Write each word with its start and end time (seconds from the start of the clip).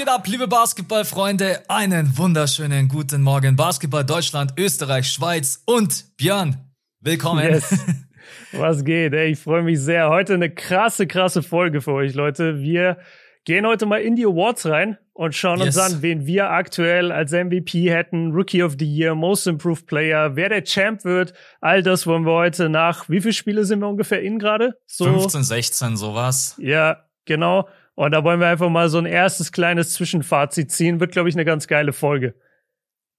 Geht 0.00 0.08
ab, 0.08 0.26
liebe 0.26 0.48
Basketballfreunde? 0.48 1.60
Einen 1.68 2.16
wunderschönen 2.16 2.88
guten 2.88 3.20
Morgen. 3.20 3.54
Basketball 3.54 4.02
Deutschland, 4.02 4.54
Österreich, 4.56 5.10
Schweiz 5.10 5.62
und 5.66 6.16
Björn. 6.16 6.56
Willkommen. 7.00 7.44
Yes. 7.44 7.84
Was 8.52 8.82
geht? 8.82 9.12
Ey, 9.12 9.32
ich 9.32 9.38
freue 9.38 9.62
mich 9.62 9.78
sehr. 9.78 10.08
Heute 10.08 10.32
eine 10.32 10.48
krasse, 10.48 11.06
krasse 11.06 11.42
Folge 11.42 11.82
für 11.82 11.92
euch, 11.92 12.14
Leute. 12.14 12.60
Wir 12.60 12.96
gehen 13.44 13.66
heute 13.66 13.84
mal 13.84 14.00
in 14.00 14.16
die 14.16 14.24
Awards 14.24 14.64
rein 14.64 14.96
und 15.12 15.34
schauen 15.34 15.58
yes. 15.58 15.76
uns 15.76 15.76
an, 15.76 16.00
wen 16.00 16.24
wir 16.24 16.48
aktuell 16.48 17.12
als 17.12 17.32
MVP 17.32 17.90
hätten, 17.90 18.32
Rookie 18.32 18.62
of 18.62 18.76
the 18.78 18.86
Year, 18.86 19.14
Most 19.14 19.46
Improved 19.46 19.86
Player, 19.86 20.34
wer 20.34 20.48
der 20.48 20.64
Champ 20.64 21.04
wird. 21.04 21.34
All 21.60 21.82
das 21.82 22.06
wollen 22.06 22.24
wir 22.24 22.32
heute 22.32 22.70
nach. 22.70 23.10
Wie 23.10 23.20
viele 23.20 23.34
Spiele 23.34 23.66
sind 23.66 23.80
wir 23.80 23.88
ungefähr 23.88 24.22
in 24.22 24.38
gerade? 24.38 24.78
So 24.86 25.04
15, 25.04 25.42
16, 25.42 25.96
sowas. 25.98 26.54
Ja, 26.56 27.04
genau. 27.26 27.68
Und 28.00 28.12
da 28.12 28.24
wollen 28.24 28.40
wir 28.40 28.46
einfach 28.46 28.70
mal 28.70 28.88
so 28.88 28.96
ein 28.96 29.04
erstes 29.04 29.52
kleines 29.52 29.92
Zwischenfazit 29.92 30.72
ziehen. 30.72 31.00
Wird, 31.00 31.12
glaube 31.12 31.28
ich, 31.28 31.34
eine 31.34 31.44
ganz 31.44 31.66
geile 31.66 31.92
Folge. 31.92 32.34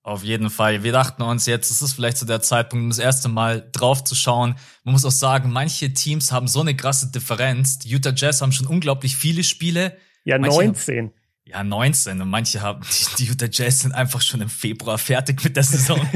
Auf 0.01 0.23
jeden 0.23 0.49
Fall. 0.49 0.81
Wir 0.81 0.91
dachten 0.91 1.21
uns 1.21 1.45
jetzt, 1.45 1.69
es 1.69 1.83
ist 1.83 1.93
vielleicht 1.93 2.17
so 2.17 2.25
der 2.25 2.41
Zeitpunkt, 2.41 2.81
um 2.81 2.89
das 2.89 2.97
erste 2.97 3.29
Mal 3.29 3.69
drauf 3.73 4.03
zu 4.03 4.15
schauen. 4.15 4.55
Man 4.83 4.93
muss 4.93 5.05
auch 5.05 5.11
sagen, 5.11 5.51
manche 5.51 5.93
Teams 5.93 6.31
haben 6.31 6.47
so 6.47 6.61
eine 6.61 6.75
krasse 6.75 7.11
Differenz. 7.11 7.77
Die 7.77 7.89
Utah 7.89 8.11
Jazz 8.15 8.41
haben 8.41 8.51
schon 8.51 8.65
unglaublich 8.65 9.15
viele 9.15 9.43
Spiele. 9.43 9.97
Ja, 10.23 10.39
manche 10.39 10.63
19. 10.63 11.11
Ja, 11.45 11.63
19. 11.63 12.21
Und 12.21 12.29
manche 12.29 12.61
haben, 12.61 12.81
die, 13.17 13.23
die 13.23 13.29
Utah 13.29 13.47
Jazz 13.51 13.79
sind 13.79 13.93
einfach 13.93 14.21
schon 14.21 14.41
im 14.41 14.49
Februar 14.49 14.97
fertig 14.97 15.43
mit 15.43 15.55
der 15.55 15.63
Saison. 15.63 15.99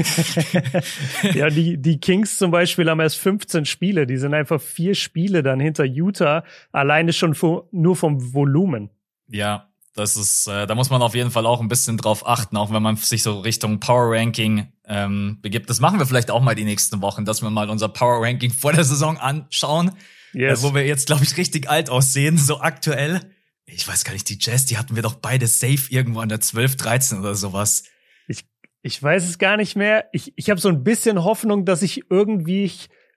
ja, 1.34 1.50
die, 1.50 1.76
die 1.78 1.98
Kings 1.98 2.38
zum 2.38 2.50
Beispiel 2.50 2.88
haben 2.88 3.00
erst 3.00 3.18
15 3.18 3.64
Spiele. 3.64 4.06
Die 4.06 4.16
sind 4.16 4.34
einfach 4.34 4.60
vier 4.60 4.94
Spiele 4.94 5.42
dann 5.42 5.60
hinter 5.60 5.84
Utah. 5.84 6.44
Alleine 6.72 7.12
schon 7.12 7.34
vo, 7.34 7.68
nur 7.72 7.96
vom 7.96 8.32
Volumen. 8.32 8.90
Ja, 9.28 9.68
das 9.94 10.16
ist, 10.16 10.46
äh, 10.46 10.66
da 10.66 10.74
muss 10.74 10.90
man 10.90 11.02
auf 11.02 11.14
jeden 11.14 11.30
Fall 11.30 11.46
auch 11.46 11.60
ein 11.60 11.68
bisschen 11.68 11.96
drauf 11.96 12.28
achten, 12.28 12.56
auch 12.56 12.70
wenn 12.70 12.82
man 12.82 12.96
sich 12.96 13.22
so 13.22 13.40
Richtung 13.40 13.80
Power 13.80 14.14
Ranking 14.14 14.68
ähm, 14.86 15.38
begibt. 15.40 15.68
Das 15.70 15.80
machen 15.80 15.98
wir 15.98 16.06
vielleicht 16.06 16.30
auch 16.30 16.42
mal 16.42 16.54
die 16.54 16.64
nächsten 16.64 17.00
Wochen, 17.00 17.24
dass 17.24 17.42
wir 17.42 17.50
mal 17.50 17.70
unser 17.70 17.88
Power 17.88 18.22
Ranking 18.22 18.50
vor 18.50 18.74
der 18.74 18.84
Saison 18.84 19.16
anschauen, 19.16 19.92
yes. 20.34 20.60
äh, 20.60 20.62
wo 20.62 20.74
wir 20.74 20.86
jetzt, 20.86 21.06
glaube 21.06 21.24
ich, 21.24 21.36
richtig 21.38 21.68
alt 21.70 21.88
aussehen, 21.88 22.36
so 22.36 22.60
aktuell 22.60 23.22
ich 23.66 23.86
weiß 23.86 24.04
gar 24.04 24.12
nicht, 24.12 24.28
die 24.28 24.38
Jazz, 24.40 24.64
die 24.66 24.78
hatten 24.78 24.94
wir 24.94 25.02
doch 25.02 25.14
beide 25.14 25.46
safe 25.46 25.90
irgendwo 25.90 26.20
an 26.20 26.28
der 26.28 26.40
12, 26.40 26.76
13 26.76 27.18
oder 27.18 27.34
sowas. 27.34 27.84
Ich, 28.28 28.44
ich 28.82 29.02
weiß 29.02 29.28
es 29.28 29.38
gar 29.38 29.56
nicht 29.56 29.76
mehr. 29.76 30.06
Ich, 30.12 30.32
ich 30.36 30.50
habe 30.50 30.60
so 30.60 30.68
ein 30.68 30.84
bisschen 30.84 31.24
Hoffnung, 31.24 31.64
dass 31.64 31.82
ich 31.82 32.04
irgendwie, 32.08 32.70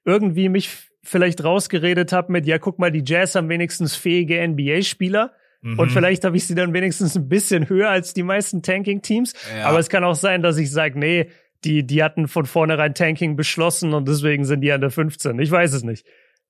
irgendwie 0.05 0.49
mich 0.49 0.69
vielleicht 1.03 1.43
rausgeredet 1.43 2.11
habe 2.11 2.31
mit, 2.31 2.45
ja, 2.45 2.57
guck 2.57 2.79
mal, 2.79 2.91
die 2.91 3.03
Jazz 3.05 3.35
haben 3.35 3.49
wenigstens 3.49 3.95
fähige 3.95 4.45
NBA-Spieler. 4.47 5.33
Mhm. 5.61 5.79
Und 5.79 5.91
vielleicht 5.91 6.25
habe 6.25 6.35
ich 6.35 6.47
sie 6.47 6.55
dann 6.55 6.73
wenigstens 6.73 7.15
ein 7.15 7.29
bisschen 7.29 7.69
höher 7.69 7.89
als 7.89 8.13
die 8.13 8.23
meisten 8.23 8.63
Tanking-Teams. 8.63 9.33
Ja. 9.55 9.65
Aber 9.65 9.79
es 9.79 9.89
kann 9.89 10.03
auch 10.03 10.15
sein, 10.15 10.41
dass 10.41 10.57
ich 10.57 10.71
sage, 10.71 10.97
nee, 10.97 11.29
die, 11.63 11.85
die 11.85 12.03
hatten 12.03 12.27
von 12.27 12.45
vornherein 12.45 12.93
Tanking 12.93 13.35
beschlossen 13.35 13.93
und 13.93 14.07
deswegen 14.07 14.45
sind 14.45 14.61
die 14.61 14.71
an 14.71 14.81
der 14.81 14.91
15. 14.91 15.37
Ich 15.39 15.51
weiß 15.51 15.73
es 15.73 15.83
nicht. 15.83 16.05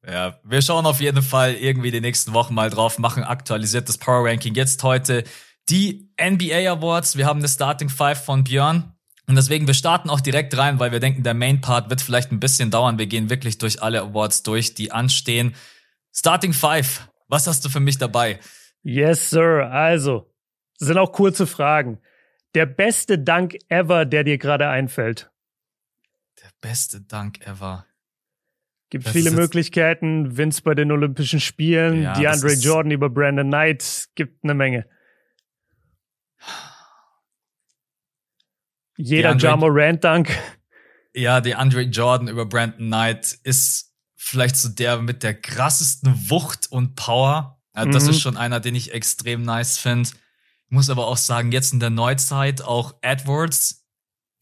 Ja, 0.07 0.39
wir 0.43 0.61
schauen 0.61 0.85
auf 0.85 1.01
jeden 1.01 1.21
Fall 1.21 1.53
irgendwie 1.55 1.91
die 1.91 2.01
nächsten 2.01 2.33
Wochen 2.33 2.53
mal 2.53 2.69
drauf, 2.69 2.99
machen 2.99 3.23
aktualisiertes 3.23 3.97
Power 3.97 4.27
Ranking. 4.27 4.55
Jetzt 4.55 4.81
heute 4.83 5.23
die 5.69 6.09
NBA 6.19 6.71
Awards. 6.71 7.17
Wir 7.17 7.25
haben 7.25 7.39
eine 7.39 7.49
Starting 7.49 7.89
Five 7.89 8.23
von 8.23 8.43
Björn. 8.43 8.93
Und 9.27 9.35
deswegen, 9.35 9.67
wir 9.67 9.75
starten 9.75 10.09
auch 10.09 10.21
direkt 10.21 10.57
rein, 10.57 10.79
weil 10.79 10.91
wir 10.91 10.99
denken, 10.99 11.21
der 11.21 11.35
Main 11.35 11.61
Part 11.61 11.89
wird 11.89 12.01
vielleicht 12.01 12.31
ein 12.31 12.39
bisschen 12.39 12.71
dauern. 12.71 12.97
Wir 12.97 13.05
gehen 13.05 13.29
wirklich 13.29 13.59
durch 13.59 13.83
alle 13.83 14.01
Awards 14.01 14.41
durch, 14.41 14.73
die 14.73 14.91
anstehen. 14.91 15.53
Starting 16.11 16.53
Five. 16.53 17.07
Was 17.27 17.45
hast 17.45 17.63
du 17.63 17.69
für 17.69 17.79
mich 17.79 17.99
dabei? 17.99 18.39
Yes, 18.81 19.29
Sir. 19.29 19.69
Also, 19.71 20.33
sind 20.77 20.97
auch 20.97 21.11
kurze 21.11 21.45
Fragen. 21.45 21.99
Der 22.55 22.65
beste 22.65 23.19
Dank 23.19 23.55
ever, 23.67 24.05
der 24.05 24.23
dir 24.23 24.39
gerade 24.39 24.67
einfällt. 24.67 25.29
Der 26.41 26.49
beste 26.61 27.01
Dank 27.01 27.45
ever. 27.45 27.85
Gibt 28.89 29.05
das 29.05 29.13
viele 29.13 29.31
Möglichkeiten. 29.31 30.37
Vince 30.37 30.61
bei 30.63 30.73
den 30.73 30.91
Olympischen 30.91 31.39
Spielen, 31.39 32.01
ja, 32.01 32.13
DeAndre 32.13 32.53
Jordan 32.53 32.91
über 32.91 33.09
Brandon 33.09 33.47
Knight, 33.47 34.09
gibt 34.15 34.43
eine 34.43 34.55
Menge. 34.55 34.85
Jeder 38.97 39.37
Jamo 39.37 39.67
Rand 39.69 40.03
Dank. 40.03 40.37
Ja, 41.13 41.39
DeAndre 41.39 41.81
Jordan 41.83 42.27
über 42.27 42.45
Brandon 42.45 42.87
Knight 42.87 43.37
ist 43.43 43.93
vielleicht 44.15 44.57
so 44.57 44.69
der 44.69 45.01
mit 45.01 45.23
der 45.23 45.33
krassesten 45.33 46.29
Wucht 46.29 46.71
und 46.71 46.95
Power. 46.95 47.61
Ja, 47.75 47.85
das 47.85 48.05
mhm. 48.05 48.09
ist 48.09 48.21
schon 48.21 48.37
einer, 48.37 48.59
den 48.59 48.75
ich 48.75 48.93
extrem 48.93 49.43
nice 49.43 49.77
finde. 49.77 50.09
Ich 50.09 50.71
muss 50.71 50.89
aber 50.89 51.07
auch 51.07 51.17
sagen, 51.17 51.51
jetzt 51.51 51.73
in 51.73 51.79
der 51.79 51.89
Neuzeit 51.91 52.61
auch 52.61 52.95
Edwards, 53.01 53.87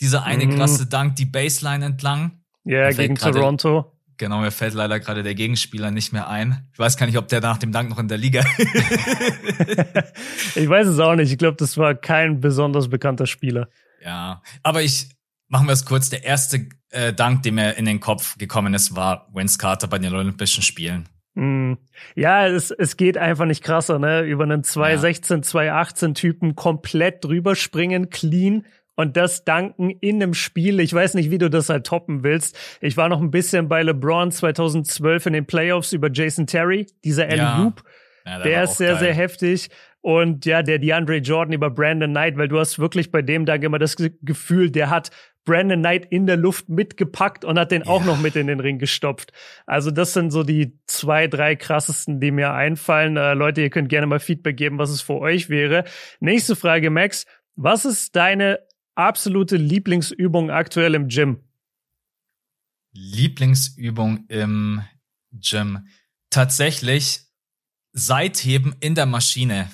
dieser 0.02 0.24
eine 0.24 0.46
mhm. 0.46 0.56
krasse 0.56 0.88
Dank, 0.88 1.16
die 1.18 1.26
Baseline 1.26 1.86
entlang. 1.86 2.44
Ja, 2.64 2.92
gegen 2.92 3.16
Toronto. 3.16 3.97
Genau, 4.18 4.42
mir 4.42 4.52
fällt 4.52 4.74
leider 4.74 5.00
gerade 5.00 5.22
der 5.22 5.36
Gegenspieler 5.36 5.92
nicht 5.92 6.12
mehr 6.12 6.28
ein. 6.28 6.68
Ich 6.74 6.80
weiß 6.80 6.98
gar 6.98 7.06
nicht, 7.06 7.18
ob 7.18 7.28
der 7.28 7.40
nach 7.42 7.58
dem 7.58 7.72
Dank 7.72 7.90
noch 7.90 8.00
in 8.00 8.08
der 8.08 8.18
Liga. 8.18 8.44
ich 10.56 10.68
weiß 10.68 10.88
es 10.88 11.00
auch 11.00 11.16
nicht. 11.16 11.32
Ich 11.32 11.38
glaube, 11.38 11.58
das 11.58 11.78
war 11.78 11.94
kein 11.94 12.42
besonders 12.42 12.90
bekannter 12.90 13.28
Spieler. 13.28 13.70
Ja, 14.04 14.42
aber 14.64 14.82
ich 14.82 15.10
machen 15.48 15.68
wir 15.68 15.74
es 15.74 15.86
kurz. 15.86 16.10
Der 16.10 16.24
erste 16.24 16.68
äh, 16.90 17.14
Dank, 17.14 17.44
der 17.44 17.52
mir 17.52 17.78
in 17.78 17.86
den 17.86 18.00
Kopf 18.00 18.38
gekommen 18.38 18.74
ist, 18.74 18.96
war 18.96 19.28
Vince 19.34 19.58
Carter 19.58 19.88
bei 19.88 20.00
den 20.00 20.14
Olympischen 20.14 20.64
Spielen. 20.64 21.08
Mm. 21.36 21.74
Ja, 22.16 22.48
es, 22.48 22.72
es 22.72 22.98
geht 22.98 23.18
einfach 23.18 23.46
nicht 23.46 23.64
krasser, 23.64 24.00
ne? 24.00 24.22
Über 24.22 24.44
einen 24.44 24.64
216, 24.64 25.38
ja. 25.38 25.44
218 25.44 26.16
Typen 26.16 26.56
komplett 26.56 27.24
drüber 27.24 27.56
springen, 27.56 28.10
clean 28.10 28.66
und 28.98 29.16
das 29.16 29.46
danken 29.46 29.92
in 29.92 30.22
einem 30.22 30.34
Spiel. 30.34 30.80
Ich 30.80 30.92
weiß 30.92 31.14
nicht, 31.14 31.32
wie 31.32 31.38
du 31.38 31.50
das 31.50 31.70
halt 31.70 31.86
toppen 31.86 32.24
willst. 32.24 32.58
Ich 32.82 32.98
war 32.98 33.08
noch 33.08 33.22
ein 33.22 33.32
bisschen 33.32 33.70
bei 33.70 33.84
LeBron 33.84 34.32
2012 34.32 35.28
in 35.28 35.34
den 35.34 35.46
Playoffs 35.46 35.94
über 35.94 36.10
Jason 36.12 36.48
Terry, 36.48 36.88
dieser 37.06 37.26
Alley 37.26 37.38
ja. 37.38 37.64
Hoop. 37.64 37.84
Ja, 38.26 38.40
der, 38.40 38.44
der 38.44 38.64
ist 38.64 38.78
sehr, 38.78 38.94
geil. 38.94 39.00
sehr 39.00 39.14
heftig. 39.14 39.70
Und 40.02 40.46
ja, 40.46 40.64
der 40.64 40.80
DeAndre 40.80 41.18
Jordan 41.18 41.54
über 41.54 41.70
Brandon 41.70 42.10
Knight, 42.10 42.38
weil 42.38 42.48
du 42.48 42.60
hast 42.60 42.80
wirklich 42.80 43.12
bei 43.12 43.22
dem 43.22 43.46
Dank 43.46 43.64
immer 43.64 43.78
das 43.78 43.96
Gefühl, 43.98 44.72
der 44.72 44.90
hat 44.90 45.12
Brandon 45.46 45.80
Knight 45.80 46.08
in 46.08 46.26
der 46.26 46.38
Luft 46.38 46.68
mitgepackt 46.68 47.46
und 47.46 47.60
hat 47.60 47.72
den 47.72 47.84
ja. 47.84 47.88
auch 47.88 48.04
noch 48.04 48.20
mit 48.20 48.36
in 48.36 48.48
den 48.48 48.60
Ring 48.60 48.80
gestopft. 48.80 49.32
Also 49.68 49.92
das 49.92 50.14
sind 50.14 50.32
so 50.32 50.44
die 50.44 50.80
zwei, 50.88 51.28
drei 51.28 51.56
krassesten, 51.56 52.20
die 52.20 52.32
mir 52.32 52.54
einfallen. 52.54 53.16
Äh, 53.16 53.36
Leute, 53.36 53.62
ihr 53.62 53.70
könnt 53.70 53.90
gerne 53.90 54.08
mal 54.08 54.20
Feedback 54.20 54.58
geben, 54.58 54.80
was 54.80 54.90
es 54.90 55.02
für 55.02 55.20
euch 55.20 55.50
wäre. 55.50 55.84
Nächste 56.20 56.56
Frage, 56.56 56.90
Max. 56.90 57.26
Was 57.56 57.86
ist 57.86 58.16
deine 58.16 58.60
absolute 58.98 59.58
Lieblingsübung 59.58 60.52
aktuell 60.52 60.96
im 60.96 61.08
Gym? 61.08 61.44
Lieblingsübung 62.94 64.26
im 64.28 64.82
Gym. 65.32 65.88
Tatsächlich 66.30 67.22
Seitheben 67.94 68.76
in 68.80 68.96
der 68.96 69.06
Maschine. 69.06 69.70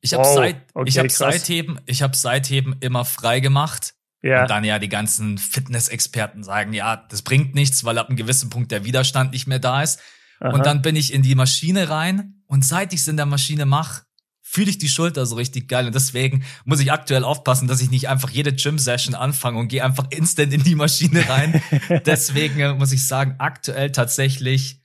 Ich 0.00 0.12
habe 0.12 0.24
oh, 0.26 0.34
Seit, 0.34 0.56
okay, 0.74 0.88
ich 0.88 0.98
hab 0.98 1.10
Seitheben, 1.10 1.80
ich 1.86 2.02
habe 2.02 2.16
Seitheben 2.16 2.76
immer 2.80 3.04
frei 3.04 3.40
gemacht. 3.40 3.94
Ja. 4.22 4.42
Und 4.42 4.50
dann 4.50 4.64
ja 4.64 4.78
die 4.78 4.88
ganzen 4.88 5.36
Fitnessexperten 5.36 6.44
sagen, 6.44 6.72
ja, 6.72 6.96
das 6.96 7.22
bringt 7.22 7.54
nichts, 7.54 7.84
weil 7.84 7.98
ab 7.98 8.08
einem 8.08 8.16
gewissen 8.16 8.48
Punkt 8.48 8.72
der 8.72 8.84
Widerstand 8.84 9.32
nicht 9.32 9.46
mehr 9.46 9.58
da 9.58 9.82
ist. 9.82 10.00
Aha. 10.40 10.50
Und 10.50 10.64
dann 10.64 10.82
bin 10.82 10.96
ich 10.96 11.12
in 11.12 11.22
die 11.22 11.34
Maschine 11.34 11.90
rein 11.90 12.42
und 12.46 12.64
seit 12.64 12.92
ich 12.94 13.00
es 13.00 13.08
in 13.08 13.16
der 13.16 13.26
Maschine 13.26 13.66
mache, 13.66 14.04
fühle 14.54 14.70
ich 14.70 14.78
die 14.78 14.88
Schulter 14.88 15.26
so 15.26 15.34
richtig 15.34 15.68
geil. 15.68 15.86
Und 15.86 15.94
deswegen 15.96 16.44
muss 16.64 16.78
ich 16.78 16.92
aktuell 16.92 17.24
aufpassen, 17.24 17.66
dass 17.66 17.80
ich 17.80 17.90
nicht 17.90 18.08
einfach 18.08 18.30
jede 18.30 18.52
Gym-Session 18.52 19.16
anfange 19.16 19.58
und 19.58 19.66
gehe 19.66 19.84
einfach 19.84 20.06
instant 20.10 20.52
in 20.52 20.62
die 20.62 20.76
Maschine 20.76 21.28
rein. 21.28 21.60
deswegen 22.06 22.60
äh, 22.60 22.72
muss 22.72 22.92
ich 22.92 23.04
sagen, 23.04 23.34
aktuell 23.38 23.90
tatsächlich 23.90 24.80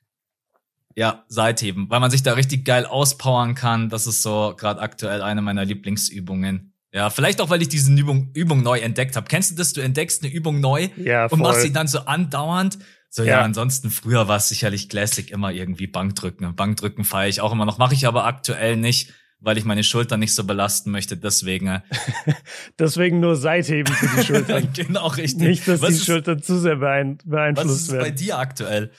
ja, 0.95 1.23
Seitheben, 1.27 1.87
weil 1.89 1.99
man 1.99 2.09
sich 2.09 2.23
da 2.23 2.33
richtig 2.33 2.65
geil 2.65 2.87
auspowern 2.87 3.53
kann. 3.53 3.89
Das 3.89 4.07
ist 4.07 4.23
so 4.23 4.55
gerade 4.57 4.81
aktuell 4.81 5.21
eine 5.21 5.43
meiner 5.43 5.65
Lieblingsübungen. 5.65 6.73
Ja, 6.91 7.11
vielleicht 7.11 7.39
auch, 7.39 7.51
weil 7.51 7.61
ich 7.61 7.69
diese 7.69 7.93
Übung, 7.93 8.31
Übung 8.33 8.63
neu 8.63 8.79
entdeckt 8.79 9.15
habe. 9.15 9.27
Kennst 9.27 9.51
du 9.51 9.55
das? 9.55 9.73
Du 9.73 9.81
entdeckst 9.81 10.23
eine 10.23 10.33
Übung 10.33 10.59
neu 10.59 10.89
ja, 10.97 11.27
und 11.27 11.41
machst 11.41 11.61
sie 11.61 11.71
dann 11.71 11.87
so 11.87 11.99
andauernd. 11.99 12.79
So, 13.11 13.21
ja, 13.21 13.29
ja 13.29 13.41
ansonsten 13.41 13.91
früher 13.91 14.27
war 14.27 14.37
es 14.37 14.49
sicherlich 14.49 14.89
Classic 14.89 15.29
immer 15.29 15.51
irgendwie 15.51 15.85
Bankdrücken. 15.85 16.55
Bankdrücken 16.55 17.03
feiere 17.03 17.29
ich 17.29 17.41
auch 17.41 17.51
immer 17.51 17.65
noch, 17.65 17.77
mache 17.77 17.93
ich 17.93 18.07
aber 18.07 18.25
aktuell 18.25 18.75
nicht 18.75 19.13
weil 19.41 19.57
ich 19.57 19.65
meine 19.65 19.83
Schulter 19.83 20.17
nicht 20.17 20.33
so 20.33 20.43
belasten 20.43 20.91
möchte. 20.91 21.17
Deswegen. 21.17 21.67
Äh, 21.67 21.81
deswegen 22.79 23.19
nur 23.19 23.35
Seitheben 23.35 23.93
für 23.93 24.17
die 24.17 24.25
Schulter. 24.25 24.61
genau, 24.75 25.07
richtig. 25.07 25.47
Nicht, 25.47 25.67
dass 25.67 25.81
was 25.81 25.89
die 25.89 25.95
ist, 25.95 26.05
Schulter 26.05 26.41
zu 26.41 26.59
sehr 26.59 26.77
beeinflusst 26.77 27.27
werden. 27.31 27.57
Was 27.57 27.65
ist 27.65 27.91
werden. 27.91 28.03
bei 28.03 28.11
dir 28.11 28.37
aktuell? 28.37 28.91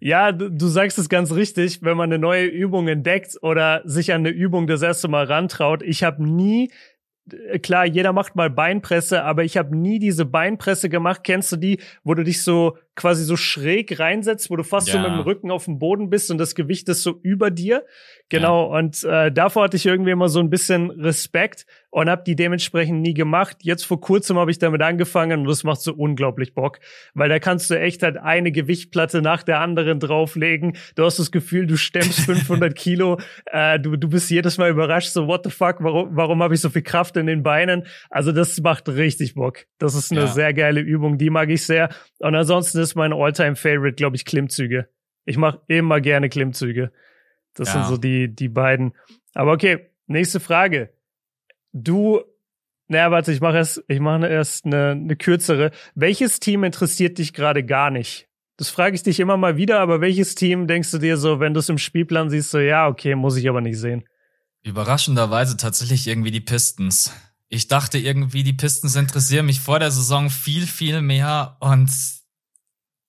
Ja, 0.00 0.32
du, 0.32 0.50
du 0.50 0.66
sagst 0.66 0.98
es 0.98 1.08
ganz 1.08 1.32
richtig, 1.32 1.82
wenn 1.82 1.96
man 1.96 2.12
eine 2.12 2.18
neue 2.18 2.44
Übung 2.44 2.88
entdeckt 2.88 3.38
oder 3.40 3.80
sich 3.84 4.12
an 4.12 4.20
eine 4.20 4.30
Übung 4.30 4.66
das 4.66 4.82
erste 4.82 5.08
Mal 5.08 5.24
rantraut. 5.24 5.82
Ich 5.82 6.02
habe 6.02 6.22
nie 6.22 6.70
klar, 7.62 7.86
jeder 7.86 8.12
macht 8.12 8.36
mal 8.36 8.50
Beinpresse, 8.50 9.22
aber 9.24 9.44
ich 9.44 9.56
habe 9.56 9.76
nie 9.76 9.98
diese 9.98 10.24
Beinpresse 10.24 10.88
gemacht. 10.88 11.22
Kennst 11.24 11.52
du 11.52 11.56
die, 11.56 11.80
wo 12.02 12.14
du 12.14 12.22
dich 12.22 12.42
so 12.42 12.76
quasi 12.94 13.24
so 13.24 13.36
schräg 13.36 13.98
reinsetzt, 13.98 14.50
wo 14.50 14.56
du 14.56 14.62
fast 14.62 14.88
ja. 14.88 14.94
so 14.94 14.98
mit 15.00 15.08
dem 15.08 15.20
Rücken 15.20 15.50
auf 15.50 15.64
dem 15.64 15.78
Boden 15.78 16.10
bist 16.10 16.30
und 16.30 16.38
das 16.38 16.54
Gewicht 16.54 16.88
ist 16.88 17.02
so 17.02 17.18
über 17.22 17.50
dir? 17.50 17.84
Genau, 18.28 18.70
ja. 18.70 18.78
und 18.78 19.04
äh, 19.04 19.32
davor 19.32 19.64
hatte 19.64 19.76
ich 19.76 19.86
irgendwie 19.86 20.10
immer 20.10 20.28
so 20.28 20.40
ein 20.40 20.50
bisschen 20.50 20.90
Respekt 20.90 21.66
und 21.94 22.10
habe 22.10 22.24
die 22.26 22.34
dementsprechend 22.34 23.02
nie 23.02 23.14
gemacht. 23.14 23.58
Jetzt 23.62 23.86
vor 23.86 24.00
kurzem 24.00 24.36
habe 24.36 24.50
ich 24.50 24.58
damit 24.58 24.82
angefangen 24.82 25.42
und 25.42 25.46
das 25.46 25.62
macht 25.62 25.80
so 25.80 25.94
unglaublich 25.94 26.52
Bock, 26.52 26.80
weil 27.14 27.28
da 27.28 27.38
kannst 27.38 27.70
du 27.70 27.78
echt 27.78 28.02
halt 28.02 28.16
eine 28.16 28.50
Gewichtplatte 28.50 29.22
nach 29.22 29.44
der 29.44 29.60
anderen 29.60 30.00
drauflegen. 30.00 30.76
Du 30.96 31.04
hast 31.04 31.20
das 31.20 31.30
Gefühl, 31.30 31.68
du 31.68 31.76
stemmst 31.76 32.18
500 32.26 32.74
Kilo, 32.74 33.20
äh, 33.46 33.78
du, 33.78 33.94
du 33.94 34.08
bist 34.08 34.28
jedes 34.28 34.58
Mal 34.58 34.70
überrascht, 34.70 35.10
so 35.10 35.28
what 35.28 35.44
the 35.44 35.50
fuck, 35.50 35.76
warum, 35.78 36.16
warum 36.16 36.42
habe 36.42 36.54
ich 36.54 36.60
so 36.60 36.68
viel 36.68 36.82
Kraft 36.82 37.16
in 37.16 37.28
den 37.28 37.44
Beinen? 37.44 37.86
Also 38.10 38.32
das 38.32 38.60
macht 38.60 38.88
richtig 38.88 39.34
Bock. 39.34 39.66
Das 39.78 39.94
ist 39.94 40.10
eine 40.10 40.22
ja. 40.22 40.26
sehr 40.26 40.52
geile 40.52 40.80
Übung, 40.80 41.16
die 41.16 41.30
mag 41.30 41.48
ich 41.48 41.64
sehr. 41.64 41.90
Und 42.18 42.34
ansonsten 42.34 42.80
ist 42.80 42.96
mein 42.96 43.12
Alltime 43.12 43.54
favorite 43.54 43.94
glaube 43.94 44.16
ich, 44.16 44.24
Klimmzüge. 44.24 44.88
Ich 45.26 45.36
mache 45.36 45.60
immer 45.68 46.00
gerne 46.00 46.28
Klimmzüge. 46.28 46.90
Das 47.54 47.68
ja. 47.68 47.74
sind 47.74 47.86
so 47.86 47.96
die, 47.98 48.34
die 48.34 48.48
beiden. 48.48 48.94
Aber 49.32 49.52
okay, 49.52 49.90
nächste 50.08 50.40
Frage. 50.40 50.93
Du, 51.76 52.22
naja, 52.86 53.10
warte, 53.10 53.32
ich 53.32 53.40
mache 53.40 53.56
erst, 53.56 53.82
ich 53.88 53.98
mache 53.98 54.28
erst 54.28 54.64
eine, 54.64 54.92
eine 54.92 55.16
kürzere. 55.16 55.72
Welches 55.96 56.38
Team 56.38 56.62
interessiert 56.62 57.18
dich 57.18 57.34
gerade 57.34 57.64
gar 57.64 57.90
nicht? 57.90 58.28
Das 58.56 58.68
frage 58.68 58.94
ich 58.94 59.02
dich 59.02 59.18
immer 59.18 59.36
mal 59.36 59.56
wieder, 59.56 59.80
aber 59.80 60.00
welches 60.00 60.36
Team 60.36 60.68
denkst 60.68 60.92
du 60.92 60.98
dir 60.98 61.16
so, 61.16 61.40
wenn 61.40 61.52
du 61.52 61.58
es 61.58 61.68
im 61.68 61.78
Spielplan 61.78 62.30
siehst, 62.30 62.52
so, 62.52 62.60
ja, 62.60 62.86
okay, 62.86 63.16
muss 63.16 63.36
ich 63.36 63.48
aber 63.48 63.60
nicht 63.60 63.76
sehen? 63.76 64.04
Überraschenderweise 64.62 65.56
tatsächlich 65.56 66.06
irgendwie 66.06 66.30
die 66.30 66.40
Pistons. 66.40 67.12
Ich 67.48 67.66
dachte 67.66 67.98
irgendwie, 67.98 68.44
die 68.44 68.52
Pistons 68.52 68.94
interessieren 68.94 69.46
mich 69.46 69.58
vor 69.58 69.80
der 69.80 69.90
Saison 69.90 70.30
viel, 70.30 70.68
viel 70.68 71.02
mehr 71.02 71.56
und 71.58 71.90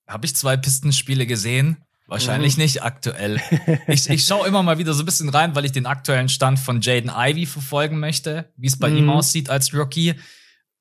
habe 0.08 0.26
ich 0.26 0.36
zwei 0.36 0.58
Pistenspiele 0.58 1.28
gesehen 1.28 1.85
Wahrscheinlich 2.08 2.58
mhm. 2.58 2.64
nicht 2.64 2.84
aktuell. 2.84 3.42
Ich, 3.88 4.10
ich 4.10 4.26
schaue 4.26 4.48
immer 4.48 4.62
mal 4.64 4.78
wieder 4.78 4.94
so 4.94 5.02
ein 5.02 5.06
bisschen 5.06 5.30
rein, 5.30 5.56
weil 5.56 5.66
ich 5.66 5.72
den 5.72 5.86
aktuellen 5.86 6.30
Stand 6.30 6.60
von 6.60 6.82
Jaden 6.82 7.12
Ivy 7.14 7.46
verfolgen 7.46 8.00
möchte, 8.00 8.52
wie 8.58 8.68
es 8.68 8.78
bei 8.78 8.90
mhm. 8.90 8.98
ihm 8.98 9.10
aussieht 9.10 9.50
als 9.50 9.74
Rookie. 9.74 10.16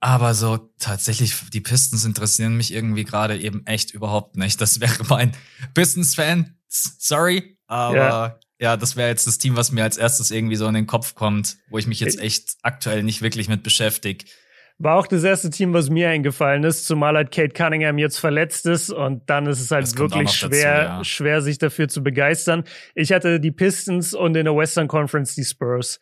Aber 0.00 0.34
so 0.34 0.58
tatsächlich, 0.78 1.34
die 1.52 1.62
Pistons 1.62 2.04
interessieren 2.04 2.56
mich 2.56 2.74
irgendwie 2.74 3.04
gerade 3.04 3.38
eben 3.38 3.66
echt 3.66 3.92
überhaupt 3.92 4.36
nicht. 4.36 4.60
Das 4.60 4.80
wäre 4.80 5.02
mein 5.08 5.32
Pistons-Fan. 5.72 6.56
Sorry, 6.68 7.56
aber 7.66 7.96
ja. 7.96 8.40
ja, 8.58 8.76
das 8.76 8.96
wäre 8.96 9.08
jetzt 9.08 9.26
das 9.26 9.38
Team, 9.38 9.56
was 9.56 9.72
mir 9.72 9.82
als 9.82 9.96
erstes 9.96 10.30
irgendwie 10.30 10.56
so 10.56 10.66
in 10.66 10.74
den 10.74 10.86
Kopf 10.86 11.14
kommt, 11.14 11.56
wo 11.70 11.78
ich 11.78 11.86
mich 11.86 12.00
jetzt 12.00 12.18
echt 12.18 12.56
aktuell 12.62 13.02
nicht 13.02 13.22
wirklich 13.22 13.48
mit 13.48 13.62
beschäftige. 13.62 14.26
War 14.78 14.96
auch 14.98 15.06
das 15.06 15.22
erste 15.22 15.50
Team, 15.50 15.72
was 15.72 15.88
mir 15.88 16.08
eingefallen 16.08 16.64
ist, 16.64 16.86
zumal 16.86 17.14
halt 17.14 17.30
Kate 17.30 17.54
Cunningham 17.54 17.96
jetzt 17.96 18.18
verletzt 18.18 18.66
ist 18.66 18.90
und 18.90 19.30
dann 19.30 19.46
ist 19.46 19.60
es 19.60 19.70
halt 19.70 19.96
wirklich 19.96 20.30
schwer, 20.30 20.78
dazu, 20.78 20.96
ja. 20.96 21.04
schwer, 21.04 21.42
sich 21.42 21.58
dafür 21.58 21.88
zu 21.88 22.02
begeistern. 22.02 22.64
Ich 22.94 23.12
hatte 23.12 23.38
die 23.38 23.52
Pistons 23.52 24.14
und 24.14 24.36
in 24.36 24.44
der 24.44 24.56
Western 24.56 24.88
Conference 24.88 25.36
die 25.36 25.44
Spurs. 25.44 26.00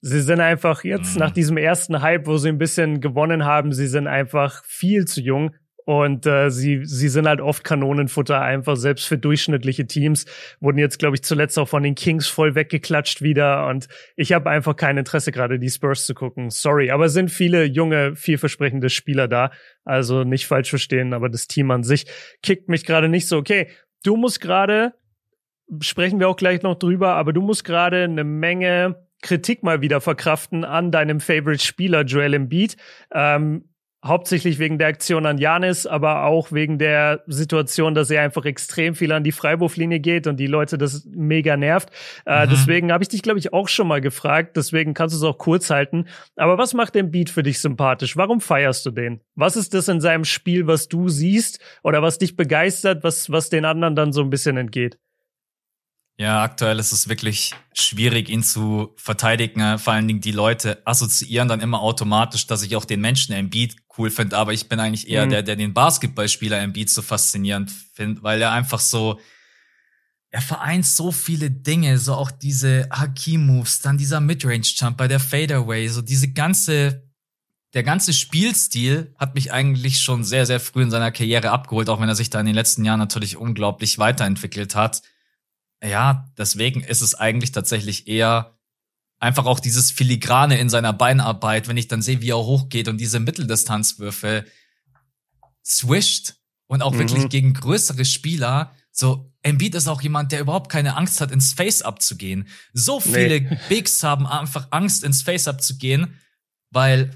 Sie 0.00 0.20
sind 0.20 0.40
einfach 0.40 0.84
jetzt 0.84 1.14
mhm. 1.14 1.20
nach 1.20 1.30
diesem 1.30 1.58
ersten 1.58 2.00
Hype, 2.00 2.26
wo 2.26 2.38
sie 2.38 2.48
ein 2.48 2.58
bisschen 2.58 3.00
gewonnen 3.00 3.44
haben, 3.44 3.72
sie 3.72 3.86
sind 3.86 4.06
einfach 4.06 4.64
viel 4.64 5.04
zu 5.06 5.20
jung. 5.20 5.54
Und 5.84 6.24
äh, 6.24 6.50
sie, 6.50 6.84
sie 6.84 7.08
sind 7.08 7.28
halt 7.28 7.40
oft 7.40 7.62
Kanonenfutter, 7.62 8.40
einfach 8.40 8.76
selbst 8.76 9.06
für 9.06 9.18
durchschnittliche 9.18 9.86
Teams. 9.86 10.24
Wurden 10.60 10.78
jetzt, 10.78 10.98
glaube 10.98 11.16
ich, 11.16 11.22
zuletzt 11.22 11.58
auch 11.58 11.68
von 11.68 11.82
den 11.82 11.94
Kings 11.94 12.26
voll 12.26 12.54
weggeklatscht 12.54 13.20
wieder. 13.20 13.66
Und 13.66 13.88
ich 14.16 14.32
habe 14.32 14.48
einfach 14.48 14.76
kein 14.76 14.96
Interesse, 14.96 15.30
gerade 15.30 15.58
die 15.58 15.68
Spurs 15.68 16.06
zu 16.06 16.14
gucken. 16.14 16.50
Sorry, 16.50 16.90
aber 16.90 17.06
es 17.06 17.12
sind 17.12 17.30
viele 17.30 17.64
junge, 17.64 18.16
vielversprechende 18.16 18.88
Spieler 18.88 19.28
da. 19.28 19.50
Also 19.84 20.24
nicht 20.24 20.46
falsch 20.46 20.70
verstehen, 20.70 21.12
aber 21.12 21.28
das 21.28 21.46
Team 21.46 21.70
an 21.70 21.82
sich 21.82 22.06
kickt 22.42 22.68
mich 22.68 22.86
gerade 22.86 23.08
nicht 23.10 23.28
so. 23.28 23.36
Okay, 23.36 23.68
du 24.04 24.16
musst 24.16 24.40
gerade, 24.40 24.94
sprechen 25.80 26.18
wir 26.18 26.28
auch 26.28 26.36
gleich 26.36 26.62
noch 26.62 26.78
drüber, 26.78 27.14
aber 27.14 27.34
du 27.34 27.42
musst 27.42 27.64
gerade 27.64 28.04
eine 28.04 28.24
Menge 28.24 29.04
Kritik 29.20 29.62
mal 29.62 29.80
wieder 29.80 30.00
verkraften 30.00 30.64
an 30.64 30.90
deinem 30.90 31.18
Favorite-Spieler 31.18 32.02
Joel 32.02 32.34
Embiid. 32.34 32.76
Ähm, 33.12 33.73
hauptsächlich 34.04 34.58
wegen 34.58 34.78
der 34.78 34.88
Aktion 34.88 35.24
an 35.24 35.38
Janis, 35.38 35.86
aber 35.86 36.24
auch 36.24 36.52
wegen 36.52 36.78
der 36.78 37.22
Situation, 37.26 37.94
dass 37.94 38.10
er 38.10 38.22
einfach 38.22 38.44
extrem 38.44 38.94
viel 38.94 39.12
an 39.12 39.24
die 39.24 39.32
Freiwurflinie 39.32 39.98
geht 39.98 40.26
und 40.26 40.36
die 40.36 40.46
Leute 40.46 40.76
das 40.76 41.06
mega 41.06 41.56
nervt. 41.56 41.88
Äh, 42.26 42.44
mhm. 42.44 42.50
Deswegen 42.50 42.92
habe 42.92 43.02
ich 43.02 43.08
dich, 43.08 43.22
glaube 43.22 43.38
ich, 43.38 43.52
auch 43.52 43.68
schon 43.68 43.88
mal 43.88 44.00
gefragt. 44.00 44.56
Deswegen 44.56 44.92
kannst 44.92 45.14
du 45.14 45.18
es 45.18 45.24
auch 45.24 45.38
kurz 45.38 45.70
halten. 45.70 46.06
Aber 46.36 46.58
was 46.58 46.74
macht 46.74 46.94
den 46.94 47.10
Beat 47.10 47.30
für 47.30 47.42
dich 47.42 47.60
sympathisch? 47.60 48.16
Warum 48.16 48.40
feierst 48.40 48.84
du 48.84 48.90
den? 48.90 49.20
Was 49.34 49.56
ist 49.56 49.72
das 49.72 49.88
in 49.88 50.00
seinem 50.00 50.24
Spiel, 50.24 50.66
was 50.66 50.88
du 50.88 51.08
siehst 51.08 51.60
oder 51.82 52.02
was 52.02 52.18
dich 52.18 52.36
begeistert, 52.36 53.04
was, 53.04 53.30
was 53.30 53.48
den 53.48 53.64
anderen 53.64 53.96
dann 53.96 54.12
so 54.12 54.20
ein 54.20 54.30
bisschen 54.30 54.58
entgeht? 54.58 54.98
Ja, 56.16 56.44
aktuell 56.44 56.78
ist 56.78 56.92
es 56.92 57.08
wirklich 57.08 57.54
schwierig, 57.72 58.28
ihn 58.28 58.44
zu 58.44 58.92
verteidigen. 58.96 59.78
Vor 59.80 59.94
allen 59.94 60.06
Dingen 60.06 60.20
die 60.20 60.30
Leute 60.30 60.80
assoziieren 60.84 61.48
dann 61.48 61.60
immer 61.60 61.80
automatisch, 61.80 62.46
dass 62.46 62.62
ich 62.62 62.76
auch 62.76 62.84
den 62.84 63.00
Menschen 63.00 63.34
Embiid 63.34 63.76
cool 63.98 64.10
finde. 64.10 64.36
Aber 64.36 64.52
ich 64.52 64.68
bin 64.68 64.80
eigentlich 64.80 65.08
eher 65.08 65.26
mhm. 65.26 65.30
der, 65.30 65.42
der 65.42 65.56
den 65.56 65.74
Basketballspieler 65.74 66.60
Embiid 66.60 66.90
so 66.90 67.02
faszinierend 67.02 67.70
findet, 67.70 68.22
weil 68.22 68.40
er 68.40 68.52
einfach 68.52 68.80
so, 68.80 69.20
er 70.30 70.40
vereint 70.40 70.86
so 70.86 71.12
viele 71.12 71.50
Dinge, 71.50 71.98
so 71.98 72.14
auch 72.14 72.30
diese 72.30 72.88
Hakim-Moves, 72.90 73.80
dann 73.80 73.98
dieser 73.98 74.20
Midrange-Jump 74.20 74.96
bei 74.96 75.08
der 75.08 75.20
Fadeaway, 75.20 75.88
so 75.88 76.02
diese 76.02 76.32
ganze, 76.32 77.08
der 77.72 77.82
ganze 77.82 78.12
Spielstil 78.12 79.14
hat 79.16 79.34
mich 79.34 79.52
eigentlich 79.52 80.00
schon 80.00 80.24
sehr, 80.24 80.46
sehr 80.46 80.60
früh 80.60 80.82
in 80.82 80.90
seiner 80.90 81.12
Karriere 81.12 81.50
abgeholt, 81.50 81.88
auch 81.88 82.00
wenn 82.00 82.08
er 82.08 82.14
sich 82.14 82.30
da 82.30 82.40
in 82.40 82.46
den 82.46 82.54
letzten 82.54 82.84
Jahren 82.84 82.98
natürlich 83.00 83.36
unglaublich 83.36 83.98
weiterentwickelt 83.98 84.74
hat 84.74 85.02
ja, 85.88 86.26
deswegen 86.38 86.82
ist 86.82 87.02
es 87.02 87.14
eigentlich 87.14 87.52
tatsächlich 87.52 88.08
eher 88.08 88.53
einfach 89.24 89.46
auch 89.46 89.58
dieses 89.58 89.90
Filigrane 89.90 90.58
in 90.58 90.68
seiner 90.68 90.92
Beinarbeit, 90.92 91.66
wenn 91.66 91.78
ich 91.78 91.88
dann 91.88 92.02
sehe, 92.02 92.20
wie 92.20 92.30
er 92.30 92.36
hochgeht 92.36 92.88
und 92.88 92.98
diese 92.98 93.20
Mitteldistanzwürfe 93.20 94.44
swischt 95.62 96.34
und 96.66 96.82
auch 96.82 96.92
mhm. 96.92 96.98
wirklich 96.98 97.28
gegen 97.30 97.54
größere 97.54 98.04
Spieler. 98.04 98.72
So, 98.92 99.32
Embiid 99.42 99.74
ist 99.76 99.88
auch 99.88 100.02
jemand, 100.02 100.30
der 100.30 100.40
überhaupt 100.40 100.70
keine 100.70 100.96
Angst 100.96 101.22
hat, 101.22 101.30
ins 101.30 101.54
Face-Up 101.54 102.02
zu 102.02 102.16
gehen. 102.16 102.48
So 102.74 103.00
viele 103.00 103.40
nee. 103.40 103.58
Bigs 103.70 104.02
haben 104.02 104.26
einfach 104.26 104.68
Angst, 104.70 105.02
ins 105.02 105.22
Face-Up 105.22 105.62
zu 105.62 105.78
gehen, 105.78 106.20
weil 106.70 107.10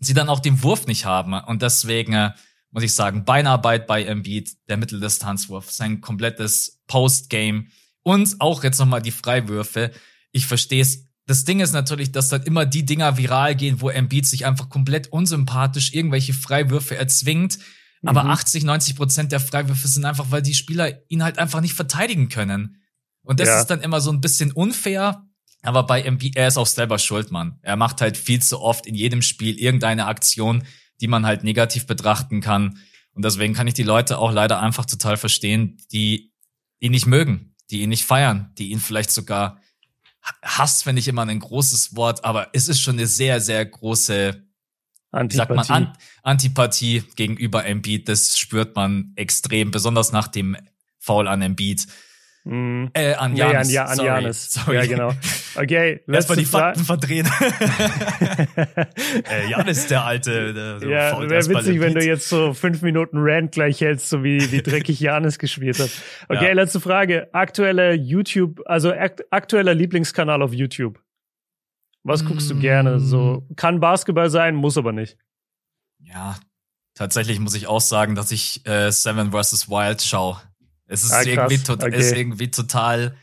sie 0.00 0.14
dann 0.14 0.28
auch 0.28 0.40
den 0.40 0.64
Wurf 0.64 0.88
nicht 0.88 1.04
haben. 1.04 1.32
Und 1.32 1.62
deswegen 1.62 2.12
äh, 2.12 2.32
muss 2.72 2.82
ich 2.82 2.94
sagen, 2.94 3.24
Beinarbeit 3.24 3.86
bei 3.86 4.02
Embiid, 4.02 4.52
der 4.68 4.78
Mitteldistanzwurf, 4.78 5.70
sein 5.70 6.00
komplettes 6.00 6.80
Post-Game 6.88 7.68
und 8.02 8.40
auch 8.40 8.64
jetzt 8.64 8.80
nochmal 8.80 9.02
die 9.02 9.12
Freiwürfe. 9.12 9.92
Ich 10.32 10.46
verstehe 10.46 10.82
es. 10.82 11.11
Das 11.32 11.46
Ding 11.46 11.60
ist 11.60 11.72
natürlich, 11.72 12.12
dass 12.12 12.28
dann 12.28 12.42
immer 12.42 12.66
die 12.66 12.84
Dinger 12.84 13.16
viral 13.16 13.56
gehen, 13.56 13.80
wo 13.80 13.88
Embiid 13.88 14.26
sich 14.26 14.44
einfach 14.44 14.68
komplett 14.68 15.10
unsympathisch 15.14 15.94
irgendwelche 15.94 16.34
Freiwürfe 16.34 16.94
erzwingt. 16.94 17.58
Aber 18.04 18.24
mhm. 18.24 18.32
80, 18.32 18.64
90 18.64 18.96
Prozent 18.96 19.32
der 19.32 19.40
Freiwürfe 19.40 19.88
sind 19.88 20.04
einfach, 20.04 20.26
weil 20.28 20.42
die 20.42 20.52
Spieler 20.52 20.92
ihn 21.08 21.24
halt 21.24 21.38
einfach 21.38 21.62
nicht 21.62 21.72
verteidigen 21.72 22.28
können. 22.28 22.82
Und 23.22 23.40
das 23.40 23.48
ja. 23.48 23.60
ist 23.60 23.68
dann 23.68 23.80
immer 23.80 24.02
so 24.02 24.12
ein 24.12 24.20
bisschen 24.20 24.52
unfair. 24.52 25.26
Aber 25.62 25.84
bei 25.84 26.02
Embiid, 26.02 26.36
er 26.36 26.48
ist 26.48 26.58
auch 26.58 26.66
selber 26.66 26.98
schuld, 26.98 27.30
Mann. 27.30 27.58
Er 27.62 27.76
macht 27.76 28.02
halt 28.02 28.18
viel 28.18 28.42
zu 28.42 28.60
oft 28.60 28.86
in 28.86 28.94
jedem 28.94 29.22
Spiel 29.22 29.58
irgendeine 29.58 30.08
Aktion, 30.08 30.64
die 31.00 31.08
man 31.08 31.24
halt 31.24 31.44
negativ 31.44 31.86
betrachten 31.86 32.42
kann. 32.42 32.76
Und 33.14 33.24
deswegen 33.24 33.54
kann 33.54 33.66
ich 33.66 33.74
die 33.74 33.84
Leute 33.84 34.18
auch 34.18 34.32
leider 34.32 34.60
einfach 34.60 34.84
total 34.84 35.16
verstehen, 35.16 35.78
die 35.92 36.30
ihn 36.78 36.90
nicht 36.90 37.06
mögen 37.06 37.52
die 37.72 37.80
ihn 37.80 37.88
nicht 37.88 38.04
feiern, 38.04 38.52
die 38.58 38.70
ihn 38.70 38.80
vielleicht 38.80 39.10
sogar 39.10 39.58
Hass, 40.42 40.82
finde 40.82 41.00
ich 41.00 41.08
immer 41.08 41.26
ein 41.26 41.38
großes 41.38 41.96
Wort, 41.96 42.24
aber 42.24 42.48
es 42.52 42.68
ist 42.68 42.80
schon 42.80 42.96
eine 42.96 43.06
sehr, 43.06 43.40
sehr 43.40 43.64
große 43.64 44.42
Antipathie. 45.10 45.36
Sagt 45.36 45.68
man, 45.68 45.88
An 45.88 45.98
Antipathie 46.22 47.04
gegenüber 47.16 47.64
Embiid. 47.64 48.08
Das 48.08 48.38
spürt 48.38 48.76
man 48.76 49.12
extrem, 49.16 49.70
besonders 49.70 50.12
nach 50.12 50.28
dem 50.28 50.56
Foul 50.98 51.28
an 51.28 51.42
Embiid. 51.42 51.86
Mm. 52.44 52.86
Äh, 52.94 53.14
an 53.14 53.36
Janis. 53.36 53.68
Nee, 53.68 53.78
an, 53.78 53.96
ja, 53.98 54.02
an 54.02 54.04
Janis. 54.04 54.52
Sorry. 54.52 54.76
Ja, 54.76 54.86
genau. 54.86 55.12
Okay, 55.54 56.00
Erstmal 56.12 56.38
die 56.38 56.44
Fakten 56.44 56.84
verdrehen. 56.84 57.26
äh, 59.30 59.48
Janis, 59.48 59.86
der 59.86 60.04
alte. 60.04 60.52
Der, 60.52 60.80
so 60.80 60.88
ja, 60.88 61.30
wäre 61.30 61.48
witzig, 61.48 61.80
wenn 61.80 61.94
du 61.94 62.04
jetzt 62.04 62.28
so 62.28 62.52
fünf 62.52 62.82
Minuten 62.82 63.18
Rant 63.20 63.52
gleich 63.52 63.80
hältst, 63.80 64.08
so 64.08 64.24
wie, 64.24 64.50
wie 64.50 64.60
dreckig 64.60 64.98
Janis 65.00 65.38
gespielt 65.38 65.78
hat. 65.78 65.90
Okay, 66.28 66.48
ja. 66.48 66.52
letzte 66.52 66.80
Frage. 66.80 67.32
Aktuelle 67.32 67.94
YouTube, 67.94 68.60
also 68.66 68.92
akt 68.92 69.22
aktueller 69.30 69.74
Lieblingskanal 69.74 70.42
auf 70.42 70.52
YouTube. 70.52 71.00
Was 72.02 72.24
guckst 72.24 72.50
du 72.50 72.58
gerne? 72.58 72.98
So, 72.98 73.46
mm. 73.48 73.54
kann 73.54 73.78
Basketball 73.78 74.30
sein, 74.30 74.56
muss 74.56 74.76
aber 74.76 74.90
nicht. 74.90 75.16
Ja, 76.00 76.34
tatsächlich 76.94 77.38
muss 77.38 77.54
ich 77.54 77.68
auch 77.68 77.80
sagen, 77.80 78.16
dass 78.16 78.32
ich 78.32 78.66
äh, 78.66 78.90
Seven 78.90 79.30
vs. 79.30 79.68
Wild 79.68 80.02
schaue. 80.02 80.40
Es 80.92 81.04
ist, 81.04 81.12
ah, 81.12 81.22
irgendwie, 81.22 81.58
tot, 81.58 81.82
okay. 81.82 81.96
ist 81.96 82.12
irgendwie 82.12 82.50
total 82.50 83.16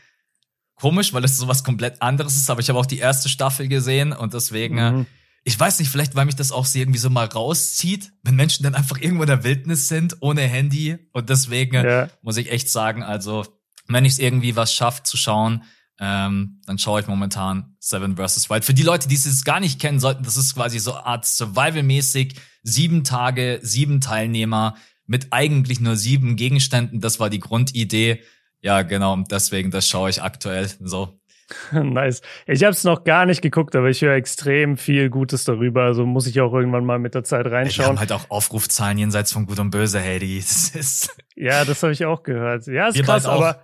komisch, 0.74 1.12
weil 1.12 1.24
es 1.24 1.36
so 1.36 1.46
was 1.46 1.62
komplett 1.62 2.02
anderes 2.02 2.36
ist, 2.36 2.50
aber 2.50 2.60
ich 2.60 2.68
habe 2.68 2.78
auch 2.78 2.86
die 2.86 2.98
erste 2.98 3.28
Staffel 3.28 3.68
gesehen 3.68 4.12
und 4.12 4.34
deswegen 4.34 4.78
äh, 4.78 4.92
mhm. 4.92 5.06
ich 5.44 5.58
weiß 5.58 5.78
nicht, 5.78 5.88
vielleicht 5.88 6.16
weil 6.16 6.24
mich 6.24 6.36
das 6.36 6.52
auch 6.52 6.64
so 6.64 6.78
irgendwie 6.78 6.98
so 6.98 7.10
mal 7.10 7.26
rauszieht, 7.26 8.12
wenn 8.22 8.34
Menschen 8.34 8.64
dann 8.64 8.74
einfach 8.74 9.00
irgendwo 9.00 9.22
in 9.22 9.28
der 9.28 9.44
Wildnis 9.44 9.88
sind, 9.88 10.16
ohne 10.20 10.42
Handy. 10.42 10.98
Und 11.12 11.28
deswegen 11.28 11.76
ja. 11.76 12.08
muss 12.22 12.38
ich 12.38 12.50
echt 12.50 12.70
sagen, 12.70 13.02
also 13.02 13.46
wenn 13.86 14.04
ich 14.04 14.14
es 14.14 14.18
irgendwie 14.18 14.56
was 14.56 14.74
schafft 14.74 15.06
zu 15.06 15.16
schauen, 15.16 15.62
ähm, 16.02 16.60
dann 16.64 16.78
schaue 16.78 17.02
ich 17.02 17.06
momentan 17.06 17.76
Seven 17.78 18.16
vs. 18.16 18.48
Wild. 18.48 18.64
Für 18.64 18.72
die 18.72 18.82
Leute, 18.82 19.06
die 19.06 19.16
es 19.16 19.44
gar 19.44 19.60
nicht 19.60 19.78
kennen 19.78 20.00
sollten, 20.00 20.24
das 20.24 20.38
ist 20.38 20.54
quasi 20.54 20.78
so 20.78 20.94
Art 20.94 21.26
Survival-mäßig. 21.26 22.36
Sieben 22.62 23.04
Tage, 23.04 23.58
sieben 23.62 24.00
Teilnehmer 24.00 24.76
mit 25.10 25.32
eigentlich 25.32 25.80
nur 25.80 25.96
sieben 25.96 26.36
Gegenständen. 26.36 27.00
Das 27.00 27.18
war 27.18 27.30
die 27.30 27.40
Grundidee. 27.40 28.22
Ja, 28.62 28.82
genau. 28.82 29.16
Deswegen, 29.28 29.72
das 29.72 29.88
schaue 29.88 30.08
ich 30.08 30.22
aktuell 30.22 30.70
so. 30.78 31.19
nice. 31.72 32.22
Ich 32.46 32.62
habe 32.62 32.72
es 32.72 32.84
noch 32.84 33.04
gar 33.04 33.26
nicht 33.26 33.42
geguckt, 33.42 33.74
aber 33.76 33.88
ich 33.88 34.02
höre 34.02 34.14
extrem 34.14 34.76
viel 34.76 35.10
Gutes 35.10 35.44
darüber. 35.44 35.84
Also 35.84 36.06
muss 36.06 36.26
ich 36.26 36.40
auch 36.40 36.52
irgendwann 36.52 36.84
mal 36.84 36.98
mit 36.98 37.14
der 37.14 37.24
Zeit 37.24 37.46
reinschauen. 37.46 37.84
Wir 37.84 37.88
haben 37.90 38.00
halt 38.00 38.12
auch 38.12 38.30
Aufrufzahlen 38.30 38.98
jenseits 38.98 39.32
von 39.32 39.46
Gut 39.46 39.58
und 39.58 39.70
Böse, 39.70 40.00
hey, 40.00 40.18
das 40.38 40.70
ist. 40.74 41.16
Ja, 41.36 41.64
das 41.64 41.82
habe 41.82 41.92
ich 41.92 42.04
auch 42.04 42.22
gehört. 42.22 42.66
Ja, 42.66 42.88
ist 42.88 42.96
Wir 42.96 43.04
krass, 43.04 43.24
aber, 43.24 43.62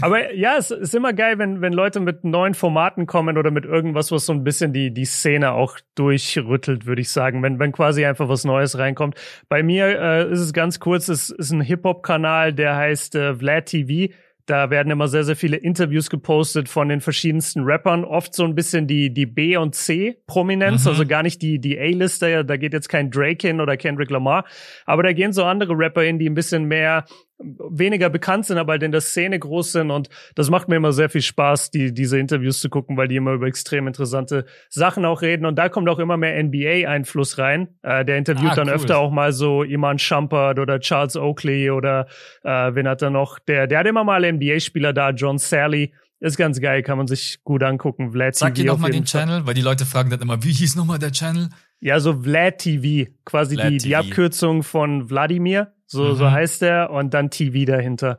aber 0.00 0.32
ja, 0.34 0.56
es 0.56 0.70
ist 0.70 0.94
immer 0.94 1.12
geil, 1.12 1.38
wenn, 1.38 1.60
wenn 1.60 1.72
Leute 1.72 1.98
mit 1.98 2.22
neuen 2.22 2.54
Formaten 2.54 3.06
kommen 3.06 3.36
oder 3.36 3.50
mit 3.50 3.64
irgendwas, 3.64 4.12
was 4.12 4.26
so 4.26 4.32
ein 4.32 4.44
bisschen 4.44 4.72
die, 4.72 4.94
die 4.94 5.06
Szene 5.06 5.52
auch 5.52 5.76
durchrüttelt, 5.96 6.86
würde 6.86 7.00
ich 7.00 7.10
sagen. 7.10 7.42
Wenn, 7.42 7.58
wenn 7.58 7.72
quasi 7.72 8.04
einfach 8.04 8.28
was 8.28 8.44
Neues 8.44 8.78
reinkommt. 8.78 9.16
Bei 9.48 9.62
mir 9.62 9.86
äh, 10.00 10.30
ist 10.30 10.38
es 10.38 10.52
ganz 10.52 10.78
kurz, 10.78 11.08
es 11.08 11.30
ist 11.30 11.50
ein 11.50 11.60
Hip-Hop-Kanal, 11.60 12.52
der 12.52 12.76
heißt 12.76 13.16
äh, 13.16 13.34
Vlad 13.34 13.66
TV 13.66 14.12
da 14.50 14.68
werden 14.68 14.90
immer 14.90 15.06
sehr, 15.06 15.22
sehr 15.22 15.36
viele 15.36 15.56
Interviews 15.56 16.10
gepostet 16.10 16.68
von 16.68 16.88
den 16.88 17.00
verschiedensten 17.00 17.62
Rappern. 17.62 18.04
Oft 18.04 18.34
so 18.34 18.42
ein 18.42 18.56
bisschen 18.56 18.88
die, 18.88 19.14
die 19.14 19.26
B- 19.26 19.56
und 19.56 19.76
C-Prominenz, 19.76 20.84
mhm. 20.84 20.88
also 20.88 21.06
gar 21.06 21.22
nicht 21.22 21.40
die, 21.40 21.60
die 21.60 21.78
A-Lister. 21.78 22.42
Da 22.42 22.56
geht 22.56 22.72
jetzt 22.72 22.88
kein 22.88 23.12
Drake 23.12 23.46
hin 23.46 23.60
oder 23.60 23.76
Kendrick 23.76 24.10
Lamar. 24.10 24.44
Aber 24.86 25.04
da 25.04 25.12
gehen 25.12 25.32
so 25.32 25.44
andere 25.44 25.74
Rapper 25.78 26.02
hin, 26.02 26.18
die 26.18 26.28
ein 26.28 26.34
bisschen 26.34 26.64
mehr 26.64 27.04
weniger 27.40 28.10
bekannt 28.10 28.46
sind, 28.46 28.58
aber 28.58 28.72
halt 28.72 28.82
in 28.82 28.92
der 28.92 29.00
Szene 29.00 29.38
groß 29.38 29.72
sind. 29.72 29.90
Und 29.90 30.08
das 30.34 30.50
macht 30.50 30.68
mir 30.68 30.76
immer 30.76 30.92
sehr 30.92 31.08
viel 31.08 31.22
Spaß, 31.22 31.70
die, 31.70 31.92
diese 31.92 32.18
Interviews 32.18 32.60
zu 32.60 32.68
gucken, 32.68 32.96
weil 32.96 33.08
die 33.08 33.16
immer 33.16 33.32
über 33.32 33.46
extrem 33.46 33.86
interessante 33.86 34.44
Sachen 34.68 35.04
auch 35.04 35.22
reden. 35.22 35.46
Und 35.46 35.56
da 35.56 35.68
kommt 35.68 35.88
auch 35.88 35.98
immer 35.98 36.16
mehr 36.16 36.42
NBA-Einfluss 36.42 37.38
rein. 37.38 37.68
Äh, 37.82 38.04
der 38.04 38.18
interviewt 38.18 38.52
ah, 38.52 38.56
dann 38.56 38.68
cool. 38.68 38.74
öfter 38.74 38.98
auch 38.98 39.10
mal 39.10 39.32
so 39.32 39.62
Iman 39.62 39.98
Shumpert 39.98 40.58
oder 40.58 40.80
Charles 40.80 41.16
Oakley 41.16 41.70
oder 41.70 42.06
äh, 42.42 42.74
wen 42.74 42.86
hat 42.86 43.02
er 43.02 43.10
noch? 43.10 43.38
Der, 43.38 43.66
der 43.66 43.80
hat 43.80 43.86
immer 43.86 44.04
mal 44.04 44.30
NBA-Spieler 44.30 44.92
da, 44.92 45.10
John 45.10 45.38
Sally. 45.38 45.92
Ist 46.20 46.36
ganz 46.36 46.60
geil, 46.60 46.82
kann 46.82 46.98
man 46.98 47.06
sich 47.06 47.42
gut 47.44 47.62
angucken. 47.62 48.12
Vlad 48.12 48.34
Sag 48.34 48.54
dir 48.54 48.66
nochmal 48.66 48.90
den 48.90 49.06
Fall. 49.06 49.22
Channel, 49.22 49.46
weil 49.46 49.54
die 49.54 49.62
Leute 49.62 49.86
fragen 49.86 50.10
dann 50.10 50.20
immer, 50.20 50.42
wie 50.42 50.52
hieß 50.52 50.76
nochmal 50.76 50.98
der 50.98 51.12
Channel? 51.12 51.48
Ja, 51.80 51.98
so 51.98 52.22
Vlad 52.22 52.58
TV, 52.58 53.10
quasi 53.24 53.54
Vlad 53.54 53.70
die, 53.70 53.78
TV. 53.78 53.84
die 53.84 53.96
Abkürzung 53.96 54.62
von 54.62 55.08
Wladimir. 55.08 55.72
So, 55.86 56.04
mhm. 56.04 56.16
so 56.16 56.30
heißt 56.30 56.62
er 56.62 56.90
und 56.90 57.14
dann 57.14 57.30
TV 57.30 57.64
dahinter. 57.64 58.18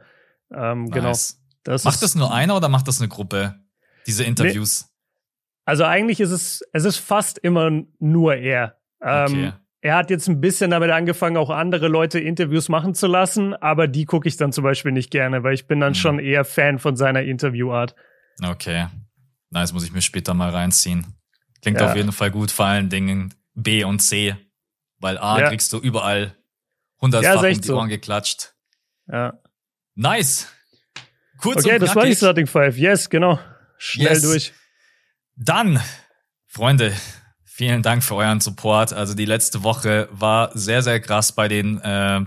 Ähm, 0.52 0.90
genau. 0.90 1.10
nice. 1.10 1.38
Genau. 1.38 1.42
Das 1.64 1.84
macht 1.84 2.02
das 2.02 2.16
nur 2.16 2.34
einer 2.34 2.58
oder 2.58 2.70
macht 2.70 2.88
das 2.88 3.00
eine 3.00 3.08
Gruppe? 3.08 3.56
Diese 4.08 4.24
Interviews? 4.24 4.86
Nee. 4.86 4.92
Also 5.66 5.86
eigentlich 5.86 6.20
ist 6.20 6.32
es, 6.32 6.64
es 6.74 6.86
ist 6.86 6.98
fast 6.98 7.38
immer 7.38 7.70
nur 8.00 8.36
er. 8.36 8.78
Ähm, 9.00 9.26
okay. 9.26 9.54
Er 9.84 9.96
hat 9.96 10.12
jetzt 10.12 10.28
ein 10.28 10.40
bisschen 10.40 10.70
damit 10.70 10.92
angefangen, 10.92 11.38
auch 11.38 11.50
andere 11.50 11.88
Leute 11.88 12.20
Interviews 12.20 12.70
machen 12.70 12.94
zu 12.94 13.08
lassen, 13.08 13.56
aber 13.56 13.88
die 13.88 14.06
gucke 14.06 14.28
ich 14.28 14.38
dann 14.38 14.52
zum 14.52 14.64
Beispiel 14.64 14.92
nicht 14.92 15.10
gerne, 15.10 15.44
weil 15.44 15.56
ich 15.56 15.68
bin 15.68 15.80
dann 15.80 15.94
mhm. 15.94 15.96
schon 15.96 16.20
eher 16.20 16.46
Fan 16.46 16.78
von 16.78 16.96
seiner 16.96 17.24
Interviewart. 17.24 17.96
Okay. 18.44 18.88
Nice, 19.50 19.74
muss 19.74 19.84
ich 19.84 19.92
mir 19.92 20.02
später 20.02 20.36
mal 20.36 20.52
reinziehen. 20.52 21.08
Klingt 21.62 21.80
ja. 21.80 21.90
auf 21.90 21.96
jeden 21.96 22.12
Fall 22.12 22.30
gut, 22.30 22.52
vor 22.52 22.68
allen 22.68 22.90
Dingen 22.90 23.34
B 23.56 23.84
und 23.84 24.00
C. 24.00 24.36
Weil 25.00 25.18
A 25.18 25.40
ja. 25.40 25.50
kriegst 25.50 25.74
du 25.74 25.80
überall 25.80 26.36
hundertfach 27.02 27.44
ja, 27.44 27.50
um 27.50 27.62
die 27.62 27.68
so. 27.68 27.78
Ohren 27.78 27.90
geklatscht. 27.90 28.54
Ja. 29.08 29.34
Nice. 29.96 30.48
Kurz 31.40 31.66
okay, 31.66 31.80
das 31.80 31.96
war 31.96 32.06
die 32.06 32.16
Starting 32.16 32.46
Five. 32.46 32.78
Yes, 32.78 33.10
genau. 33.10 33.40
Schnell 33.78 34.14
yes. 34.14 34.22
durch. 34.22 34.54
Dann, 35.36 35.82
Freunde, 36.46 36.94
vielen 37.62 37.84
Dank 37.84 38.04
für 38.04 38.16
euren 38.16 38.40
Support. 38.40 38.92
Also 38.92 39.14
die 39.14 39.26
letzte 39.26 39.62
Woche 39.62 40.10
war 40.12 40.50
sehr, 40.58 40.82
sehr 40.82 41.00
krass 41.00 41.32
bei 41.32 41.48
den 41.48 41.80
äh, 41.82 42.22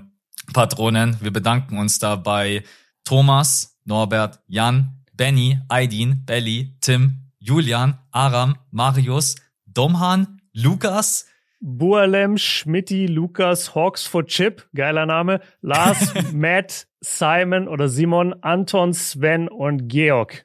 Patronen. 0.52 1.16
Wir 1.20 1.32
bedanken 1.32 1.76
uns 1.76 1.98
da 1.98 2.14
bei 2.14 2.62
Thomas, 3.02 3.76
Norbert, 3.84 4.38
Jan, 4.46 5.02
Benny, 5.12 5.58
Aidin, 5.68 6.24
Belly, 6.24 6.76
Tim, 6.80 7.32
Julian, 7.40 7.98
Aram, 8.12 8.54
Marius, 8.70 9.34
Domhan, 9.66 10.40
Lukas, 10.52 11.26
Bualem, 11.60 12.38
Schmitti, 12.38 13.06
Lukas, 13.06 13.74
Hawks 13.74 14.06
for 14.06 14.24
Chip, 14.26 14.68
geiler 14.72 15.04
Name, 15.04 15.40
Lars, 15.62 16.14
Matt, 16.32 16.86
Simon 17.00 17.66
oder 17.66 17.88
Simon, 17.88 18.36
Anton, 18.44 18.94
Sven 18.94 19.48
und 19.48 19.88
Georg. 19.88 20.44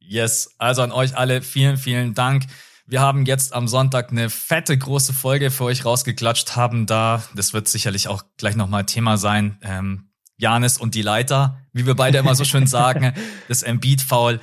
Yes, 0.00 0.52
also 0.58 0.82
an 0.82 0.90
euch 0.90 1.16
alle 1.16 1.40
vielen, 1.40 1.76
vielen 1.76 2.14
Dank. 2.14 2.46
Wir 2.86 3.00
haben 3.00 3.24
jetzt 3.24 3.54
am 3.54 3.66
Sonntag 3.66 4.10
eine 4.10 4.28
fette 4.28 4.76
große 4.76 5.14
Folge 5.14 5.50
für 5.50 5.64
euch 5.64 5.84
rausgeklatscht, 5.84 6.54
haben 6.54 6.86
da, 6.86 7.22
das 7.34 7.54
wird 7.54 7.66
sicherlich 7.66 8.08
auch 8.08 8.24
gleich 8.36 8.56
nochmal 8.56 8.84
Thema 8.84 9.16
sein, 9.16 9.58
ähm, 9.62 10.10
Janis 10.36 10.76
und 10.76 10.94
die 10.94 11.02
Leiter, 11.02 11.62
wie 11.72 11.86
wir 11.86 11.94
beide 11.94 12.18
immer 12.18 12.34
so 12.34 12.44
schön 12.44 12.66
sagen, 12.66 13.14
das 13.48 13.62
Embiid-Foul, 13.62 14.40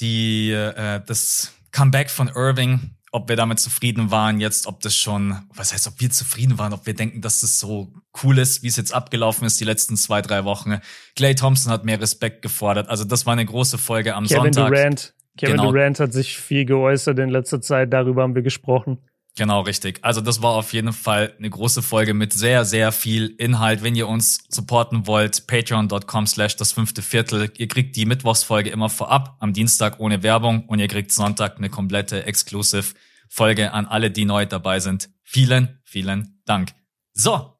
die, 0.00 0.50
äh, 0.50 1.02
das 1.04 1.52
Comeback 1.70 2.08
von 2.08 2.28
Irving, 2.28 2.96
ob 3.10 3.28
wir 3.28 3.36
damit 3.36 3.60
zufrieden 3.60 4.10
waren 4.10 4.40
jetzt, 4.40 4.66
ob 4.66 4.80
das 4.80 4.96
schon, 4.96 5.36
was 5.54 5.74
heißt, 5.74 5.86
ob 5.86 6.00
wir 6.00 6.10
zufrieden 6.10 6.58
waren, 6.58 6.72
ob 6.72 6.86
wir 6.86 6.94
denken, 6.94 7.20
dass 7.20 7.40
das 7.40 7.58
so 7.58 7.92
cool 8.22 8.38
ist, 8.38 8.62
wie 8.62 8.68
es 8.68 8.76
jetzt 8.76 8.94
abgelaufen 8.94 9.46
ist 9.46 9.60
die 9.60 9.64
letzten 9.64 9.98
zwei, 9.98 10.22
drei 10.22 10.44
Wochen. 10.44 10.80
Clay 11.14 11.34
Thompson 11.34 11.70
hat 11.70 11.84
mehr 11.84 12.00
Respekt 12.00 12.40
gefordert. 12.40 12.88
Also 12.88 13.04
das 13.04 13.26
war 13.26 13.34
eine 13.34 13.44
große 13.44 13.76
Folge 13.76 14.14
am 14.14 14.24
Kevin 14.24 14.54
Sonntag. 14.54 14.72
Durant. 14.72 15.14
Kevin 15.42 15.56
genau. 15.56 15.72
Durant 15.72 15.98
hat 15.98 16.12
sich 16.12 16.38
viel 16.38 16.64
geäußert 16.64 17.18
in 17.18 17.28
letzter 17.28 17.60
Zeit, 17.60 17.92
darüber 17.92 18.22
haben 18.22 18.36
wir 18.36 18.42
gesprochen. 18.42 18.98
Genau, 19.36 19.62
richtig. 19.62 19.98
Also 20.02 20.20
das 20.20 20.40
war 20.40 20.52
auf 20.52 20.72
jeden 20.72 20.92
Fall 20.92 21.34
eine 21.36 21.50
große 21.50 21.82
Folge 21.82 22.14
mit 22.14 22.32
sehr, 22.32 22.64
sehr 22.64 22.92
viel 22.92 23.34
Inhalt. 23.38 23.82
Wenn 23.82 23.96
ihr 23.96 24.06
uns 24.06 24.44
supporten 24.48 25.08
wollt, 25.08 25.48
patreon.com 25.48 26.26
slash 26.28 26.54
das 26.56 26.70
fünfte 26.70 27.02
Viertel. 27.02 27.50
Ihr 27.56 27.66
kriegt 27.66 27.96
die 27.96 28.06
Mittwochsfolge 28.06 28.70
immer 28.70 28.88
vorab, 28.88 29.36
am 29.40 29.52
Dienstag 29.52 29.98
ohne 29.98 30.22
Werbung 30.22 30.66
und 30.68 30.78
ihr 30.78 30.88
kriegt 30.88 31.10
Sonntag 31.10 31.56
eine 31.56 31.70
komplette 31.70 32.24
Exclusive 32.24 32.94
Folge 33.28 33.72
an 33.72 33.86
alle, 33.86 34.10
die 34.12 34.26
neu 34.26 34.46
dabei 34.46 34.78
sind. 34.78 35.08
Vielen, 35.22 35.80
vielen 35.82 36.40
Dank. 36.44 36.72
So, 37.14 37.56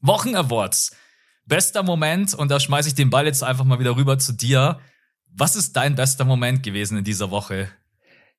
Wochen 0.00 0.34
Awards. 0.34 0.96
Bester 1.46 1.82
Moment, 1.82 2.34
und 2.34 2.50
da 2.50 2.58
schmeiße 2.58 2.88
ich 2.88 2.94
den 2.94 3.10
Ball 3.10 3.26
jetzt 3.26 3.44
einfach 3.44 3.64
mal 3.64 3.78
wieder 3.78 3.94
rüber 3.94 4.18
zu 4.18 4.32
dir. 4.32 4.80
Was 5.36 5.56
ist 5.56 5.72
dein 5.76 5.96
bester 5.96 6.24
Moment 6.24 6.62
gewesen 6.62 6.98
in 6.98 7.02
dieser 7.02 7.32
Woche? 7.32 7.66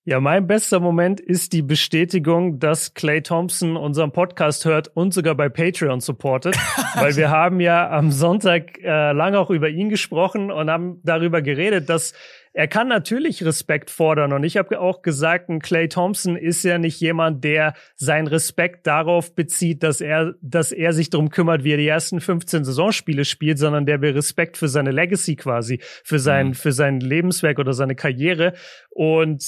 Ja, 0.06 0.22
mein 0.22 0.48
bester 0.48 0.80
Moment 0.80 1.20
ist 1.20 1.52
die 1.52 1.62
Bestätigung, 1.62 2.60
dass 2.60 2.94
Clay 2.94 3.22
Thompson 3.22 3.76
unseren 3.76 4.14
Podcast 4.14 4.64
hört 4.64 4.96
und 4.96 5.14
sogar 5.14 5.36
bei 5.36 5.50
Patreon 5.50 6.00
supportet, 6.00 6.56
weil 6.96 7.18
wir 7.18 7.32
haben 7.32 7.60
ja 7.60 7.90
am 7.90 8.12
Sonntag 8.12 8.80
äh, 8.82 9.12
lange 9.12 9.40
auch 9.40 9.50
über 9.50 9.68
ihn 9.68 9.90
gesprochen 9.90 10.52
und 10.52 10.70
haben 10.70 11.02
darüber 11.04 11.42
geredet, 11.42 11.90
dass 11.90 12.14
er 12.56 12.70
kann 12.70 12.88
natürlich 12.88 13.44
Respekt 13.44 13.90
fordern 13.90 14.32
und 14.32 14.46
ich 14.46 14.56
habe 14.56 14.80
auch 14.80 15.02
gesagt, 15.02 15.50
ein 15.50 15.60
Clay 15.60 15.90
Thompson 15.90 16.38
ist 16.38 16.64
ja 16.64 16.78
nicht 16.78 17.02
jemand, 17.02 17.44
der 17.44 17.74
seinen 17.96 18.28
Respekt 18.28 18.88
darauf 18.88 19.36
bezieht, 19.36 19.84
dass 19.84 20.00
er, 20.00 20.36
dass 20.42 20.72
er 20.72 20.94
sich 20.94 21.10
darum 21.10 21.30
kümmert, 21.30 21.66
wie 21.66 21.74
er 21.74 21.78
die 21.78 21.88
ersten 21.88 22.22
15 22.22 22.64
Saisonspiele 22.64 23.26
spielt, 23.26 23.60
sondern 23.60 23.86
der 23.86 24.00
will 24.00 24.14
Respekt 24.14 24.56
für 24.56 24.70
seine 24.70 24.92
Legacy 24.92 25.36
quasi, 25.36 25.82
für 26.06 26.18
sein, 26.18 26.48
mhm. 26.48 26.54
für 26.54 26.72
sein 26.72 27.02
Lebenswerk 27.02 27.60
oder 27.60 27.74
seine 27.74 27.96
Karriere 27.96 28.54
und 28.90 29.44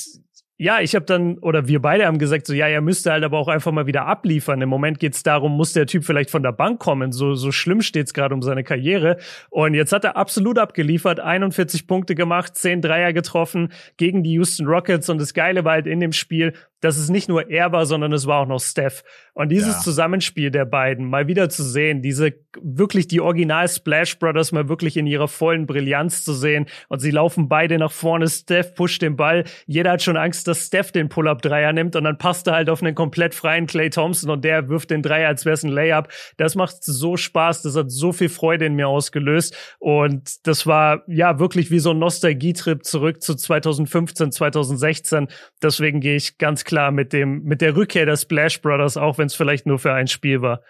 ja, 0.59 0.79
ich 0.81 0.95
habe 0.95 1.05
dann, 1.05 1.37
oder 1.37 1.67
wir 1.67 1.81
beide 1.81 2.07
haben 2.07 2.17
gesagt, 2.17 2.47
so 2.47 2.53
ja, 2.53 2.67
er 2.67 2.81
müsste 2.81 3.11
halt 3.11 3.23
aber 3.23 3.37
auch 3.37 3.47
einfach 3.47 3.71
mal 3.71 3.85
wieder 3.85 4.07
abliefern. 4.07 4.59
Im 4.59 4.69
Moment 4.69 4.99
geht's 4.99 5.21
darum, 5.21 5.55
muss 5.55 5.73
der 5.73 5.85
Typ 5.85 6.03
vielleicht 6.03 6.31
von 6.31 6.41
der 6.41 6.51
Bank 6.51 6.79
kommen. 6.79 7.11
So, 7.11 7.35
so 7.35 7.51
schlimm 7.51 7.81
steht's 7.81 8.11
gerade 8.11 8.33
um 8.33 8.41
seine 8.41 8.63
Karriere. 8.63 9.17
Und 9.51 9.75
jetzt 9.75 9.91
hat 9.91 10.03
er 10.03 10.17
absolut 10.17 10.57
abgeliefert, 10.57 11.19
41 11.19 11.85
Punkte 11.85 12.15
gemacht, 12.15 12.55
10 12.55 12.81
Dreier 12.81 13.13
getroffen 13.13 13.71
gegen 13.97 14.23
die 14.23 14.31
Houston 14.31 14.65
Rockets. 14.65 15.09
Und 15.09 15.21
das 15.21 15.35
Geile 15.35 15.63
war 15.63 15.73
halt 15.73 15.85
in 15.85 15.99
dem 15.99 16.11
Spiel, 16.11 16.53
dass 16.81 16.97
es 16.97 17.09
nicht 17.09 17.29
nur 17.29 17.51
er 17.51 17.71
war, 17.71 17.85
sondern 17.85 18.11
es 18.11 18.25
war 18.25 18.41
auch 18.41 18.47
noch 18.47 18.59
Steph. 18.59 19.03
Und 19.37 19.49
dieses 19.49 19.75
ja. 19.75 19.81
Zusammenspiel 19.81 20.49
der 20.49 20.65
beiden 20.65 21.07
mal 21.07 21.27
wieder 21.27 21.47
zu 21.47 21.61
sehen, 21.61 22.01
diese 22.01 22.33
wirklich 22.59 23.07
die 23.07 23.21
Original 23.21 23.67
Splash 23.67 24.17
Brothers 24.17 24.51
mal 24.51 24.67
wirklich 24.67 24.97
in 24.97 25.05
ihrer 25.05 25.27
vollen 25.27 25.67
Brillanz 25.67 26.23
zu 26.23 26.33
sehen. 26.33 26.65
Und 26.87 27.01
sie 27.01 27.11
laufen 27.11 27.47
beide 27.47 27.77
nach 27.77 27.91
vorne. 27.91 28.27
Steph 28.27 28.73
pusht 28.73 29.03
den 29.03 29.15
Ball. 29.15 29.43
Jeder 29.67 29.91
hat 29.91 30.01
schon 30.01 30.17
Angst, 30.17 30.47
dass 30.47 30.65
Steph 30.65 30.91
den 30.91 31.07
Pull-Up-Dreier 31.07 31.71
nimmt. 31.71 31.95
Und 31.95 32.05
dann 32.05 32.17
passt 32.17 32.47
er 32.47 32.53
halt 32.53 32.67
auf 32.67 32.81
einen 32.81 32.95
komplett 32.95 33.35
freien 33.35 33.67
Clay 33.67 33.91
Thompson 33.91 34.31
und 34.31 34.43
der 34.43 34.69
wirft 34.69 34.89
den 34.89 35.03
Dreier, 35.03 35.27
als 35.27 35.45
wäre 35.45 35.53
es 35.53 35.63
ein 35.63 35.69
Layup. 35.69 36.07
Das 36.37 36.55
macht 36.55 36.83
so 36.83 37.15
Spaß. 37.15 37.61
Das 37.61 37.75
hat 37.75 37.91
so 37.91 38.13
viel 38.13 38.29
Freude 38.29 38.65
in 38.65 38.73
mir 38.73 38.87
ausgelöst. 38.87 39.55
Und 39.77 40.47
das 40.47 40.65
war 40.65 41.03
ja 41.05 41.37
wirklich 41.37 41.69
wie 41.69 41.77
so 41.77 41.91
ein 41.91 41.99
Nostalgietrip 41.99 42.83
zurück 42.83 43.21
zu 43.21 43.35
2015, 43.35 44.31
2016. 44.31 45.27
Deswegen 45.61 45.99
gehe 45.99 46.15
ich 46.15 46.39
ganz 46.39 46.63
klar 46.63 46.89
mit 46.89 47.13
dem, 47.13 47.43
mit 47.43 47.61
der 47.61 47.75
Rückkehr 47.75 48.07
der 48.07 48.17
Splash 48.17 48.63
Brothers, 48.63 48.97
auch 48.97 49.19
wenn 49.19 49.26
es 49.27 49.35
vielleicht 49.35 49.65
nur 49.65 49.79
für 49.79 49.93
ein 49.93 50.07
Spiel 50.07 50.41
war. 50.41 50.61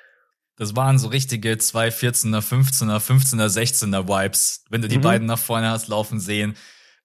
Das 0.58 0.76
waren 0.76 0.98
so 0.98 1.08
richtige 1.08 1.58
zwei 1.60 1.90
14er, 1.90 2.42
15er, 2.42 3.00
15er, 3.00 3.48
16er 3.48 4.08
Vibes, 4.08 4.66
wenn 4.70 4.82
du 4.82 4.88
die 4.88 4.98
mhm. 4.98 5.04
beiden 5.04 5.28
nach 5.28 5.40
vorne 5.40 5.70
hast 5.70 5.88
laufen 5.88 6.20
sehen. 6.20 6.56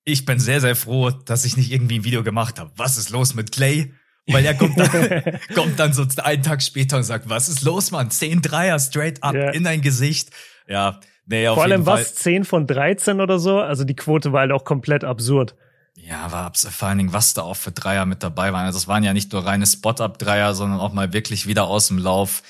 Ich 0.04 0.24
bin 0.24 0.40
sehr, 0.40 0.60
sehr 0.60 0.74
froh, 0.74 1.10
dass 1.10 1.44
ich 1.44 1.56
nicht 1.56 1.70
irgendwie 1.70 1.98
ein 1.98 2.04
Video 2.04 2.22
gemacht 2.22 2.58
habe. 2.58 2.72
Was 2.76 2.96
ist 2.96 3.10
los 3.10 3.34
mit 3.34 3.52
Clay? 3.52 3.94
Weil 4.26 4.44
er 4.44 4.54
kommt 4.54 4.78
dann, 4.78 5.40
kommt 5.54 5.78
dann 5.78 5.92
so 5.92 6.06
einen 6.22 6.42
Tag 6.42 6.62
später 6.62 6.96
und 6.96 7.02
sagt, 7.02 7.28
was 7.28 7.48
ist 7.48 7.62
los, 7.62 7.90
Mann? 7.90 8.10
Zehn 8.10 8.40
Dreier 8.40 8.78
straight 8.78 9.22
up 9.22 9.34
yeah. 9.34 9.50
in 9.50 9.64
dein 9.64 9.80
Gesicht. 9.80 10.30
Ja, 10.66 11.00
nee, 11.26 11.46
auf 11.48 11.56
Vor 11.56 11.64
allem 11.64 11.72
jeden 11.72 11.84
Fall. 11.84 12.00
was, 12.00 12.14
10 12.14 12.44
von 12.44 12.66
13 12.66 13.20
oder 13.20 13.38
so? 13.38 13.58
Also 13.58 13.84
die 13.84 13.96
Quote 13.96 14.32
war 14.32 14.40
halt 14.40 14.52
auch 14.52 14.64
komplett 14.64 15.04
absurd. 15.04 15.56
Ja, 15.94 16.32
war 16.32 16.52
vor 16.54 16.88
allen 16.88 16.98
Dingen, 16.98 17.12
was 17.12 17.34
da 17.34 17.42
auch 17.42 17.56
für 17.56 17.70
Dreier 17.70 18.06
mit 18.06 18.22
dabei 18.22 18.52
waren. 18.52 18.66
Also 18.66 18.78
es 18.78 18.88
waren 18.88 19.04
ja 19.04 19.12
nicht 19.12 19.32
nur 19.32 19.44
reine 19.44 19.66
Spot-Up-Dreier, 19.66 20.54
sondern 20.54 20.80
auch 20.80 20.92
mal 20.92 21.12
wirklich 21.12 21.46
wieder 21.46 21.64
aus 21.64 21.88
dem 21.88 21.98
Lauf. 21.98 22.42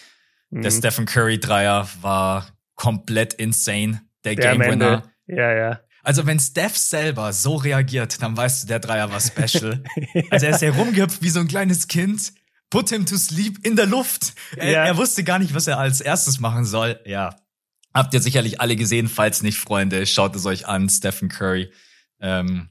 Mhm. 0.51 0.63
Der 0.63 0.71
Stephen 0.71 1.07
Curry-Dreier 1.07 1.89
war 2.01 2.47
komplett 2.75 3.35
insane. 3.35 4.03
Der, 4.25 4.37
der 4.37 4.57
Game 4.57 4.71
Winner. 4.71 5.03
Ja, 5.27 5.53
ja. 5.53 5.81
Also 6.03 6.27
wenn 6.27 6.41
Steph 6.41 6.77
selber 6.77 7.33
so 7.33 7.57
reagiert, 7.57 8.23
dann 8.23 8.37
weißt 8.37 8.65
du, 8.65 8.67
der 8.69 8.81
Dreier 8.81 9.11
war 9.11 9.21
special. 9.21 9.83
Also 10.31 10.47
er 10.47 10.55
ist 10.55 10.63
herumgehüpft 10.63 11.23
wie 11.23 11.31
so 11.31 11.41
ein 11.41 11.49
kleines 11.49 11.89
Kind. 11.89 12.33
Put 12.71 12.89
him 12.89 13.07
to 13.07 13.17
sleep 13.17 13.65
in 13.67 13.77
der 13.77 13.87
Luft. 13.87 14.35
Er, 14.57 14.71
ja. 14.71 14.85
er 14.85 14.97
wusste 14.97 15.25
gar 15.25 15.39
nicht, 15.39 15.55
was 15.55 15.67
er 15.67 15.79
als 15.79 16.01
erstes 16.01 16.41
machen 16.41 16.65
soll. 16.65 16.99
Ja. 17.05 17.37
Habt 17.93 18.15
ihr 18.15 18.21
sicherlich 18.21 18.61
alle 18.61 18.77
gesehen. 18.77 19.09
Falls 19.09 19.43
nicht, 19.43 19.59
Freunde, 19.59 20.07
schaut 20.07 20.35
es 20.35 20.47
euch 20.47 20.67
an. 20.67 20.89
Stephen 20.89 21.29
Curry. 21.29 21.71
Ähm, 22.21 22.71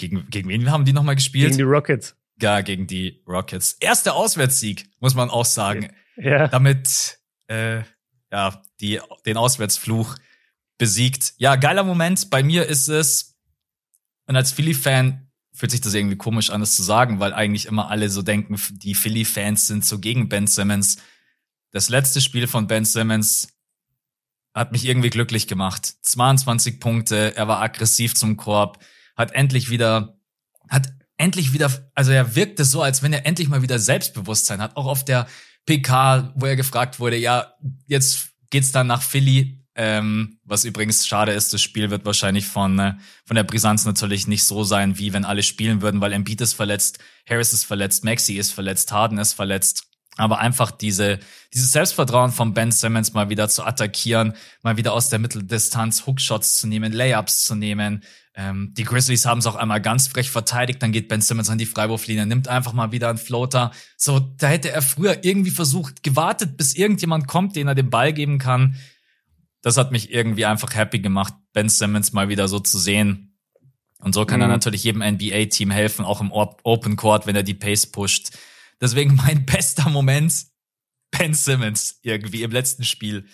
gegen, 0.00 0.28
gegen 0.30 0.48
wen 0.48 0.70
haben 0.70 0.84
die 0.84 0.92
nochmal 0.92 1.14
gespielt? 1.14 1.52
Gegen 1.52 1.58
die 1.58 1.62
Rockets. 1.62 2.16
Ja, 2.40 2.62
gegen 2.62 2.86
die 2.86 3.22
Rockets. 3.28 3.74
Erster 3.80 4.14
Auswärtssieg, 4.14 4.88
muss 4.98 5.14
man 5.14 5.30
auch 5.30 5.44
sagen. 5.44 5.92
Ja. 6.16 6.48
Damit 6.48 7.18
äh, 7.48 7.82
ja, 8.32 8.62
die, 8.80 9.00
den 9.26 9.36
Auswärtsfluch 9.36 10.16
besiegt. 10.78 11.34
Ja, 11.36 11.56
geiler 11.56 11.84
Moment. 11.84 12.30
Bei 12.30 12.42
mir 12.42 12.66
ist 12.66 12.88
es, 12.88 13.36
und 14.26 14.36
als 14.36 14.52
Philly-Fan 14.52 15.30
fühlt 15.52 15.70
sich 15.70 15.82
das 15.82 15.92
irgendwie 15.92 16.16
komisch 16.16 16.50
an, 16.50 16.60
das 16.60 16.74
zu 16.74 16.82
sagen, 16.82 17.20
weil 17.20 17.34
eigentlich 17.34 17.66
immer 17.66 17.90
alle 17.90 18.08
so 18.08 18.22
denken, 18.22 18.56
die 18.70 18.94
Philly-Fans 18.94 19.66
sind 19.66 19.84
so 19.84 19.98
gegen 19.98 20.28
Ben 20.28 20.46
Simmons. 20.46 20.96
Das 21.72 21.90
letzte 21.90 22.20
Spiel 22.20 22.46
von 22.46 22.66
Ben 22.66 22.84
Simmons 22.84 23.48
hat 24.54 24.72
mich 24.72 24.86
irgendwie 24.86 25.10
glücklich 25.10 25.46
gemacht. 25.46 25.94
22 26.02 26.80
Punkte, 26.80 27.36
er 27.36 27.48
war 27.48 27.60
aggressiv 27.60 28.14
zum 28.14 28.36
Korb, 28.36 28.82
hat 29.16 29.32
endlich 29.32 29.70
wieder, 29.70 30.18
hat 30.68 30.92
endlich 31.16 31.52
wieder, 31.52 31.70
also 31.94 32.12
er 32.12 32.34
wirkte 32.34 32.64
so, 32.64 32.82
als 32.82 33.02
wenn 33.02 33.12
er 33.12 33.26
endlich 33.26 33.48
mal 33.48 33.62
wieder 33.62 33.78
Selbstbewusstsein 33.78 34.60
hat. 34.60 34.76
Auch 34.76 34.86
auf 34.86 35.04
der 35.04 35.26
PK, 35.66 36.32
wo 36.34 36.46
er 36.46 36.56
gefragt 36.56 36.98
wurde, 36.98 37.16
ja, 37.16 37.54
jetzt 37.86 38.30
geht's 38.50 38.72
dann 38.72 38.86
nach 38.86 39.02
Philly. 39.02 39.58
Ähm, 39.76 40.38
was 40.44 40.64
übrigens 40.64 41.06
schade 41.06 41.32
ist, 41.32 41.54
das 41.54 41.62
Spiel 41.62 41.90
wird 41.90 42.04
wahrscheinlich 42.04 42.46
von, 42.46 42.78
äh, 42.78 42.94
von 43.24 43.36
der 43.36 43.44
Brisanz 43.44 43.84
natürlich 43.84 44.26
nicht 44.26 44.44
so 44.44 44.64
sein, 44.64 44.98
wie 44.98 45.12
wenn 45.12 45.24
alle 45.24 45.42
spielen 45.42 45.80
würden, 45.80 46.00
weil 46.00 46.12
Embiid 46.12 46.40
ist 46.40 46.54
verletzt, 46.54 46.98
Harris 47.28 47.52
ist 47.52 47.64
verletzt, 47.64 48.04
Maxi 48.04 48.34
ist 48.34 48.52
verletzt, 48.52 48.90
Harden 48.90 49.18
ist 49.18 49.32
verletzt. 49.32 49.84
Aber 50.16 50.38
einfach 50.40 50.70
diese, 50.70 51.20
dieses 51.54 51.72
Selbstvertrauen 51.72 52.32
von 52.32 52.52
Ben 52.52 52.72
Simmons 52.72 53.12
mal 53.12 53.30
wieder 53.30 53.48
zu 53.48 53.64
attackieren, 53.64 54.34
mal 54.62 54.76
wieder 54.76 54.92
aus 54.92 55.08
der 55.08 55.18
Mitteldistanz 55.18 56.04
Hookshots 56.06 56.56
zu 56.56 56.66
nehmen, 56.66 56.92
Layups 56.92 57.44
zu 57.44 57.54
nehmen. 57.54 58.02
Ähm, 58.40 58.72
die 58.76 58.84
Grizzlies 58.84 59.26
haben 59.26 59.38
es 59.38 59.46
auch 59.46 59.56
einmal 59.56 59.80
ganz 59.80 60.08
frech 60.08 60.30
verteidigt, 60.30 60.82
dann 60.82 60.92
geht 60.92 61.08
Ben 61.08 61.20
Simmons 61.20 61.50
an 61.50 61.58
die 61.58 61.66
Freiwurflinie, 61.66 62.24
nimmt 62.24 62.48
einfach 62.48 62.72
mal 62.72 62.92
wieder 62.92 63.08
einen 63.08 63.18
Floater. 63.18 63.72
So, 63.96 64.18
da 64.18 64.48
hätte 64.48 64.70
er 64.70 64.82
früher 64.82 65.24
irgendwie 65.24 65.50
versucht, 65.50 66.02
gewartet, 66.02 66.56
bis 66.56 66.74
irgendjemand 66.74 67.26
kommt, 67.26 67.56
den 67.56 67.68
er 67.68 67.74
den 67.74 67.90
Ball 67.90 68.12
geben 68.12 68.38
kann 68.38 68.76
das 69.62 69.76
hat 69.76 69.92
mich 69.92 70.12
irgendwie 70.12 70.46
einfach 70.46 70.74
happy 70.74 71.00
gemacht, 71.00 71.34
Ben 71.52 71.68
Simmons 71.68 72.12
mal 72.12 72.28
wieder 72.28 72.48
so 72.48 72.60
zu 72.60 72.78
sehen. 72.78 73.36
Und 73.98 74.14
so 74.14 74.24
kann 74.24 74.38
mhm. 74.38 74.44
er 74.44 74.48
natürlich 74.48 74.84
jedem 74.84 75.02
NBA-Team 75.02 75.70
helfen, 75.70 76.04
auch 76.04 76.20
im 76.20 76.32
Open 76.32 76.96
Court, 76.96 77.26
wenn 77.26 77.36
er 77.36 77.42
die 77.42 77.54
Pace 77.54 77.86
pusht. 77.86 78.30
Deswegen 78.80 79.14
mein 79.26 79.44
bester 79.44 79.90
Moment, 79.90 80.46
Ben 81.10 81.34
Simmons 81.34 81.98
irgendwie 82.02 82.42
im 82.42 82.50
letzten 82.50 82.84
Spiel. 82.84 83.26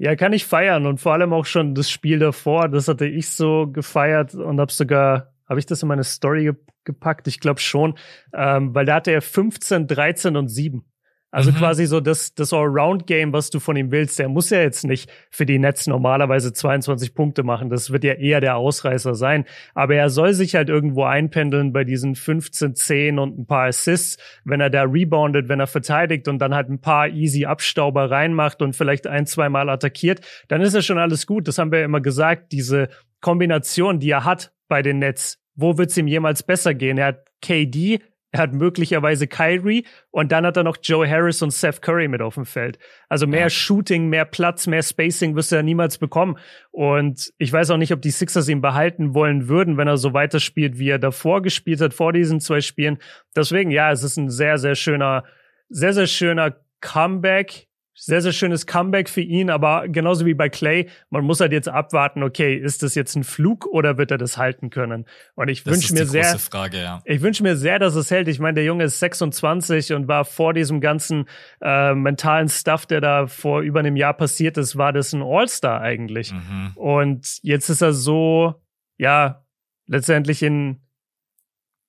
Ja, 0.00 0.14
kann 0.14 0.32
ich 0.32 0.46
feiern 0.46 0.86
und 0.86 1.00
vor 1.00 1.12
allem 1.12 1.32
auch 1.32 1.44
schon 1.44 1.74
das 1.74 1.90
Spiel 1.90 2.20
davor, 2.20 2.68
das 2.68 2.86
hatte 2.86 3.06
ich 3.06 3.30
so 3.30 3.66
gefeiert 3.66 4.32
und 4.32 4.60
hab 4.60 4.70
sogar, 4.70 5.34
habe 5.48 5.58
ich 5.58 5.66
das 5.66 5.82
in 5.82 5.88
meine 5.88 6.04
Story 6.04 6.52
gepackt? 6.84 7.26
Ich 7.26 7.40
glaube 7.40 7.58
schon, 7.58 7.98
ähm, 8.32 8.72
weil 8.76 8.86
da 8.86 8.94
hatte 8.94 9.10
er 9.10 9.22
15, 9.22 9.88
13 9.88 10.36
und 10.36 10.48
7. 10.48 10.84
Also 11.30 11.50
mhm. 11.50 11.56
quasi 11.56 11.84
so 11.84 12.00
das, 12.00 12.34
das 12.34 12.54
Allround-Game, 12.54 13.34
was 13.34 13.50
du 13.50 13.60
von 13.60 13.76
ihm 13.76 13.90
willst. 13.90 14.18
Der 14.18 14.30
muss 14.30 14.48
ja 14.48 14.60
jetzt 14.62 14.84
nicht 14.84 15.10
für 15.30 15.44
die 15.44 15.58
Nets 15.58 15.86
normalerweise 15.86 16.54
22 16.54 17.14
Punkte 17.14 17.42
machen. 17.42 17.68
Das 17.68 17.90
wird 17.90 18.04
ja 18.04 18.14
eher 18.14 18.40
der 18.40 18.56
Ausreißer 18.56 19.14
sein. 19.14 19.44
Aber 19.74 19.94
er 19.94 20.08
soll 20.08 20.32
sich 20.32 20.54
halt 20.54 20.70
irgendwo 20.70 21.04
einpendeln 21.04 21.72
bei 21.74 21.84
diesen 21.84 22.14
15, 22.14 22.74
10 22.74 23.18
und 23.18 23.38
ein 23.38 23.46
paar 23.46 23.66
Assists. 23.66 24.16
Wenn 24.44 24.60
er 24.60 24.70
da 24.70 24.84
reboundet, 24.84 25.48
wenn 25.50 25.60
er 25.60 25.66
verteidigt 25.66 26.28
und 26.28 26.38
dann 26.38 26.54
halt 26.54 26.70
ein 26.70 26.80
paar 26.80 27.08
easy 27.08 27.44
Abstauber 27.44 28.10
reinmacht 28.10 28.62
und 28.62 28.74
vielleicht 28.74 29.06
ein, 29.06 29.26
zwei 29.26 29.50
Mal 29.50 29.68
attackiert, 29.68 30.20
dann 30.48 30.62
ist 30.62 30.74
ja 30.74 30.80
schon 30.80 30.98
alles 30.98 31.26
gut. 31.26 31.46
Das 31.46 31.58
haben 31.58 31.72
wir 31.72 31.80
ja 31.80 31.84
immer 31.84 32.00
gesagt. 32.00 32.52
Diese 32.52 32.88
Kombination, 33.20 34.00
die 34.00 34.10
er 34.10 34.24
hat 34.24 34.52
bei 34.66 34.80
den 34.80 34.98
Nets. 34.98 35.38
Wo 35.54 35.76
wird's 35.76 35.96
ihm 35.96 36.06
jemals 36.06 36.42
besser 36.42 36.72
gehen? 36.72 36.96
Er 36.96 37.06
hat 37.06 37.26
KD, 37.42 38.00
er 38.30 38.40
hat 38.40 38.52
möglicherweise 38.52 39.26
Kyrie 39.26 39.86
und 40.10 40.32
dann 40.32 40.44
hat 40.44 40.56
er 40.56 40.62
noch 40.62 40.76
Joe 40.82 41.08
Harris 41.08 41.40
und 41.40 41.50
Seth 41.50 41.80
Curry 41.80 42.08
mit 42.08 42.20
auf 42.20 42.34
dem 42.34 42.44
Feld. 42.44 42.78
Also 43.08 43.26
mehr 43.26 43.42
ja. 43.42 43.50
Shooting, 43.50 44.08
mehr 44.08 44.26
Platz, 44.26 44.66
mehr 44.66 44.82
Spacing 44.82 45.34
wirst 45.34 45.50
du 45.50 45.56
ja 45.56 45.62
niemals 45.62 45.96
bekommen. 45.96 46.36
Und 46.70 47.32
ich 47.38 47.52
weiß 47.52 47.70
auch 47.70 47.78
nicht, 47.78 47.92
ob 47.92 48.02
die 48.02 48.10
Sixers 48.10 48.48
ihn 48.48 48.60
behalten 48.60 49.14
wollen 49.14 49.48
würden, 49.48 49.78
wenn 49.78 49.88
er 49.88 49.96
so 49.96 50.12
weiterspielt, 50.12 50.78
wie 50.78 50.90
er 50.90 50.98
davor 50.98 51.40
gespielt 51.40 51.80
hat, 51.80 51.94
vor 51.94 52.12
diesen 52.12 52.40
zwei 52.40 52.60
Spielen. 52.60 52.98
Deswegen, 53.34 53.70
ja, 53.70 53.90
es 53.92 54.02
ist 54.02 54.18
ein 54.18 54.28
sehr, 54.28 54.58
sehr 54.58 54.74
schöner, 54.74 55.24
sehr, 55.70 55.94
sehr 55.94 56.06
schöner 56.06 56.56
Comeback 56.80 57.67
sehr, 58.00 58.22
sehr 58.22 58.32
schönes 58.32 58.66
Comeback 58.66 59.08
für 59.08 59.20
ihn, 59.20 59.50
aber 59.50 59.88
genauso 59.88 60.24
wie 60.24 60.34
bei 60.34 60.48
Clay, 60.48 60.88
man 61.10 61.24
muss 61.24 61.40
halt 61.40 61.52
jetzt 61.52 61.68
abwarten, 61.68 62.22
okay, 62.22 62.54
ist 62.54 62.82
das 62.84 62.94
jetzt 62.94 63.16
ein 63.16 63.24
Flug 63.24 63.66
oder 63.66 63.98
wird 63.98 64.12
er 64.12 64.18
das 64.18 64.38
halten 64.38 64.70
können? 64.70 65.04
Und 65.34 65.48
ich 65.48 65.66
wünsche 65.66 65.92
mir 65.92 66.06
sehr, 66.06 66.38
Frage, 66.38 66.78
ja. 66.80 67.02
ich 67.04 67.20
wünsche 67.22 67.42
mir 67.42 67.56
sehr, 67.56 67.80
dass 67.80 67.96
es 67.96 68.10
hält. 68.10 68.28
Ich 68.28 68.38
meine, 68.38 68.54
der 68.54 68.64
Junge 68.64 68.84
ist 68.84 69.00
26 69.00 69.94
und 69.94 70.06
war 70.06 70.24
vor 70.24 70.54
diesem 70.54 70.80
ganzen 70.80 71.26
äh, 71.60 71.92
mentalen 71.94 72.48
Stuff, 72.48 72.86
der 72.86 73.00
da 73.00 73.26
vor 73.26 73.62
über 73.62 73.80
einem 73.80 73.96
Jahr 73.96 74.14
passiert 74.14 74.58
ist, 74.58 74.76
war 74.76 74.92
das 74.92 75.12
ein 75.12 75.22
All-Star 75.22 75.80
eigentlich. 75.80 76.32
Mhm. 76.32 76.72
Und 76.76 77.38
jetzt 77.42 77.68
ist 77.68 77.82
er 77.82 77.92
so, 77.92 78.54
ja, 78.96 79.44
letztendlich 79.86 80.42
in 80.42 80.80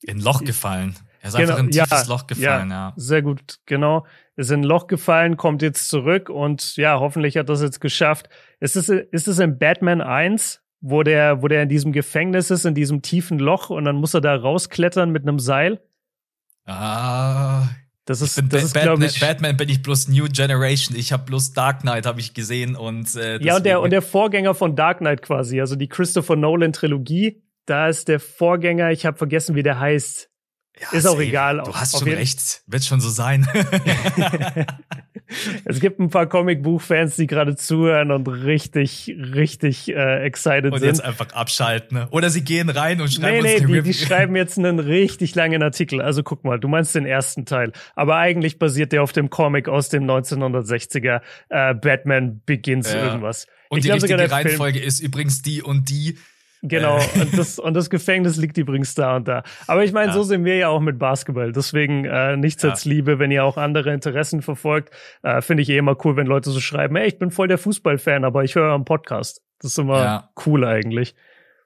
in 0.02 0.20
Loch 0.20 0.44
gefallen. 0.44 0.96
Er 1.22 1.28
ist 1.28 1.36
genau, 1.36 1.50
einfach 1.50 1.60
in 1.60 1.66
ein 1.68 1.72
tiefes 1.72 2.08
ja, 2.08 2.14
Loch 2.14 2.26
gefallen, 2.26 2.70
ja, 2.70 2.88
ja. 2.88 2.94
Sehr 2.96 3.22
gut, 3.22 3.60
genau 3.66 4.06
ist 4.40 4.52
in 4.52 4.62
ein 4.62 4.64
Loch 4.64 4.88
gefallen, 4.88 5.36
kommt 5.36 5.62
jetzt 5.62 5.90
zurück 5.90 6.30
und 6.30 6.78
ja, 6.78 7.00
hoffentlich 7.00 7.36
hat 7.36 7.50
das 7.50 7.62
jetzt 7.62 7.82
geschafft. 7.82 8.30
Ist 8.62 8.78
es, 8.78 8.88
ist 8.88 9.28
es 9.28 9.40
in 9.40 9.60
Batman 9.60 10.02
1, 10.02 10.62
wo 10.80 11.04
der, 11.04 11.42
wo 11.42 11.50
der 11.50 11.64
in 11.64 11.70
diesem 11.70 11.92
Gefängnis 11.92 12.50
ist, 12.50 12.64
in 12.64 12.74
diesem 12.74 13.02
tiefen 13.02 13.38
Loch 13.38 13.70
und 13.70 13.84
dann 13.84 13.98
muss 13.98 14.14
er 14.14 14.22
da 14.22 14.34
rausklettern 14.36 15.12
mit 15.12 15.24
einem 15.24 15.40
Seil? 15.40 15.82
Ah. 16.66 17.68
Das 18.06 18.22
ist, 18.22 18.42
das 18.50 18.64
ist 18.64 18.74
glaube 18.74 19.06
ich. 19.06 19.20
Batman 19.20 19.58
bin 19.58 19.70
ich 19.70 19.84
bloß 19.84 20.08
New 20.08 20.26
Generation. 20.32 20.98
Ich 20.98 21.12
habe 21.12 21.26
bloß 21.26 21.54
Dark 21.54 21.82
Knight 21.82 22.08
habe 22.08 22.20
ich 22.20 22.34
gesehen 22.34 22.76
und 22.76 23.16
äh, 23.16 23.40
ja 23.44 23.58
und 23.58 23.66
der 23.66 23.82
und 23.82 23.92
der 23.92 24.02
Vorgänger 24.02 24.56
von 24.56 24.76
Dark 24.76 24.98
Knight 24.98 25.22
quasi, 25.22 25.60
also 25.60 25.76
die 25.76 25.88
Christopher 25.88 26.36
Nolan 26.36 26.74
Trilogie. 26.74 27.44
Da 27.68 27.88
ist 27.88 28.08
der 28.08 28.20
Vorgänger. 28.20 28.90
Ich 28.90 29.06
habe 29.06 29.16
vergessen, 29.16 29.54
wie 29.54 29.62
der 29.62 29.80
heißt. 29.80 30.29
Ja, 30.82 30.98
ist 30.98 31.06
auch 31.06 31.20
egal. 31.20 31.62
Du 31.66 31.74
hast 31.74 32.00
schon 32.00 32.08
recht. 32.08 32.62
Wird 32.68 32.86
schon 32.86 33.02
so 33.02 33.10
sein. 33.10 33.48
es 35.66 35.80
gibt 35.80 36.00
ein 36.00 36.10
paar 36.10 36.28
Comicbuch-Fans, 36.28 37.16
die 37.16 37.28
gerade 37.28 37.56
zuhören 37.56 38.12
und 38.12 38.28
richtig, 38.28 39.14
richtig 39.18 39.90
äh, 39.90 40.24
excited 40.24 40.72
und 40.72 40.80
sind. 40.80 40.90
Und 40.90 40.96
jetzt 40.96 41.04
einfach 41.04 41.32
abschalten. 41.34 41.98
Ne? 41.98 42.08
Oder 42.12 42.30
sie 42.30 42.44
gehen 42.44 42.70
rein 42.70 43.02
und 43.02 43.12
schreiben 43.12 43.44
nee, 43.44 43.56
uns 43.56 43.64
nee, 43.64 43.82
die, 43.82 43.82
die 43.82 43.94
schreiben 43.94 44.36
jetzt 44.38 44.58
einen 44.58 44.80
richtig 44.80 45.36
langen 45.36 45.62
Artikel. 45.62 46.02
Also 46.02 46.24
guck 46.24 46.44
mal, 46.44 46.60
du 46.60 46.68
meinst 46.68 46.96
den 46.96 47.06
ersten 47.06 47.46
Teil. 47.46 47.72
Aber 47.96 48.16
eigentlich 48.16 48.60
basiert 48.60 48.92
der 48.92 49.04
auf 49.04 49.12
dem 49.12 49.30
Comic 49.30 49.68
aus 49.68 49.90
dem 49.90 50.06
1960er 50.06 51.22
äh, 51.50 51.74
Batman 51.76 52.42
Begins 52.46 52.92
ja. 52.92 53.06
irgendwas. 53.06 53.48
Und 53.70 53.80
ich 53.80 53.86
die 53.86 53.92
richtige 53.92 54.32
Reihenfolge 54.32 54.80
Film 54.80 54.88
ist 54.88 55.00
übrigens 55.00 55.42
die 55.42 55.62
und 55.62 55.90
die. 55.90 56.18
Genau, 56.62 56.98
äh. 56.98 57.22
und, 57.22 57.38
das, 57.38 57.60
und 57.60 57.74
das 57.74 57.90
Gefängnis 57.90 58.38
liegt 58.38 58.58
übrigens 58.58 58.96
da 58.96 59.16
und 59.16 59.28
da. 59.28 59.44
Aber 59.68 59.84
ich 59.84 59.94
meine, 59.94 60.08
ja. 60.08 60.14
so 60.14 60.24
sind 60.24 60.44
wir 60.46 60.58
ja 60.58 60.68
auch 60.68 60.82
mit 60.82 61.00
Basketball. 61.00 61.52
Deswegen 61.52 62.06
äh, 62.06 62.36
nichts 62.36 62.64
ja. 62.64 62.72
als 62.72 62.86
Liebe, 62.86 63.20
wenn 63.20 63.32
ihr 63.32 63.44
auch 63.44 63.58
andere 63.58 63.94
Interessen 63.94 64.42
verfolgt. 64.42 64.94
Äh, 65.24 65.42
Finde 65.42 65.64
ich 65.64 65.70
eh 65.70 65.78
immer 65.78 65.96
cool, 66.06 66.16
wenn 66.18 66.28
Leute 66.28 66.50
so 66.52 66.60
schreiben, 66.60 66.96
hey, 66.98 67.08
ich 67.08 67.18
bin 67.18 67.32
voll 67.32 67.48
der 67.48 67.58
Fußballfan, 67.58 68.26
aber 68.26 68.44
ich 68.44 68.56
höre 68.56 68.74
am 68.74 68.86
Podcast. 68.86 69.42
Das 69.60 69.72
ist 69.72 69.78
immer 69.78 70.04
ja. 70.04 70.30
cool 70.46 70.66
eigentlich. 70.66 71.16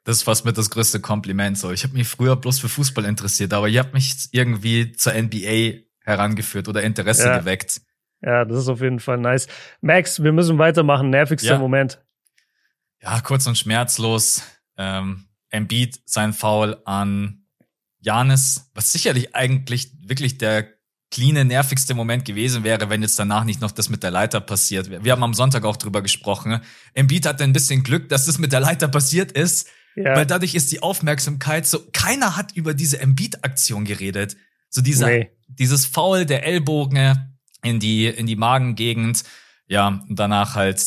Das 0.03 0.17
ist 0.17 0.23
fast 0.23 0.45
mit 0.45 0.57
das 0.57 0.69
größte 0.69 0.99
Kompliment. 0.99 1.57
So, 1.57 1.71
ich 1.71 1.83
habe 1.83 1.93
mich 1.93 2.07
früher 2.07 2.35
bloß 2.35 2.59
für 2.59 2.69
Fußball 2.69 3.05
interessiert, 3.05 3.53
aber 3.53 3.69
ihr 3.69 3.79
habt 3.79 3.93
mich 3.93 4.29
irgendwie 4.31 4.91
zur 4.91 5.13
NBA 5.13 5.83
herangeführt 6.01 6.67
oder 6.67 6.83
Interesse 6.83 7.27
ja. 7.27 7.39
geweckt. 7.39 7.81
Ja, 8.21 8.45
das 8.45 8.59
ist 8.59 8.69
auf 8.69 8.81
jeden 8.81 8.99
Fall 8.99 9.17
nice. 9.17 9.47
Max, 9.81 10.21
wir 10.21 10.31
müssen 10.31 10.57
weitermachen. 10.57 11.09
Nervigster 11.09 11.53
ja. 11.53 11.57
Moment. 11.57 12.01
Ja, 13.01 13.19
kurz 13.21 13.47
und 13.47 13.57
schmerzlos. 13.57 14.43
Ähm, 14.77 15.27
Embiid 15.49 16.01
sein 16.05 16.33
Foul 16.33 16.77
an 16.85 17.45
Janis, 17.99 18.69
was 18.73 18.91
sicherlich 18.91 19.35
eigentlich 19.35 19.91
wirklich 20.01 20.37
der 20.37 20.67
cleane, 21.13 21.45
nervigste 21.45 21.93
Moment 21.93 22.25
gewesen 22.25 22.63
wäre, 22.63 22.89
wenn 22.89 23.03
jetzt 23.03 23.19
danach 23.19 23.43
nicht 23.43 23.61
noch 23.61 23.71
das 23.71 23.87
mit 23.89 24.01
der 24.01 24.09
Leiter 24.09 24.41
passiert 24.41 24.89
wäre. 24.89 25.03
Wir 25.03 25.11
haben 25.11 25.23
am 25.23 25.35
Sonntag 25.35 25.63
auch 25.63 25.77
drüber 25.77 26.01
gesprochen. 26.01 26.59
Embiid 26.95 27.27
hatte 27.27 27.43
ein 27.43 27.53
bisschen 27.53 27.83
Glück, 27.83 28.09
dass 28.09 28.25
das 28.25 28.39
mit 28.39 28.51
der 28.51 28.59
Leiter 28.59 28.87
passiert 28.87 29.31
ist, 29.31 29.67
ja. 29.95 30.15
weil 30.15 30.25
dadurch 30.25 30.55
ist 30.55 30.71
die 30.71 30.81
Aufmerksamkeit 30.81 31.67
so, 31.67 31.81
keiner 31.93 32.35
hat 32.35 32.53
über 32.55 32.73
diese 32.73 32.99
Embiid-Aktion 32.99 33.85
geredet. 33.85 34.35
So 34.69 34.81
dieser, 34.81 35.07
nee. 35.07 35.31
dieses 35.47 35.85
Foul 35.85 36.25
der 36.25 36.45
Ellbogen 36.47 37.37
in 37.61 37.79
die, 37.79 38.07
in 38.07 38.25
die 38.25 38.35
Magengegend. 38.35 39.23
Ja, 39.67 40.03
und 40.09 40.17
danach 40.17 40.55
halt 40.55 40.83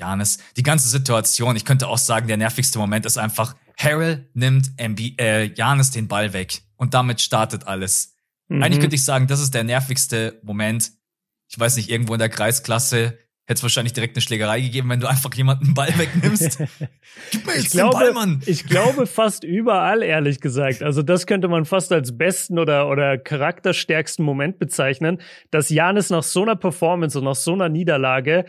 Janis. 0.00 0.38
Die 0.56 0.62
ganze 0.62 0.88
Situation, 0.88 1.54
ich 1.56 1.64
könnte 1.64 1.88
auch 1.88 1.98
sagen, 1.98 2.26
der 2.26 2.36
nervigste 2.36 2.78
Moment 2.78 3.06
ist 3.06 3.18
einfach, 3.18 3.54
Harrell 3.78 4.28
nimmt 4.34 4.72
MB, 4.76 5.20
äh, 5.20 5.52
Janis 5.54 5.90
den 5.90 6.08
Ball 6.08 6.32
weg 6.32 6.62
und 6.76 6.94
damit 6.94 7.20
startet 7.20 7.66
alles. 7.66 8.16
Mhm. 8.48 8.62
Eigentlich 8.62 8.80
könnte 8.80 8.96
ich 8.96 9.04
sagen, 9.04 9.26
das 9.26 9.40
ist 9.40 9.54
der 9.54 9.64
nervigste 9.64 10.40
Moment. 10.42 10.92
Ich 11.48 11.58
weiß 11.58 11.76
nicht, 11.76 11.90
irgendwo 11.90 12.14
in 12.14 12.18
der 12.18 12.28
Kreisklasse 12.28 13.18
hätte 13.50 13.58
es 13.58 13.62
wahrscheinlich 13.64 13.92
direkt 13.92 14.16
eine 14.16 14.22
Schlägerei 14.22 14.60
gegeben, 14.60 14.88
wenn 14.90 15.00
du 15.00 15.08
einfach 15.08 15.34
jemanden 15.34 15.64
den 15.64 15.74
Ball 15.74 15.92
wegnimmst. 15.98 16.58
Gib 17.32 17.46
mir 17.46 17.54
jetzt 17.54 17.64
ich 17.64 17.70
glaube, 17.70 17.98
den 17.98 18.00
Ball, 18.00 18.12
Mann. 18.12 18.42
Ich 18.46 18.64
glaube 18.64 19.06
fast 19.08 19.42
überall, 19.42 20.04
ehrlich 20.04 20.40
gesagt. 20.40 20.84
Also 20.84 21.02
das 21.02 21.26
könnte 21.26 21.48
man 21.48 21.64
fast 21.64 21.90
als 21.90 22.16
besten 22.16 22.60
oder, 22.60 22.88
oder 22.88 23.18
charakterstärksten 23.18 24.24
Moment 24.24 24.60
bezeichnen, 24.60 25.20
dass 25.50 25.68
Janis 25.68 26.10
nach 26.10 26.22
so 26.22 26.42
einer 26.42 26.54
Performance 26.54 27.18
und 27.18 27.24
nach 27.24 27.34
so 27.34 27.52
einer 27.52 27.68
Niederlage 27.68 28.44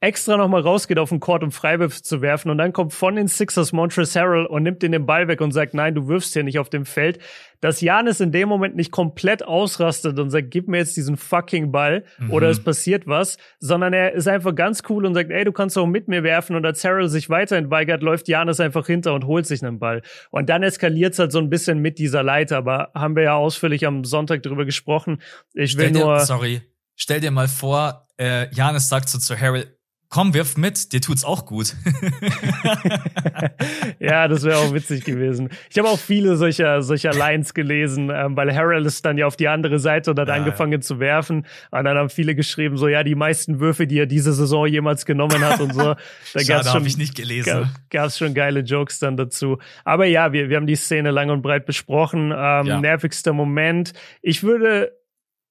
extra 0.00 0.38
nochmal 0.38 0.62
rausgeht 0.62 0.98
auf 0.98 1.10
den 1.10 1.20
Court, 1.20 1.42
um 1.42 1.52
Freiwürfe 1.52 2.02
zu 2.02 2.22
werfen. 2.22 2.50
Und 2.50 2.56
dann 2.58 2.72
kommt 2.72 2.94
von 2.94 3.16
den 3.16 3.28
Sixers 3.28 3.72
Montrezl 3.72 4.18
Harrell 4.18 4.46
und 4.46 4.62
nimmt 4.62 4.82
den 4.82 4.92
den 4.92 5.04
Ball 5.04 5.28
weg 5.28 5.42
und 5.42 5.52
sagt, 5.52 5.74
nein, 5.74 5.94
du 5.94 6.08
wirfst 6.08 6.32
hier 6.32 6.42
nicht 6.42 6.58
auf 6.58 6.70
dem 6.70 6.86
Feld. 6.86 7.18
Dass 7.60 7.82
Janis 7.82 8.20
in 8.20 8.32
dem 8.32 8.48
Moment 8.48 8.74
nicht 8.74 8.90
komplett 8.90 9.42
ausrastet 9.42 10.18
und 10.18 10.30
sagt, 10.30 10.50
gib 10.50 10.68
mir 10.68 10.78
jetzt 10.78 10.96
diesen 10.96 11.18
fucking 11.18 11.70
Ball 11.70 12.04
mhm. 12.18 12.30
oder 12.30 12.48
es 12.48 12.64
passiert 12.64 13.06
was, 13.06 13.36
sondern 13.58 13.92
er 13.92 14.14
ist 14.14 14.26
einfach 14.26 14.54
ganz 14.54 14.82
cool 14.88 15.04
und 15.04 15.12
sagt, 15.12 15.30
ey, 15.30 15.44
du 15.44 15.52
kannst 15.52 15.76
auch 15.76 15.86
mit 15.86 16.08
mir 16.08 16.22
werfen. 16.22 16.56
Und 16.56 16.64
als 16.64 16.82
Harrell 16.82 17.10
sich 17.10 17.28
weiterhin 17.28 17.70
weigert, 17.70 18.02
läuft 18.02 18.28
Janis 18.28 18.60
einfach 18.60 18.86
hinter 18.86 19.12
und 19.12 19.26
holt 19.26 19.46
sich 19.46 19.62
einen 19.62 19.78
Ball. 19.78 20.00
Und 20.30 20.48
dann 20.48 20.62
eskaliert 20.62 21.12
es 21.12 21.18
halt 21.18 21.32
so 21.32 21.38
ein 21.38 21.50
bisschen 21.50 21.80
mit 21.80 21.98
dieser 21.98 22.22
Leiter. 22.22 22.56
Aber 22.56 22.90
haben 22.94 23.16
wir 23.16 23.24
ja 23.24 23.34
ausführlich 23.34 23.86
am 23.86 24.04
Sonntag 24.04 24.42
drüber 24.42 24.64
gesprochen. 24.64 25.20
Ich 25.52 25.76
will 25.76 25.90
dir, 25.90 26.00
nur. 26.00 26.20
Sorry. 26.20 26.62
Stell 26.96 27.20
dir 27.20 27.30
mal 27.30 27.48
vor, 27.48 28.06
äh, 28.18 28.52
Janis 28.54 28.88
sagt 28.88 29.08
so 29.10 29.18
zu 29.18 29.38
Harrell, 29.38 29.74
komm, 30.10 30.34
wirf 30.34 30.56
mit, 30.56 30.92
dir 30.92 31.00
tut's 31.00 31.24
auch 31.24 31.46
gut. 31.46 31.76
ja, 34.00 34.26
das 34.26 34.42
wäre 34.42 34.58
auch 34.58 34.74
witzig 34.74 35.04
gewesen. 35.04 35.50
Ich 35.70 35.78
habe 35.78 35.88
auch 35.88 35.98
viele 35.98 36.36
solcher, 36.36 36.82
solcher 36.82 37.12
Lines 37.12 37.54
gelesen, 37.54 38.10
ähm, 38.12 38.36
weil 38.36 38.54
Harold 38.54 38.84
ist 38.86 39.06
dann 39.06 39.18
ja 39.18 39.26
auf 39.26 39.36
die 39.36 39.46
andere 39.46 39.78
Seite 39.78 40.10
und 40.10 40.18
hat 40.18 40.26
ja, 40.26 40.34
angefangen 40.34 40.72
ja. 40.72 40.80
zu 40.80 40.98
werfen. 40.98 41.46
Und 41.70 41.84
dann 41.84 41.96
haben 41.96 42.10
viele 42.10 42.34
geschrieben, 42.34 42.76
so, 42.76 42.88
ja, 42.88 43.04
die 43.04 43.14
meisten 43.14 43.60
Würfe, 43.60 43.86
die 43.86 44.00
er 44.00 44.06
diese 44.06 44.32
Saison 44.32 44.66
jemals 44.66 45.06
genommen 45.06 45.40
hat 45.40 45.60
und 45.60 45.74
so. 45.74 45.94
Da 46.32 46.40
Schade, 46.40 46.68
schon, 46.68 46.86
ich 46.86 46.96
nicht 46.96 47.16
gelesen. 47.16 47.70
Gab 47.90 48.06
es 48.06 48.18
schon 48.18 48.34
geile 48.34 48.60
Jokes 48.60 48.98
dann 48.98 49.16
dazu. 49.16 49.58
Aber 49.84 50.06
ja, 50.06 50.32
wir, 50.32 50.48
wir 50.48 50.56
haben 50.56 50.66
die 50.66 50.76
Szene 50.76 51.10
lang 51.10 51.30
und 51.30 51.42
breit 51.42 51.66
besprochen. 51.66 52.32
Ähm, 52.36 52.66
ja. 52.66 52.80
Nervigster 52.80 53.32
Moment. 53.32 53.92
Ich 54.22 54.42
würde 54.42 54.92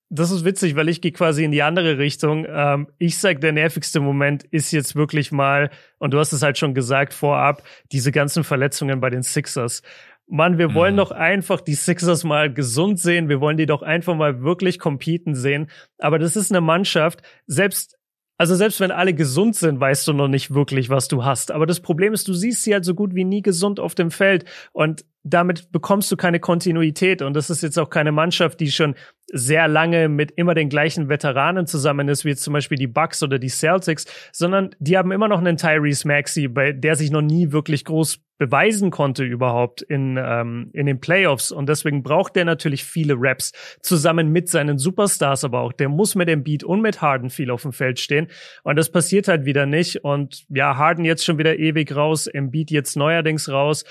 das 0.09 0.31
ist 0.31 0.43
witzig, 0.43 0.75
weil 0.75 0.89
ich 0.89 1.01
gehe 1.01 1.11
quasi 1.11 1.43
in 1.43 1.51
die 1.51 1.61
andere 1.61 1.97
Richtung. 1.99 2.45
Ähm, 2.49 2.87
ich 2.97 3.17
sag, 3.17 3.41
der 3.41 3.51
nervigste 3.51 3.99
Moment 3.99 4.43
ist 4.43 4.71
jetzt 4.71 4.95
wirklich 4.95 5.31
mal, 5.31 5.69
und 5.99 6.13
du 6.13 6.19
hast 6.19 6.33
es 6.33 6.41
halt 6.41 6.57
schon 6.57 6.73
gesagt 6.73 7.13
vorab, 7.13 7.63
diese 7.91 8.11
ganzen 8.11 8.43
Verletzungen 8.43 8.99
bei 8.99 9.09
den 9.09 9.21
Sixers. 9.21 9.83
Mann, 10.27 10.57
wir 10.57 10.73
wollen 10.73 10.93
mhm. 10.93 10.99
doch 10.99 11.11
einfach 11.11 11.61
die 11.61 11.75
Sixers 11.75 12.23
mal 12.23 12.51
gesund 12.53 12.99
sehen. 12.99 13.29
Wir 13.29 13.41
wollen 13.41 13.57
die 13.57 13.65
doch 13.65 13.81
einfach 13.81 14.15
mal 14.15 14.41
wirklich 14.41 14.79
competen 14.79 15.35
sehen. 15.35 15.69
Aber 15.97 16.19
das 16.19 16.35
ist 16.35 16.51
eine 16.51 16.61
Mannschaft, 16.61 17.21
selbst 17.47 17.98
also 18.39 18.55
selbst 18.55 18.79
wenn 18.79 18.91
alle 18.91 19.13
gesund 19.13 19.57
sind, 19.57 19.81
weißt 19.81 20.07
du 20.07 20.13
noch 20.13 20.29
nicht 20.29 20.53
wirklich, 20.53 20.89
was 20.89 21.09
du 21.09 21.25
hast. 21.25 21.51
Aber 21.51 21.65
das 21.65 21.81
Problem 21.81 22.13
ist, 22.13 22.25
du 22.29 22.33
siehst 22.33 22.63
sie 22.63 22.73
halt 22.73 22.85
so 22.85 22.95
gut 22.95 23.13
wie 23.13 23.25
nie 23.25 23.41
gesund 23.41 23.81
auf 23.81 23.95
dem 23.95 24.11
Feld. 24.11 24.45
Und 24.71 25.03
damit 25.23 25.73
bekommst 25.73 26.09
du 26.09 26.15
keine 26.15 26.39
Kontinuität. 26.39 27.21
Und 27.21 27.33
das 27.33 27.49
ist 27.49 27.61
jetzt 27.63 27.77
auch 27.77 27.89
keine 27.89 28.13
Mannschaft, 28.13 28.61
die 28.61 28.71
schon 28.71 28.95
sehr 29.27 29.67
lange 29.67 30.07
mit 30.07 30.31
immer 30.31 30.53
den 30.53 30.69
gleichen 30.69 31.09
Veteranen 31.09 31.67
zusammen 31.67 32.07
ist, 32.07 32.23
wie 32.23 32.29
jetzt 32.29 32.43
zum 32.43 32.53
Beispiel 32.53 32.77
die 32.77 32.87
Bucks 32.87 33.21
oder 33.21 33.39
die 33.39 33.49
Celtics, 33.49 34.05
sondern 34.31 34.69
die 34.79 34.97
haben 34.97 35.11
immer 35.11 35.27
noch 35.27 35.39
einen 35.39 35.57
Tyrese 35.57 36.07
Maxey, 36.07 36.47
bei 36.47 36.71
der 36.71 36.95
sich 36.95 37.11
noch 37.11 37.21
nie 37.21 37.51
wirklich 37.51 37.83
groß 37.83 38.21
beweisen 38.39 38.89
konnte 38.89 39.23
überhaupt 39.23 39.81
in, 39.83 40.17
ähm, 40.17 40.71
in 40.73 40.87
den 40.87 40.99
Playoffs. 40.99 41.51
Und 41.51 41.69
deswegen 41.69 42.01
braucht 42.01 42.35
der 42.35 42.45
natürlich 42.45 42.83
viele 42.83 43.15
Raps 43.17 43.51
zusammen 43.81 44.29
mit 44.29 44.49
seinen 44.49 44.79
Superstars, 44.79 45.43
aber 45.43 45.59
auch 45.59 45.73
der 45.73 45.89
muss 45.89 46.15
mit 46.15 46.29
dem 46.29 46.43
Beat 46.43 46.63
und 46.63 46.81
mit 46.81 47.01
Harden 47.01 47.29
viel 47.29 47.51
auf 47.51 47.61
dem 47.61 47.73
Feld 47.73 47.99
stehen. 47.99 48.27
Und 48.63 48.77
das 48.77 48.91
passiert 48.91 49.27
halt 49.27 49.45
wieder 49.45 49.65
nicht. 49.65 50.03
Und 50.03 50.45
ja, 50.49 50.77
Harden 50.77 51.05
jetzt 51.05 51.23
schon 51.23 51.37
wieder 51.37 51.59
ewig 51.59 51.95
raus, 51.95 52.25
im 52.25 52.49
Beat 52.49 52.71
jetzt 52.71 52.95
neuerdings 52.95 53.49
raus. 53.49 53.83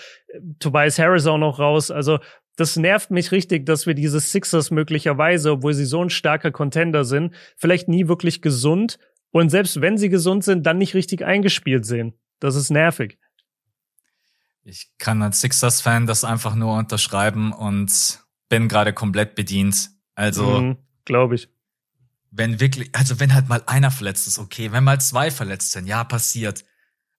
Tobias 0.59 0.99
Harris 0.99 1.27
auch 1.27 1.39
noch 1.39 1.59
raus. 1.59 1.91
Also 1.91 2.19
das 2.57 2.77
nervt 2.77 3.11
mich 3.11 3.31
richtig, 3.31 3.67
dass 3.67 3.87
wir 3.87 3.95
diese 3.95 4.19
Sixers 4.19 4.71
möglicherweise, 4.71 5.53
obwohl 5.53 5.75
sie 5.75 5.85
so 5.85 6.03
ein 6.03 6.11
starker 6.11 6.51
Contender 6.51 7.05
sind, 7.05 7.35
vielleicht 7.57 7.87
nie 7.87 8.09
wirklich 8.09 8.43
gesund 8.43 8.99
und 9.31 9.51
selbst 9.51 9.81
wenn 9.81 9.99
sie 9.99 10.09
gesund 10.09 10.43
sind, 10.43 10.67
dann 10.67 10.79
nicht 10.79 10.95
richtig 10.95 11.25
eingespielt 11.25 11.85
sehen. 11.85 12.15
Das 12.41 12.57
ist 12.57 12.71
nervig. 12.71 13.19
Ich 14.69 14.91
kann 14.99 15.23
als 15.23 15.41
Sixers-Fan 15.41 16.07
das 16.07 16.25
einfach 16.25 16.55
nur 16.55 16.77
unterschreiben 16.77 17.55
und 17.55 18.21
bin 18.51 18.69
gerade 18.69 18.93
komplett 18.93 19.35
bedient. 19.35 19.89
Also. 20.15 20.61
Mhm, 20.61 20.77
Glaube 21.07 21.37
ich. 21.37 21.49
Wenn 22.31 22.61
wirklich, 22.61 22.91
also 22.95 23.19
wenn 23.19 23.33
halt 23.33 23.49
mal 23.49 23.63
einer 23.65 23.91
verletzt 23.91 24.27
ist, 24.27 24.39
okay. 24.39 24.71
Wenn 24.71 24.85
mal 24.85 25.01
zwei 25.01 25.31
verletzt 25.31 25.73
sind, 25.73 25.87
ja, 25.87 26.05
passiert. 26.05 26.67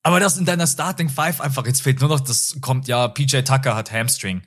Aber 0.03 0.19
das 0.19 0.37
in 0.37 0.45
deiner 0.45 0.67
Starting 0.67 1.09
Five 1.09 1.41
einfach, 1.41 1.65
jetzt 1.65 1.81
fehlt 1.81 1.99
nur 2.01 2.09
noch, 2.09 2.19
das 2.19 2.57
kommt 2.61 2.87
ja, 2.87 3.07
PJ 3.07 3.39
Tucker 3.41 3.75
hat 3.75 3.91
Hamstring. 3.91 4.43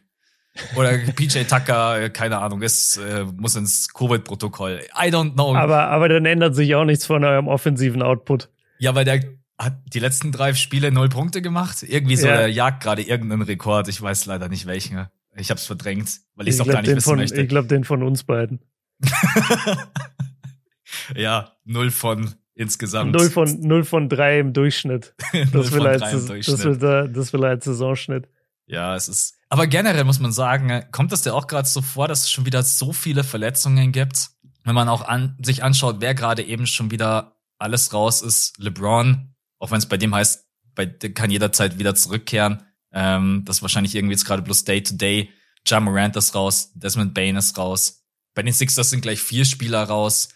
Oder 0.76 0.98
PJ 1.16 1.42
Tucker, 1.42 2.08
keine 2.10 2.38
Ahnung, 2.38 2.62
ist, 2.62 2.98
äh, 2.98 3.24
muss 3.24 3.56
ins 3.56 3.92
Covid-Protokoll. 3.92 4.82
I 4.96 5.08
don't 5.08 5.32
know. 5.32 5.56
Aber, 5.56 5.88
aber 5.88 6.08
dann 6.08 6.24
ändert 6.24 6.54
sich 6.54 6.76
auch 6.76 6.84
nichts 6.84 7.04
von 7.04 7.24
eurem 7.24 7.48
offensiven 7.48 8.00
Output. 8.00 8.48
Ja, 8.78 8.94
weil 8.94 9.04
der 9.04 9.41
hat 9.58 9.74
die 9.92 9.98
letzten 9.98 10.32
drei 10.32 10.54
Spiele 10.54 10.90
null 10.90 11.08
Punkte 11.08 11.42
gemacht. 11.42 11.82
Irgendwie 11.82 12.16
so, 12.16 12.26
ja. 12.26 12.34
er 12.34 12.48
jagt 12.48 12.82
gerade 12.82 13.02
irgendeinen 13.02 13.42
Rekord. 13.42 13.88
Ich 13.88 14.00
weiß 14.00 14.26
leider 14.26 14.48
nicht 14.48 14.66
welchen. 14.66 15.06
Ich 15.36 15.50
hab's 15.50 15.66
verdrängt, 15.66 16.20
weil 16.34 16.48
ich 16.48 16.54
es 16.54 16.60
auch 16.60 16.66
gar 16.66 16.82
nicht 16.82 16.94
wissen 16.94 17.02
von, 17.02 17.18
möchte. 17.18 17.40
Ich 17.40 17.48
glaube, 17.48 17.68
den 17.68 17.84
von 17.84 18.02
uns 18.02 18.24
beiden. 18.24 18.60
ja, 21.16 21.52
null 21.64 21.90
von 21.90 22.34
insgesamt. 22.54 23.12
Null 23.12 23.30
von, 23.30 23.60
null 23.60 23.84
von 23.84 24.08
drei 24.08 24.40
im 24.40 24.52
Durchschnitt. 24.52 25.14
Das 25.52 25.72
will, 25.72 25.86
als, 25.86 26.02
das, 26.02 26.28
will, 26.64 27.08
das 27.12 27.32
will 27.32 27.44
als 27.44 27.64
Saisonschnitt. 27.64 28.28
Ja, 28.66 28.94
es 28.94 29.08
ist. 29.08 29.34
Aber 29.48 29.66
generell 29.66 30.04
muss 30.04 30.20
man 30.20 30.32
sagen, 30.32 30.84
kommt 30.92 31.12
es 31.12 31.22
dir 31.22 31.34
auch 31.34 31.46
gerade 31.46 31.68
so 31.68 31.82
vor, 31.82 32.08
dass 32.08 32.22
es 32.22 32.30
schon 32.30 32.46
wieder 32.46 32.62
so 32.62 32.92
viele 32.92 33.24
Verletzungen 33.24 33.92
gibt? 33.92 34.30
Wenn 34.64 34.74
man 34.74 34.88
auch 34.88 35.02
an, 35.02 35.36
sich 35.42 35.62
anschaut, 35.62 35.96
wer 36.00 36.14
gerade 36.14 36.42
eben 36.42 36.66
schon 36.66 36.90
wieder 36.90 37.36
alles 37.58 37.92
raus 37.92 38.22
ist. 38.22 38.58
LeBron, 38.58 39.31
auch 39.62 39.70
wenn 39.70 39.78
es 39.78 39.86
bei 39.86 39.96
dem 39.96 40.12
heißt, 40.12 40.44
bei 40.74 40.86
dem 40.86 41.14
kann 41.14 41.30
jederzeit 41.30 41.78
wieder 41.78 41.94
zurückkehren. 41.94 42.64
Ähm, 42.92 43.42
das 43.44 43.58
ist 43.58 43.62
wahrscheinlich 43.62 43.94
irgendwie 43.94 44.14
jetzt 44.14 44.24
gerade 44.24 44.42
bloß 44.42 44.64
Day 44.64 44.82
to 44.82 44.94
Day. 44.96 45.30
Ja 45.66 45.78
Morant 45.78 46.16
ist 46.16 46.34
raus, 46.34 46.72
Desmond 46.74 47.14
Bain 47.14 47.36
ist 47.36 47.56
raus. 47.56 48.04
Bei 48.34 48.42
den 48.42 48.52
Sixers 48.52 48.90
sind 48.90 49.02
gleich 49.02 49.20
vier 49.20 49.44
Spieler 49.44 49.84
raus. 49.84 50.30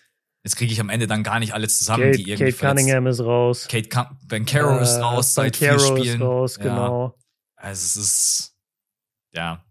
Jetzt 0.44 0.54
kriege 0.54 0.72
ich 0.72 0.80
am 0.80 0.90
Ende 0.90 1.08
dann 1.08 1.24
gar 1.24 1.40
nicht 1.40 1.54
alle 1.54 1.66
zusammen, 1.66 2.04
Kate, 2.04 2.18
die 2.18 2.30
irgendwie. 2.30 2.52
Kate 2.52 2.74
Cunningham 2.74 3.08
ist 3.08 3.20
raus. 3.20 3.66
Kate 3.68 3.88
Cun 3.88 4.06
Ben 4.28 4.46
Caro 4.46 4.78
äh, 4.78 4.82
ist 4.82 4.96
raus 5.00 5.34
seit 5.34 5.56
vier 5.56 5.80
Spielen. 5.80 6.20
Ist 6.20 6.20
raus, 6.20 6.58
genau. 6.60 7.08
Ja. 7.08 7.14
Also 7.56 7.84
es 7.84 7.96
ist 7.96 8.56
ja 9.32 9.64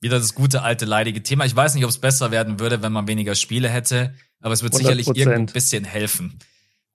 wieder 0.00 0.20
das 0.20 0.36
gute 0.36 0.62
alte 0.62 0.84
leidige 0.84 1.24
Thema. 1.24 1.44
Ich 1.46 1.56
weiß 1.56 1.74
nicht, 1.74 1.82
ob 1.82 1.90
es 1.90 1.98
besser 1.98 2.30
werden 2.30 2.60
würde, 2.60 2.80
wenn 2.80 2.92
man 2.92 3.08
weniger 3.08 3.34
Spiele 3.34 3.68
hätte, 3.68 4.14
aber 4.40 4.54
es 4.54 4.62
wird 4.62 4.74
100%. 4.74 4.76
sicherlich 4.76 5.08
irgendwo 5.08 5.32
ein 5.32 5.46
bisschen 5.46 5.82
helfen. 5.82 6.38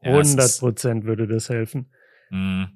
Ja, 0.03 0.11
100 0.11 0.59
Prozent 0.59 1.05
würde 1.05 1.27
das 1.27 1.49
helfen. 1.49 1.91
Mh. 2.29 2.69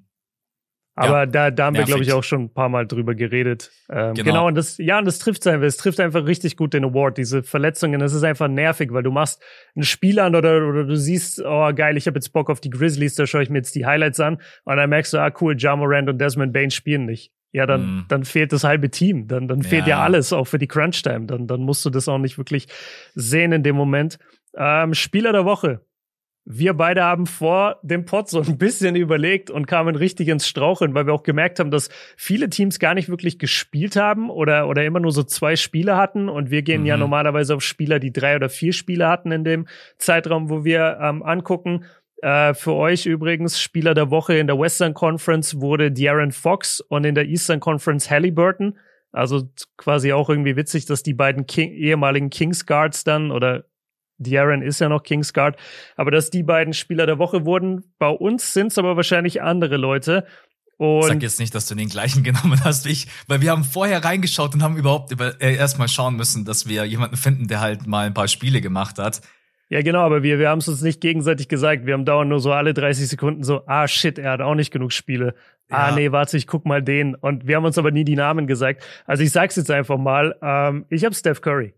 Aber 0.99 1.19
ja, 1.19 1.25
da, 1.27 1.51
da 1.51 1.65
haben 1.65 1.73
nervig. 1.73 1.89
wir, 1.89 1.93
glaube 1.93 2.03
ich, 2.05 2.13
auch 2.13 2.23
schon 2.23 2.45
ein 2.45 2.53
paar 2.53 2.69
Mal 2.69 2.87
drüber 2.87 3.13
geredet. 3.13 3.71
Ähm, 3.87 4.15
genau. 4.15 4.31
genau. 4.31 4.47
und 4.47 4.55
das, 4.55 4.79
ja, 4.79 4.97
und 4.97 5.05
das 5.05 5.19
trifft 5.19 5.45
einfach, 5.45 5.67
es 5.67 5.77
trifft 5.77 5.99
einfach 5.99 6.25
richtig 6.25 6.57
gut 6.57 6.73
den 6.73 6.83
Award, 6.83 7.19
diese 7.19 7.43
Verletzungen. 7.43 7.99
Das 7.99 8.13
ist 8.13 8.23
einfach 8.23 8.47
nervig, 8.47 8.91
weil 8.91 9.03
du 9.03 9.11
machst 9.11 9.39
ein 9.75 9.83
Spiel 9.83 10.19
an 10.19 10.33
oder, 10.33 10.67
oder 10.67 10.85
du 10.85 10.97
siehst, 10.97 11.39
oh 11.45 11.71
geil, 11.75 11.97
ich 11.97 12.07
habe 12.07 12.17
jetzt 12.17 12.33
Bock 12.33 12.49
auf 12.49 12.61
die 12.61 12.71
Grizzlies, 12.71 13.13
da 13.13 13.27
schaue 13.27 13.43
ich 13.43 13.51
mir 13.51 13.59
jetzt 13.59 13.75
die 13.75 13.85
Highlights 13.85 14.19
an 14.19 14.41
und 14.63 14.75
dann 14.75 14.89
merkst 14.89 15.13
du, 15.13 15.19
ah 15.19 15.31
cool, 15.39 15.55
Jamorand 15.55 16.09
und 16.09 16.17
Desmond 16.17 16.51
Bain 16.51 16.71
spielen 16.71 17.05
nicht. 17.05 17.31
ja, 17.51 17.67
dann, 17.67 17.81
mm. 17.81 18.05
dann 18.07 18.23
fehlt 18.23 18.51
das 18.51 18.63
halbe 18.63 18.89
Team. 18.89 19.27
Dann, 19.27 19.47
dann 19.47 19.61
fehlt 19.61 19.85
ja. 19.85 19.97
ja 19.97 20.03
alles, 20.03 20.33
auch 20.33 20.45
für 20.45 20.57
die 20.57 20.67
Crunch-Time. 20.67 21.27
Dann, 21.27 21.45
dann 21.45 21.61
musst 21.61 21.85
du 21.85 21.91
das 21.91 22.07
auch 22.07 22.17
nicht 22.17 22.39
wirklich 22.39 22.67
sehen 23.13 23.51
in 23.51 23.61
dem 23.61 23.75
Moment. 23.75 24.17
Ähm, 24.55 24.95
Spieler 24.95 25.31
der 25.31 25.45
Woche. 25.45 25.81
Wir 26.49 26.73
beide 26.73 27.03
haben 27.03 27.25
vor 27.25 27.77
dem 27.83 28.05
Pod 28.05 28.29
so 28.29 28.39
ein 28.39 28.57
bisschen 28.57 28.95
überlegt 28.95 29.49
und 29.49 29.67
kamen 29.67 29.97
richtig 29.97 30.29
ins 30.29 30.47
Straucheln, 30.47 30.93
weil 30.93 31.05
wir 31.05 31.13
auch 31.13 31.23
gemerkt 31.23 31.59
haben, 31.59 31.71
dass 31.71 31.89
viele 32.15 32.49
Teams 32.49 32.79
gar 32.79 32.93
nicht 32.93 33.09
wirklich 33.09 33.37
gespielt 33.37 33.97
haben 33.97 34.29
oder, 34.29 34.69
oder 34.69 34.85
immer 34.85 35.01
nur 35.01 35.11
so 35.11 35.23
zwei 35.23 35.57
Spiele 35.57 35.97
hatten. 35.97 36.29
Und 36.29 36.49
wir 36.49 36.61
gehen 36.61 36.81
mhm. 36.81 36.87
ja 36.87 36.95
normalerweise 36.95 37.53
auf 37.53 37.63
Spieler, 37.63 37.99
die 37.99 38.13
drei 38.13 38.37
oder 38.37 38.47
vier 38.47 38.71
Spiele 38.71 39.09
hatten 39.09 39.33
in 39.33 39.43
dem 39.43 39.67
Zeitraum, 39.97 40.49
wo 40.49 40.63
wir 40.63 40.99
ähm, 41.01 41.21
angucken. 41.21 41.83
Äh, 42.21 42.53
für 42.53 42.75
euch 42.75 43.05
übrigens 43.07 43.59
Spieler 43.59 43.93
der 43.93 44.09
Woche 44.09 44.37
in 44.37 44.47
der 44.47 44.57
Western 44.57 44.93
Conference 44.93 45.59
wurde 45.59 45.87
De'Aaron 45.87 46.31
Fox 46.31 46.79
und 46.79 47.03
in 47.03 47.13
der 47.13 47.25
Eastern 47.25 47.59
Conference 47.59 48.09
Halliburton. 48.09 48.77
Also 49.11 49.49
quasi 49.75 50.13
auch 50.13 50.29
irgendwie 50.29 50.55
witzig, 50.55 50.85
dass 50.85 51.03
die 51.03 51.13
beiden 51.13 51.45
King 51.45 51.73
ehemaligen 51.73 52.29
Kings 52.29 52.65
Guards 52.65 53.03
dann 53.03 53.31
oder 53.31 53.65
De'Aaron 54.19 54.61
ist 54.61 54.79
ja 54.79 54.89
noch 54.89 55.03
Kings 55.03 55.33
Guard, 55.33 55.57
aber 55.95 56.11
dass 56.11 56.29
die 56.29 56.43
beiden 56.43 56.73
Spieler 56.73 57.05
der 57.05 57.19
Woche 57.19 57.45
wurden. 57.45 57.83
Bei 57.99 58.09
uns 58.09 58.53
sind 58.53 58.67
es 58.67 58.77
aber 58.77 58.95
wahrscheinlich 58.95 59.41
andere 59.41 59.77
Leute. 59.77 60.25
Und 60.77 61.03
Sag 61.07 61.23
jetzt 61.23 61.39
nicht, 61.39 61.55
dass 61.55 61.67
du 61.67 61.75
den 61.75 61.89
gleichen 61.89 62.23
genommen 62.23 62.63
hast 62.63 62.85
wie 62.85 62.91
ich, 62.91 63.07
weil 63.27 63.41
wir 63.41 63.51
haben 63.51 63.63
vorher 63.63 64.03
reingeschaut 64.03 64.53
und 64.53 64.63
haben 64.63 64.77
überhaupt 64.77 65.11
über, 65.11 65.41
äh, 65.41 65.55
erstmal 65.55 65.87
schauen 65.87 66.15
müssen, 66.15 66.45
dass 66.45 66.67
wir 66.67 66.85
jemanden 66.85 67.17
finden, 67.17 67.47
der 67.47 67.61
halt 67.61 67.87
mal 67.87 68.05
ein 68.05 68.13
paar 68.13 68.27
Spiele 68.27 68.61
gemacht 68.61 68.99
hat. 68.99 69.21
Ja, 69.69 69.81
genau, 69.81 69.99
aber 69.99 70.23
wir, 70.23 70.39
wir 70.39 70.49
haben 70.49 70.59
es 70.59 70.67
uns 70.69 70.81
nicht 70.81 71.01
gegenseitig 71.01 71.49
gesagt. 71.49 71.85
Wir 71.85 71.93
haben 71.93 72.05
dauernd 72.05 72.29
nur 72.29 72.39
so 72.39 72.53
alle 72.53 72.73
30 72.73 73.07
Sekunden 73.07 73.43
so, 73.43 73.63
ah 73.67 73.87
shit, 73.87 74.17
er 74.17 74.31
hat 74.31 74.41
auch 74.41 74.55
nicht 74.55 74.71
genug 74.71 74.93
Spiele. 74.93 75.35
Ah, 75.69 75.73
ja. 75.73 75.77
Ah 75.77 75.91
nee, 75.95 76.11
warte, 76.13 76.37
ich 76.37 76.47
guck 76.47 76.65
mal 76.65 76.81
den. 76.81 77.15
Und 77.15 77.47
wir 77.47 77.57
haben 77.57 77.65
uns 77.65 77.77
aber 77.77 77.91
nie 77.91 78.05
die 78.05 78.15
Namen 78.15 78.47
gesagt. 78.47 78.83
Also 79.05 79.23
ich 79.23 79.31
sag's 79.31 79.57
jetzt 79.57 79.69
einfach 79.69 79.97
mal. 79.97 80.37
Ähm, 80.41 80.85
ich 80.89 81.03
habe 81.03 81.13
Steph 81.13 81.41
Curry. 81.41 81.73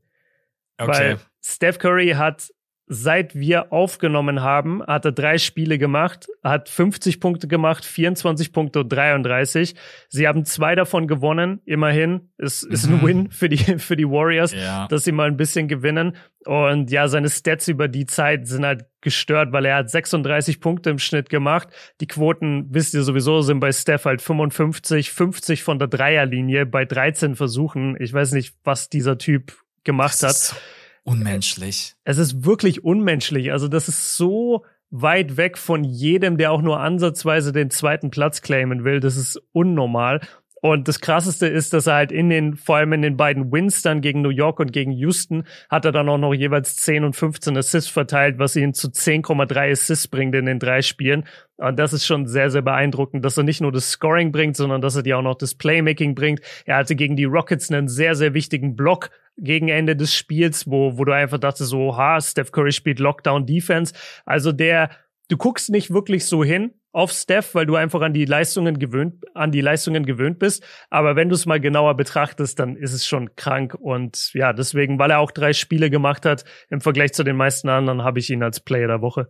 Okay. 0.77 0.91
Weil 0.91 1.19
Steph 1.41 1.79
Curry 1.79 2.11
hat 2.11 2.49
seit 2.91 3.35
wir 3.35 3.71
aufgenommen 3.71 4.41
haben, 4.41 4.81
hat 4.83 5.05
er 5.05 5.11
drei 5.11 5.37
Spiele 5.37 5.77
gemacht, 5.77 6.27
hat 6.43 6.69
50 6.69 7.19
Punkte 7.19 7.47
gemacht, 7.47 7.85
24 7.85 8.51
Punkte 8.51 8.79
und 8.79 8.89
33. 8.89 9.75
Sie 10.09 10.27
haben 10.27 10.43
zwei 10.43 10.73
davon 10.73 11.07
gewonnen, 11.07 11.61
immerhin. 11.65 12.31
Es 12.37 12.63
ist 12.63 12.87
ein 12.87 12.97
mhm. 12.97 13.05
Win 13.05 13.31
für 13.31 13.47
die, 13.47 13.57
für 13.77 13.95
die 13.95 14.09
Warriors, 14.09 14.53
ja. 14.53 14.87
dass 14.87 15.03
sie 15.03 15.11
mal 15.11 15.27
ein 15.27 15.37
bisschen 15.37 15.67
gewinnen. 15.67 16.17
Und 16.45 16.89
ja, 16.89 17.07
seine 17.07 17.29
Stats 17.29 17.67
über 17.67 17.87
die 17.87 18.07
Zeit 18.07 18.47
sind 18.47 18.65
halt 18.65 18.85
gestört, 19.01 19.51
weil 19.51 19.65
er 19.65 19.75
hat 19.75 19.91
36 19.91 20.59
Punkte 20.59 20.89
im 20.89 20.97
Schnitt 20.97 21.29
gemacht. 21.29 21.67
Die 22.01 22.07
Quoten, 22.07 22.65
wisst 22.71 22.95
ihr 22.95 23.03
sowieso, 23.03 23.41
sind 23.41 23.59
bei 23.59 23.71
Steph 23.71 24.05
halt 24.05 24.23
55, 24.23 25.11
50 25.11 25.63
von 25.63 25.77
der 25.77 25.89
Dreierlinie 25.89 26.65
bei 26.65 26.85
13 26.85 27.35
Versuchen. 27.35 27.95
Ich 27.99 28.11
weiß 28.11 28.31
nicht, 28.31 28.55
was 28.63 28.89
dieser 28.89 29.19
Typ 29.19 29.53
gemacht 29.83 30.23
hat. 30.23 30.55
Unmenschlich. 31.03 31.95
Es 32.03 32.17
ist 32.17 32.45
wirklich 32.45 32.83
unmenschlich. 32.83 33.51
Also 33.51 33.67
das 33.67 33.87
ist 33.87 34.15
so 34.15 34.65
weit 34.91 35.37
weg 35.37 35.57
von 35.57 35.83
jedem, 35.83 36.37
der 36.37 36.51
auch 36.51 36.61
nur 36.61 36.79
ansatzweise 36.79 37.51
den 37.51 37.69
zweiten 37.69 38.09
Platz 38.09 38.41
claimen 38.41 38.83
will. 38.83 38.99
Das 38.99 39.17
ist 39.17 39.41
unnormal. 39.51 40.21
Und 40.61 40.87
das 40.87 40.99
krasseste 40.99 41.47
ist, 41.47 41.73
dass 41.73 41.87
er 41.87 41.95
halt 41.95 42.11
in 42.11 42.29
den, 42.29 42.55
vor 42.55 42.77
allem 42.77 42.93
in 42.93 43.01
den 43.01 43.17
beiden 43.17 43.51
Wins 43.51 43.81
dann 43.81 44.01
gegen 44.01 44.21
New 44.21 44.29
York 44.29 44.59
und 44.59 44.73
gegen 44.73 44.91
Houston, 44.91 45.43
hat 45.69 45.85
er 45.85 45.91
dann 45.91 46.09
auch 46.09 46.17
noch 46.17 46.33
jeweils 46.33 46.75
10 46.75 47.03
und 47.03 47.15
15 47.15 47.57
Assists 47.57 47.89
verteilt, 47.89 48.39
was 48.39 48.55
ihn 48.55 48.73
zu 48.73 48.87
10,3 48.89 49.71
Assists 49.71 50.07
bringt 50.07 50.35
in 50.35 50.45
den 50.45 50.59
drei 50.59 50.81
Spielen. 50.81 51.25
Und 51.57 51.77
das 51.77 51.93
ist 51.93 52.05
schon 52.05 52.25
sehr, 52.27 52.49
sehr 52.49 52.61
beeindruckend, 52.61 53.23
dass 53.23 53.37
er 53.37 53.43
nicht 53.43 53.61
nur 53.61 53.71
das 53.71 53.91
Scoring 53.91 54.31
bringt, 54.31 54.57
sondern 54.57 54.81
dass 54.81 54.95
er 54.95 55.03
dir 55.03 55.17
auch 55.17 55.23
noch 55.23 55.35
das 55.35 55.55
Playmaking 55.55 56.15
bringt. 56.15 56.41
Er 56.65 56.77
hatte 56.77 56.95
gegen 56.95 57.15
die 57.15 57.25
Rockets 57.25 57.71
einen 57.71 57.87
sehr, 57.87 58.15
sehr 58.15 58.33
wichtigen 58.33 58.75
Block 58.75 59.11
gegen 59.37 59.69
Ende 59.69 59.95
des 59.95 60.13
Spiels, 60.13 60.69
wo, 60.69 60.97
wo 60.97 61.05
du 61.05 61.13
einfach 61.13 61.37
dachtest, 61.37 61.69
so, 61.69 61.97
ha, 61.97 62.19
Steph 62.19 62.51
Curry 62.51 62.71
spielt 62.71 62.99
Lockdown 62.99 63.45
Defense. 63.45 63.93
Also 64.25 64.51
der, 64.51 64.89
du 65.29 65.37
guckst 65.37 65.69
nicht 65.69 65.91
wirklich 65.91 66.25
so 66.25 66.43
hin, 66.43 66.73
auf 66.91 67.11
Steph, 67.11 67.53
weil 67.53 67.65
du 67.65 67.75
einfach 67.75 68.01
an 68.01 68.13
die 68.13 68.25
Leistungen 68.25 68.79
gewöhnt, 68.79 69.23
an 69.35 69.51
die 69.51 69.61
Leistungen 69.61 70.05
gewöhnt 70.05 70.39
bist. 70.39 70.63
Aber 70.89 71.15
wenn 71.15 71.29
du 71.29 71.35
es 71.35 71.45
mal 71.45 71.59
genauer 71.59 71.95
betrachtest, 71.95 72.57
dann 72.59 72.75
ist 72.75 72.93
es 72.93 73.05
schon 73.05 73.35
krank. 73.35 73.75
Und 73.75 74.31
ja, 74.33 74.53
deswegen, 74.53 74.97
weil 74.97 75.11
er 75.11 75.19
auch 75.19 75.31
drei 75.31 75.53
Spiele 75.53 75.89
gemacht 75.89 76.25
hat, 76.25 76.45
im 76.69 76.81
Vergleich 76.81 77.13
zu 77.13 77.23
den 77.23 77.35
meisten 77.35 77.69
anderen, 77.69 78.03
habe 78.03 78.19
ich 78.19 78.29
ihn 78.29 78.41
als 78.41 78.59
Player 78.59 78.87
der 78.87 79.01
Woche. 79.01 79.29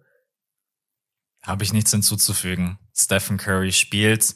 Habe 1.43 1.63
ich 1.63 1.74
nichts 1.74 1.91
hinzuzufügen. 1.91 2.80
Stephen 2.95 3.38
Curry 3.38 3.72
spielt 3.72 4.36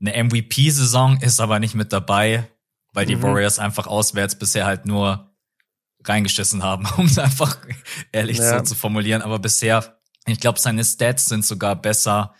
eine 0.00 0.22
MVP-Saison, 0.24 1.18
ist 1.20 1.40
aber 1.40 1.60
nicht 1.60 1.74
mit 1.74 1.92
dabei, 1.92 2.48
weil 2.92 3.06
die 3.06 3.16
mhm. 3.16 3.22
Warriors 3.22 3.58
einfach 3.58 3.86
auswärts 3.86 4.38
bisher 4.38 4.66
halt 4.66 4.86
nur 4.86 5.34
reingeschissen 6.04 6.62
haben, 6.62 6.86
um 6.98 7.06
es 7.06 7.18
einfach 7.18 7.58
ehrlich 8.12 8.38
ja. 8.38 8.58
so 8.58 8.64
zu 8.64 8.74
formulieren. 8.74 9.22
Aber 9.22 9.38
bisher, 9.38 9.98
ich 10.26 10.40
glaube, 10.40 10.58
seine 10.58 10.84
Stats 10.84 11.26
sind 11.26 11.44
sogar 11.44 11.76
besser 11.76 12.34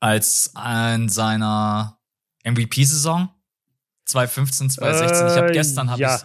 als 0.00 0.52
in 0.94 1.08
seiner 1.08 1.98
MVP-Saison 2.44 3.30
2015, 4.06 4.70
2016. 4.70 5.26
Äh, 5.26 5.30
ich 5.30 5.36
habe 5.38 5.52
gestern 5.52 5.90
hab 5.90 5.98
ja. 5.98 6.20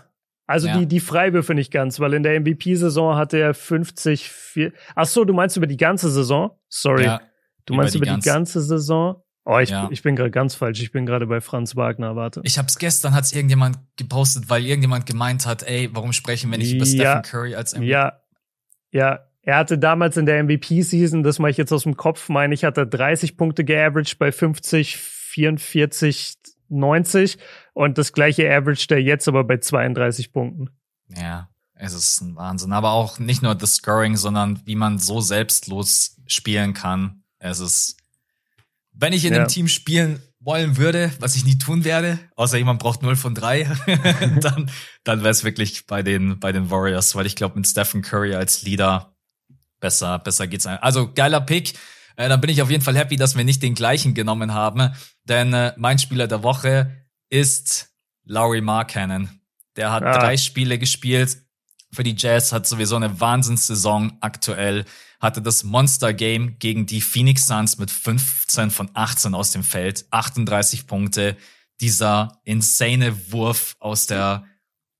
Also 0.47 0.67
ja. 0.67 0.79
die, 0.79 0.87
die 0.87 0.99
Freiwürfe 0.99 1.53
nicht 1.53 1.71
ganz, 1.71 1.99
weil 1.99 2.13
in 2.13 2.23
der 2.23 2.39
MVP-Saison 2.39 3.15
hatte 3.15 3.37
er 3.37 3.53
50, 3.53 4.29
4, 4.29 4.73
ach 4.95 5.05
so, 5.05 5.23
du 5.23 5.31
meinst 5.31 5.55
über 5.57 5.67
die 5.67 5.77
ganze 5.77 6.09
Saison? 6.09 6.57
Sorry. 6.69 7.03
Ja, 7.03 7.21
du 7.65 7.75
meinst 7.75 7.95
über 7.95 8.05
die, 8.05 8.11
über 8.11 8.19
die 8.19 8.25
ganze 8.25 8.61
Saison? 8.61 9.21
Oh, 9.45 9.59
ich, 9.59 9.69
ja. 9.69 9.87
ich 9.91 10.01
bin 10.01 10.15
gerade 10.15 10.31
ganz 10.31 10.55
falsch. 10.55 10.81
Ich 10.81 10.91
bin 10.91 11.05
gerade 11.05 11.27
bei 11.27 11.39
Franz 11.39 11.75
Wagner, 11.75 12.15
warte. 12.15 12.41
Ich 12.43 12.57
hab's 12.57 12.77
gestern, 12.77 13.13
hat's 13.13 13.31
irgendjemand 13.31 13.77
gepostet, 13.95 14.49
weil 14.49 14.65
irgendjemand 14.65 15.05
gemeint 15.05 15.45
hat, 15.45 15.63
ey, 15.63 15.89
warum 15.93 16.13
sprechen 16.13 16.51
wir 16.51 16.57
nicht 16.57 16.73
über 16.73 16.85
Stephen 16.85 17.21
Curry 17.21 17.55
als 17.55 17.73
MVP? 17.73 17.85
Ja, 17.85 18.19
ja, 18.91 19.19
er 19.41 19.57
hatte 19.57 19.77
damals 19.77 20.17
in 20.17 20.25
der 20.25 20.43
MVP-Season, 20.43 21.23
das 21.23 21.39
mache 21.39 21.51
ich 21.51 21.57
jetzt 21.57 21.71
aus 21.71 21.83
dem 21.83 21.95
Kopf, 21.95 22.29
meine 22.29 22.53
ich, 22.53 22.63
hat 22.63 22.77
er 22.77 22.85
30 22.85 23.37
Punkte 23.37 23.63
geaveraged 23.63 24.19
bei 24.19 24.31
50, 24.31 24.97
44, 24.97 26.35
90 26.69 27.37
und 27.73 27.97
das 27.97 28.13
gleiche 28.13 28.49
Average 28.51 28.87
der 28.87 29.01
jetzt 29.01 29.27
aber 29.27 29.43
bei 29.43 29.57
32 29.57 30.31
Punkten. 30.31 30.69
Ja, 31.15 31.49
es 31.73 31.93
ist 31.93 32.21
ein 32.21 32.35
Wahnsinn. 32.35 32.73
Aber 32.73 32.91
auch 32.91 33.19
nicht 33.19 33.41
nur 33.41 33.55
das 33.55 33.75
Scoring, 33.75 34.17
sondern 34.17 34.61
wie 34.65 34.75
man 34.75 34.99
so 34.99 35.21
selbstlos 35.21 36.17
spielen 36.27 36.73
kann. 36.73 37.23
Es 37.39 37.59
ist, 37.59 37.97
wenn 38.91 39.13
ich 39.13 39.25
in 39.25 39.33
ja. 39.33 39.39
einem 39.39 39.47
Team 39.47 39.67
spielen 39.67 40.21
wollen 40.41 40.77
würde, 40.77 41.11
was 41.19 41.35
ich 41.35 41.45
nie 41.45 41.57
tun 41.57 41.83
werde, 41.83 42.19
außer 42.35 42.57
jemand 42.57 42.79
braucht 42.79 43.01
0 43.01 43.15
von 43.15 43.33
3, 43.33 43.63
dann, 44.41 44.71
dann 45.03 45.19
wäre 45.19 45.29
es 45.29 45.43
wirklich 45.43 45.85
bei 45.85 46.03
den, 46.03 46.39
bei 46.39 46.51
den 46.51 46.69
Warriors, 46.69 47.15
weil 47.15 47.25
ich 47.25 47.35
glaube, 47.35 47.55
mit 47.55 47.67
Stephen 47.67 48.01
Curry 48.01 48.35
als 48.35 48.61
Leader 48.61 49.15
besser, 49.79 50.19
besser 50.19 50.47
geht's. 50.47 50.65
Also 50.65 51.11
geiler 51.13 51.41
Pick. 51.41 51.73
Äh, 52.15 52.29
dann 52.29 52.41
bin 52.41 52.49
ich 52.49 52.61
auf 52.61 52.69
jeden 52.69 52.83
Fall 52.83 52.97
happy, 52.97 53.15
dass 53.15 53.37
wir 53.37 53.43
nicht 53.43 53.63
den 53.63 53.75
gleichen 53.75 54.13
genommen 54.13 54.53
haben, 54.53 54.93
denn 55.23 55.53
äh, 55.53 55.73
mein 55.77 55.99
Spieler 55.99 56.27
der 56.27 56.43
Woche 56.43 57.05
ist 57.29 57.89
Laurie 58.25 58.61
Markkanen. 58.61 59.41
Der 59.77 59.91
hat 59.91 60.03
ah. 60.03 60.17
drei 60.17 60.35
Spiele 60.35 60.77
gespielt 60.77 61.37
für 61.91 62.03
die 62.03 62.15
Jazz, 62.17 62.51
hat 62.51 62.67
sowieso 62.67 62.95
eine 62.95 63.19
Wahnsinnssaison 63.19 64.17
aktuell, 64.21 64.85
hatte 65.19 65.41
das 65.41 65.63
Monster 65.63 66.13
Game 66.13 66.59
gegen 66.59 66.85
die 66.85 67.01
Phoenix 67.01 67.47
Suns 67.47 67.77
mit 67.77 67.89
15 67.89 68.69
von 68.69 68.89
18 68.93 69.33
aus 69.33 69.51
dem 69.51 69.63
Feld, 69.63 70.05
38 70.11 70.87
Punkte, 70.87 71.37
dieser 71.81 72.41
insane 72.43 73.31
Wurf 73.31 73.75
aus 73.79 74.07
der 74.07 74.45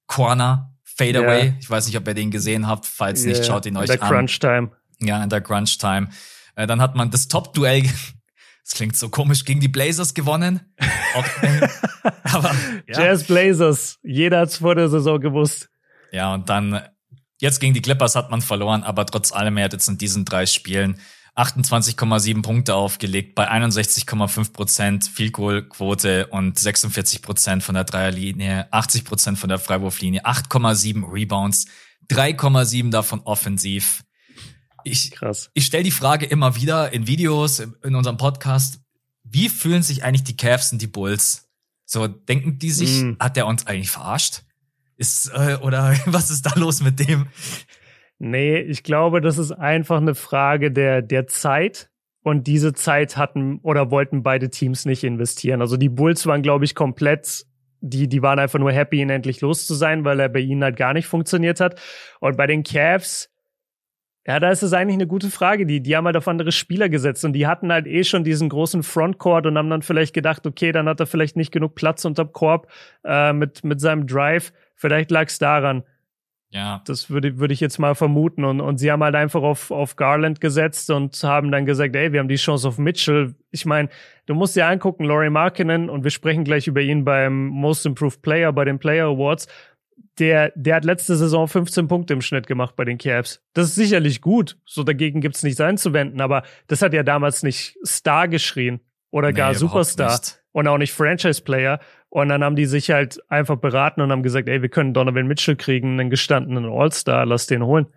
Corner 0.08 0.79
Fadeaway. 1.00 1.44
Yeah. 1.46 1.54
Ich 1.60 1.70
weiß 1.70 1.88
nicht, 1.88 1.98
ob 1.98 2.08
ihr 2.08 2.14
den 2.14 2.30
gesehen 2.30 2.68
habt. 2.68 2.86
Falls 2.86 3.24
yeah. 3.24 3.30
nicht, 3.30 3.46
schaut 3.46 3.66
ihn 3.66 3.78
euch 3.78 3.90
in 3.90 3.98
der 3.98 4.04
an. 4.04 4.10
Crunch 4.10 4.40
Time. 4.40 4.72
Ja, 5.00 5.24
in 5.24 5.30
der 5.30 5.42
Crunch 5.42 5.78
Time. 5.78 6.10
Äh, 6.56 6.68
dann 6.68 6.82
hat 6.82 6.96
man 6.96 7.10
das 7.10 7.30
Top-Duell, 7.30 7.84
das 8.64 8.74
klingt 8.74 8.98
so 8.98 9.10
komisch, 9.10 9.46
gegen 9.46 9.62
die 9.62 9.70
Blazers 9.70 10.14
gewonnen. 10.14 10.60
aber, 12.24 12.52
ja. 12.88 13.02
Jazz 13.02 13.24
Blazers. 13.24 13.98
Jeder 14.04 14.42
hat's 14.42 14.58
vor 14.58 14.76
der 14.76 14.90
Saison 14.90 15.20
gewusst. 15.22 15.70
Ja, 16.12 16.34
und 16.34 16.50
dann, 16.50 16.82
jetzt 17.40 17.60
gegen 17.60 17.74
die 17.74 17.82
Clippers 17.82 18.16
hat 18.16 18.30
man 18.30 18.42
verloren, 18.42 18.84
aber 18.84 19.06
trotz 19.06 19.32
allem, 19.32 19.56
er 19.58 19.66
hat 19.66 19.74
jetzt 19.74 19.88
in 19.88 19.98
diesen 19.98 20.26
drei 20.26 20.46
Spielen 20.46 21.00
28,7 21.40 22.42
Punkte 22.42 22.76
aufgelegt 22.76 23.34
bei 23.34 23.50
61,5 23.50 24.52
Prozent 24.52 25.06
Field 25.06 25.34
Goal 25.34 25.64
Quote 25.64 26.28
und 26.28 26.60
46 26.60 27.22
Prozent 27.22 27.64
von 27.64 27.76
der 27.76 27.86
Dreierlinie, 27.86 28.68
80 28.72 29.06
Prozent 29.06 29.40
von 29.40 29.48
der 29.48 29.58
Freiwurflinie, 29.58 30.26
8,7 30.26 31.10
Rebounds, 31.10 31.68
3,7 32.10 32.92
davon 32.92 33.22
offensiv. 33.22 34.04
Ich, 34.84 35.12
Krass. 35.12 35.50
ich 35.54 35.66
stelle 35.66 35.84
die 35.84 35.92
Frage 35.92 36.26
immer 36.26 36.56
wieder 36.56 36.92
in 36.92 37.08
Videos, 37.08 37.60
in 37.60 37.96
unserem 37.96 38.18
Podcast, 38.18 38.82
wie 39.24 39.48
fühlen 39.48 39.84
sich 39.84 40.04
eigentlich 40.04 40.24
die 40.24 40.36
Cavs 40.36 40.74
und 40.74 40.82
die 40.82 40.88
Bulls? 40.88 41.48
So, 41.86 42.08
denken 42.08 42.60
die 42.60 42.72
sich, 42.72 43.02
mm. 43.02 43.14
hat 43.20 43.36
der 43.38 43.48
uns 43.48 43.66
eigentlich 43.66 43.92
verarscht? 43.92 44.44
Ist, 44.98 45.32
äh, 45.34 45.58
oder 45.62 45.98
was 46.06 46.32
ist 46.32 46.46
da 46.46 46.54
los 46.56 46.82
mit 46.82 47.00
dem? 47.00 47.28
Nee, 48.20 48.60
ich 48.60 48.84
glaube, 48.84 49.22
das 49.22 49.38
ist 49.38 49.52
einfach 49.52 49.98
eine 49.98 50.14
Frage 50.14 50.72
der, 50.72 51.02
der 51.02 51.28
Zeit 51.28 51.90
und 52.22 52.48
diese 52.48 52.74
Zeit 52.74 53.18
hatten 53.18 53.60
oder 53.64 53.92
wollten 53.92 54.24
beide 54.24 54.50
Teams 54.50 54.86
nicht 54.86 55.04
investieren. 55.04 55.62
Also 55.62 55.78
die 55.78 55.90
Bulls 55.90 56.26
waren, 56.26 56.42
glaube 56.42 56.66
ich, 56.66 56.76
komplett 56.76 57.46
die, 57.82 58.08
die 58.08 58.22
waren 58.22 58.40
einfach 58.40 58.60
nur 58.60 58.72
happy, 58.72 59.00
ihn 59.00 59.10
endlich 59.10 59.42
los 59.42 59.66
zu 59.66 59.74
sein, 59.74 60.04
weil 60.06 60.20
er 60.20 60.30
bei 60.30 60.40
ihnen 60.40 60.64
halt 60.64 60.76
gar 60.76 60.94
nicht 60.94 61.08
funktioniert 61.08 61.60
hat. 61.60 61.80
Und 62.20 62.38
bei 62.38 62.48
den 62.48 62.64
Cavs, 62.64 63.30
ja, 64.28 64.40
da 64.40 64.52
ist 64.52 64.64
es 64.64 64.74
eigentlich 64.74 64.96
eine 64.96 65.08
gute 65.08 65.30
Frage. 65.30 65.66
Die, 65.66 65.82
die 65.82 65.96
haben 65.96 66.06
halt 66.06 66.18
auf 66.18 66.28
andere 66.28 66.52
Spieler 66.52 66.90
gesetzt 66.90 67.24
und 67.26 67.34
die 67.34 67.48
hatten 67.48 67.72
halt 67.72 67.88
eh 67.88 68.04
schon 68.04 68.24
diesen 68.24 68.50
großen 68.50 68.84
Frontcourt 68.84 69.46
und 69.46 69.58
haben 69.58 69.70
dann 69.70 69.82
vielleicht 69.82 70.14
gedacht, 70.14 70.46
okay, 70.46 70.72
dann 70.72 70.88
hat 70.88 71.00
er 71.00 71.08
vielleicht 71.08 71.38
nicht 71.38 71.52
genug 71.52 71.76
Platz 71.76 72.06
unterm 72.06 72.34
Korb 72.34 72.68
äh, 73.04 73.34
mit, 73.34 73.64
mit 73.64 73.80
seinem 73.80 74.08
Drive. 74.08 74.52
Vielleicht 74.76 75.10
lag 75.10 75.28
es 75.28 75.40
daran. 75.40 75.84
Ja. 76.52 76.82
Das 76.86 77.10
würde, 77.10 77.38
würde 77.38 77.54
ich 77.54 77.60
jetzt 77.60 77.78
mal 77.78 77.94
vermuten. 77.94 78.44
Und, 78.44 78.60
und 78.60 78.78
sie 78.78 78.92
haben 78.92 79.04
halt 79.04 79.16
einfach 79.16 79.42
auf, 79.42 79.70
auf 79.72 79.96
Garland 79.96 80.42
gesetzt 80.42 80.90
und 80.90 81.22
haben 81.24 81.52
dann 81.52 81.66
gesagt, 81.66 81.96
ey, 81.96 82.12
wir 82.12 82.20
haben 82.20 82.28
die 82.28 82.36
Chance 82.36 82.68
auf 82.68 82.78
Mitchell. 82.78 83.36
Ich 83.52 83.66
meine, 83.66 83.90
du 84.26 84.34
musst 84.34 84.56
dir 84.56 84.68
angucken, 84.68 85.04
Laurie 85.04 85.30
Markinen, 85.30 85.90
und 85.90 86.04
wir 86.04 86.12
sprechen 86.12 86.44
gleich 86.44 86.68
über 86.68 86.82
ihn 86.82 87.06
beim 87.06 87.48
Most 87.48 87.86
Improved 87.86 88.22
Player, 88.22 88.52
bei 88.52 88.66
den 88.66 88.80
Player 88.80 89.08
Awards. 89.08 89.48
Der, 90.18 90.52
der 90.56 90.76
hat 90.76 90.86
letzte 90.86 91.16
Saison 91.16 91.48
15 91.48 91.88
Punkte 91.88 92.14
im 92.14 92.22
Schnitt 92.22 92.48
gemacht 92.48 92.76
bei 92.76 92.84
den 92.84 92.98
Cavs. 92.98 93.42
Das 93.54 93.68
ist 93.68 93.76
sicherlich 93.76 94.22
gut. 94.22 94.58
So 94.66 94.84
dagegen 94.84 95.22
gibt's 95.22 95.44
nichts 95.44 95.62
einzuwenden, 95.62 96.20
aber 96.20 96.44
das 96.68 96.82
hat 96.82 96.94
ja 96.94 97.04
damals 97.04 97.44
nicht 97.44 97.78
Star 97.86 98.28
geschrien 98.28 98.82
oder 99.12 99.34
gar 99.34 99.52
nee, 99.52 99.58
Superstar 99.58 100.20
und 100.52 100.68
auch 100.68 100.78
nicht 100.78 100.94
Franchise-Player. 100.94 101.80
Und 102.10 102.30
dann 102.30 102.44
haben 102.44 102.56
die 102.56 102.66
sich 102.66 102.90
halt 102.90 103.20
einfach 103.30 103.58
beraten 103.58 104.02
und 104.02 104.12
haben 104.12 104.24
gesagt, 104.24 104.48
ey, 104.48 104.62
wir 104.62 104.70
können 104.70 104.94
Donovan 104.94 105.28
Mitchell 105.28 105.56
kriegen, 105.56 106.00
einen 106.00 106.10
gestandenen 106.10 106.66
All-Star, 106.66 107.26
lass 107.26 107.46
den 107.46 107.64
holen. 107.64 107.88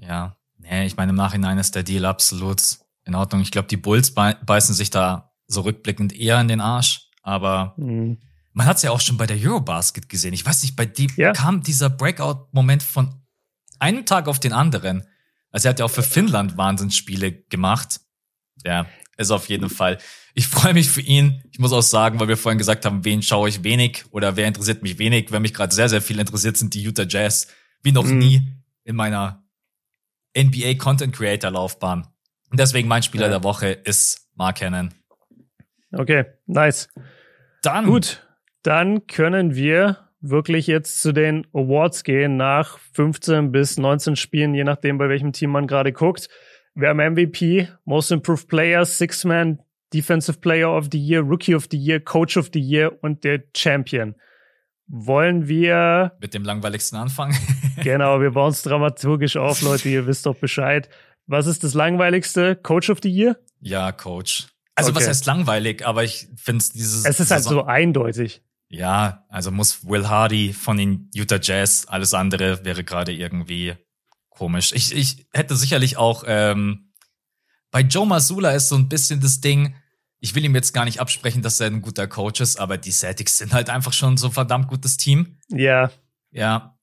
Ja, 0.00 0.36
nee, 0.58 0.86
ich 0.86 0.96
meine, 0.96 1.10
im 1.10 1.16
Nachhinein 1.16 1.58
ist 1.58 1.76
der 1.76 1.84
Deal 1.84 2.04
absolut 2.04 2.60
in 3.04 3.14
Ordnung. 3.14 3.42
Ich 3.42 3.52
glaube, 3.52 3.68
die 3.68 3.76
Bulls 3.76 4.12
beißen 4.12 4.74
sich 4.74 4.90
da 4.90 5.32
so 5.46 5.60
rückblickend 5.62 6.12
eher 6.12 6.40
in 6.40 6.48
den 6.48 6.60
Arsch, 6.60 7.08
aber 7.22 7.74
mhm. 7.76 8.18
man 8.52 8.66
hat 8.66 8.78
es 8.78 8.82
ja 8.82 8.90
auch 8.90 9.00
schon 9.00 9.16
bei 9.16 9.26
der 9.26 9.36
Eurobasket 9.36 10.08
gesehen. 10.08 10.34
Ich 10.34 10.44
weiß 10.44 10.62
nicht, 10.62 10.74
bei 10.74 10.86
die 10.86 11.08
ja. 11.16 11.32
kam 11.32 11.62
dieser 11.62 11.90
Breakout-Moment 11.90 12.82
von 12.82 13.14
einem 13.78 14.04
Tag 14.04 14.26
auf 14.26 14.40
den 14.40 14.52
anderen. 14.52 15.06
Also 15.52 15.68
er 15.68 15.70
hat 15.70 15.78
ja 15.78 15.84
auch 15.84 15.90
für 15.90 16.02
Finnland 16.02 16.56
Wahnsinnsspiele 16.56 17.32
gemacht. 17.32 18.00
Ja, 18.64 18.86
ist 19.20 19.30
auf 19.30 19.48
jeden 19.48 19.68
Fall 19.68 19.98
ich 20.34 20.46
freue 20.46 20.74
mich 20.74 20.88
für 20.88 21.00
ihn. 21.00 21.42
Ich 21.52 21.58
muss 21.58 21.72
auch 21.72 21.82
sagen, 21.82 22.20
weil 22.20 22.28
wir 22.28 22.36
vorhin 22.36 22.58
gesagt 22.58 22.84
haben, 22.84 23.04
wen 23.04 23.22
schaue 23.22 23.48
ich 23.48 23.64
wenig 23.64 24.04
oder 24.10 24.36
wer 24.36 24.46
interessiert 24.46 24.82
mich 24.82 24.98
wenig. 24.98 25.26
Wer 25.30 25.40
mich 25.40 25.54
gerade 25.54 25.74
sehr, 25.74 25.88
sehr 25.88 26.02
viel 26.02 26.18
interessiert, 26.18 26.56
sind 26.56 26.74
die 26.74 26.82
Utah 26.82 27.04
Jazz. 27.08 27.48
Wie 27.82 27.92
noch 27.92 28.04
mhm. 28.04 28.18
nie 28.18 28.42
in 28.84 28.96
meiner 28.96 29.42
NBA 30.36 30.74
Content 30.74 31.14
Creator 31.14 31.50
Laufbahn. 31.50 32.06
Und 32.50 32.60
deswegen 32.60 32.88
mein 32.88 33.02
Spieler 33.02 33.26
ja. 33.26 33.30
der 33.30 33.44
Woche 33.44 33.68
ist 33.68 34.28
Mark 34.34 34.58
Cannon. 34.58 34.94
Okay, 35.92 36.24
nice. 36.46 36.88
Dann. 37.62 37.86
Gut, 37.86 38.26
dann 38.62 39.06
können 39.06 39.54
wir 39.54 40.08
wirklich 40.20 40.66
jetzt 40.66 41.00
zu 41.00 41.12
den 41.12 41.46
Awards 41.52 42.04
gehen 42.04 42.36
nach 42.36 42.78
15 42.92 43.52
bis 43.52 43.78
19 43.78 44.16
Spielen, 44.16 44.54
je 44.54 44.64
nachdem, 44.64 44.98
bei 44.98 45.08
welchem 45.08 45.32
Team 45.32 45.50
man 45.50 45.66
gerade 45.66 45.92
guckt. 45.92 46.28
Wir 46.74 46.88
haben 46.88 46.98
MVP, 47.14 47.68
Most 47.84 48.12
Improved 48.12 48.48
Player, 48.48 48.84
Six-Man, 48.84 49.60
Defensive 49.92 50.38
Player 50.38 50.68
of 50.68 50.88
the 50.92 50.98
Year, 50.98 51.20
Rookie 51.20 51.54
of 51.54 51.66
the 51.70 51.76
Year, 51.76 52.00
Coach 52.00 52.36
of 52.36 52.50
the 52.52 52.60
Year 52.60 52.92
und 53.02 53.24
der 53.24 53.42
Champion. 53.56 54.14
Wollen 54.86 55.48
wir 55.48 56.16
mit 56.20 56.34
dem 56.34 56.44
langweiligsten 56.44 56.98
anfangen? 56.98 57.36
genau, 57.82 58.20
wir 58.20 58.32
bauen 58.32 58.50
es 58.50 58.62
dramaturgisch 58.62 59.36
auf, 59.36 59.62
Leute, 59.62 59.88
ihr 59.88 60.06
wisst 60.06 60.26
doch 60.26 60.36
Bescheid. 60.36 60.88
Was 61.26 61.46
ist 61.46 61.62
das 61.62 61.74
langweiligste? 61.74 62.56
Coach 62.56 62.90
of 62.90 62.98
the 63.02 63.10
Year? 63.10 63.36
Ja, 63.60 63.92
Coach. 63.92 64.48
Also 64.74 64.90
okay. 64.90 65.00
was 65.00 65.08
heißt 65.08 65.26
langweilig, 65.26 65.86
aber 65.86 66.04
ich 66.04 66.28
finde 66.36 66.58
es 66.58 66.70
dieses 66.70 67.04
Es 67.04 67.20
ist 67.20 67.30
halt 67.30 67.44
so 67.44 67.64
eindeutig. 67.64 68.42
Ja, 68.68 69.26
also 69.28 69.50
muss 69.50 69.86
Will 69.86 70.08
Hardy 70.08 70.52
von 70.52 70.76
den 70.76 71.10
Utah 71.14 71.40
Jazz, 71.42 71.86
alles 71.88 72.14
andere 72.14 72.64
wäre 72.64 72.84
gerade 72.84 73.12
irgendwie 73.12 73.74
komisch. 74.40 74.72
Ich, 74.72 74.94
ich 74.96 75.26
hätte 75.34 75.54
sicherlich 75.54 75.98
auch 75.98 76.24
ähm, 76.26 76.94
bei 77.70 77.82
Joe 77.82 78.06
Masula 78.06 78.52
ist 78.52 78.70
so 78.70 78.74
ein 78.74 78.88
bisschen 78.88 79.20
das 79.20 79.42
Ding, 79.42 79.74
ich 80.18 80.34
will 80.34 80.42
ihm 80.46 80.54
jetzt 80.54 80.72
gar 80.72 80.86
nicht 80.86 80.98
absprechen, 80.98 81.42
dass 81.42 81.60
er 81.60 81.66
ein 81.66 81.82
guter 81.82 82.06
Coach 82.06 82.40
ist, 82.40 82.58
aber 82.58 82.78
die 82.78 82.90
Celtics 82.90 83.36
sind 83.36 83.52
halt 83.52 83.68
einfach 83.68 83.92
schon 83.92 84.16
so 84.16 84.28
ein 84.28 84.32
verdammt 84.32 84.68
gutes 84.68 84.96
Team. 84.96 85.36
Ja. 85.50 85.90
Ja. 86.30 86.78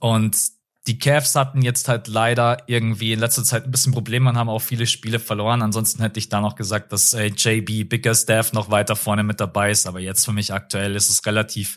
Und 0.00 0.38
die 0.86 0.98
Cavs 0.98 1.34
hatten 1.34 1.60
jetzt 1.60 1.86
halt 1.86 2.08
leider 2.08 2.62
irgendwie 2.66 3.12
in 3.12 3.20
letzter 3.20 3.44
Zeit 3.44 3.66
ein 3.66 3.70
bisschen 3.70 3.92
Probleme 3.92 4.30
und 4.30 4.38
haben 4.38 4.48
auch 4.48 4.60
viele 4.62 4.86
Spiele 4.86 5.20
verloren. 5.20 5.60
Ansonsten 5.60 6.00
hätte 6.00 6.18
ich 6.18 6.30
da 6.30 6.40
noch 6.40 6.56
gesagt, 6.56 6.94
dass 6.94 7.12
äh, 7.12 7.26
JB 7.26 7.90
Bickerstaff 7.90 8.54
noch 8.54 8.70
weiter 8.70 8.96
vorne 8.96 9.22
mit 9.22 9.38
dabei 9.38 9.70
ist. 9.70 9.86
Aber 9.86 10.00
jetzt 10.00 10.24
für 10.24 10.32
mich 10.32 10.54
aktuell 10.54 10.96
ist 10.96 11.10
es 11.10 11.26
relativ 11.26 11.76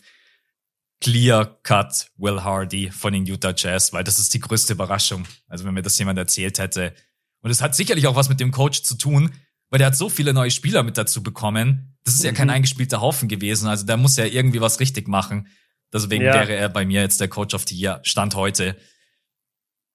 clear 1.00 1.58
cut 1.62 2.10
Will 2.16 2.42
Hardy 2.42 2.90
von 2.90 3.12
den 3.12 3.26
Utah 3.26 3.54
Jazz, 3.56 3.92
weil 3.92 4.04
das 4.04 4.18
ist 4.18 4.32
die 4.34 4.40
größte 4.40 4.72
Überraschung. 4.72 5.26
Also 5.48 5.64
wenn 5.64 5.74
mir 5.74 5.82
das 5.82 5.98
jemand 5.98 6.18
erzählt 6.18 6.58
hätte. 6.58 6.94
Und 7.42 7.50
es 7.50 7.62
hat 7.62 7.74
sicherlich 7.74 8.06
auch 8.06 8.16
was 8.16 8.28
mit 8.28 8.40
dem 8.40 8.50
Coach 8.50 8.82
zu 8.82 8.96
tun, 8.96 9.30
weil 9.70 9.78
der 9.78 9.88
hat 9.88 9.96
so 9.96 10.08
viele 10.08 10.32
neue 10.32 10.50
Spieler 10.50 10.82
mit 10.82 10.96
dazu 10.96 11.22
bekommen. 11.22 11.96
Das 12.04 12.14
ist 12.14 12.24
ja 12.24 12.32
kein 12.32 12.48
mhm. 12.48 12.54
eingespielter 12.54 13.00
Haufen 13.00 13.28
gewesen. 13.28 13.68
Also 13.68 13.84
der 13.84 13.96
muss 13.96 14.16
ja 14.16 14.24
irgendwie 14.24 14.60
was 14.60 14.80
richtig 14.80 15.08
machen. 15.08 15.48
Deswegen 15.92 16.24
ja. 16.24 16.34
wäre 16.34 16.54
er 16.54 16.68
bei 16.68 16.84
mir 16.84 17.00
jetzt 17.00 17.20
der 17.20 17.28
Coach 17.28 17.54
of 17.54 17.64
the 17.68 17.76
Year. 17.76 18.00
Stand 18.02 18.34
heute. 18.34 18.76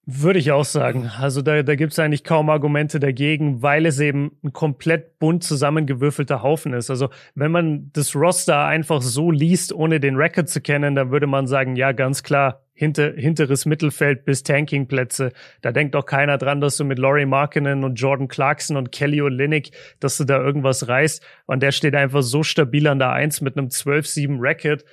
Würde 0.07 0.39
ich 0.39 0.51
auch 0.51 0.65
sagen. 0.65 1.11
Also 1.19 1.43
da, 1.43 1.61
da 1.61 1.75
gibt 1.75 1.91
es 1.91 1.99
eigentlich 1.99 2.23
kaum 2.23 2.49
Argumente 2.49 2.99
dagegen, 2.99 3.61
weil 3.61 3.85
es 3.85 3.99
eben 3.99 4.35
ein 4.43 4.51
komplett 4.51 5.19
bunt 5.19 5.43
zusammengewürfelter 5.43 6.41
Haufen 6.41 6.73
ist. 6.73 6.89
Also 6.89 7.09
wenn 7.35 7.51
man 7.51 7.91
das 7.93 8.15
Roster 8.15 8.65
einfach 8.65 9.03
so 9.03 9.29
liest, 9.29 9.71
ohne 9.71 9.99
den 9.99 10.15
Record 10.15 10.49
zu 10.49 10.59
kennen, 10.59 10.95
dann 10.95 11.11
würde 11.11 11.27
man 11.27 11.45
sagen, 11.45 11.75
ja, 11.75 11.91
ganz 11.91 12.23
klar, 12.23 12.63
hinter, 12.73 13.13
hinteres 13.13 13.67
Mittelfeld 13.67 14.25
bis 14.25 14.41
Tankingplätze. 14.41 15.33
Da 15.61 15.71
denkt 15.71 15.93
doch 15.93 16.07
keiner 16.07 16.39
dran, 16.39 16.61
dass 16.61 16.77
du 16.77 16.83
mit 16.83 16.97
Laurie 16.97 17.27
Markinen 17.27 17.83
und 17.83 17.93
Jordan 17.95 18.27
Clarkson 18.27 18.77
und 18.77 18.91
Kelly 18.91 19.21
Olynyk, 19.21 19.69
dass 19.99 20.17
du 20.17 20.23
da 20.23 20.41
irgendwas 20.41 20.87
reißt. 20.87 21.23
Und 21.45 21.61
der 21.61 21.71
steht 21.71 21.93
einfach 21.93 22.23
so 22.23 22.41
stabil 22.41 22.87
an 22.87 22.97
der 22.97 23.11
Eins 23.11 23.39
mit 23.39 23.55
einem 23.55 23.67
12-7 23.67 24.41
Record. 24.41 24.83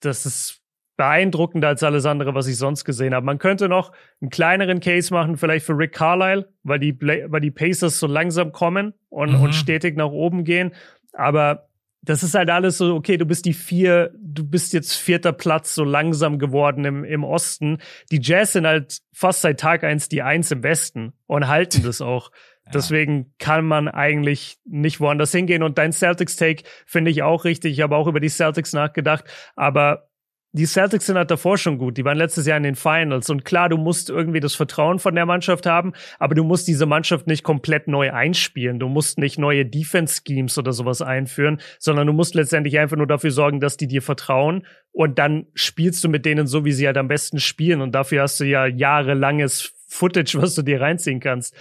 Das 0.00 0.24
ist 0.24 0.62
beeindruckender 0.98 1.68
als 1.68 1.82
alles 1.84 2.04
andere, 2.06 2.34
was 2.34 2.48
ich 2.48 2.58
sonst 2.58 2.84
gesehen 2.84 3.14
habe. 3.14 3.24
Man 3.24 3.38
könnte 3.38 3.68
noch 3.68 3.92
einen 4.20 4.30
kleineren 4.30 4.80
Case 4.80 5.14
machen, 5.14 5.36
vielleicht 5.36 5.64
für 5.64 5.78
Rick 5.78 5.92
Carlisle, 5.94 6.48
weil 6.64 6.80
die, 6.80 7.00
weil 7.00 7.40
die 7.40 7.52
Pacers 7.52 8.00
so 8.00 8.08
langsam 8.08 8.50
kommen 8.50 8.92
und, 9.08 9.32
mhm. 9.32 9.40
und 9.40 9.54
stetig 9.54 9.96
nach 9.96 10.10
oben 10.10 10.42
gehen. 10.42 10.74
Aber 11.12 11.68
das 12.02 12.24
ist 12.24 12.34
halt 12.34 12.50
alles 12.50 12.78
so, 12.78 12.96
okay, 12.96 13.16
du 13.16 13.26
bist 13.26 13.44
die 13.44 13.54
vier, 13.54 14.12
du 14.18 14.42
bist 14.44 14.72
jetzt 14.72 14.94
vierter 14.94 15.32
Platz 15.32 15.74
so 15.74 15.84
langsam 15.84 16.40
geworden 16.40 16.84
im, 16.84 17.04
im 17.04 17.22
Osten. 17.22 17.78
Die 18.10 18.20
Jazz 18.20 18.54
sind 18.54 18.66
halt 18.66 18.98
fast 19.12 19.42
seit 19.42 19.60
Tag 19.60 19.84
eins 19.84 20.08
die 20.08 20.22
Eins 20.22 20.50
im 20.50 20.64
Westen 20.64 21.12
und 21.26 21.46
halten 21.46 21.82
das 21.84 22.02
auch. 22.02 22.30
Ja. 22.68 22.72
Deswegen 22.72 23.32
kann 23.38 23.64
man 23.64 23.88
eigentlich 23.88 24.58
nicht 24.66 25.00
woanders 25.00 25.32
hingehen. 25.32 25.62
Und 25.62 25.78
dein 25.78 25.90
Celtics-Take 25.90 26.64
finde 26.84 27.10
ich 27.10 27.22
auch 27.22 27.46
richtig. 27.46 27.72
Ich 27.72 27.80
habe 27.80 27.96
auch 27.96 28.06
über 28.06 28.20
die 28.20 28.28
Celtics 28.28 28.74
nachgedacht. 28.74 29.24
Aber 29.56 30.07
die 30.52 30.64
Celtics 30.66 31.06
sind 31.06 31.16
halt 31.16 31.30
davor 31.30 31.58
schon 31.58 31.76
gut. 31.76 31.98
Die 31.98 32.04
waren 32.04 32.16
letztes 32.16 32.46
Jahr 32.46 32.56
in 32.56 32.62
den 32.62 32.74
Finals. 32.74 33.28
Und 33.28 33.44
klar, 33.44 33.68
du 33.68 33.76
musst 33.76 34.08
irgendwie 34.08 34.40
das 34.40 34.54
Vertrauen 34.54 34.98
von 34.98 35.14
der 35.14 35.26
Mannschaft 35.26 35.66
haben, 35.66 35.92
aber 36.18 36.34
du 36.34 36.42
musst 36.42 36.66
diese 36.68 36.86
Mannschaft 36.86 37.26
nicht 37.26 37.42
komplett 37.42 37.86
neu 37.86 38.12
einspielen. 38.12 38.78
Du 38.78 38.88
musst 38.88 39.18
nicht 39.18 39.38
neue 39.38 39.66
Defense-Schemes 39.66 40.56
oder 40.56 40.72
sowas 40.72 41.02
einführen, 41.02 41.60
sondern 41.78 42.06
du 42.06 42.14
musst 42.14 42.34
letztendlich 42.34 42.78
einfach 42.78 42.96
nur 42.96 43.06
dafür 43.06 43.30
sorgen, 43.30 43.60
dass 43.60 43.76
die 43.76 43.88
dir 43.88 44.00
vertrauen. 44.00 44.66
Und 44.92 45.18
dann 45.18 45.46
spielst 45.54 46.02
du 46.02 46.08
mit 46.08 46.24
denen 46.24 46.46
so, 46.46 46.64
wie 46.64 46.72
sie 46.72 46.86
halt 46.86 46.96
am 46.96 47.08
besten 47.08 47.40
spielen. 47.40 47.82
Und 47.82 47.92
dafür 47.92 48.22
hast 48.22 48.40
du 48.40 48.44
ja 48.44 48.66
jahrelanges 48.66 49.74
Footage, 49.86 50.38
was 50.40 50.54
du 50.54 50.62
dir 50.62 50.80
reinziehen 50.80 51.20
kannst. 51.20 51.54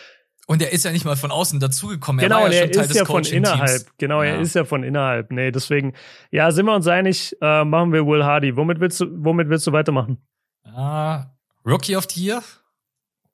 Und 0.50 0.62
er 0.62 0.72
ist 0.72 0.86
ja 0.86 0.94
nicht 0.94 1.04
mal 1.04 1.18
von 1.18 1.30
außen 1.30 1.60
dazugekommen. 1.60 2.24
Genau, 2.24 2.46
er, 2.46 2.54
ja 2.54 2.60
er 2.62 2.86
ist 2.86 2.96
ja 2.96 3.04
von 3.04 3.22
innerhalb. 3.26 3.86
Genau, 3.98 4.24
ja. 4.24 4.30
er 4.30 4.40
ist 4.40 4.56
ja 4.56 4.64
von 4.64 4.82
innerhalb. 4.82 5.30
Nee, 5.30 5.52
deswegen, 5.52 5.94
ja, 6.32 6.52
sind 6.52 6.66
wir 6.66 6.74
uns 6.74 6.88
einig, 6.88 7.36
äh, 7.42 7.66
machen 7.66 7.92
wir 7.92 8.08
Will 8.08 8.24
Hardy. 8.24 8.56
Womit 8.56 8.80
willst 8.80 9.02
du, 9.02 9.08
womit 9.12 9.50
willst 9.50 9.68
du 9.68 9.74
weitermachen? 9.74 10.20
Uh, 10.66 11.20
Rookie 11.66 11.98
of 11.98 12.06
the 12.10 12.24
Year? 12.24 12.44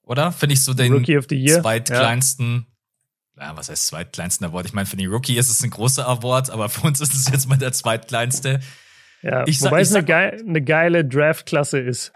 Oder? 0.01 0.31
Finde 0.31 0.53
ich 0.53 0.63
so 0.63 0.73
den 0.73 0.91
Rookie 0.91 1.15
of 1.15 1.25
the 1.29 1.35
Year? 1.35 1.61
zweitkleinsten, 1.61 2.65
ja. 3.37 3.49
ja 3.49 3.57
was 3.57 3.69
heißt 3.69 3.85
zweitkleinsten 3.85 4.47
Award? 4.47 4.65
Ich 4.65 4.73
meine, 4.73 4.87
für 4.87 4.97
die 4.97 5.05
Rookie 5.05 5.37
ist 5.37 5.51
es 5.51 5.63
ein 5.63 5.69
großer 5.69 6.07
Award, 6.07 6.49
aber 6.49 6.67
für 6.67 6.87
uns 6.87 6.99
ist 6.99 7.13
es 7.13 7.29
jetzt 7.29 7.47
mal 7.47 7.59
der 7.59 7.73
zweitkleinste. 7.73 8.59
Ja, 9.21 9.45
ich 9.45 9.61
wobei 9.61 9.83
sag, 9.83 9.91
es 9.91 9.95
eine, 9.95 10.05
geil, 10.05 10.43
eine 10.47 10.63
geile 10.63 11.05
Draftklasse 11.05 11.79
ist. 11.79 12.11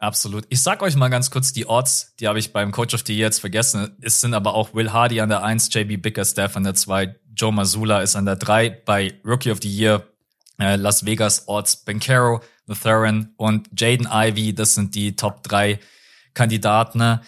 Absolut. 0.00 0.46
Ich 0.48 0.62
sag 0.62 0.82
euch 0.82 0.96
mal 0.96 1.08
ganz 1.08 1.30
kurz 1.30 1.52
die 1.52 1.66
Odds, 1.66 2.14
die 2.18 2.26
habe 2.26 2.38
ich 2.38 2.52
beim 2.52 2.72
Coach 2.72 2.94
of 2.94 3.02
the 3.06 3.12
Year 3.12 3.26
jetzt 3.26 3.38
vergessen. 3.38 3.96
Es 4.00 4.20
sind 4.20 4.32
aber 4.34 4.54
auch 4.54 4.74
Will 4.74 4.92
Hardy 4.92 5.20
an 5.20 5.28
der 5.28 5.44
1, 5.44 5.72
JB 5.72 6.00
Bickerstaff 6.02 6.56
an 6.56 6.64
der 6.64 6.74
2, 6.74 7.14
Joe 7.36 7.52
Mazzulla 7.52 8.00
ist 8.00 8.16
an 8.16 8.24
der 8.24 8.36
3, 8.36 8.70
bei 8.86 9.20
Rookie 9.24 9.50
of 9.50 9.58
the 9.62 9.68
Year 9.68 10.06
äh, 10.58 10.76
Las 10.76 11.04
Vegas 11.04 11.46
Odds 11.48 11.84
Bencaro, 11.84 12.40
The 12.66 12.74
Theron 12.74 13.34
und 13.36 13.68
Jaden 13.78 14.08
Ivy, 14.10 14.54
das 14.54 14.74
sind 14.74 14.94
die 14.94 15.16
Top 15.16 15.42
3 15.42 15.78
Kandidaten. 16.34 17.20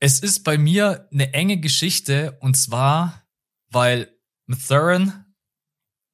Es 0.00 0.18
ist 0.18 0.42
bei 0.42 0.58
mir 0.58 1.08
eine 1.12 1.32
enge 1.32 1.58
Geschichte 1.58 2.36
und 2.40 2.56
zwar 2.56 3.22
weil 3.70 4.08
Mathurin 4.46 5.12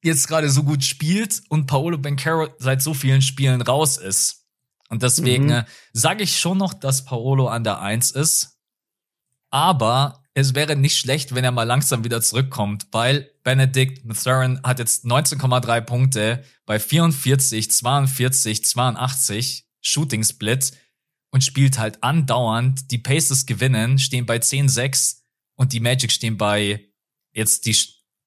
jetzt 0.03 0.27
gerade 0.27 0.49
so 0.49 0.63
gut 0.63 0.83
spielt 0.83 1.41
und 1.49 1.65
Paolo 1.67 1.97
Bencaro 1.97 2.49
seit 2.59 2.81
so 2.81 2.93
vielen 2.93 3.21
Spielen 3.21 3.61
raus 3.61 3.97
ist. 3.97 4.44
Und 4.89 5.03
deswegen 5.03 5.45
mhm. 5.45 5.51
Äh, 5.51 5.65
sage 5.93 6.23
ich 6.23 6.39
schon 6.39 6.57
noch, 6.57 6.73
dass 6.73 7.05
Paolo 7.05 7.47
an 7.47 7.63
der 7.63 7.81
Eins 7.81 8.11
ist. 8.11 8.59
Aber 9.49 10.23
es 10.33 10.53
wäre 10.53 10.75
nicht 10.75 10.97
schlecht, 10.97 11.33
wenn 11.33 11.45
er 11.45 11.51
mal 11.51 11.63
langsam 11.63 12.03
wieder 12.03 12.21
zurückkommt, 12.21 12.87
weil 12.91 13.31
Benedict 13.43 14.03
Mathurin 14.03 14.59
hat 14.63 14.79
jetzt 14.79 15.05
19,3 15.05 15.81
Punkte 15.81 16.43
bei 16.65 16.77
44, 16.77 17.71
42, 17.71 18.65
82 18.65 19.65
Shooting 19.81 20.23
Split 20.23 20.73
und 21.31 21.43
spielt 21.43 21.79
halt 21.79 22.03
andauernd. 22.03 22.91
Die 22.91 22.97
Pacers 22.97 23.45
gewinnen, 23.45 23.97
stehen 23.97 24.25
bei 24.25 24.37
10-6 24.37 25.21
und 25.55 25.71
die 25.71 25.79
Magic 25.79 26.11
stehen 26.11 26.37
bei 26.37 26.89
jetzt 27.31 27.65
die 27.65 27.77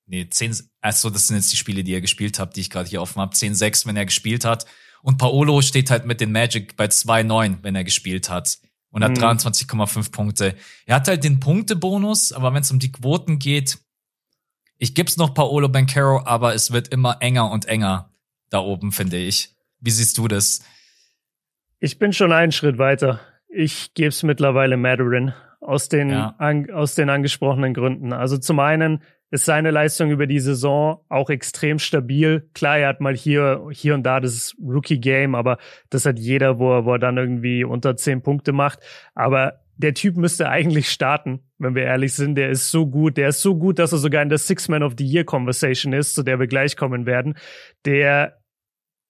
nee, 0.07 0.29
10 0.29 0.71
also 0.81 1.11
das 1.11 1.27
sind 1.27 1.37
jetzt 1.37 1.53
die 1.53 1.57
Spiele, 1.57 1.85
die 1.85 1.93
er 1.93 2.01
gespielt 2.01 2.39
hat, 2.39 2.57
die 2.57 2.63
ich 2.63 2.71
gerade 2.71 2.89
hier 2.89 3.03
offen 3.03 3.21
habe. 3.21 3.35
10-6, 3.35 3.87
wenn 3.87 3.97
er 3.97 4.07
gespielt 4.07 4.45
hat. 4.45 4.65
Und 5.09 5.17
Paolo 5.17 5.63
steht 5.63 5.91
halt 5.91 6.05
mit 6.05 6.21
den 6.21 6.33
Magic 6.33 6.77
bei 6.77 6.85
2-9, 6.85 7.61
wenn 7.63 7.75
er 7.75 7.83
gespielt 7.83 8.29
hat. 8.29 8.59
Und 8.91 9.03
hat 9.03 9.17
mhm. 9.17 9.23
23,5 9.25 10.13
Punkte. 10.13 10.55
Er 10.85 10.97
hat 10.97 11.09
halt 11.09 11.25
den 11.25 11.41
Punktebonus, 11.41 12.31
aber 12.35 12.53
wenn 12.53 12.61
es 12.61 12.71
um 12.71 12.79
die 12.79 12.93
Quoten 12.93 13.39
geht, 13.39 13.79
ich 14.77 14.95
gib's 14.95 15.17
noch 15.17 15.33
Paolo 15.33 15.71
Bancaro, 15.71 16.27
aber 16.27 16.55
es 16.55 16.73
wird 16.73 16.89
immer 16.89 17.23
enger 17.23 17.51
und 17.51 17.65
enger 17.65 18.13
da 18.51 18.59
oben, 18.59 18.93
finde 18.93 19.17
ich. 19.17 19.57
Wie 19.81 19.93
siehst 19.93 20.19
du 20.19 20.29
das? 20.29 20.61
Ich 21.81 21.99
bin 21.99 22.13
schon 22.13 22.31
einen 22.31 22.53
Schritt 22.53 22.77
weiter. 22.77 23.19
Ich 23.49 23.95
gebe 23.95 24.09
es 24.09 24.23
mittlerweile 24.23 24.77
Maderin 24.77 25.33
aus 25.63 25.89
den, 25.89 26.11
ja. 26.11 26.35
an, 26.37 26.71
aus 26.71 26.97
den 26.97 27.09
angesprochenen 27.09 27.73
Gründen. 27.73 28.13
Also 28.13 28.37
zum 28.37 28.61
einen 28.61 29.03
ist 29.31 29.45
seine 29.45 29.71
Leistung 29.71 30.11
über 30.11 30.27
die 30.27 30.41
Saison 30.41 31.01
auch 31.09 31.31
extrem 31.31 31.79
stabil. 31.79 32.49
Klar, 32.55 32.79
er 32.79 32.89
hat 32.89 33.01
mal 33.01 33.17
hier, 33.17 33.67
hier 33.71 33.95
und 33.95 34.05
da 34.05 34.21
das 34.21 34.57
Rookie-Game, 34.61 35.35
aber 35.35 35.59
das 35.91 36.07
hat 36.07 36.19
jeder, 36.19 36.59
wo 36.59 36.73
er, 36.73 36.85
wo 36.85 36.93
er 36.93 36.99
dann 36.99 37.19
irgendwie 37.19 37.65
unter 37.65 37.97
zehn 37.97 38.23
Punkte 38.23 38.53
macht. 38.53 38.81
Aber 39.15 39.61
der 39.77 39.95
Typ 39.95 40.17
müsste 40.17 40.49
eigentlich 40.49 40.91
starten, 40.91 41.41
wenn 41.59 41.75
wir 41.75 41.85
ehrlich 41.85 42.15
sind. 42.15 42.35
Der 42.35 42.51
ist 42.51 42.71
so 42.71 42.87
gut. 42.87 43.17
Der 43.17 43.29
ist 43.29 43.43
so 43.43 43.57
gut, 43.57 43.79
dass 43.79 43.93
er 43.93 43.99
sogar 43.99 44.23
in 44.23 44.29
der 44.29 44.39
Six-Man 44.39 44.83
of 44.83 44.95
the 44.99 45.07
Year 45.07 45.25
Conversation 45.25 45.93
ist, 45.93 46.15
zu 46.15 46.23
der 46.23 46.41
wir 46.41 46.49
gleich 46.49 46.77
kommen 46.77 47.07
werden. 47.07 47.37
Der 47.85 48.39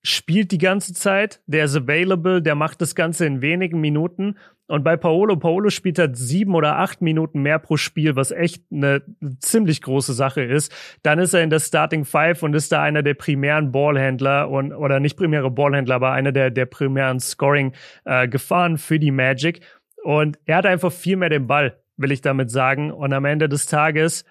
spielt 0.05 0.53
die 0.53 0.59
ganze 0.59 0.95
Zeit, 0.95 1.41
der 1.47 1.65
ist 1.65 1.77
available, 1.77 2.43
der 2.43 2.55
macht 2.55 2.81
das 2.81 2.95
Ganze 2.95 3.27
in 3.27 3.41
wenigen 3.41 3.81
Minuten. 3.81 4.37
Und 4.69 4.85
bei 4.85 4.97
Paolo, 4.97 5.37
Paolo 5.37 5.71
spielt 5.71 5.99
halt 5.99 6.17
sieben 6.17 6.55
oder 6.55 6.77
acht 6.77 7.01
Minuten 7.01 7.41
mehr 7.41 7.59
pro 7.59 7.77
Spiel, 7.77 8.17
was 8.17 8.31
echt 8.31 8.63
eine 8.71 9.03
ziemlich 9.41 9.81
große 9.81 10.13
Sache 10.13 10.43
ist. 10.43 10.73
Dann 11.03 11.19
ist 11.19 11.33
er 11.33 11.43
in 11.43 11.51
der 11.51 11.59
Starting 11.59 12.05
Five 12.05 12.43
und 12.43 12.55
ist 12.55 12.71
da 12.71 12.83
einer 12.83 13.03
der 13.03 13.15
primären 13.15 13.73
Ballhändler 13.73 14.51
und 14.51 14.73
oder 14.73 15.01
nicht 15.01 15.17
primäre 15.17 15.51
Ballhändler, 15.51 15.95
aber 15.95 16.13
einer 16.13 16.33
der, 16.33 16.51
der 16.51 16.67
primären 16.67 17.19
Scoring-Gefahren 17.19 18.75
äh, 18.75 18.79
für 18.79 18.99
die 18.99 19.11
Magic. 19.11 19.61
Und 20.05 20.39
er 20.45 20.59
hat 20.59 20.67
einfach 20.67 20.93
viel 20.93 21.17
mehr 21.17 21.31
den 21.31 21.47
Ball, 21.47 21.79
will 21.97 22.13
ich 22.13 22.21
damit 22.21 22.51
sagen. 22.51 22.93
Und 22.93 23.13
am 23.13 23.25
Ende 23.25 23.49
des 23.49 23.67
Tages 23.67 24.25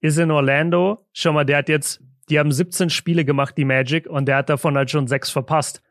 ist 0.00 0.18
in 0.18 0.30
Orlando, 0.30 1.06
schon 1.12 1.34
mal, 1.34 1.44
der 1.44 1.58
hat 1.58 1.68
jetzt 1.68 2.02
die 2.28 2.38
haben 2.38 2.52
17 2.52 2.90
Spiele 2.90 3.24
gemacht, 3.24 3.56
die 3.56 3.64
Magic, 3.64 4.06
und 4.06 4.26
der 4.26 4.36
hat 4.36 4.48
davon 4.48 4.76
halt 4.76 4.90
schon 4.90 5.06
sechs 5.06 5.30
verpasst. 5.30 5.82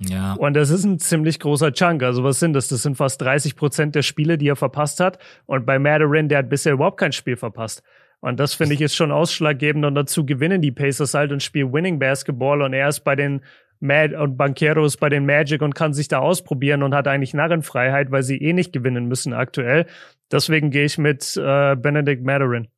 Ja. 0.00 0.32
Und 0.34 0.54
das 0.54 0.70
ist 0.70 0.84
ein 0.84 0.98
ziemlich 0.98 1.38
großer 1.38 1.72
Chunk. 1.72 2.02
Also 2.02 2.24
was 2.24 2.40
sind 2.40 2.54
das? 2.54 2.68
Das 2.68 2.82
sind 2.82 2.96
fast 2.96 3.20
30 3.20 3.54
Prozent 3.54 3.94
der 3.94 4.02
Spiele, 4.02 4.38
die 4.38 4.48
er 4.48 4.56
verpasst 4.56 4.98
hat. 4.98 5.18
Und 5.46 5.66
bei 5.66 5.78
Madarin, 5.78 6.28
der 6.28 6.38
hat 6.38 6.48
bisher 6.48 6.72
überhaupt 6.72 6.98
kein 6.98 7.12
Spiel 7.12 7.36
verpasst. 7.36 7.82
Und 8.20 8.40
das 8.40 8.54
finde 8.54 8.74
ich 8.74 8.80
ist 8.80 8.96
schon 8.96 9.12
ausschlaggebend. 9.12 9.84
Und 9.84 9.94
dazu 9.94 10.24
gewinnen 10.24 10.62
die 10.62 10.72
Pacers 10.72 11.14
halt 11.14 11.32
und 11.32 11.42
spielen 11.42 11.72
Winning 11.72 11.98
Basketball. 11.98 12.62
Und 12.62 12.72
er 12.72 12.88
ist 12.88 13.00
bei 13.00 13.14
den 13.14 13.42
Mad 13.80 14.14
und 14.14 14.36
Banqueros 14.36 14.96
bei 14.96 15.08
den 15.08 15.26
Magic 15.26 15.62
und 15.62 15.74
kann 15.74 15.92
sich 15.94 16.08
da 16.08 16.18
ausprobieren 16.18 16.82
und 16.82 16.94
hat 16.94 17.08
eigentlich 17.08 17.34
Narrenfreiheit, 17.34 18.10
weil 18.10 18.22
sie 18.22 18.36
eh 18.36 18.52
nicht 18.52 18.72
gewinnen 18.72 19.06
müssen 19.06 19.32
aktuell. 19.32 19.86
Deswegen 20.30 20.70
gehe 20.70 20.84
ich 20.84 20.98
mit 20.98 21.36
äh, 21.36 21.76
Benedict 21.76 22.22
Madarin. 22.22 22.68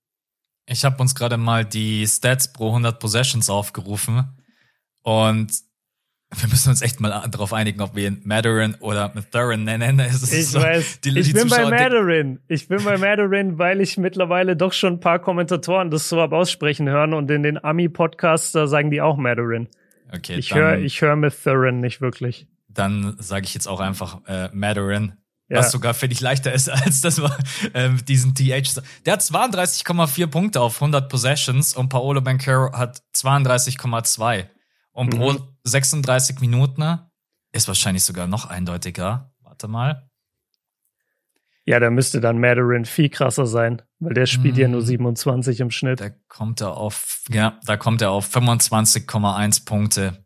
Ich 0.66 0.85
habe 0.85 1.01
uns 1.03 1.14
gerade 1.14 1.37
mal 1.37 1.64
die 1.64 2.07
Stats 2.07 2.53
pro 2.53 2.68
100 2.68 3.01
Possessions 3.01 3.51
aufgerufen 3.51 4.39
und 5.03 5.53
wir 6.35 6.49
müssen 6.49 6.70
uns 6.70 6.83
echt 6.83 7.01
mal 7.01 7.28
darauf 7.30 7.53
einigen, 7.53 7.80
ob 7.83 7.95
wir 7.95 8.07
ihn 8.07 8.20
Madarin 8.24 8.74
oder 8.80 9.12
Mathurin 9.14 9.64
nennen. 9.64 10.01
ich 10.01 10.49
so, 10.49 10.61
weiß. 10.61 11.01
Die, 11.01 11.18
ich 11.18 11.28
die 11.28 11.33
bin 11.33 11.49
Zuschauer 11.49 11.70
bei 11.70 11.85
Madarin. 11.85 12.41
Ich 12.49 12.68
bin 12.68 12.83
bei 12.85 12.97
Madarin, 12.97 13.59
weil 13.59 13.80
ich 13.80 13.99
mittlerweile 13.99 14.57
doch 14.57 14.72
schon 14.72 14.95
ein 14.95 15.01
paar 15.01 15.18
Kommentatoren 15.18 15.91
das 15.91 16.09
so 16.09 16.20
ab 16.20 16.33
aussprechen 16.33 16.89
hören 16.89 17.12
und 17.12 17.30
in 17.30 17.43
den 17.43 17.62
Ami-Podcasts, 17.62 18.53
da 18.53 18.66
sagen 18.66 18.91
die 18.91 19.01
auch 19.01 19.16
Madarin. 19.16 19.68
Okay. 20.14 20.37
Ich 20.37 20.55
höre 20.55 20.78
ich 20.78 21.01
hör 21.01 21.16
Mathurin 21.16 21.80
nicht 21.80 22.01
wirklich. 22.01 22.47
Dann 22.68 23.16
sage 23.18 23.45
ich 23.45 23.55
jetzt 23.55 23.66
auch 23.66 23.80
einfach 23.80 24.20
äh, 24.26 24.49
Madarin. 24.53 25.14
Ja. 25.49 25.59
Was 25.59 25.70
sogar, 25.70 25.93
finde 25.93 26.14
ich, 26.14 26.20
leichter 26.20 26.53
ist 26.53 26.70
als 26.70 27.03
das 27.03 27.20
war, 27.20 27.37
ähm, 27.74 28.03
diesen 28.07 28.35
TH. 28.35 28.80
Der 29.05 29.12
hat 29.14 29.20
32,4 29.20 30.26
Punkte 30.28 30.61
auf 30.62 30.76
100 30.76 31.11
Possessions 31.11 31.74
und 31.74 31.91
Paolo 31.91 32.22
Bancaro 32.22 32.72
hat 32.72 33.03
32,2. 33.14 34.47
Und 34.93 35.14
mhm. 35.14 35.18
pro 35.18 35.34
36 35.64 36.40
Minuten 36.40 37.01
ist 37.53 37.68
wahrscheinlich 37.68 38.05
sogar 38.05 38.26
noch 38.26 38.47
eindeutiger. 38.47 39.32
Warte 39.40 39.68
mal. 39.68 40.09
Ja, 41.64 41.78
da 41.78 41.90
müsste 41.90 42.20
dann 42.20 42.40
Madarin 42.40 42.84
viel 42.84 43.09
krasser 43.09 43.47
sein, 43.47 43.82
weil 44.01 44.14
der 44.14 44.26
spielt 44.26 44.57
mhm. 44.57 44.61
ja 44.61 44.68
nur 44.68 44.82
27 44.82 45.61
im 45.61 45.70
Schnitt. 45.70 46.01
Da 46.01 46.11
kommt 46.28 46.61
er 46.61 46.76
auf, 46.76 47.22
ja, 47.30 47.61
da 47.64 47.76
kommt 47.76 48.03
er 48.03 48.11
auf 48.11 48.34
25,1 48.34 49.64
Punkte. 49.64 50.24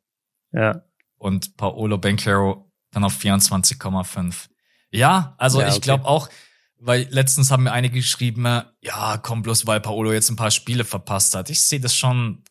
Ja. 0.52 0.82
Und 1.18 1.56
Paolo 1.56 1.98
Bancaro 1.98 2.72
dann 2.90 3.04
auf 3.04 3.18
24,5. 3.18 4.48
Ja, 4.90 5.34
also 5.36 5.60
ja, 5.60 5.68
ich 5.68 5.82
glaube 5.82 6.06
auch, 6.06 6.30
weil 6.78 7.06
letztens 7.10 7.50
haben 7.50 7.64
mir 7.64 7.72
einige 7.72 7.96
geschrieben, 7.96 8.44
ja, 8.80 9.18
komm 9.18 9.42
bloß, 9.42 9.66
weil 9.66 9.80
Paolo 9.80 10.12
jetzt 10.12 10.30
ein 10.30 10.36
paar 10.36 10.50
Spiele 10.50 10.84
verpasst 10.84 11.34
hat. 11.34 11.50
Ich 11.50 11.62
sehe 11.62 11.80
das 11.80 11.94
schon 11.94 12.44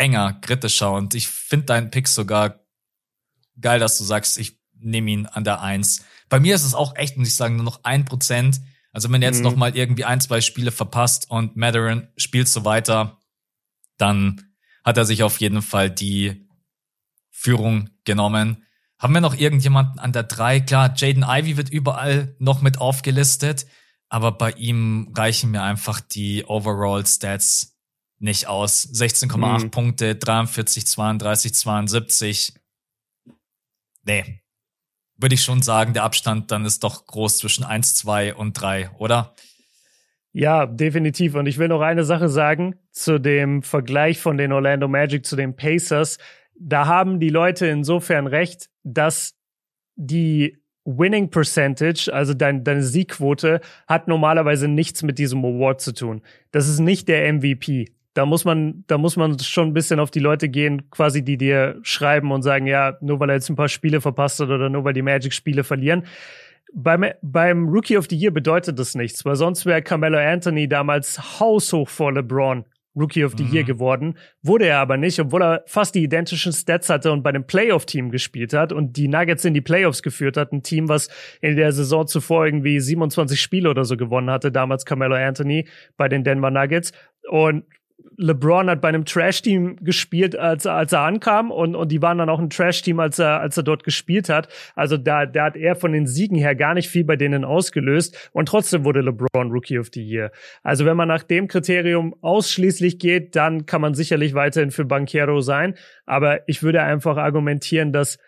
enger, 0.00 0.32
kritischer 0.40 0.92
und 0.92 1.14
ich 1.14 1.28
finde 1.28 1.66
deinen 1.66 1.90
Pick 1.90 2.08
sogar 2.08 2.60
geil, 3.60 3.78
dass 3.78 3.98
du 3.98 4.04
sagst, 4.04 4.38
ich 4.38 4.58
nehme 4.72 5.10
ihn 5.10 5.26
an 5.26 5.44
der 5.44 5.60
Eins. 5.60 6.04
Bei 6.30 6.40
mir 6.40 6.54
ist 6.54 6.64
es 6.64 6.74
auch 6.74 6.96
echt, 6.96 7.18
muss 7.18 7.28
ich 7.28 7.34
sagen, 7.34 7.56
nur 7.56 7.64
noch 7.64 7.84
ein 7.84 8.06
Prozent. 8.06 8.60
Also 8.92 9.12
wenn 9.12 9.20
er 9.22 9.28
jetzt 9.28 9.38
mhm. 9.38 9.44
noch 9.44 9.56
mal 9.56 9.76
irgendwie 9.76 10.04
ein, 10.04 10.20
zwei 10.20 10.40
Spiele 10.40 10.72
verpasst 10.72 11.30
und 11.30 11.56
Madarin 11.56 12.08
spielt 12.16 12.48
so 12.48 12.64
weiter, 12.64 13.18
dann 13.98 14.54
hat 14.82 14.96
er 14.96 15.04
sich 15.04 15.22
auf 15.22 15.38
jeden 15.38 15.60
Fall 15.60 15.90
die 15.90 16.48
Führung 17.30 17.90
genommen. 18.04 18.64
Haben 18.98 19.14
wir 19.14 19.20
noch 19.20 19.36
irgendjemanden 19.36 19.98
an 19.98 20.12
der 20.12 20.22
drei? 20.22 20.60
Klar, 20.60 20.94
Jaden 20.96 21.24
Ivy 21.26 21.56
wird 21.58 21.68
überall 21.68 22.34
noch 22.38 22.62
mit 22.62 22.78
aufgelistet, 22.78 23.66
aber 24.08 24.32
bei 24.32 24.52
ihm 24.52 25.12
reichen 25.14 25.50
mir 25.50 25.62
einfach 25.62 26.00
die 26.00 26.44
Overall 26.46 27.06
Stats 27.06 27.79
nicht 28.20 28.46
aus. 28.46 28.88
16,8 28.92 29.64
mhm. 29.64 29.70
Punkte, 29.70 30.14
43, 30.14 30.86
32, 30.86 31.54
72. 31.54 32.54
Nee. 34.04 34.40
Würde 35.16 35.34
ich 35.34 35.42
schon 35.42 35.62
sagen, 35.62 35.92
der 35.92 36.04
Abstand 36.04 36.50
dann 36.50 36.64
ist 36.64 36.82
doch 36.82 37.06
groß 37.06 37.38
zwischen 37.38 37.64
1, 37.64 37.96
2 37.96 38.34
und 38.34 38.54
3, 38.54 38.90
oder? 38.98 39.34
Ja, 40.32 40.64
definitiv. 40.66 41.34
Und 41.34 41.46
ich 41.46 41.58
will 41.58 41.68
noch 41.68 41.82
eine 41.82 42.04
Sache 42.04 42.28
sagen 42.28 42.76
zu 42.92 43.18
dem 43.18 43.62
Vergleich 43.62 44.18
von 44.18 44.38
den 44.38 44.52
Orlando 44.52 44.88
Magic 44.88 45.26
zu 45.26 45.36
den 45.36 45.56
Pacers 45.56 46.18
da 46.60 46.86
haben 46.86 47.18
die 47.18 47.30
Leute 47.30 47.66
insofern 47.66 48.26
recht, 48.26 48.68
dass 48.84 49.34
die 49.96 50.58
Winning 50.84 51.30
Percentage, 51.30 52.10
also 52.12 52.34
dein, 52.34 52.64
deine 52.64 52.82
Siegquote, 52.82 53.60
hat 53.86 54.08
normalerweise 54.08 54.68
nichts 54.68 55.02
mit 55.02 55.18
diesem 55.18 55.44
Award 55.44 55.80
zu 55.80 55.94
tun. 55.94 56.22
Das 56.52 56.68
ist 56.68 56.80
nicht 56.80 57.08
der 57.08 57.32
MVP. 57.32 57.92
Da 58.14 58.26
muss 58.26 58.44
man, 58.44 58.84
da 58.86 58.98
muss 58.98 59.16
man 59.16 59.38
schon 59.38 59.68
ein 59.68 59.72
bisschen 59.72 60.00
auf 60.00 60.10
die 60.10 60.18
Leute 60.18 60.48
gehen, 60.48 60.90
quasi, 60.90 61.24
die 61.24 61.36
dir 61.36 61.78
schreiben 61.82 62.32
und 62.32 62.42
sagen, 62.42 62.66
ja, 62.66 62.96
nur 63.00 63.20
weil 63.20 63.30
er 63.30 63.36
jetzt 63.36 63.48
ein 63.48 63.56
paar 63.56 63.68
Spiele 63.68 64.00
verpasst 64.00 64.40
hat 64.40 64.48
oder 64.48 64.68
nur 64.68 64.84
weil 64.84 64.94
die 64.94 65.02
Magic 65.02 65.32
Spiele 65.32 65.62
verlieren. 65.62 66.04
Beim, 66.72 67.04
beim 67.22 67.68
Rookie 67.68 67.96
of 67.96 68.06
the 68.08 68.16
Year 68.16 68.32
bedeutet 68.32 68.78
das 68.78 68.94
nichts, 68.94 69.24
weil 69.24 69.36
sonst 69.36 69.66
wäre 69.66 69.82
Carmelo 69.82 70.18
Anthony 70.18 70.68
damals 70.68 71.40
haushoch 71.40 71.88
vor 71.88 72.12
LeBron 72.12 72.64
Rookie 72.96 73.24
of 73.24 73.34
the 73.36 73.44
mhm. 73.44 73.52
Year 73.52 73.64
geworden. 73.64 74.18
Wurde 74.42 74.66
er 74.66 74.78
aber 74.78 74.96
nicht, 74.96 75.18
obwohl 75.20 75.42
er 75.42 75.62
fast 75.66 75.94
die 75.94 76.02
identischen 76.02 76.52
Stats 76.52 76.88
hatte 76.88 77.12
und 77.12 77.22
bei 77.22 77.32
dem 77.32 77.46
Playoff-Team 77.46 78.10
gespielt 78.10 78.52
hat 78.52 78.72
und 78.72 78.96
die 78.96 79.08
Nuggets 79.08 79.44
in 79.44 79.54
die 79.54 79.60
Playoffs 79.60 80.02
geführt 80.02 80.36
hat. 80.36 80.52
Ein 80.52 80.62
Team, 80.62 80.88
was 80.88 81.08
in 81.40 81.56
der 81.56 81.72
Saison 81.72 82.06
zuvor 82.06 82.46
irgendwie 82.46 82.80
27 82.80 83.40
Spiele 83.40 83.70
oder 83.70 83.84
so 83.84 83.96
gewonnen 83.96 84.30
hatte, 84.30 84.50
damals 84.50 84.84
Carmelo 84.84 85.14
Anthony 85.14 85.68
bei 85.96 86.08
den 86.08 86.24
Denver 86.24 86.50
Nuggets. 86.50 86.92
Und 87.28 87.64
LeBron 88.20 88.68
hat 88.68 88.82
bei 88.82 88.88
einem 88.88 89.06
Trash-Team 89.06 89.76
gespielt, 89.80 90.36
als, 90.36 90.66
als 90.66 90.92
er 90.92 91.00
ankam 91.00 91.50
und, 91.50 91.74
und 91.74 91.90
die 91.90 92.02
waren 92.02 92.18
dann 92.18 92.28
auch 92.28 92.38
ein 92.38 92.50
Trash-Team, 92.50 93.00
als 93.00 93.18
er, 93.18 93.40
als 93.40 93.56
er 93.56 93.62
dort 93.62 93.82
gespielt 93.82 94.28
hat. 94.28 94.48
Also 94.74 94.98
da, 94.98 95.24
da 95.24 95.46
hat 95.46 95.56
er 95.56 95.74
von 95.74 95.92
den 95.92 96.06
Siegen 96.06 96.36
her 96.36 96.54
gar 96.54 96.74
nicht 96.74 96.90
viel 96.90 97.04
bei 97.04 97.16
denen 97.16 97.44
ausgelöst 97.44 98.30
und 98.32 98.46
trotzdem 98.46 98.84
wurde 98.84 99.00
LeBron 99.00 99.50
Rookie 99.50 99.78
of 99.78 99.88
the 99.94 100.02
Year. 100.02 100.32
Also 100.62 100.84
wenn 100.84 100.98
man 100.98 101.08
nach 101.08 101.22
dem 101.22 101.48
Kriterium 101.48 102.14
ausschließlich 102.20 102.98
geht, 102.98 103.36
dann 103.36 103.64
kann 103.64 103.80
man 103.80 103.94
sicherlich 103.94 104.34
weiterhin 104.34 104.70
für 104.70 104.84
Banquero 104.84 105.40
sein. 105.40 105.74
Aber 106.04 106.46
ich 106.46 106.62
würde 106.62 106.82
einfach 106.82 107.16
argumentieren, 107.16 107.92
dass 107.92 108.18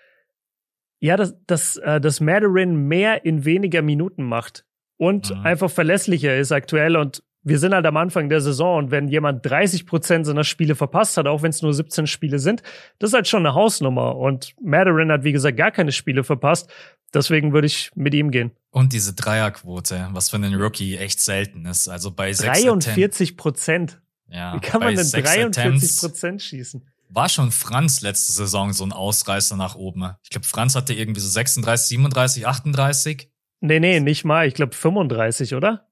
ja, 1.00 1.16
dass, 1.16 1.34
dass, 1.46 1.76
äh, 1.78 2.00
dass 2.00 2.20
Maderin 2.20 2.86
mehr 2.86 3.24
in 3.24 3.44
weniger 3.44 3.82
Minuten 3.82 4.22
macht 4.22 4.64
und 4.98 5.30
mhm. 5.30 5.44
einfach 5.44 5.68
verlässlicher 5.68 6.38
ist 6.38 6.52
aktuell 6.52 6.96
und 6.96 7.24
wir 7.44 7.58
sind 7.58 7.74
halt 7.74 7.86
am 7.86 7.96
Anfang 7.96 8.28
der 8.28 8.40
Saison 8.40 8.78
und 8.78 8.90
wenn 8.90 9.08
jemand 9.08 9.44
30 9.44 9.86
Prozent 9.86 10.26
seiner 10.26 10.44
Spiele 10.44 10.74
verpasst 10.74 11.16
hat, 11.16 11.26
auch 11.26 11.42
wenn 11.42 11.50
es 11.50 11.62
nur 11.62 11.74
17 11.74 12.06
Spiele 12.06 12.38
sind, 12.38 12.62
das 12.98 13.10
ist 13.10 13.14
halt 13.14 13.28
schon 13.28 13.44
eine 13.44 13.54
Hausnummer. 13.54 14.16
Und 14.16 14.54
Maderin 14.62 15.10
hat, 15.10 15.24
wie 15.24 15.32
gesagt, 15.32 15.56
gar 15.56 15.72
keine 15.72 15.92
Spiele 15.92 16.22
verpasst. 16.22 16.70
Deswegen 17.12 17.52
würde 17.52 17.66
ich 17.66 17.90
mit 17.94 18.14
ihm 18.14 18.30
gehen. 18.30 18.52
Und 18.70 18.92
diese 18.92 19.12
Dreierquote, 19.14 20.08
was 20.12 20.30
für 20.30 20.36
einen 20.36 20.54
Rookie 20.54 20.96
echt 20.96 21.20
selten 21.20 21.66
ist. 21.66 21.88
Also 21.88 22.10
bei 22.10 22.32
43 22.32 23.36
Prozent. 23.36 24.00
Ja, 24.28 24.54
Wie 24.54 24.60
kann 24.60 24.80
man 24.80 24.94
denn 24.94 25.10
43 25.10 25.98
Prozent 25.98 26.40
schießen? 26.40 26.88
War 27.10 27.28
schon 27.28 27.50
Franz 27.50 28.00
letzte 28.00 28.32
Saison 28.32 28.72
so 28.72 28.84
ein 28.84 28.92
Ausreißer 28.92 29.56
nach 29.56 29.74
oben. 29.74 30.14
Ich 30.22 30.30
glaube, 30.30 30.46
Franz 30.46 30.74
hatte 30.74 30.94
irgendwie 30.94 31.20
so 31.20 31.28
36, 31.28 31.88
37, 31.88 32.46
38. 32.46 33.30
Nee, 33.60 33.80
nee, 33.80 34.00
nicht 34.00 34.24
mal. 34.24 34.46
Ich 34.48 34.54
glaube 34.54 34.74
35, 34.74 35.54
oder? 35.54 35.91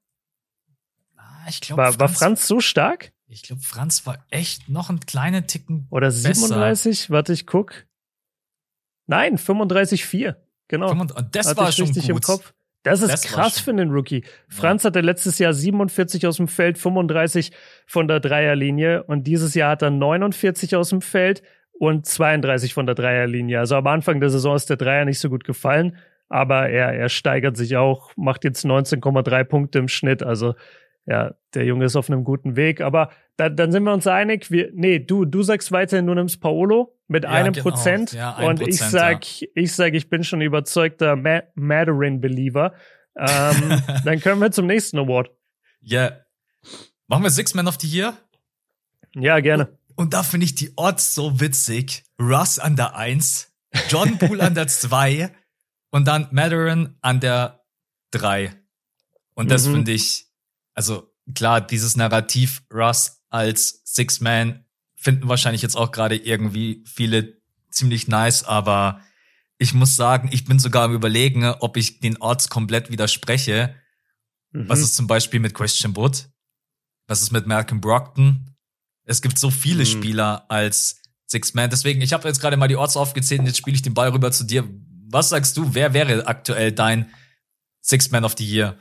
Ich 1.51 1.61
glaub, 1.61 1.77
war, 1.77 1.87
Franz, 1.87 1.99
war 1.99 2.09
Franz 2.09 2.47
so 2.47 2.59
stark? 2.59 3.11
Ich 3.27 3.43
glaube, 3.43 3.61
Franz 3.61 4.05
war 4.05 4.25
echt 4.29 4.69
noch 4.69 4.89
ein 4.89 4.99
kleiner 4.99 5.45
Ticken. 5.47 5.87
Oder 5.89 6.11
37? 6.11 6.83
Besser. 6.83 7.13
Warte, 7.13 7.33
ich 7.33 7.45
guck. 7.45 7.85
Nein, 9.07 9.37
35,4. 9.37 10.35
Genau. 10.67 10.91
Und 10.91 11.13
das 11.31 11.49
Hatte 11.49 11.57
war 11.57 11.71
schon 11.71 11.85
richtig 11.85 12.07
gut. 12.07 12.11
im 12.11 12.21
Kopf. 12.21 12.53
Das 12.83 13.01
ist 13.01 13.11
das 13.11 13.23
krass 13.23 13.59
für 13.59 13.71
einen 13.71 13.91
Rookie. 13.91 14.23
Franz 14.47 14.83
ja. 14.83 14.87
hatte 14.87 15.01
letztes 15.01 15.37
Jahr 15.37 15.53
47 15.53 16.25
aus 16.25 16.37
dem 16.37 16.47
Feld, 16.47 16.77
35 16.79 17.51
von 17.85 18.07
der 18.07 18.19
Dreierlinie 18.19 19.03
und 19.03 19.25
dieses 19.27 19.53
Jahr 19.53 19.71
hat 19.71 19.83
er 19.83 19.91
49 19.91 20.75
aus 20.75 20.89
dem 20.89 21.01
Feld 21.01 21.43
und 21.73 22.05
32 22.05 22.73
von 22.73 22.87
der 22.87 22.95
Dreierlinie. 22.95 23.59
Also 23.59 23.75
am 23.75 23.85
Anfang 23.85 24.19
der 24.19 24.29
Saison 24.29 24.55
ist 24.55 24.69
der 24.69 24.77
Dreier 24.77 25.05
nicht 25.05 25.19
so 25.19 25.29
gut 25.29 25.43
gefallen, 25.43 25.97
aber 26.27 26.69
er, 26.69 26.93
er 26.93 27.09
steigert 27.09 27.55
sich 27.55 27.77
auch, 27.77 28.11
macht 28.15 28.43
jetzt 28.43 28.65
19,3 28.65 29.43
Punkte 29.43 29.79
im 29.79 29.87
Schnitt. 29.87 30.23
Also 30.23 30.55
ja, 31.05 31.35
der 31.53 31.65
Junge 31.65 31.85
ist 31.85 31.95
auf 31.95 32.09
einem 32.09 32.23
guten 32.23 32.55
Weg. 32.55 32.81
Aber 32.81 33.11
da, 33.37 33.49
dann 33.49 33.71
sind 33.71 33.83
wir 33.83 33.93
uns 33.93 34.07
einig. 34.07 34.51
Wir, 34.51 34.69
nee, 34.73 34.99
du, 34.99 35.25
du 35.25 35.43
sagst 35.43 35.71
weiterhin, 35.71 36.07
du 36.07 36.13
nimmst 36.13 36.41
Paolo 36.41 36.97
mit 37.07 37.23
ja, 37.23 37.31
einem 37.31 37.53
genau. 37.53 37.69
Prozent. 37.69 38.13
Ja, 38.13 38.35
ein 38.35 38.49
und 38.49 38.59
Prozent, 38.59 38.73
ich 38.73 38.81
sag, 38.81 39.41
ja. 39.41 39.47
ich 39.55 39.73
sag, 39.73 39.93
ich 39.93 40.09
bin 40.09 40.23
schon 40.23 40.41
überzeugter 40.41 41.15
Ma 41.15 41.41
Mandarin-Believer. 41.55 42.73
Ähm, 43.17 43.81
dann 44.05 44.19
können 44.19 44.39
wir 44.39 44.51
zum 44.51 44.67
nächsten 44.67 44.97
Award. 44.97 45.31
Ja. 45.81 46.01
Yeah. 46.01 46.25
Machen 47.07 47.23
wir 47.23 47.29
Six 47.29 47.53
Man 47.55 47.67
of 47.67 47.77
the 47.81 47.87
Year? 47.87 48.13
Ja, 49.15 49.39
gerne. 49.39 49.77
Und, 49.95 50.05
und 50.05 50.13
da 50.13 50.23
finde 50.23 50.45
ich 50.45 50.55
die 50.55 50.71
Odds 50.77 51.13
so 51.13 51.41
witzig. 51.41 52.03
Russ 52.19 52.59
an 52.59 52.75
der 52.75 52.95
1, 52.95 53.51
John 53.89 54.17
Poole 54.17 54.43
an 54.43 54.55
der 54.55 54.67
2 54.67 55.29
und 55.89 56.07
dann 56.07 56.27
Mandarin 56.31 56.95
an 57.01 57.19
der 57.19 57.65
3. 58.11 58.53
Und 59.33 59.51
das 59.51 59.67
mhm. 59.67 59.73
finde 59.73 59.91
ich 59.91 60.30
also 60.81 61.13
klar, 61.35 61.61
dieses 61.61 61.95
Narrativ 61.95 62.63
Russ 62.73 63.21
als 63.29 63.83
Six-Man 63.85 64.65
finden 64.95 65.29
wahrscheinlich 65.29 65.61
jetzt 65.61 65.77
auch 65.77 65.91
gerade 65.91 66.15
irgendwie 66.15 66.83
viele 66.87 67.39
ziemlich 67.69 68.07
nice, 68.07 68.43
aber 68.43 68.99
ich 69.59 69.75
muss 69.75 69.95
sagen, 69.95 70.29
ich 70.31 70.45
bin 70.45 70.57
sogar 70.57 70.85
am 70.85 70.93
überlegen, 70.95 71.45
ob 71.45 71.77
ich 71.77 71.99
den 71.99 72.17
Orts 72.17 72.49
komplett 72.49 72.89
widerspreche. 72.89 73.75
Mhm. 74.51 74.69
Was 74.69 74.79
ist 74.79 74.95
zum 74.95 75.05
Beispiel 75.05 75.39
mit 75.39 75.53
Christian 75.53 75.95
Wood? 75.95 76.29
Was 77.05 77.21
ist 77.21 77.31
mit 77.31 77.45
Malcolm 77.45 77.79
Brockton? 77.79 78.55
Es 79.03 79.21
gibt 79.21 79.37
so 79.37 79.51
viele 79.51 79.83
mhm. 79.83 79.87
Spieler 79.87 80.49
als 80.49 80.99
Six-Man. 81.27 81.69
Deswegen, 81.69 82.01
ich 82.01 82.11
habe 82.11 82.27
jetzt 82.27 82.41
gerade 82.41 82.57
mal 82.57 82.67
die 82.67 82.75
Orts 82.75 82.97
aufgezählt 82.97 83.41
und 83.41 83.45
jetzt 83.45 83.57
spiele 83.57 83.75
ich 83.75 83.83
den 83.83 83.93
Ball 83.93 84.09
rüber 84.09 84.31
zu 84.31 84.45
dir. 84.45 84.67
Was 85.11 85.29
sagst 85.29 85.55
du, 85.57 85.75
wer 85.75 85.93
wäre 85.93 86.25
aktuell 86.25 86.71
dein 86.71 87.11
Six-Man 87.81 88.25
of 88.25 88.33
the 88.35 88.45
Year? 88.45 88.79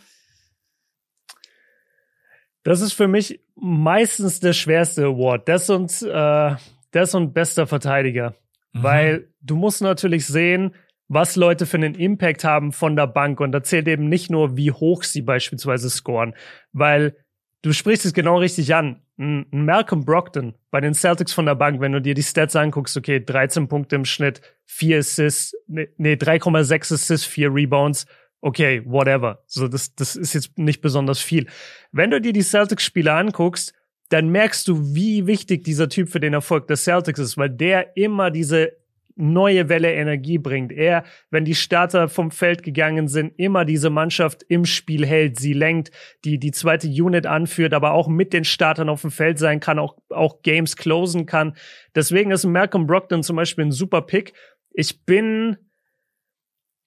Das 2.62 2.80
ist 2.80 2.92
für 2.92 3.08
mich 3.08 3.40
meistens 3.54 4.40
der 4.40 4.52
schwerste 4.52 5.04
Award. 5.04 5.48
Das 5.48 5.70
und, 5.70 6.02
äh, 6.02 6.56
das 6.90 7.14
und 7.14 7.32
bester 7.32 7.66
Verteidiger. 7.66 8.34
Mhm. 8.72 8.82
Weil 8.82 9.28
du 9.40 9.56
musst 9.56 9.82
natürlich 9.82 10.26
sehen, 10.26 10.74
was 11.08 11.36
Leute 11.36 11.66
für 11.66 11.76
einen 11.76 11.94
Impact 11.94 12.44
haben 12.44 12.72
von 12.72 12.96
der 12.96 13.06
Bank. 13.06 13.40
Und 13.40 13.52
da 13.52 13.62
zählt 13.62 13.88
eben 13.88 14.08
nicht 14.08 14.30
nur, 14.30 14.56
wie 14.56 14.70
hoch 14.70 15.02
sie 15.02 15.22
beispielsweise 15.22 15.90
scoren. 15.90 16.34
Weil 16.72 17.16
du 17.62 17.72
sprichst 17.72 18.06
es 18.06 18.12
genau 18.12 18.38
richtig 18.38 18.74
an. 18.74 19.02
Ein 19.18 19.46
Malcolm 19.50 20.04
Brockton 20.04 20.54
bei 20.70 20.80
den 20.80 20.94
Celtics 20.94 21.32
von 21.32 21.46
der 21.46 21.54
Bank, 21.54 21.80
wenn 21.80 21.92
du 21.92 22.00
dir 22.00 22.14
die 22.14 22.22
Stats 22.22 22.56
anguckst, 22.56 22.96
okay, 22.96 23.22
13 23.22 23.68
Punkte 23.68 23.96
im 23.96 24.04
Schnitt, 24.04 24.40
4 24.66 24.98
Assists, 24.98 25.54
nee, 25.66 26.14
3,6 26.14 26.94
Assists, 26.94 27.26
4 27.26 27.52
Rebounds 27.52 28.06
okay, 28.40 28.82
whatever. 28.84 29.42
So, 29.46 29.68
das, 29.68 29.94
das 29.94 30.16
ist 30.16 30.34
jetzt 30.34 30.58
nicht 30.58 30.80
besonders 30.80 31.20
viel. 31.20 31.46
Wenn 31.92 32.10
du 32.10 32.20
dir 32.20 32.32
die 32.32 32.42
Celtics-Spiele 32.42 33.12
anguckst, 33.12 33.72
dann 34.08 34.28
merkst 34.30 34.66
du, 34.66 34.94
wie 34.94 35.26
wichtig 35.26 35.64
dieser 35.64 35.88
Typ 35.88 36.08
für 36.08 36.20
den 36.20 36.34
Erfolg 36.34 36.66
der 36.66 36.76
Celtics 36.76 37.20
ist, 37.20 37.38
weil 37.38 37.50
der 37.50 37.96
immer 37.96 38.30
diese 38.30 38.72
neue 39.20 39.68
Welle 39.68 39.92
Energie 39.92 40.38
bringt. 40.38 40.72
Er, 40.72 41.04
wenn 41.30 41.44
die 41.44 41.54
Starter 41.54 42.08
vom 42.08 42.30
Feld 42.30 42.62
gegangen 42.62 43.06
sind, 43.06 43.38
immer 43.38 43.64
diese 43.64 43.90
Mannschaft 43.90 44.42
im 44.48 44.64
Spiel 44.64 45.06
hält, 45.06 45.38
sie 45.38 45.52
lenkt, 45.52 45.90
die 46.24 46.38
die 46.38 46.52
zweite 46.52 46.88
Unit 46.88 47.26
anführt, 47.26 47.74
aber 47.74 47.92
auch 47.92 48.08
mit 48.08 48.32
den 48.32 48.44
Startern 48.44 48.88
auf 48.88 49.02
dem 49.02 49.10
Feld 49.10 49.38
sein 49.38 49.60
kann, 49.60 49.78
auch, 49.78 49.96
auch 50.08 50.42
Games 50.42 50.76
closen 50.76 51.26
kann. 51.26 51.54
Deswegen 51.94 52.30
ist 52.30 52.46
Malcolm 52.46 52.86
Brockton 52.86 53.22
zum 53.22 53.36
Beispiel 53.36 53.66
ein 53.66 53.72
super 53.72 54.02
Pick. 54.02 54.32
Ich 54.72 55.04
bin, 55.04 55.56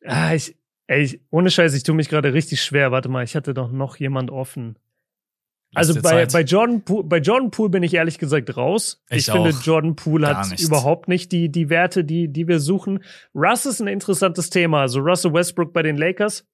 ah, 0.03 0.33
ich, 0.33 0.55
Ey, 0.87 1.21
ohne 1.29 1.49
Scheiß, 1.49 1.73
ich 1.73 1.83
tue 1.83 1.95
mich 1.95 2.09
gerade 2.09 2.33
richtig 2.33 2.61
schwer. 2.61 2.91
Warte 2.91 3.09
mal, 3.09 3.23
ich 3.23 3.35
hatte 3.35 3.53
doch 3.53 3.71
noch 3.71 3.97
jemand 3.97 4.31
offen. 4.31 4.77
Also 5.75 5.99
bei, 6.01 6.25
bei, 6.27 6.41
Jordan 6.41 6.83
Poole, 6.83 7.03
bei 7.03 7.17
Jordan 7.17 7.49
Poole 7.49 7.69
bin 7.69 7.83
ich 7.83 7.93
ehrlich 7.95 8.19
gesagt 8.19 8.55
raus. 8.55 9.01
Ich, 9.09 9.27
ich 9.27 9.31
finde, 9.31 9.49
Jordan 9.49 9.95
Poole 9.95 10.27
hat 10.27 10.51
nicht. 10.51 10.63
überhaupt 10.63 11.07
nicht 11.07 11.31
die, 11.31 11.49
die 11.49 11.69
Werte, 11.69 12.03
die, 12.03 12.27
die 12.27 12.47
wir 12.47 12.59
suchen. 12.59 13.03
Russ 13.33 13.65
ist 13.65 13.79
ein 13.79 13.87
interessantes 13.87 14.49
Thema. 14.51 14.81
Also 14.81 14.99
Russell 14.99 15.33
Westbrook 15.33 15.73
bei 15.73 15.81
den 15.81 15.97
Lakers. 15.97 16.45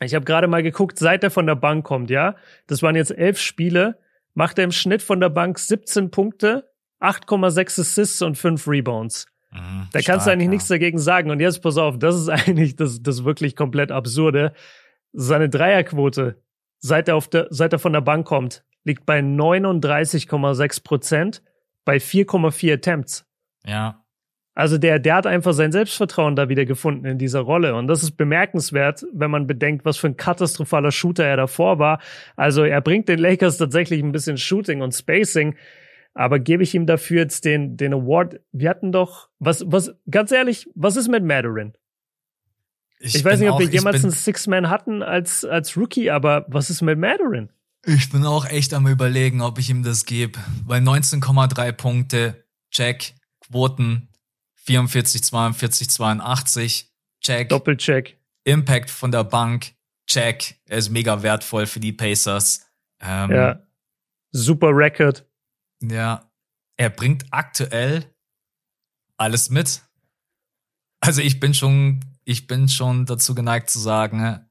Ich 0.00 0.14
habe 0.14 0.24
gerade 0.24 0.48
mal 0.48 0.64
geguckt, 0.64 0.98
seit 0.98 1.22
er 1.22 1.30
von 1.30 1.46
der 1.46 1.54
Bank 1.54 1.84
kommt, 1.84 2.10
ja. 2.10 2.34
Das 2.66 2.82
waren 2.82 2.96
jetzt 2.96 3.16
elf 3.16 3.38
Spiele. 3.38 3.98
Macht 4.34 4.58
er 4.58 4.64
im 4.64 4.72
Schnitt 4.72 5.02
von 5.02 5.20
der 5.20 5.28
Bank 5.28 5.60
17 5.60 6.10
Punkte, 6.10 6.68
8,6 7.00 7.80
Assists 7.80 8.20
und 8.20 8.36
5 8.36 8.66
Rebounds. 8.66 9.26
Mhm, 9.54 9.88
da 9.92 10.00
kannst 10.00 10.26
du 10.26 10.32
eigentlich 10.32 10.46
ja. 10.46 10.50
nichts 10.50 10.68
dagegen 10.68 10.98
sagen. 10.98 11.30
Und 11.30 11.40
jetzt 11.40 11.62
pass 11.62 11.76
auf, 11.76 11.98
das 11.98 12.16
ist 12.16 12.28
eigentlich 12.28 12.76
das, 12.76 13.02
das 13.02 13.24
wirklich 13.24 13.56
komplett 13.56 13.90
absurde. 13.92 14.52
Seine 15.12 15.48
Dreierquote, 15.48 16.42
seit 16.78 17.08
er, 17.08 17.16
auf 17.16 17.28
der, 17.28 17.46
seit 17.50 17.72
er 17.72 17.78
von 17.78 17.92
der 17.92 18.00
Bank 18.00 18.26
kommt, 18.26 18.64
liegt 18.84 19.06
bei 19.06 19.20
39,6 19.20 20.82
Prozent 20.82 21.42
bei 21.84 21.96
4,4 21.96 22.74
Attempts. 22.74 23.26
Ja. 23.64 24.04
Also 24.56 24.78
der, 24.78 25.00
der 25.00 25.16
hat 25.16 25.26
einfach 25.26 25.52
sein 25.52 25.72
Selbstvertrauen 25.72 26.36
da 26.36 26.48
wieder 26.48 26.64
gefunden 26.64 27.06
in 27.06 27.18
dieser 27.18 27.40
Rolle. 27.40 27.74
Und 27.74 27.88
das 27.88 28.04
ist 28.04 28.12
bemerkenswert, 28.12 29.04
wenn 29.12 29.30
man 29.30 29.48
bedenkt, 29.48 29.84
was 29.84 29.96
für 29.96 30.06
ein 30.06 30.16
katastrophaler 30.16 30.92
Shooter 30.92 31.24
er 31.24 31.36
davor 31.36 31.80
war. 31.80 32.00
Also 32.36 32.62
er 32.62 32.80
bringt 32.80 33.08
den 33.08 33.18
Lakers 33.18 33.58
tatsächlich 33.58 34.00
ein 34.00 34.12
bisschen 34.12 34.38
Shooting 34.38 34.80
und 34.80 34.92
Spacing. 34.92 35.56
Aber 36.14 36.38
gebe 36.38 36.62
ich 36.62 36.74
ihm 36.74 36.86
dafür 36.86 37.22
jetzt 37.22 37.44
den, 37.44 37.76
den 37.76 37.92
Award? 37.92 38.40
Wir 38.52 38.70
hatten 38.70 38.92
doch, 38.92 39.28
was, 39.40 39.64
was, 39.66 39.92
ganz 40.08 40.30
ehrlich, 40.30 40.68
was 40.74 40.96
ist 40.96 41.08
mit 41.08 41.24
Maderin? 41.24 41.74
Ich, 43.00 43.16
ich 43.16 43.24
weiß 43.24 43.40
nicht, 43.40 43.48
ob 43.48 43.56
auch, 43.56 43.60
wir 43.60 43.66
jemals 43.66 44.02
einen 44.04 44.12
Six-Man 44.12 44.70
hatten 44.70 45.02
als, 45.02 45.44
als 45.44 45.76
Rookie, 45.76 46.10
aber 46.10 46.46
was 46.48 46.70
ist 46.70 46.82
mit 46.82 46.98
Maderin? 46.98 47.50
Ich 47.84 48.10
bin 48.10 48.24
auch 48.24 48.46
echt 48.46 48.72
am 48.72 48.86
überlegen, 48.86 49.42
ob 49.42 49.58
ich 49.58 49.68
ihm 49.68 49.82
das 49.82 50.06
gebe. 50.06 50.38
Weil 50.64 50.80
19,3 50.80 51.72
Punkte, 51.72 52.44
check, 52.70 53.14
Quoten, 53.40 54.08
44, 54.54 55.22
42, 55.22 55.90
82, 55.90 56.92
check. 57.20 57.48
Doppelcheck. 57.48 58.16
Impact 58.44 58.90
von 58.90 59.10
der 59.10 59.24
Bank, 59.24 59.74
check. 60.06 60.56
Er 60.66 60.78
ist 60.78 60.90
mega 60.90 61.22
wertvoll 61.22 61.66
für 61.66 61.80
die 61.80 61.92
Pacers. 61.92 62.66
Ähm, 63.00 63.30
ja. 63.30 63.62
Super 64.30 64.70
Record. 64.70 65.26
Ja, 65.90 66.30
er 66.76 66.90
bringt 66.90 67.26
aktuell 67.30 68.14
alles 69.16 69.50
mit. 69.50 69.82
Also 71.00 71.20
ich 71.20 71.40
bin 71.40 71.54
schon, 71.54 72.04
ich 72.24 72.46
bin 72.46 72.68
schon 72.68 73.06
dazu 73.06 73.34
geneigt 73.34 73.70
zu 73.70 73.78
sagen, 73.78 74.48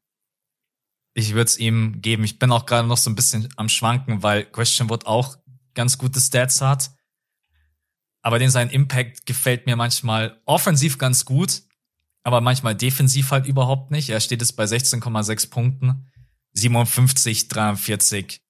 ich 1.14 1.34
würde 1.34 1.46
es 1.46 1.58
ihm 1.58 2.02
geben. 2.02 2.24
Ich 2.24 2.40
bin 2.40 2.52
auch 2.52 2.66
gerade 2.66 2.88
noch 2.88 2.98
so 2.98 3.10
ein 3.10 3.16
bisschen 3.16 3.50
am 3.56 3.70
Schwanken, 3.70 4.24
weil 4.24 4.46
Question 4.46 4.90
Wood 4.90 5.06
auch 5.06 5.38
ganz 5.74 5.98
gute 5.98 6.20
Stats 6.20 6.62
hat. 6.62 6.92
Aber 8.22 8.40
den 8.40 8.50
sein 8.50 8.70
Impact 8.70 9.26
gefällt 9.26 9.66
mir 9.66 9.76
manchmal 9.76 10.42
offensiv 10.46 10.98
ganz 10.98 11.26
gut, 11.26 11.64
aber 12.24 12.40
manchmal 12.40 12.74
defensiv 12.74 13.32
halt 13.32 13.46
überhaupt 13.46 13.92
nicht. 13.92 14.10
Er 14.10 14.22
steht 14.22 14.42
jetzt 14.42 14.56
bei 14.56 14.64
16,6 14.64 15.50
Punkten. 15.50 16.10
57, 16.54 17.50
43 17.50 18.42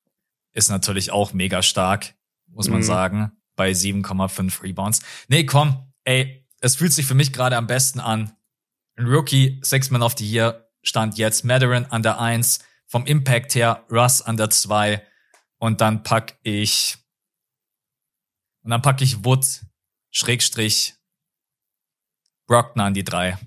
ist 0.54 0.70
natürlich 0.70 1.12
auch 1.12 1.34
mega 1.34 1.64
stark, 1.64 2.14
muss 2.54 2.70
man 2.70 2.80
mhm. 2.80 2.84
sagen, 2.84 3.32
bei 3.56 3.72
7,5 3.72 4.64
Rebounds. 4.64 5.02
Nee, 5.28 5.46
komm, 5.46 5.92
ey, 6.04 6.48
es 6.62 6.76
fühlt 6.76 6.94
sich 6.94 7.06
für 7.06 7.14
mich 7.14 7.34
gerade 7.34 7.58
am 7.58 7.68
besten 7.68 8.00
an. 8.00 8.36
Ein 8.96 9.08
Rookie, 9.08 9.60
Six 9.64 9.90
Man 9.92 10.02
of 10.02 10.16
the 10.18 10.30
Year, 10.30 10.70
stand 10.82 11.18
jetzt 11.18 11.44
Madarin 11.44 11.86
an 11.86 12.04
der 12.04 12.20
1, 12.20 12.60
vom 12.88 13.06
Impact 13.06 13.56
her 13.56 13.86
Russ 13.92 14.22
an 14.22 14.38
der 14.38 14.50
2 14.50 15.06
und 15.58 15.82
dann 15.82 16.04
pack 16.04 16.38
ich 16.44 16.98
und 18.64 18.72
dann 18.72 18.82
pack 18.82 19.02
ich 19.02 19.26
Wood 19.26 19.46
Schrägstrich 20.12 20.96
Brockner 22.48 22.86
an 22.86 22.94
die 22.94 23.04
3. 23.04 23.38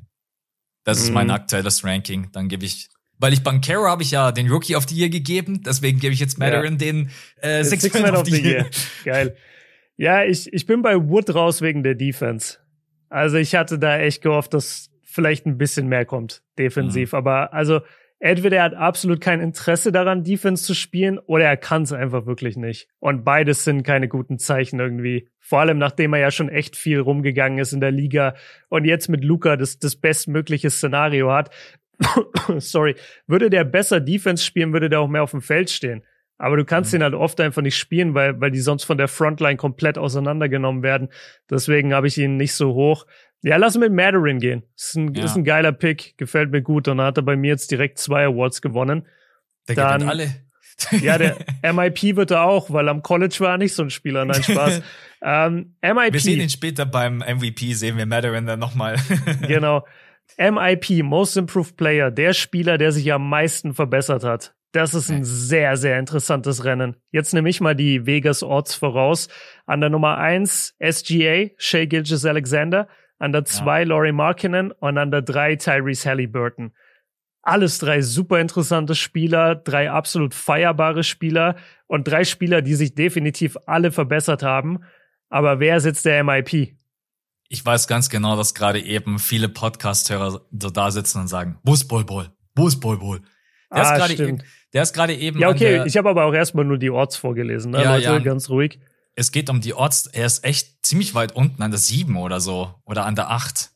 Das 0.84 1.00
ist 1.00 1.10
mein 1.10 1.28
mhm. 1.28 1.34
aktuelles 1.34 1.84
Ranking. 1.84 2.30
Dann 2.32 2.48
gebe 2.48 2.64
ich 2.64 2.88
weil 3.18 3.32
ich 3.32 3.42
Bankero 3.42 3.86
habe 3.86 4.02
ich 4.02 4.10
ja 4.10 4.32
den 4.32 4.50
Rookie 4.50 4.76
of 4.76 4.88
the 4.88 4.96
Year 4.96 5.08
gegeben, 5.08 5.62
deswegen 5.64 5.98
gebe 5.98 6.12
ich 6.12 6.20
jetzt 6.20 6.38
Madarin 6.38 6.74
ja. 6.74 6.78
den 6.78 7.10
äh, 7.40 7.64
Six, 7.64 7.82
Six 7.82 7.94
Man, 7.94 8.02
Man 8.02 8.16
of 8.16 8.26
the 8.26 8.40
Year. 8.40 8.60
Year. 8.60 8.66
Geil. 9.04 9.36
Ja, 9.96 10.24
ich, 10.24 10.52
ich 10.52 10.66
bin 10.66 10.82
bei 10.82 10.96
Wood 10.96 11.34
raus 11.34 11.62
wegen 11.62 11.82
der 11.82 11.94
Defense. 11.94 12.58
Also 13.08 13.38
ich 13.38 13.54
hatte 13.54 13.78
da 13.78 13.98
echt 13.98 14.22
gehofft, 14.22 14.52
dass 14.52 14.90
vielleicht 15.02 15.46
ein 15.46 15.56
bisschen 15.56 15.88
mehr 15.88 16.04
kommt, 16.04 16.42
defensiv. 16.58 17.12
Mhm. 17.12 17.18
Aber 17.18 17.54
also 17.54 17.80
entweder 18.18 18.58
er 18.58 18.64
hat 18.64 18.74
absolut 18.74 19.20
kein 19.20 19.40
Interesse 19.40 19.92
daran, 19.92 20.24
Defense 20.24 20.64
zu 20.64 20.74
spielen, 20.74 21.18
oder 21.18 21.44
er 21.44 21.56
kann 21.56 21.82
es 21.82 21.92
einfach 21.92 22.26
wirklich 22.26 22.56
nicht. 22.56 22.88
Und 22.98 23.24
beides 23.24 23.64
sind 23.64 23.82
keine 23.82 24.08
guten 24.08 24.38
Zeichen 24.38 24.78
irgendwie. 24.78 25.28
Vor 25.38 25.60
allem, 25.60 25.78
nachdem 25.78 26.12
er 26.12 26.20
ja 26.20 26.30
schon 26.30 26.48
echt 26.48 26.76
viel 26.76 27.00
rumgegangen 27.00 27.58
ist 27.58 27.72
in 27.72 27.80
der 27.80 27.92
Liga 27.92 28.34
und 28.68 28.84
jetzt 28.84 29.08
mit 29.08 29.24
Luca 29.24 29.56
das, 29.56 29.78
das 29.78 29.96
bestmögliche 29.96 30.70
Szenario 30.70 31.32
hat. 31.32 31.50
Sorry. 32.58 32.96
Würde 33.26 33.50
der 33.50 33.64
besser 33.64 34.00
Defense 34.00 34.44
spielen, 34.44 34.72
würde 34.72 34.88
der 34.88 35.00
auch 35.00 35.08
mehr 35.08 35.22
auf 35.22 35.30
dem 35.30 35.42
Feld 35.42 35.70
stehen. 35.70 36.02
Aber 36.38 36.56
du 36.56 36.64
kannst 36.64 36.92
mhm. 36.92 36.98
ihn 36.98 37.02
halt 37.04 37.14
oft 37.14 37.40
einfach 37.40 37.62
nicht 37.62 37.76
spielen, 37.76 38.14
weil, 38.14 38.40
weil 38.40 38.50
die 38.50 38.60
sonst 38.60 38.84
von 38.84 38.98
der 38.98 39.08
Frontline 39.08 39.56
komplett 39.56 39.96
auseinandergenommen 39.96 40.82
werden. 40.82 41.08
Deswegen 41.50 41.94
habe 41.94 42.08
ich 42.08 42.18
ihn 42.18 42.36
nicht 42.36 42.52
so 42.52 42.74
hoch. 42.74 43.06
Ja, 43.42 43.56
lass 43.56 43.78
mit 43.78 43.92
Madarin 43.92 44.38
gehen. 44.38 44.64
Ist 44.76 44.96
ein, 44.96 45.14
ja. 45.14 45.24
ist 45.24 45.36
ein 45.36 45.44
geiler 45.44 45.72
Pick, 45.72 46.18
gefällt 46.18 46.50
mir 46.50 46.62
gut. 46.62 46.88
Und 46.88 46.98
dann 46.98 47.06
hat 47.06 47.16
er 47.16 47.22
bei 47.22 47.36
mir 47.36 47.48
jetzt 47.48 47.70
direkt 47.70 47.98
zwei 47.98 48.26
Awards 48.26 48.60
gewonnen. 48.60 49.06
Der 49.68 49.76
dann, 49.76 50.00
gewinnt 50.00 50.10
alle. 50.10 51.00
ja, 51.00 51.16
der 51.16 51.36
MIP 51.72 52.16
wird 52.16 52.32
er 52.32 52.42
auch, 52.42 52.70
weil 52.70 52.88
am 52.88 53.02
College 53.02 53.36
war 53.40 53.52
er 53.52 53.58
nicht 53.58 53.74
so 53.74 53.82
ein 53.82 53.90
Spieler. 53.90 54.24
Nein, 54.24 54.42
Spaß. 54.42 54.82
ähm, 55.22 55.76
MIP. 55.82 56.12
Wir 56.12 56.20
sehen 56.20 56.40
ihn 56.40 56.50
später 56.50 56.84
beim 56.86 57.18
MVP, 57.18 57.72
sehen 57.72 57.96
wir 57.96 58.04
Madarin 58.04 58.46
dann 58.46 58.58
nochmal. 58.58 58.96
genau. 59.46 59.86
MIP, 60.38 61.02
Most 61.02 61.36
Improved 61.36 61.76
Player, 61.76 62.10
der 62.10 62.32
Spieler, 62.34 62.78
der 62.78 62.92
sich 62.92 63.12
am 63.12 63.28
meisten 63.28 63.74
verbessert 63.74 64.24
hat. 64.24 64.54
Das 64.72 64.92
ist 64.92 65.10
ein 65.10 65.24
sehr, 65.24 65.78
sehr 65.78 65.98
interessantes 65.98 66.64
Rennen. 66.64 66.96
Jetzt 67.10 67.32
nehme 67.32 67.48
ich 67.48 67.62
mal 67.62 67.74
die 67.74 68.04
Vegas 68.04 68.42
Odds 68.42 68.74
voraus. 68.74 69.28
An 69.64 69.80
der 69.80 69.88
Nummer 69.88 70.18
eins 70.18 70.76
SGA, 70.78 71.48
Shea 71.56 71.86
Gilgis 71.86 72.26
Alexander. 72.26 72.86
An 73.18 73.32
der 73.32 73.46
zwei 73.46 73.80
ja. 73.80 73.88
Laurie 73.88 74.12
Markinen 74.12 74.72
und 74.72 74.98
an 74.98 75.10
der 75.10 75.22
drei 75.22 75.56
Tyrese 75.56 76.10
Halliburton. 76.10 76.72
Alles 77.40 77.78
drei 77.78 78.02
super 78.02 78.38
interessante 78.38 78.94
Spieler, 78.94 79.54
drei 79.54 79.90
absolut 79.90 80.34
feierbare 80.34 81.04
Spieler 81.04 81.56
und 81.86 82.06
drei 82.06 82.24
Spieler, 82.24 82.60
die 82.60 82.74
sich 82.74 82.94
definitiv 82.94 83.56
alle 83.64 83.92
verbessert 83.92 84.42
haben. 84.42 84.80
Aber 85.30 85.58
wer 85.58 85.76
ist 85.76 85.86
jetzt 85.86 86.04
der 86.04 86.22
MIP? 86.22 86.76
Ich 87.48 87.64
weiß 87.64 87.86
ganz 87.86 88.10
genau, 88.10 88.36
dass 88.36 88.54
gerade 88.54 88.80
eben 88.80 89.18
viele 89.18 89.48
Podcast-Hörer 89.48 90.40
so 90.50 90.70
da 90.70 90.90
sitzen 90.90 91.20
und 91.20 91.28
sagen, 91.28 91.58
wo 91.62 91.74
ist 91.74 91.84
Bol 91.84 92.04
Bol? 92.04 92.30
Wo 92.54 92.66
ist 92.66 92.80
Bol 92.80 92.98
Bol? 92.98 93.20
Der 93.72 93.84
ah, 93.84 93.92
ist 93.94 93.98
gerade 93.98 94.28
eben, 94.28 94.42
der 94.72 94.82
ist 94.82 94.92
gerade 94.92 95.14
eben. 95.14 95.38
Ja, 95.38 95.50
okay, 95.50 95.82
ich 95.86 95.96
habe 95.96 96.08
aber 96.08 96.24
auch 96.24 96.32
erstmal 96.32 96.64
nur 96.64 96.78
die 96.78 96.90
Orts 96.90 97.16
vorgelesen, 97.16 97.72
ne? 97.72 97.82
Ja, 97.82 97.94
Leute, 97.94 98.04
ja. 98.04 98.18
ganz 98.18 98.48
ruhig. 98.48 98.80
Es 99.14 99.32
geht 99.32 99.48
um 99.48 99.60
die 99.60 99.74
Orts, 99.74 100.06
er 100.06 100.26
ist 100.26 100.44
echt 100.44 100.84
ziemlich 100.84 101.14
weit 101.14 101.34
unten 101.34 101.62
an 101.62 101.70
der 101.70 101.78
7 101.78 102.16
oder 102.16 102.40
so. 102.40 102.74
Oder 102.84 103.06
an 103.06 103.14
der 103.14 103.30
8 103.30 103.70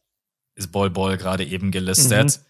ist 0.54 0.72
Bol 0.72 0.90
Bol 0.90 1.16
gerade 1.16 1.44
eben 1.44 1.70
gelistet. 1.70 2.26
Mhm. 2.26 2.49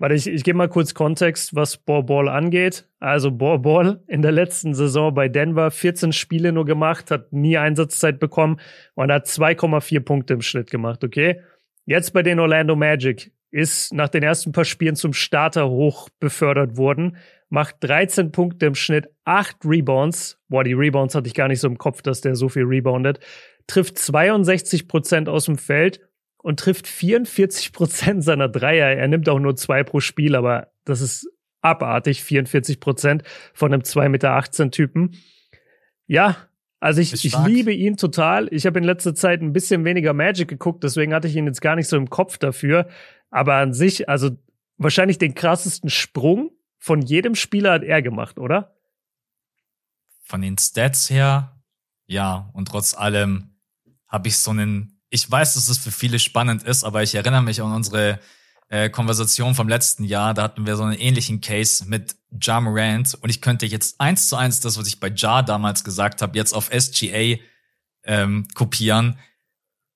Warte, 0.00 0.14
ich, 0.14 0.26
ich 0.26 0.44
gebe 0.44 0.56
mal 0.56 0.68
kurz 0.70 0.94
Kontext, 0.94 1.54
was 1.54 1.76
Ball 1.76 2.02
Ball 2.02 2.30
angeht. 2.30 2.88
Also 3.00 3.30
Ball 3.30 3.58
Ball 3.58 4.02
in 4.06 4.22
der 4.22 4.32
letzten 4.32 4.72
Saison 4.72 5.12
bei 5.12 5.28
Denver 5.28 5.70
14 5.70 6.14
Spiele 6.14 6.52
nur 6.52 6.64
gemacht, 6.64 7.10
hat 7.10 7.34
nie 7.34 7.58
Einsatzzeit 7.58 8.18
bekommen 8.18 8.60
und 8.94 9.12
hat 9.12 9.26
2,4 9.26 10.00
Punkte 10.00 10.32
im 10.32 10.40
Schnitt 10.40 10.70
gemacht, 10.70 11.04
okay? 11.04 11.42
Jetzt 11.84 12.14
bei 12.14 12.22
den 12.22 12.40
Orlando 12.40 12.76
Magic 12.76 13.30
ist 13.50 13.92
nach 13.92 14.08
den 14.08 14.22
ersten 14.22 14.52
paar 14.52 14.64
Spielen 14.64 14.96
zum 14.96 15.12
Starter 15.12 15.68
hoch 15.68 16.08
befördert 16.18 16.78
worden, 16.78 17.18
macht 17.50 17.76
13 17.80 18.32
Punkte 18.32 18.64
im 18.64 18.76
Schnitt, 18.76 19.10
8 19.26 19.58
Rebounds. 19.66 20.40
Boah, 20.48 20.64
die 20.64 20.72
Rebounds 20.72 21.14
hatte 21.14 21.26
ich 21.26 21.34
gar 21.34 21.48
nicht 21.48 21.60
so 21.60 21.68
im 21.68 21.76
Kopf, 21.76 22.00
dass 22.00 22.22
der 22.22 22.36
so 22.36 22.48
viel 22.48 22.64
reboundet. 22.64 23.20
Trifft 23.66 23.98
62 23.98 24.88
Prozent 24.88 25.28
aus 25.28 25.44
dem 25.44 25.58
Feld 25.58 26.00
und 26.42 26.60
trifft 26.60 26.86
44 26.86 27.72
Prozent 27.72 28.24
seiner 28.24 28.48
Dreier. 28.48 28.96
Er 28.96 29.08
nimmt 29.08 29.28
auch 29.28 29.38
nur 29.38 29.56
zwei 29.56 29.84
pro 29.84 30.00
Spiel, 30.00 30.34
aber 30.34 30.72
das 30.84 31.00
ist 31.00 31.28
abartig, 31.60 32.22
44 32.24 32.80
Prozent 32.80 33.22
von 33.52 33.72
einem 33.72 33.82
2,18 33.82 34.08
Meter 34.08 34.70
Typen. 34.70 35.16
Ja, 36.06 36.36
also 36.80 37.02
ich, 37.02 37.12
ich 37.12 37.36
liebe 37.44 37.72
ihn 37.72 37.98
total. 37.98 38.48
Ich 38.52 38.64
habe 38.64 38.78
in 38.78 38.84
letzter 38.84 39.14
Zeit 39.14 39.42
ein 39.42 39.52
bisschen 39.52 39.84
weniger 39.84 40.14
Magic 40.14 40.48
geguckt, 40.48 40.82
deswegen 40.82 41.12
hatte 41.12 41.28
ich 41.28 41.36
ihn 41.36 41.46
jetzt 41.46 41.60
gar 41.60 41.76
nicht 41.76 41.88
so 41.88 41.96
im 41.96 42.08
Kopf 42.08 42.38
dafür. 42.38 42.88
Aber 43.30 43.56
an 43.56 43.74
sich, 43.74 44.08
also 44.08 44.30
wahrscheinlich 44.78 45.18
den 45.18 45.34
krassesten 45.34 45.90
Sprung 45.90 46.50
von 46.78 47.02
jedem 47.02 47.34
Spieler 47.34 47.72
hat 47.72 47.82
er 47.82 48.00
gemacht, 48.00 48.38
oder? 48.38 48.74
Von 50.22 50.40
den 50.40 50.56
Stats 50.56 51.10
her, 51.10 51.60
ja. 52.06 52.50
Und 52.54 52.68
trotz 52.68 52.94
allem 52.94 53.54
habe 54.08 54.28
ich 54.28 54.38
so 54.38 54.50
einen, 54.50 54.99
ich 55.10 55.30
weiß, 55.30 55.54
dass 55.54 55.68
es 55.68 55.78
für 55.78 55.90
viele 55.90 56.18
spannend 56.18 56.62
ist, 56.62 56.84
aber 56.84 57.02
ich 57.02 57.14
erinnere 57.14 57.42
mich 57.42 57.60
an 57.60 57.72
unsere 57.72 58.20
äh, 58.68 58.88
Konversation 58.88 59.54
vom 59.54 59.68
letzten 59.68 60.04
Jahr. 60.04 60.32
Da 60.32 60.44
hatten 60.44 60.66
wir 60.66 60.76
so 60.76 60.84
einen 60.84 60.98
ähnlichen 60.98 61.40
Case 61.40 61.84
mit 61.86 62.16
Ja 62.40 62.60
Morant. 62.60 63.14
Und 63.20 63.28
ich 63.28 63.40
könnte 63.40 63.66
jetzt 63.66 64.00
eins 64.00 64.28
zu 64.28 64.36
eins 64.36 64.60
das, 64.60 64.78
was 64.78 64.86
ich 64.86 65.00
bei 65.00 65.08
Ja 65.08 65.42
damals 65.42 65.84
gesagt 65.84 66.22
habe, 66.22 66.38
jetzt 66.38 66.54
auf 66.54 66.70
SGA 66.72 67.36
ähm, 68.04 68.46
kopieren. 68.54 69.18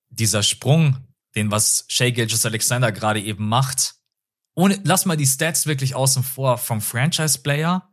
Dieser 0.09 0.43
Sprung, 0.43 0.97
den 1.35 1.49
was 1.49 1.85
Shea 1.87 2.11
Gilgis 2.11 2.45
Alexander 2.45 2.91
gerade 2.91 3.21
eben 3.21 3.47
macht, 3.47 3.95
ohne, 4.53 4.79
lass 4.83 5.05
mal 5.05 5.17
die 5.17 5.25
Stats 5.25 5.65
wirklich 5.65 5.95
außen 5.95 6.23
vor, 6.23 6.57
vom 6.57 6.81
Franchise-Player 6.81 7.89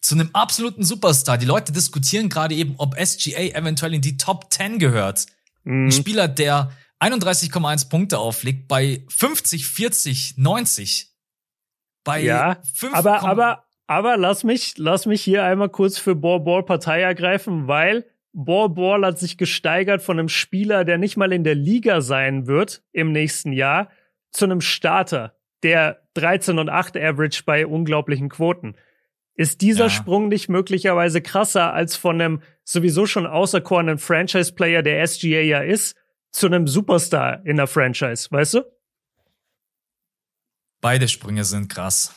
zu 0.00 0.14
einem 0.14 0.30
absoluten 0.32 0.82
Superstar. 0.82 1.36
Die 1.36 1.46
Leute 1.46 1.72
diskutieren 1.72 2.30
gerade 2.30 2.54
eben, 2.54 2.74
ob 2.78 2.94
SGA 2.98 3.54
eventuell 3.54 3.92
in 3.94 4.00
die 4.00 4.16
Top 4.16 4.50
10 4.50 4.78
gehört. 4.78 5.26
Mhm. 5.64 5.86
Ein 5.86 5.92
Spieler, 5.92 6.28
der 6.28 6.70
31,1 7.00 7.88
Punkte 7.88 8.18
auflegt 8.18 8.68
bei 8.68 9.04
50, 9.08 9.66
40, 9.66 10.34
90. 10.36 11.08
Bei 12.04 12.20
ja, 12.20 12.58
5, 12.74 12.94
aber, 12.94 13.22
aber, 13.22 13.64
aber 13.86 14.16
lass 14.16 14.44
mich, 14.44 14.74
lass 14.78 15.06
mich 15.06 15.22
hier 15.22 15.44
einmal 15.44 15.68
kurz 15.68 15.98
für 15.98 16.14
Ball 16.14 16.40
Ball 16.40 16.62
Partei 16.62 17.02
ergreifen, 17.02 17.68
weil 17.68 18.06
Ball 18.32 18.68
Ball 18.68 19.04
hat 19.04 19.18
sich 19.18 19.36
gesteigert 19.36 20.02
von 20.02 20.18
einem 20.18 20.28
Spieler, 20.28 20.84
der 20.84 20.98
nicht 20.98 21.16
mal 21.16 21.32
in 21.32 21.44
der 21.44 21.54
Liga 21.54 22.00
sein 22.00 22.46
wird 22.46 22.82
im 22.92 23.12
nächsten 23.12 23.52
Jahr, 23.52 23.90
zu 24.30 24.44
einem 24.44 24.60
Starter, 24.60 25.34
der 25.62 26.02
13 26.14 26.58
und 26.58 26.68
8 26.68 26.96
Average 26.96 27.42
bei 27.44 27.66
unglaublichen 27.66 28.28
Quoten. 28.28 28.76
Ist 29.34 29.60
dieser 29.60 29.84
ja. 29.84 29.90
Sprung 29.90 30.28
nicht 30.28 30.48
möglicherweise 30.48 31.20
krasser 31.20 31.72
als 31.72 31.96
von 31.96 32.20
einem 32.20 32.42
sowieso 32.70 33.06
schon 33.06 33.26
außerkorenen 33.26 33.98
Franchise-Player, 33.98 34.82
der 34.82 35.06
SGA 35.06 35.40
ja 35.40 35.60
ist, 35.60 35.96
zu 36.32 36.46
einem 36.46 36.68
Superstar 36.68 37.44
in 37.44 37.56
der 37.56 37.66
Franchise, 37.66 38.28
weißt 38.30 38.54
du? 38.54 38.62
Beide 40.80 41.08
Sprünge 41.08 41.44
sind 41.44 41.68
krass. 41.68 42.14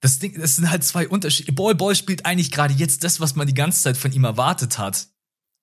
Das 0.00 0.18
Ding, 0.18 0.38
das 0.38 0.56
sind 0.56 0.70
halt 0.70 0.84
zwei 0.84 1.08
Unterschiede. 1.08 1.52
Ball 1.52 1.74
Ball 1.74 1.94
spielt 1.94 2.26
eigentlich 2.26 2.50
gerade 2.50 2.74
jetzt 2.74 3.04
das, 3.04 3.20
was 3.20 3.34
man 3.34 3.46
die 3.46 3.54
ganze 3.54 3.82
Zeit 3.82 3.96
von 3.96 4.12
ihm 4.12 4.24
erwartet 4.24 4.78
hat. 4.78 5.08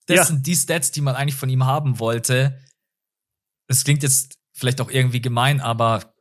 Das 0.08 0.18
ja. 0.18 0.26
sind 0.26 0.48
die 0.48 0.56
Stats, 0.56 0.92
die 0.92 1.02
man 1.02 1.16
eigentlich 1.16 1.36
von 1.36 1.50
ihm 1.50 1.66
haben 1.66 2.00
wollte. 2.00 2.60
Es 3.68 3.84
klingt 3.84 4.04
jetzt 4.04 4.38
vielleicht 4.54 4.82
auch 4.82 4.90
irgendwie 4.90 5.22
gemein, 5.22 5.62
aber 5.62 6.14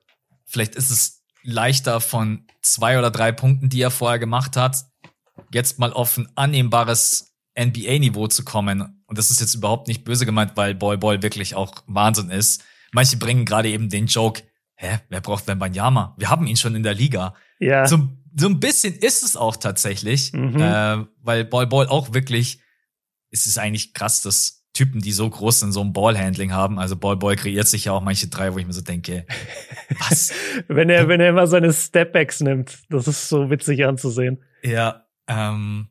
vielleicht 0.45 0.75
ist 0.75 0.91
es 0.91 1.25
leichter 1.43 2.01
von 2.01 2.47
zwei 2.63 2.99
oder 2.99 3.11
drei 3.11 3.33
Punkten, 3.33 3.69
die 3.69 3.81
er 3.81 3.91
vorher 3.91 4.19
gemacht 4.19 4.57
hat, 4.57 4.85
jetzt 5.53 5.79
mal 5.79 5.93
auf 5.93 6.17
ein 6.17 6.29
annehmbares 6.37 7.34
NBA-Niveau 7.59 8.27
zu 8.29 8.45
kommen. 8.45 9.03
Und 9.07 9.19
das 9.19 9.31
ist 9.31 9.41
jetzt 9.41 9.55
überhaupt 9.55 9.89
nicht 9.89 10.05
böse 10.05 10.27
gemeint, 10.27 10.53
weil 10.57 10.75
Boy 10.75 10.97
Boy 10.97 11.23
wirklich 11.23 11.55
auch 11.55 11.83
Wahnsinn 11.87 12.31
ist. 12.31 12.65
Manche 12.93 13.17
bringen 13.17 13.45
gerade 13.45 13.69
eben 13.69 13.89
den 13.89 14.07
Joke, 14.07 14.43
hä, 14.77 14.99
wer 15.09 15.21
braucht 15.21 15.47
Wembanyama? 15.47 16.15
Wir 16.19 16.31
haben 16.31 16.47
ihn 16.47 16.57
schon 16.57 16.75
in 16.75 16.83
der 16.83 16.95
Liga. 16.95 17.35
Ja. 17.59 17.87
So, 17.87 18.09
so 18.37 18.49
ein 18.49 18.61
bisschen 18.61 18.95
ist 18.95 19.23
es 19.23 19.37
auch 19.37 19.57
tatsächlich, 19.57 20.33
mhm. 20.33 20.61
äh, 20.61 21.05
weil 21.23 21.45
Ball 21.45 21.67
Ball 21.67 21.89
auch 21.89 22.13
wirklich, 22.15 22.61
es 23.31 23.47
ist 23.47 23.59
eigentlich 23.59 23.95
krass, 23.95 24.23
dass 24.23 24.65
Typen, 24.73 25.01
die 25.01 25.13
so 25.13 25.31
groß 25.31 25.61
sind, 25.61 25.73
so 25.73 25.81
ein 25.81 25.93
Ballhandling 25.93 26.53
haben. 26.53 26.81
Also 26.81 26.97
Ball 26.97 27.17
Ball 27.17 27.37
kreiert 27.37 27.69
sich 27.69 27.85
ja 27.85 27.93
auch 27.93 28.03
manche 28.03 28.27
drei, 28.27 28.53
wo 28.53 28.59
ich 28.59 28.67
mir 28.67 28.73
so 28.73 28.81
denke, 28.81 29.25
was? 30.01 30.33
wenn 30.69 30.91
er, 30.91 31.07
wenn 31.07 31.21
er 31.21 31.29
immer 31.31 31.47
seine 31.47 31.73
Stepbacks 31.73 32.41
nimmt, 32.41 32.79
das 32.91 33.07
ist 33.07 33.29
so 33.29 33.51
witzig 33.51 33.85
anzusehen. 33.87 34.43
Ja, 34.65 35.07
ähm, 35.29 35.89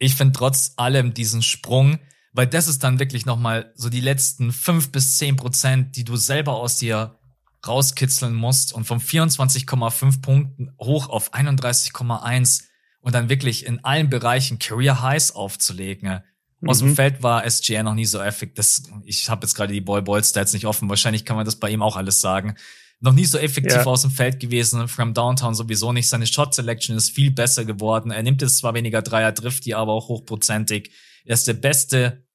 ich 0.00 0.16
finde 0.16 0.32
trotz 0.32 0.72
allem 0.76 1.14
diesen 1.14 1.42
Sprung, 1.42 2.00
weil 2.32 2.46
das 2.46 2.66
ist 2.66 2.82
dann 2.82 2.98
wirklich 2.98 3.26
nochmal 3.26 3.72
so 3.76 3.90
die 3.90 4.00
letzten 4.00 4.50
fünf 4.50 4.90
bis 4.90 5.18
zehn 5.18 5.36
Prozent, 5.36 5.94
die 5.96 6.04
du 6.04 6.16
selber 6.16 6.54
aus 6.54 6.76
dir 6.76 7.18
rauskitzeln 7.66 8.34
musst 8.34 8.72
und 8.72 8.84
von 8.84 8.98
24,5 8.98 10.22
Punkten 10.22 10.72
hoch 10.80 11.10
auf 11.10 11.34
31,1 11.34 12.62
und 13.02 13.14
dann 13.14 13.28
wirklich 13.28 13.66
in 13.66 13.84
allen 13.84 14.08
Bereichen 14.08 14.58
Career 14.58 15.02
Highs 15.02 15.32
aufzulegen. 15.32 16.20
Aus 16.66 16.80
mhm. 16.80 16.86
dem 16.86 16.96
Feld 16.96 17.22
war 17.22 17.44
SGR 17.44 17.82
noch 17.82 17.94
nie 17.94 18.06
so 18.06 18.20
effektiv. 18.20 18.56
Das, 18.56 18.82
ich 19.04 19.28
habe 19.28 19.46
jetzt 19.46 19.54
gerade 19.54 19.74
die 19.74 19.82
Boy-Boy-Stats 19.82 20.54
nicht 20.54 20.66
offen. 20.66 20.88
Wahrscheinlich 20.88 21.26
kann 21.26 21.36
man 21.36 21.44
das 21.44 21.56
bei 21.56 21.68
ihm 21.68 21.82
auch 21.82 21.96
alles 21.96 22.20
sagen. 22.22 22.54
Noch 23.02 23.12
nie 23.12 23.24
so 23.24 23.38
effektiv 23.38 23.72
ja. 23.72 23.84
aus 23.84 24.02
dem 24.02 24.10
Feld 24.10 24.40
gewesen. 24.40 24.86
From 24.86 25.14
Downtown 25.14 25.54
sowieso 25.54 25.92
nicht. 25.92 26.08
Seine 26.08 26.26
Shot 26.26 26.54
Selection 26.54 26.96
ist 26.96 27.10
viel 27.10 27.30
besser 27.30 27.64
geworden. 27.64 28.10
Er 28.10 28.22
nimmt 28.22 28.42
jetzt 28.42 28.58
zwar 28.58 28.74
weniger 28.74 29.00
Dreier, 29.00 29.34
trifft 29.34 29.64
die 29.64 29.74
aber 29.74 29.92
auch 29.92 30.08
hochprozentig. 30.08 30.92
Er 31.24 31.34
ist 31.34 31.48
der 31.48 31.54
beste 31.54 32.26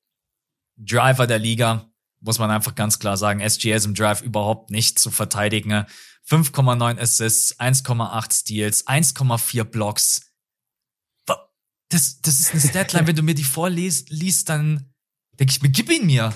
Driver 0.78 1.28
der 1.28 1.39
Liga. 1.39 1.91
Muss 2.20 2.39
man 2.39 2.49
einfach 2.49 2.74
ganz 2.74 2.97
klar 2.97 3.18
sagen. 3.18 3.41
SGR 3.47 3.78
ist 3.78 3.86
im 3.86 3.93
Drive 3.93 4.22
überhaupt 4.22 4.72
nicht 4.72 4.97
zu 4.97 5.11
verteidigen. 5.11 5.86
5,9 6.28 6.99
Assists, 6.99 7.59
1,8 7.59 8.34
Steals, 8.34 8.88
1,4 8.88 9.63
Blocks 9.63 10.26
das, 11.89 12.22
das 12.22 12.39
ist 12.39 12.51
eine 12.51 12.61
Statline, 12.61 13.07
wenn 13.07 13.16
du 13.16 13.24
mir 13.24 13.36
die 13.36 13.43
vorliest, 13.43 14.09
liest, 14.09 14.49
dann 14.49 14.91
denke 15.39 15.51
ich 15.51 15.61
mir, 15.61 15.70
gib 15.70 15.89
ihn 15.91 16.05
mir. 16.05 16.34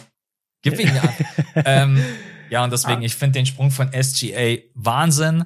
Gib 0.61 0.80
ihn 0.80 0.91
mir. 0.91 1.15
ähm, 1.65 2.03
ja, 2.50 2.64
und 2.64 2.72
deswegen, 2.72 3.02
ich 3.02 3.16
finde 3.16 3.39
den 3.39 3.45
Sprung 3.45 3.72
von 3.72 3.91
SGA 3.91 4.58
Wahnsinn. 4.74 5.45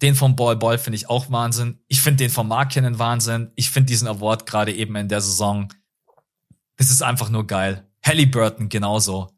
Den 0.00 0.14
vom 0.14 0.34
Ball 0.34 0.56
Ball 0.56 0.78
finde 0.78 0.96
ich 0.96 1.08
auch 1.08 1.30
Wahnsinn. 1.30 1.78
Ich 1.86 2.00
finde 2.00 2.24
den 2.24 2.30
von 2.30 2.48
Markinen 2.48 2.98
Wahnsinn. 2.98 3.52
Ich 3.54 3.70
finde 3.70 3.86
diesen 3.86 4.08
Award 4.08 4.46
gerade 4.46 4.72
eben 4.72 4.96
in 4.96 5.08
der 5.08 5.20
Saison. 5.20 5.72
Das 6.76 6.90
ist 6.90 7.02
einfach 7.02 7.30
nur 7.30 7.46
geil. 7.46 7.86
Halliburton 8.04 8.68
genauso. 8.68 9.30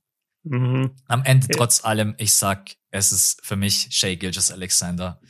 Mhm. 0.45 0.93
Am 1.07 1.23
Ende 1.25 1.49
trotz 1.49 1.85
allem, 1.85 2.15
ich 2.19 2.35
sag, 2.35 2.71
es 2.91 3.13
ist 3.13 3.45
für 3.45 3.57
mich 3.57 3.89
Shay 3.91 4.17
Gilgis 4.17 4.51
Alexander. 4.51 5.21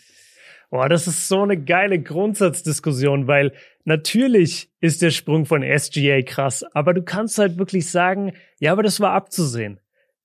Boah, 0.70 0.88
das 0.88 1.06
ist 1.06 1.28
so 1.28 1.42
eine 1.42 1.62
geile 1.62 2.02
Grundsatzdiskussion, 2.02 3.28
weil 3.28 3.52
natürlich 3.84 4.72
ist 4.80 5.02
der 5.02 5.10
Sprung 5.10 5.46
von 5.46 5.62
SGA 5.62 6.22
krass, 6.22 6.64
aber 6.72 6.94
du 6.94 7.02
kannst 7.02 7.38
halt 7.38 7.58
wirklich 7.58 7.90
sagen, 7.90 8.32
ja, 8.58 8.72
aber 8.72 8.82
das 8.82 8.98
war 8.98 9.12
abzusehen. 9.12 9.78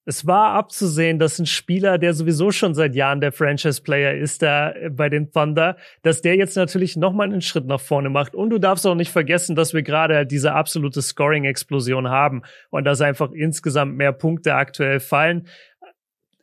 Es 0.10 0.26
war 0.26 0.53
abzusehen, 0.53 1.20
dass 1.20 1.38
ein 1.38 1.45
Spieler, 1.45 1.99
der 1.99 2.16
sowieso 2.16 2.49
schon 2.49 2.74
seit 2.74 2.95
Jahren 2.95 3.22
der 3.22 3.32
Franchise-Player 3.32 4.16
ist, 4.16 4.41
da 4.41 4.74
bei 4.89 5.07
den 5.07 5.32
Thunder, 5.32 5.78
dass 6.01 6.24
der 6.24 6.36
jetzt 6.36 6.57
natürlich 6.57 6.97
nochmal 6.97 7.28
einen 7.28 7.43
Schritt 7.43 7.68
nach 7.68 7.80
vorne 7.80 8.10
macht. 8.10 8.34
Und 8.34 8.49
du 8.49 8.57
darfst 8.57 8.88
auch 8.88 8.95
nicht 8.95 9.12
vergessen, 9.12 9.55
dass 9.55 9.76
wir 9.76 9.84
gerade 9.84 10.26
diese 10.26 10.53
absolute 10.53 11.03
Scoring-Explosion 11.03 12.10
haben 12.10 12.41
und 12.72 12.86
dass 12.86 13.01
einfach 13.01 13.32
insgesamt 13.34 13.97
mehr 13.97 14.12
Punkte 14.12 14.55
aktuell 14.55 14.99
fallen 14.99 15.47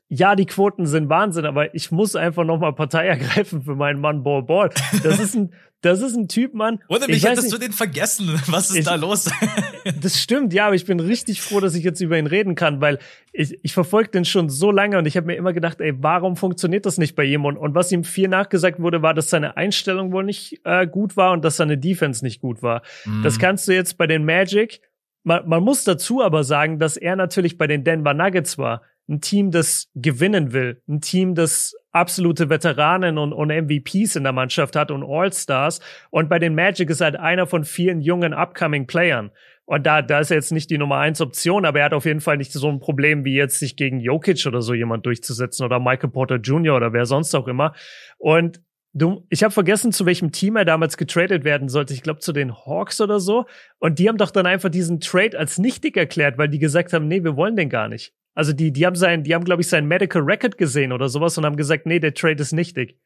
ja, 0.09 0.37
die 0.37 0.47
Quoten 0.47 0.87
sind 0.87 1.09
Wahnsinn, 1.09 1.47
aber 1.47 1.75
ich 1.75 1.91
muss 1.91 2.14
einfach 2.14 2.45
nochmal 2.45 2.73
Partei 2.73 3.07
ergreifen 3.09 3.62
für 3.62 3.75
meinen 3.75 4.01
Mann 4.01 4.23
Ball 4.23 4.45
Ball. 4.45 4.71
Das 5.03 5.19
ist 5.19 5.35
ein, 5.35 5.53
das 5.87 6.03
ist 6.03 6.16
ein 6.16 6.28
Typ, 6.28 6.55
Mann. 6.55 6.80
Ohne 6.89 7.07
mich 7.07 7.24
hättest 7.24 7.45
nicht, 7.45 7.55
du 7.55 7.59
den 7.59 7.72
vergessen. 7.72 8.41
Was 8.47 8.70
ist 8.70 8.76
ich, 8.76 8.84
da 8.84 8.95
los? 8.95 9.30
das 10.01 10.20
stimmt, 10.20 10.53
ja, 10.53 10.66
aber 10.66 10.74
ich 10.74 10.84
bin 10.84 11.01
richtig 11.01 11.41
froh, 11.41 11.61
dass 11.61 11.74
ich 11.74 11.84
jetzt 11.84 12.01
über 12.01 12.18
ihn 12.18 12.26
reden 12.26 12.55
kann, 12.55 12.80
weil 12.80 12.99
ich, 13.32 13.59
ich 13.62 13.72
verfolge 13.72 14.11
den 14.11 14.24
schon 14.24 14.49
so 14.49 14.70
lange 14.70 14.99
und 14.99 15.07
ich 15.07 15.16
habe 15.16 15.26
mir 15.26 15.37
immer 15.37 15.53
gedacht, 15.53 15.80
ey, 15.80 15.95
warum 15.97 16.37
funktioniert 16.37 16.87
das 16.87 16.99
nicht 16.99 17.14
bei 17.14 17.24
ihm? 17.24 17.45
Und, 17.45 17.74
was 17.74 17.93
ihm 17.93 18.05
viel 18.05 18.28
nachgesagt 18.28 18.80
wurde, 18.80 19.03
war, 19.03 19.14
dass 19.14 19.30
seine 19.30 19.57
Einstellung 19.57 20.12
wohl 20.12 20.24
nicht 20.24 20.61
äh, 20.64 20.87
gut 20.87 21.16
war 21.16 21.32
und 21.32 21.45
dass 21.45 21.57
seine 21.57 21.78
Defense 21.78 22.24
nicht 22.24 22.41
gut 22.41 22.62
war. 22.62 22.82
Mm. 23.05 23.22
Das 23.22 23.39
kannst 23.39 23.68
du 23.68 23.72
jetzt 23.72 23.99
bei 23.99 24.07
den 24.07 24.24
Magic 24.24 24.80
man, 25.26 25.49
man 25.49 25.64
muss 25.64 25.82
dazu 25.82 26.22
aber 26.22 26.45
sagen, 26.45 26.78
dass 26.78 26.97
er 26.97 27.16
natürlich 27.16 27.59
bei 27.59 27.66
den 27.66 27.82
Denver 27.82 28.14
Nuggets 28.14 28.59
war 28.59 28.82
ein 29.09 29.20
Team, 29.20 29.51
das 29.51 29.89
gewinnen 29.95 30.53
will, 30.53 30.82
ein 30.89 31.01
Team, 31.01 31.34
das 31.34 31.76
absolute 31.97 32.49
Veteranen 32.51 33.18
und, 33.18 33.32
und 33.32 33.49
MVPs 33.49 34.16
in 34.16 34.22
der 34.22 34.32
Mannschaft 34.32 34.76
hat 34.76 34.90
und 34.90 35.03
All-Stars. 35.03 35.80
Und 36.11 36.28
bei 36.28 36.38
den 36.38 36.55
Magic 36.55 36.90
ist 36.90 37.01
halt 37.01 37.16
einer 37.16 37.47
von 37.47 37.64
vielen 37.64 38.01
jungen 38.01 38.34
upcoming 38.34 38.86
Playern. 38.86 39.30
Und 39.64 39.84
da, 39.84 40.01
da 40.01 40.20
ist 40.20 40.30
er 40.30 40.36
jetzt 40.36 40.53
nicht 40.53 40.70
die 40.70 40.78
Nummer 40.78 40.99
eins 40.99 41.20
Option, 41.20 41.64
aber 41.64 41.80
er 41.80 41.86
hat 41.86 41.94
auf 41.94 42.05
jeden 42.05 42.20
Fall 42.20 42.36
nicht 42.36 42.53
so 42.53 42.68
ein 42.68 42.78
Problem, 42.78 43.24
wie 43.24 43.34
jetzt 43.34 43.59
sich 43.59 43.76
gegen 43.76 43.99
Jokic 43.99 44.47
oder 44.47 44.62
so 44.62 44.74
jemand 44.74 45.05
durchzusetzen 45.07 45.64
oder 45.64 45.80
Michael 45.80 46.11
Porter 46.11 46.36
Jr. 46.36 46.76
oder 46.76 46.92
wer 46.92 47.05
sonst 47.05 47.34
auch 47.34 47.49
immer. 47.49 47.74
Und 48.18 48.61
Du, 48.99 49.26
ich 49.28 49.44
habe 49.44 49.53
vergessen, 49.53 49.92
zu 49.92 50.07
welchem 50.07 50.32
Team 50.32 50.57
er 50.57 50.64
damals 50.64 50.97
getradet 50.97 51.44
werden 51.44 51.68
sollte. 51.68 51.92
Ich 51.92 52.03
glaube 52.03 52.20
zu 52.20 52.32
den 52.32 52.57
Hawks 52.57 52.99
oder 52.99 53.20
so. 53.20 53.44
Und 53.78 53.99
die 53.99 54.09
haben 54.09 54.16
doch 54.16 54.30
dann 54.30 54.47
einfach 54.47 54.70
diesen 54.70 55.01
Trade 55.01 55.38
als 55.38 55.59
nichtig 55.59 55.99
erklärt, 55.99 56.38
weil 56.38 56.49
die 56.49 56.59
gesagt 56.59 56.94
haben, 56.94 57.07
nee, 57.07 57.22
wir 57.22 57.36
wollen 57.36 57.57
den 57.57 57.68
gar 57.68 57.88
nicht. 57.88 58.14
Also 58.37 58.53
die, 58.53 58.70
die 58.70 58.87
haben 58.87 58.95
sein, 58.95 59.24
die 59.24 59.34
haben, 59.34 59.45
glaube 59.45 59.62
ich, 59.62 59.68
sein 59.68 59.87
Medical 59.87 60.22
Record 60.22 60.59
gesehen 60.59 60.93
oder 60.93 61.09
sowas 61.09 61.37
und 61.39 61.47
haben 61.47 61.57
gesagt, 61.57 61.87
nee, 61.87 61.99
der 61.99 62.14
Trade 62.14 62.41
ist 62.41 62.53
nichtig. 62.53 62.99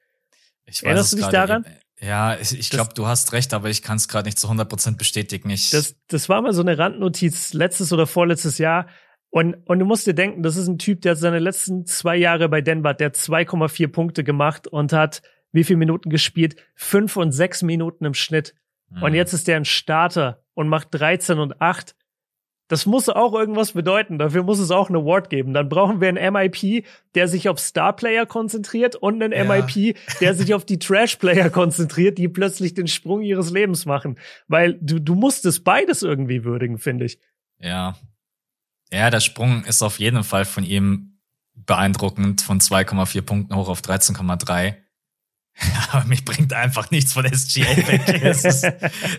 Ich 0.67 0.83
weiß 0.83 0.83
Erinnerst 0.83 1.13
du 1.13 1.17
dich 1.19 1.27
daran? 1.29 1.65
Ja, 2.01 2.37
ich, 2.37 2.59
ich 2.59 2.69
glaube, 2.69 2.95
du 2.95 3.07
hast 3.07 3.33
recht, 3.33 3.55
aber 3.55 3.71
ich 3.71 3.83
kann 3.83 3.97
es 3.97 4.09
gerade 4.09 4.27
nicht 4.27 4.39
zu 4.39 4.49
100% 4.49 4.97
bestätigen. 4.97 5.49
Ich 5.51 5.71
das, 5.71 5.95
das 6.09 6.29
war 6.29 6.43
mal 6.43 6.53
so 6.53 6.63
eine 6.63 6.77
Randnotiz 6.77 7.53
letztes 7.53 7.93
oder 7.93 8.09
vorletztes 8.09 8.59
Jahr. 8.59 8.89
Und, 9.31 9.55
und 9.67 9.79
du 9.79 9.85
musst 9.85 10.09
dir 10.09 10.15
denken, 10.15 10.43
das 10.43 10.57
ist 10.57 10.67
ein 10.67 10.79
Typ, 10.79 11.03
der 11.03 11.13
hat 11.13 11.19
seine 11.19 11.39
letzten 11.39 11.87
zwei 11.87 12.17
Jahre 12.17 12.49
bei 12.49 12.61
Denver, 12.61 12.93
der 12.93 13.07
hat 13.07 13.15
2,4 13.15 13.87
Punkte 13.87 14.25
gemacht 14.25 14.67
und 14.67 14.93
hat 14.93 15.23
wie 15.53 15.63
viele 15.63 15.79
Minuten 15.79 16.11
gespielt? 16.11 16.57
Fünf 16.75 17.17
und 17.17 17.31
sechs 17.31 17.63
Minuten 17.63 18.05
im 18.05 18.15
Schnitt. 18.15 18.55
Mhm. 18.89 19.03
Und 19.05 19.15
jetzt 19.15 19.33
ist 19.33 19.47
der 19.47 19.57
ein 19.57 19.65
Starter 19.65 20.43
und 20.55 20.69
macht 20.69 20.89
13 20.91 21.39
und 21.39 21.61
8. 21.61 21.95
Das 22.71 22.87
muss 22.87 23.09
auch 23.09 23.35
irgendwas 23.35 23.73
bedeuten. 23.73 24.17
Dafür 24.17 24.45
muss 24.45 24.61
es 24.61 24.71
auch 24.71 24.89
einen 24.89 25.03
Award 25.03 25.29
geben. 25.29 25.53
Dann 25.53 25.69
brauchen 25.69 26.01
wir 26.01 26.09
einen 26.09 26.33
MIP, 26.33 26.87
der 27.17 27.27
sich 27.27 27.49
auf 27.49 27.59
Star-Player 27.59 28.27
konzentriert 28.27 28.95
und 28.95 29.21
einen 29.21 29.33
ja. 29.33 29.43
MIP, 29.45 29.97
der 30.21 30.37
sich 30.37 30.55
auf 30.55 30.65
die 30.65 30.79
Trash-Player 30.79 31.51
konzentriert, 31.51 32.17
die 32.17 32.29
plötzlich 32.29 32.73
den 32.73 32.87
Sprung 32.87 33.23
ihres 33.23 33.51
Lebens 33.51 33.87
machen. 33.87 34.21
Weil 34.47 34.75
du, 34.81 35.01
du 35.01 35.17
musst 35.17 35.47
es 35.47 35.65
beides 35.65 36.03
irgendwie 36.03 36.45
würdigen, 36.45 36.79
finde 36.79 37.07
ich. 37.07 37.19
Ja. 37.59 37.97
Ja, 38.93 39.11
der 39.11 39.21
Sprung 39.21 39.65
ist 39.65 39.83
auf 39.83 39.99
jeden 39.99 40.23
Fall 40.23 40.45
von 40.45 40.63
ihm 40.63 41.19
beeindruckend, 41.55 42.41
von 42.41 42.61
2,4 42.61 43.23
Punkten 43.23 43.57
hoch 43.57 43.69
auf 43.69 43.81
13,3. 43.81 44.77
Aber 45.91 46.05
mich 46.05 46.25
bringt 46.25 46.53
einfach 46.53 46.93
nichts 46.93 47.15
von 47.15 47.27
SGA 47.27 47.67
weg. 47.89 48.23
ist, 48.23 48.65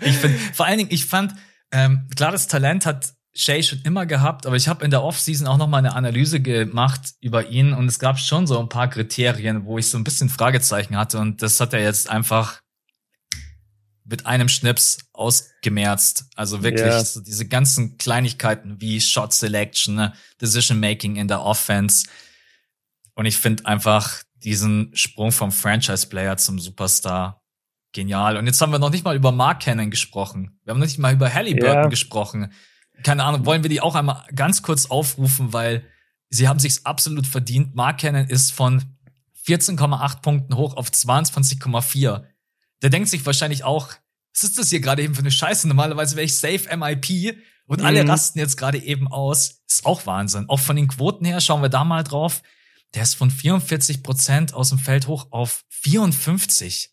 ich 0.05 0.15
find, 0.15 0.39
vor 0.53 0.67
allen 0.67 0.77
Dingen, 0.77 0.91
ich 0.93 1.05
fand, 1.05 1.33
ähm, 1.73 2.07
klar, 2.15 2.31
das 2.31 2.47
Talent 2.47 2.85
hat 2.85 3.13
Shay 3.33 3.63
schon 3.63 3.81
immer 3.83 4.05
gehabt, 4.05 4.45
aber 4.45 4.57
ich 4.57 4.67
habe 4.67 4.83
in 4.83 4.91
der 4.91 5.03
Offseason 5.03 5.47
auch 5.47 5.57
noch 5.57 5.67
mal 5.67 5.77
eine 5.77 5.95
Analyse 5.95 6.41
gemacht 6.41 7.13
über 7.21 7.47
ihn 7.47 7.73
und 7.73 7.87
es 7.87 7.97
gab 7.97 8.19
schon 8.19 8.45
so 8.45 8.59
ein 8.59 8.67
paar 8.67 8.89
Kriterien, 8.89 9.65
wo 9.65 9.77
ich 9.77 9.89
so 9.89 9.97
ein 9.97 10.03
bisschen 10.03 10.27
Fragezeichen 10.27 10.97
hatte 10.97 11.17
und 11.19 11.41
das 11.41 11.59
hat 11.61 11.73
er 11.73 11.81
jetzt 11.81 12.09
einfach 12.09 12.61
mit 14.03 14.25
einem 14.25 14.49
Schnips 14.49 14.97
ausgemerzt. 15.13 16.25
Also 16.35 16.63
wirklich 16.63 16.85
yeah. 16.85 17.03
so 17.03 17.21
diese 17.21 17.47
ganzen 17.47 17.97
Kleinigkeiten 17.97 18.81
wie 18.81 18.99
Shot 18.99 19.33
Selection, 19.33 19.95
ne, 19.95 20.13
Decision 20.41 20.79
Making 20.79 21.15
in 21.15 21.29
der 21.29 21.41
Offense. 21.41 22.07
Und 23.15 23.25
ich 23.25 23.37
finde 23.37 23.65
einfach 23.65 24.23
diesen 24.43 24.91
Sprung 24.95 25.31
vom 25.31 25.51
Franchise-Player 25.51 26.35
zum 26.37 26.59
Superstar 26.59 27.41
genial. 27.93 28.35
Und 28.35 28.47
jetzt 28.47 28.59
haben 28.59 28.71
wir 28.71 28.79
noch 28.79 28.89
nicht 28.89 29.05
mal 29.05 29.15
über 29.15 29.31
Mark 29.31 29.61
Cannon 29.61 29.91
gesprochen. 29.91 30.59
Wir 30.63 30.71
haben 30.71 30.79
noch 30.79 30.87
nicht 30.87 30.99
mal 30.99 31.13
über 31.13 31.33
Halliburton 31.33 31.75
yeah. 31.75 31.87
gesprochen 31.87 32.51
keine 33.03 33.23
Ahnung, 33.23 33.45
wollen 33.45 33.63
wir 33.63 33.69
die 33.69 33.81
auch 33.81 33.95
einmal 33.95 34.25
ganz 34.35 34.61
kurz 34.61 34.87
aufrufen, 34.87 35.53
weil 35.53 35.85
sie 36.29 36.47
haben 36.47 36.59
sich's 36.59 36.85
absolut 36.85 37.27
verdient. 37.27 37.75
Mark 37.75 37.99
Cannon 37.99 38.27
ist 38.27 38.51
von 38.51 38.83
14,8 39.45 40.21
Punkten 40.21 40.55
hoch 40.55 40.75
auf 40.77 40.89
22,4. 40.89 42.23
Der 42.81 42.89
denkt 42.89 43.09
sich 43.09 43.25
wahrscheinlich 43.25 43.63
auch, 43.63 43.93
was 44.33 44.43
ist 44.43 44.57
das 44.57 44.69
hier 44.69 44.79
gerade 44.79 45.03
eben 45.03 45.13
für 45.13 45.21
eine 45.21 45.31
Scheiße? 45.31 45.67
Normalerweise 45.67 46.15
wäre 46.15 46.25
ich 46.25 46.37
safe 46.37 46.75
MIP 46.75 47.37
und 47.65 47.79
mhm. 47.79 47.85
alle 47.85 48.07
rasten 48.07 48.39
jetzt 48.39 48.57
gerade 48.57 48.77
eben 48.77 49.07
aus. 49.07 49.61
Ist 49.67 49.85
auch 49.85 50.05
Wahnsinn. 50.05 50.47
Auch 50.47 50.59
von 50.59 50.75
den 50.75 50.87
Quoten 50.87 51.25
her 51.25 51.41
schauen 51.41 51.61
wir 51.61 51.69
da 51.69 51.83
mal 51.83 52.03
drauf. 52.03 52.41
Der 52.93 53.03
ist 53.03 53.15
von 53.15 53.31
44 53.31 54.03
Prozent 54.03 54.53
aus 54.53 54.69
dem 54.69 54.79
Feld 54.79 55.07
hoch 55.07 55.27
auf 55.31 55.63
54. 55.69 56.91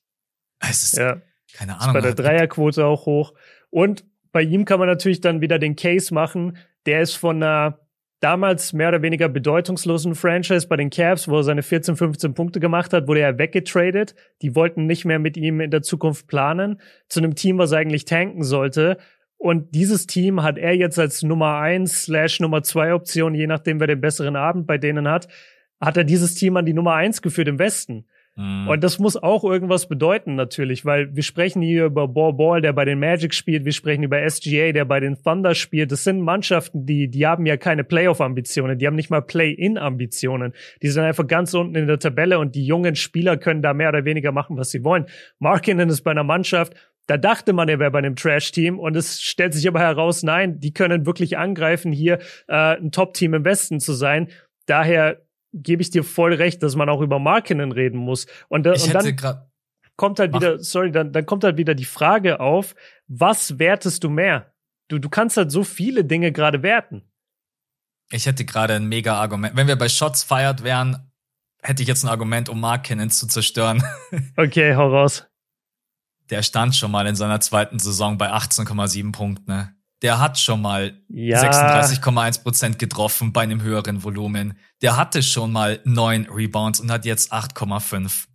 Es 0.60 0.82
ist, 0.82 0.96
ja. 0.96 1.20
keine 1.52 1.80
Ahnung. 1.80 1.96
Ist 1.96 2.02
bei 2.02 2.12
der 2.12 2.14
Dreierquote 2.14 2.84
auch 2.84 3.06
hoch. 3.06 3.34
Und 3.70 4.04
bei 4.32 4.42
ihm 4.42 4.64
kann 4.64 4.78
man 4.78 4.88
natürlich 4.88 5.20
dann 5.20 5.40
wieder 5.40 5.58
den 5.58 5.76
Case 5.76 6.12
machen. 6.12 6.56
Der 6.86 7.02
ist 7.02 7.14
von 7.14 7.42
einer 7.42 7.78
damals 8.20 8.72
mehr 8.72 8.88
oder 8.88 9.02
weniger 9.02 9.28
bedeutungslosen 9.28 10.14
Franchise 10.14 10.66
bei 10.66 10.76
den 10.76 10.90
Cavs, 10.90 11.28
wo 11.28 11.36
er 11.36 11.44
seine 11.44 11.62
14, 11.62 11.96
15 11.96 12.34
Punkte 12.34 12.60
gemacht 12.60 12.92
hat, 12.92 13.06
wurde 13.06 13.20
er 13.20 13.38
weggetradet. 13.38 14.14
Die 14.42 14.54
wollten 14.54 14.86
nicht 14.86 15.04
mehr 15.04 15.18
mit 15.18 15.36
ihm 15.36 15.60
in 15.60 15.70
der 15.70 15.82
Zukunft 15.82 16.26
planen, 16.26 16.80
zu 17.08 17.20
einem 17.20 17.34
Team, 17.34 17.58
was 17.58 17.72
eigentlich 17.72 18.04
tanken 18.04 18.42
sollte. 18.42 18.98
Und 19.36 19.74
dieses 19.74 20.06
Team 20.08 20.42
hat 20.42 20.58
er 20.58 20.74
jetzt 20.74 20.98
als 20.98 21.22
Nummer 21.22 21.58
eins 21.58 22.02
slash 22.02 22.40
Nummer 22.40 22.64
zwei 22.64 22.92
Option, 22.92 23.34
je 23.34 23.46
nachdem, 23.46 23.78
wer 23.78 23.86
den 23.86 24.00
besseren 24.00 24.34
Abend 24.34 24.66
bei 24.66 24.78
denen 24.78 25.06
hat, 25.06 25.28
hat 25.80 25.96
er 25.96 26.04
dieses 26.04 26.34
Team 26.34 26.56
an 26.56 26.66
die 26.66 26.72
Nummer 26.72 26.94
eins 26.94 27.22
geführt 27.22 27.46
im 27.46 27.60
Westen. 27.60 28.06
Mhm. 28.38 28.68
Und 28.68 28.84
das 28.84 29.00
muss 29.00 29.16
auch 29.16 29.42
irgendwas 29.42 29.88
bedeuten 29.88 30.36
natürlich, 30.36 30.84
weil 30.84 31.14
wir 31.14 31.24
sprechen 31.24 31.60
hier 31.60 31.86
über 31.86 32.06
Ball 32.06 32.32
Ball, 32.32 32.62
der 32.62 32.72
bei 32.72 32.84
den 32.84 33.00
Magic 33.00 33.34
spielt, 33.34 33.64
wir 33.64 33.72
sprechen 33.72 34.04
über 34.04 34.18
SGA, 34.30 34.70
der 34.70 34.84
bei 34.84 35.00
den 35.00 35.20
Thunder 35.20 35.56
spielt. 35.56 35.90
Das 35.90 36.04
sind 36.04 36.20
Mannschaften, 36.20 36.86
die, 36.86 37.08
die 37.08 37.26
haben 37.26 37.46
ja 37.46 37.56
keine 37.56 37.82
Playoff-Ambitionen, 37.82 38.78
die 38.78 38.86
haben 38.86 38.94
nicht 38.94 39.10
mal 39.10 39.22
Play-in-Ambitionen. 39.22 40.54
Die 40.82 40.88
sind 40.88 41.02
einfach 41.02 41.26
ganz 41.26 41.52
unten 41.52 41.74
in 41.74 41.88
der 41.88 41.98
Tabelle 41.98 42.38
und 42.38 42.54
die 42.54 42.64
jungen 42.64 42.94
Spieler 42.94 43.36
können 43.36 43.60
da 43.60 43.74
mehr 43.74 43.88
oder 43.88 44.04
weniger 44.04 44.30
machen, 44.30 44.56
was 44.56 44.70
sie 44.70 44.84
wollen. 44.84 45.06
Markinen 45.40 45.88
ist 45.88 46.02
bei 46.02 46.12
einer 46.12 46.22
Mannschaft, 46.22 46.74
da 47.08 47.16
dachte 47.16 47.52
man, 47.52 47.68
er 47.68 47.80
wäre 47.80 47.90
bei 47.90 47.98
einem 47.98 48.14
Trash-Team 48.14 48.78
und 48.78 48.94
es 48.94 49.20
stellt 49.20 49.54
sich 49.54 49.66
aber 49.66 49.80
heraus, 49.80 50.22
nein, 50.22 50.60
die 50.60 50.72
können 50.72 51.06
wirklich 51.06 51.38
angreifen, 51.38 51.90
hier 51.90 52.18
äh, 52.46 52.76
ein 52.76 52.92
Top-Team 52.92 53.34
im 53.34 53.44
Westen 53.44 53.80
zu 53.80 53.94
sein. 53.94 54.28
Daher 54.66 55.22
gebe 55.52 55.82
ich 55.82 55.90
dir 55.90 56.04
voll 56.04 56.34
recht, 56.34 56.62
dass 56.62 56.76
man 56.76 56.88
auch 56.88 57.00
über 57.00 57.18
Markinen 57.18 57.72
reden 57.72 57.98
muss. 57.98 58.26
Und, 58.48 58.64
da, 58.64 58.72
und 58.72 58.94
dann 58.94 59.16
kommt 59.96 60.18
halt 60.18 60.34
wieder, 60.34 60.58
sorry, 60.58 60.92
dann, 60.92 61.12
dann 61.12 61.26
kommt 61.26 61.44
halt 61.44 61.56
wieder 61.56 61.74
die 61.74 61.84
Frage 61.84 62.40
auf, 62.40 62.74
was 63.06 63.58
wertest 63.58 64.04
du 64.04 64.10
mehr? 64.10 64.52
Du, 64.88 64.98
du 64.98 65.08
kannst 65.08 65.36
halt 65.36 65.50
so 65.50 65.64
viele 65.64 66.04
Dinge 66.04 66.32
gerade 66.32 66.62
werten. 66.62 67.02
Ich 68.10 68.26
hätte 68.26 68.44
gerade 68.44 68.74
ein 68.74 68.88
mega 68.88 69.20
Argument. 69.20 69.54
Wenn 69.54 69.66
wir 69.66 69.76
bei 69.76 69.88
Shots 69.88 70.22
feiert 70.22 70.64
wären, 70.64 71.12
hätte 71.62 71.82
ich 71.82 71.88
jetzt 71.88 72.04
ein 72.04 72.08
Argument, 72.08 72.48
um 72.48 72.60
Mark 72.60 72.84
Cannon 72.84 73.10
zu 73.10 73.26
zerstören. 73.26 73.82
Okay, 74.36 74.74
hau 74.74 74.88
raus. 74.88 75.26
Der 76.30 76.42
stand 76.42 76.76
schon 76.76 76.90
mal 76.90 77.06
in 77.06 77.16
seiner 77.16 77.40
zweiten 77.40 77.78
Saison 77.78 78.18
bei 78.18 78.32
18,7 78.32 79.12
Punkten. 79.12 79.50
Ne? 79.50 79.74
Der 80.02 80.20
hat 80.20 80.38
schon 80.38 80.62
mal 80.62 80.92
ja. 81.08 81.40
36,1 81.40 82.42
Prozent 82.42 82.78
getroffen 82.78 83.32
bei 83.32 83.42
einem 83.42 83.62
höheren 83.62 84.04
Volumen. 84.04 84.56
Der 84.80 84.96
hatte 84.96 85.22
schon 85.22 85.52
mal 85.52 85.80
neun 85.84 86.26
Rebounds 86.30 86.80
und 86.80 86.90
hat 86.90 87.04
jetzt 87.04 87.32
8,5. 87.32 88.26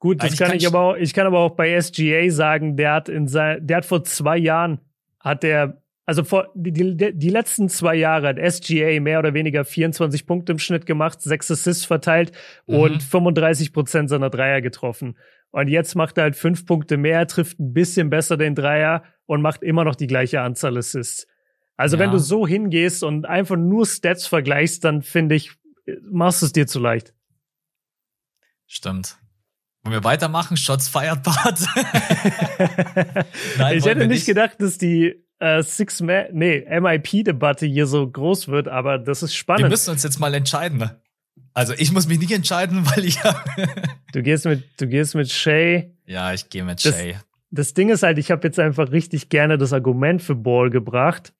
Gut, 0.00 0.22
das 0.22 0.36
kann, 0.36 0.48
kann 0.48 0.56
ich 0.56 0.66
aber 0.66 0.80
auch, 0.80 0.94
ich 0.94 1.12
kann 1.12 1.26
aber 1.26 1.40
auch 1.40 1.56
bei 1.56 1.80
SGA 1.80 2.30
sagen, 2.30 2.76
der 2.76 2.94
hat 2.94 3.08
in 3.08 3.26
sein, 3.26 3.66
der 3.66 3.78
hat 3.78 3.84
vor 3.84 4.04
zwei 4.04 4.36
Jahren 4.36 4.80
hat 5.18 5.42
der, 5.42 5.82
also 6.06 6.22
vor, 6.22 6.48
die, 6.54 6.72
die, 6.72 7.12
die 7.18 7.28
letzten 7.28 7.68
zwei 7.68 7.96
Jahre 7.96 8.28
hat 8.28 8.38
SGA 8.38 9.00
mehr 9.00 9.18
oder 9.18 9.34
weniger 9.34 9.64
24 9.64 10.26
Punkte 10.26 10.52
im 10.52 10.58
Schnitt 10.58 10.86
gemacht, 10.86 11.20
sechs 11.20 11.50
Assists 11.50 11.84
verteilt 11.84 12.32
mhm. 12.66 12.76
und 12.76 13.02
35 13.02 13.72
Prozent 13.72 14.08
seiner 14.08 14.30
Dreier 14.30 14.60
getroffen. 14.60 15.16
Und 15.50 15.68
jetzt 15.68 15.94
macht 15.94 16.18
er 16.18 16.24
halt 16.24 16.36
fünf 16.36 16.66
Punkte 16.66 16.96
mehr, 16.96 17.26
trifft 17.26 17.58
ein 17.58 17.72
bisschen 17.72 18.10
besser 18.10 18.36
den 18.36 18.54
Dreier 18.54 19.02
und 19.26 19.42
macht 19.42 19.62
immer 19.62 19.84
noch 19.84 19.94
die 19.94 20.06
gleiche 20.06 20.40
Anzahl 20.40 20.76
Assists. 20.76 21.26
Also 21.76 21.96
ja. 21.96 22.00
wenn 22.00 22.10
du 22.10 22.18
so 22.18 22.46
hingehst 22.46 23.02
und 23.02 23.24
einfach 23.26 23.56
nur 23.56 23.86
Stats 23.86 24.26
vergleichst, 24.26 24.84
dann 24.84 25.02
finde 25.02 25.36
ich, 25.36 25.52
machst 26.10 26.42
du 26.42 26.46
es 26.46 26.52
dir 26.52 26.66
zu 26.66 26.80
leicht. 26.80 27.14
Stimmt. 28.66 29.18
Wollen 29.84 29.94
wir 29.94 30.04
weitermachen? 30.04 30.56
Shots 30.56 30.88
fired 30.88 31.22
Bart. 31.22 31.60
Nein, 33.58 33.78
ich 33.78 33.86
hätte 33.86 34.06
nicht 34.06 34.26
gedacht, 34.26 34.60
dass 34.60 34.76
die 34.76 35.24
äh, 35.38 35.62
Six 35.62 36.00
Man, 36.00 36.26
nee, 36.32 36.66
MIP-Debatte 36.68 37.64
hier 37.64 37.86
so 37.86 38.10
groß 38.10 38.48
wird, 38.48 38.68
aber 38.68 38.98
das 38.98 39.22
ist 39.22 39.34
spannend. 39.34 39.64
Wir 39.64 39.70
müssen 39.70 39.90
uns 39.90 40.02
jetzt 40.02 40.18
mal 40.18 40.34
entscheiden. 40.34 40.90
Also 41.58 41.74
ich 41.76 41.90
muss 41.90 42.06
mich 42.06 42.20
nicht 42.20 42.30
entscheiden, 42.30 42.86
weil 42.94 43.04
ich 43.04 43.18
Du 44.12 44.22
gehst 44.22 44.44
mit, 44.44 44.80
du 44.80 44.86
gehst 44.86 45.16
mit 45.16 45.28
Shay. 45.28 45.92
Ja, 46.06 46.32
ich 46.32 46.50
gehe 46.50 46.62
mit 46.62 46.80
Shay. 46.80 47.16
Das, 47.50 47.74
Ding 47.74 47.88
ist 47.88 48.04
halt, 48.04 48.18
ich 48.18 48.30
habe 48.30 48.46
jetzt 48.46 48.60
einfach 48.60 48.92
richtig 48.92 49.28
gerne 49.28 49.58
das 49.58 49.72
Argument 49.72 50.22
für 50.22 50.36
Ball 50.36 50.70
gebracht. 50.70 51.32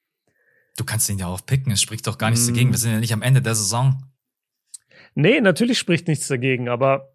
Du 0.77 0.83
kannst 0.83 1.09
ihn 1.09 1.21
ja 1.21 1.29
auch 1.29 1.47
picken, 1.47 1.71
es 1.71 1.81
spricht 1.81 2.05
doch 2.09 2.19
gar 2.19 2.31
nichts 2.31 2.47
mm. 2.47 2.49
dagegen. 2.49 2.71
Wir 2.73 2.79
sind 2.79 2.91
ja 2.91 2.99
nicht 2.99 3.12
am 3.12 3.23
Ende 3.23 3.43
der 3.43 3.55
Saison. 3.55 4.03
Nee, 5.14 5.41
natürlich 5.41 5.79
spricht 5.79 6.09
nichts 6.09 6.27
dagegen, 6.27 6.69
aber 6.69 7.14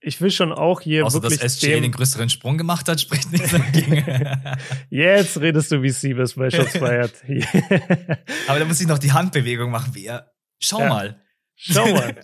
ich 0.00 0.18
will 0.22 0.30
schon 0.30 0.50
auch 0.50 0.80
hier 0.80 1.04
Außer, 1.04 1.22
wirklich 1.22 1.40
dass 1.40 1.58
SGA 1.58 1.80
den 1.80 1.92
größeren 1.92 2.30
Sprung 2.30 2.56
gemacht 2.56 2.88
hat, 2.88 2.98
spricht 2.98 3.30
nichts 3.30 3.50
dagegen. 3.50 4.06
Jetzt 4.88 5.38
redest 5.38 5.70
du 5.70 5.82
wie 5.82 5.90
Siebes 5.90 6.32
bei 6.32 6.50
Shots 6.50 6.78
Fired. 6.78 7.12
aber 8.48 8.58
da 8.58 8.64
muss 8.64 8.80
ich 8.80 8.86
noch 8.86 8.98
die 8.98 9.12
Handbewegung 9.12 9.70
machen, 9.70 9.94
wie 9.94 10.06
er. 10.06 10.32
Schau 10.58 10.80
ja. 10.80 10.88
mal. 10.88 11.22
Schau 11.54 11.92
mal. 11.92 12.14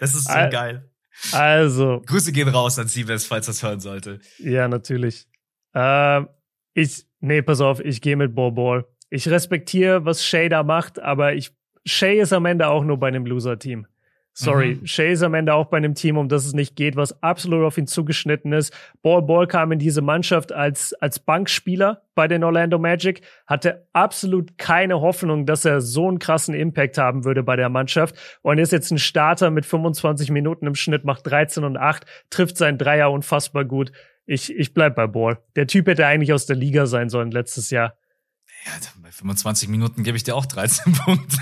Das 0.00 0.14
ist 0.14 0.24
so 0.24 0.32
Al 0.32 0.50
geil. 0.50 0.90
Also. 1.32 2.02
Grüße 2.06 2.32
gehen 2.32 2.48
raus 2.48 2.78
an 2.78 2.88
Siebes, 2.88 3.26
falls 3.26 3.46
das 3.46 3.62
hören 3.62 3.80
sollte. 3.80 4.18
Ja, 4.38 4.66
natürlich. 4.66 5.28
Äh, 5.74 6.22
ich, 6.74 7.06
nee, 7.20 7.42
pass 7.42 7.60
auf, 7.60 7.80
ich 7.80 8.00
gehe 8.00 8.16
mit 8.16 8.34
Ball. 8.34 8.86
Ich 9.10 9.28
respektiere, 9.28 10.04
was 10.04 10.24
Shay 10.24 10.48
da 10.48 10.62
macht, 10.62 10.98
aber 10.98 11.34
ich, 11.34 11.52
Shay 11.84 12.20
ist 12.20 12.32
am 12.32 12.46
Ende 12.46 12.68
auch 12.68 12.84
nur 12.84 12.98
bei 12.98 13.08
einem 13.08 13.26
Loser-Team. 13.26 13.86
Sorry, 14.32 14.76
mhm. 14.76 14.86
Shay 14.86 15.12
ist 15.12 15.22
am 15.22 15.34
Ende 15.34 15.54
auch 15.54 15.66
bei 15.66 15.76
einem 15.76 15.94
Team, 15.94 16.16
um 16.16 16.28
das 16.28 16.46
es 16.46 16.52
nicht 16.52 16.76
geht, 16.76 16.96
was 16.96 17.22
absolut 17.22 17.64
auf 17.64 17.76
ihn 17.76 17.86
zugeschnitten 17.86 18.52
ist. 18.52 18.72
Ball 19.02 19.22
Ball 19.22 19.46
kam 19.46 19.72
in 19.72 19.78
diese 19.78 20.02
Mannschaft 20.02 20.52
als, 20.52 20.94
als 20.94 21.18
Bankspieler 21.18 22.02
bei 22.14 22.28
den 22.28 22.44
Orlando 22.44 22.78
Magic, 22.78 23.22
hatte 23.46 23.86
absolut 23.92 24.56
keine 24.56 25.00
Hoffnung, 25.00 25.46
dass 25.46 25.64
er 25.64 25.80
so 25.80 26.08
einen 26.08 26.20
krassen 26.20 26.54
Impact 26.54 26.96
haben 26.96 27.24
würde 27.24 27.42
bei 27.42 27.56
der 27.56 27.68
Mannschaft 27.68 28.14
und 28.42 28.58
ist 28.58 28.72
jetzt 28.72 28.90
ein 28.92 28.98
Starter 28.98 29.50
mit 29.50 29.66
25 29.66 30.30
Minuten 30.30 30.66
im 30.66 30.74
Schnitt, 30.74 31.04
macht 31.04 31.26
13 31.26 31.64
und 31.64 31.76
8, 31.76 32.06
trifft 32.30 32.56
seinen 32.56 32.78
Dreier 32.78 33.10
unfassbar 33.10 33.64
gut. 33.64 33.90
Ich, 34.26 34.54
ich 34.56 34.74
bleib 34.74 34.94
bei 34.94 35.08
Ball. 35.08 35.38
Der 35.56 35.66
Typ 35.66 35.88
hätte 35.88 36.06
eigentlich 36.06 36.32
aus 36.32 36.46
der 36.46 36.56
Liga 36.56 36.86
sein 36.86 37.08
sollen 37.08 37.32
letztes 37.32 37.70
Jahr. 37.70 37.94
Ja, 38.66 38.72
bei 39.02 39.10
25 39.10 39.68
Minuten 39.68 40.02
gebe 40.02 40.16
ich 40.16 40.22
dir 40.22 40.36
auch 40.36 40.46
13 40.46 40.92
Punkte. 41.04 41.38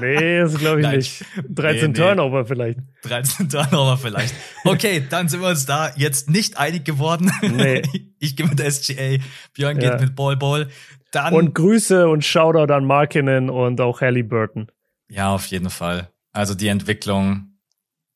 nee, 0.00 0.40
das 0.40 0.58
glaube 0.58 0.80
ich 0.80 0.86
Nein. 0.86 0.96
nicht. 0.98 1.24
13 1.48 1.92
nee, 1.92 1.98
Turnover 1.98 2.44
vielleicht. 2.44 2.78
13 3.02 3.48
Turnover 3.48 3.96
vielleicht. 3.96 4.34
Okay, 4.64 5.04
dann 5.08 5.28
sind 5.28 5.40
wir 5.40 5.48
uns 5.48 5.64
da 5.64 5.92
jetzt 5.96 6.28
nicht 6.28 6.58
einig 6.58 6.84
geworden. 6.84 7.32
Nee. 7.42 7.82
Ich 8.22 8.36
gehe 8.36 8.46
mit 8.46 8.60
SGA, 8.60 9.18
Björn 9.52 9.80
ja. 9.80 9.90
geht 9.90 10.00
mit 10.00 10.14
Ball 10.14 10.36
Ball. 10.36 10.68
Dann 11.10 11.34
und 11.34 11.56
Grüße 11.56 12.08
und 12.08 12.24
Shoutout 12.24 12.72
an 12.72 12.84
Markinen 12.84 13.50
und 13.50 13.80
auch 13.80 14.00
Halliburton. 14.00 14.70
Ja, 15.08 15.34
auf 15.34 15.46
jeden 15.46 15.70
Fall. 15.70 16.12
Also 16.30 16.54
die 16.54 16.68
Entwicklung 16.68 17.58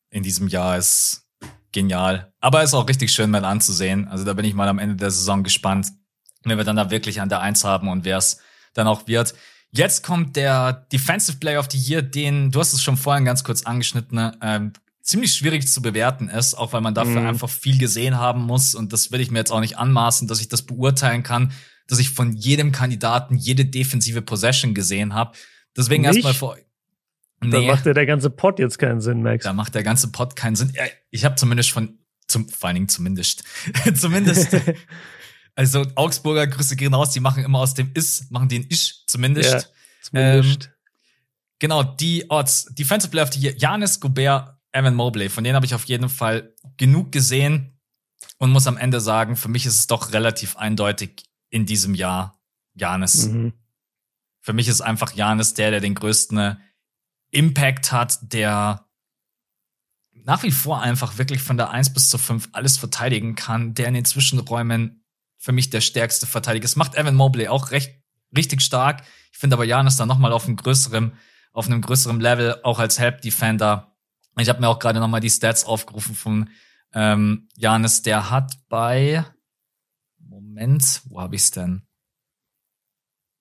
in 0.09 0.23
diesem 0.23 0.47
Jahr 0.47 0.77
ist 0.77 1.27
genial. 1.73 2.31
Aber 2.39 2.63
ist 2.63 2.73
auch 2.73 2.87
richtig 2.87 3.11
schön 3.11 3.29
mal 3.29 3.45
anzusehen. 3.45 4.07
Also 4.07 4.23
da 4.23 4.33
bin 4.33 4.45
ich 4.45 4.53
mal 4.53 4.67
am 4.67 4.79
Ende 4.79 4.95
der 4.95 5.11
Saison 5.11 5.43
gespannt, 5.43 5.91
wenn 6.49 6.57
wir 6.57 6.65
dann 6.65 6.75
da 6.75 6.89
wirklich 6.91 7.21
an 7.21 7.29
der 7.29 7.41
Eins 7.41 7.63
haben 7.63 7.87
und 7.87 8.05
wer 8.05 8.17
es 8.17 8.39
dann 8.73 8.87
auch 8.87 9.07
wird. 9.07 9.33
Jetzt 9.71 10.03
kommt 10.03 10.35
der 10.35 10.87
Defensive 10.91 11.37
Player 11.37 11.59
of 11.59 11.67
the 11.71 11.77
Year, 11.77 12.01
den, 12.01 12.51
du 12.51 12.59
hast 12.59 12.73
es 12.73 12.81
schon 12.81 12.97
vorhin 12.97 13.25
ganz 13.25 13.43
kurz 13.43 13.63
angeschnitten, 13.63 14.15
ne, 14.15 14.37
ähm, 14.41 14.73
ziemlich 15.01 15.33
schwierig 15.33 15.67
zu 15.67 15.81
bewerten 15.81 16.29
ist, 16.29 16.53
auch 16.53 16.73
weil 16.73 16.81
man 16.81 16.93
dafür 16.93 17.21
mhm. 17.21 17.27
einfach 17.27 17.49
viel 17.49 17.77
gesehen 17.77 18.17
haben 18.17 18.41
muss. 18.41 18.75
Und 18.75 18.93
das 18.93 19.11
will 19.11 19.21
ich 19.21 19.31
mir 19.31 19.39
jetzt 19.39 19.51
auch 19.51 19.61
nicht 19.61 19.77
anmaßen, 19.77 20.27
dass 20.27 20.41
ich 20.41 20.49
das 20.49 20.63
beurteilen 20.63 21.23
kann, 21.23 21.51
dass 21.87 21.99
ich 21.99 22.09
von 22.09 22.33
jedem 22.33 22.71
Kandidaten 22.71 23.35
jede 23.35 23.65
defensive 23.65 24.21
Possession 24.21 24.73
gesehen 24.73 25.13
habe. 25.13 25.31
Deswegen 25.75 26.03
erstmal 26.03 26.33
vor. 26.33 26.57
Nee, 27.41 27.51
da 27.51 27.61
macht 27.61 27.85
ja 27.85 27.93
der 27.93 28.05
ganze 28.05 28.29
Pod 28.29 28.59
jetzt 28.59 28.79
keinen 28.79 28.99
Sinn, 28.99 29.21
Max. 29.21 29.43
Da 29.43 29.53
macht 29.53 29.75
der 29.75 29.83
ganze 29.83 30.11
Pod 30.11 30.35
keinen 30.35 30.55
Sinn. 30.55 30.73
Ich 31.11 31.23
habe 31.23 31.35
zumindest 31.35 31.71
von, 31.71 31.99
zum, 32.27 32.49
vor 32.49 32.67
allen 32.67 32.75
Dingen 32.75 32.89
zumindest, 32.89 33.43
zumindest 33.95 34.57
Also 35.57 35.87
Augsburger 35.95 36.45
Grüße 36.45 36.75
gehen 36.75 36.93
raus, 36.93 37.09
die 37.09 37.19
machen 37.19 37.43
immer 37.43 37.57
aus 37.57 37.73
dem 37.73 37.91
Is, 37.95 38.29
machen 38.29 38.47
den 38.47 38.67
Isch 38.67 39.03
zumindest. 39.07 39.51
Ja, 39.51 39.63
zumindest. 40.03 40.65
Ähm, 40.65 40.71
genau, 41.57 41.83
die 41.83 42.29
Odds. 42.29 42.65
Defensive 42.75 43.09
Player 43.09 43.23
of 43.23 43.33
the 43.33 43.39
Year, 43.39 43.55
Janis 43.57 43.99
Gobert, 43.99 44.55
Evan 44.71 44.93
Mobley. 44.93 45.29
Von 45.29 45.43
denen 45.43 45.55
habe 45.55 45.65
ich 45.65 45.73
auf 45.73 45.85
jeden 45.85 46.09
Fall 46.09 46.53
genug 46.77 47.11
gesehen 47.11 47.75
und 48.37 48.51
muss 48.51 48.67
am 48.67 48.77
Ende 48.77 49.01
sagen, 49.01 49.35
für 49.35 49.49
mich 49.49 49.65
ist 49.65 49.79
es 49.79 49.87
doch 49.87 50.13
relativ 50.13 50.57
eindeutig 50.57 51.23
in 51.49 51.65
diesem 51.65 51.95
Jahr 51.95 52.39
Janis. 52.75 53.25
Mhm. 53.25 53.53
Für 54.41 54.53
mich 54.53 54.67
ist 54.67 54.81
einfach 54.81 55.15
Janis 55.15 55.55
der, 55.55 55.71
der 55.71 55.79
den 55.79 55.95
größten 55.95 56.61
Impact 57.31 57.91
hat, 57.91 58.19
der 58.31 58.85
nach 60.11 60.43
wie 60.43 60.51
vor 60.51 60.83
einfach 60.83 61.17
wirklich 61.17 61.41
von 61.41 61.57
der 61.57 61.71
1 61.71 61.93
bis 61.93 62.11
zur 62.11 62.19
5 62.19 62.49
alles 62.51 62.77
verteidigen 62.77 63.33
kann, 63.33 63.73
der 63.73 63.87
in 63.87 63.95
den 63.95 64.05
Zwischenräumen 64.05 65.03
für 65.37 65.51
mich 65.51 65.69
der 65.69 65.81
stärkste 65.81 66.25
Verteidiger. 66.25 66.65
Es 66.65 66.75
macht 66.75 66.95
Evan 66.95 67.15
Mobley 67.15 67.47
auch 67.47 67.71
recht, 67.71 68.01
richtig 68.35 68.61
stark. 68.61 69.03
Ich 69.31 69.37
finde 69.37 69.55
aber 69.55 69.65
Janis 69.65 69.97
da 69.97 70.05
nochmal 70.05 70.33
auf 70.33 70.45
einem 70.45 70.55
größeren, 70.55 71.13
auf 71.53 71.67
einem 71.67 71.81
größeren 71.81 72.19
Level, 72.19 72.59
auch 72.63 72.79
als 72.79 72.99
Help 72.99 73.21
Defender. 73.21 73.95
Ich 74.37 74.49
habe 74.49 74.59
mir 74.59 74.69
auch 74.69 74.79
gerade 74.79 74.99
nochmal 74.99 75.21
die 75.21 75.29
Stats 75.29 75.65
aufgerufen 75.65 76.15
von 76.15 76.49
ähm, 76.93 77.47
Janis. 77.55 78.01
Der 78.01 78.29
hat 78.29 78.53
bei 78.69 79.25
Moment, 80.19 81.01
wo 81.05 81.21
habe 81.21 81.35
ich's 81.35 81.51
denn? 81.51 81.87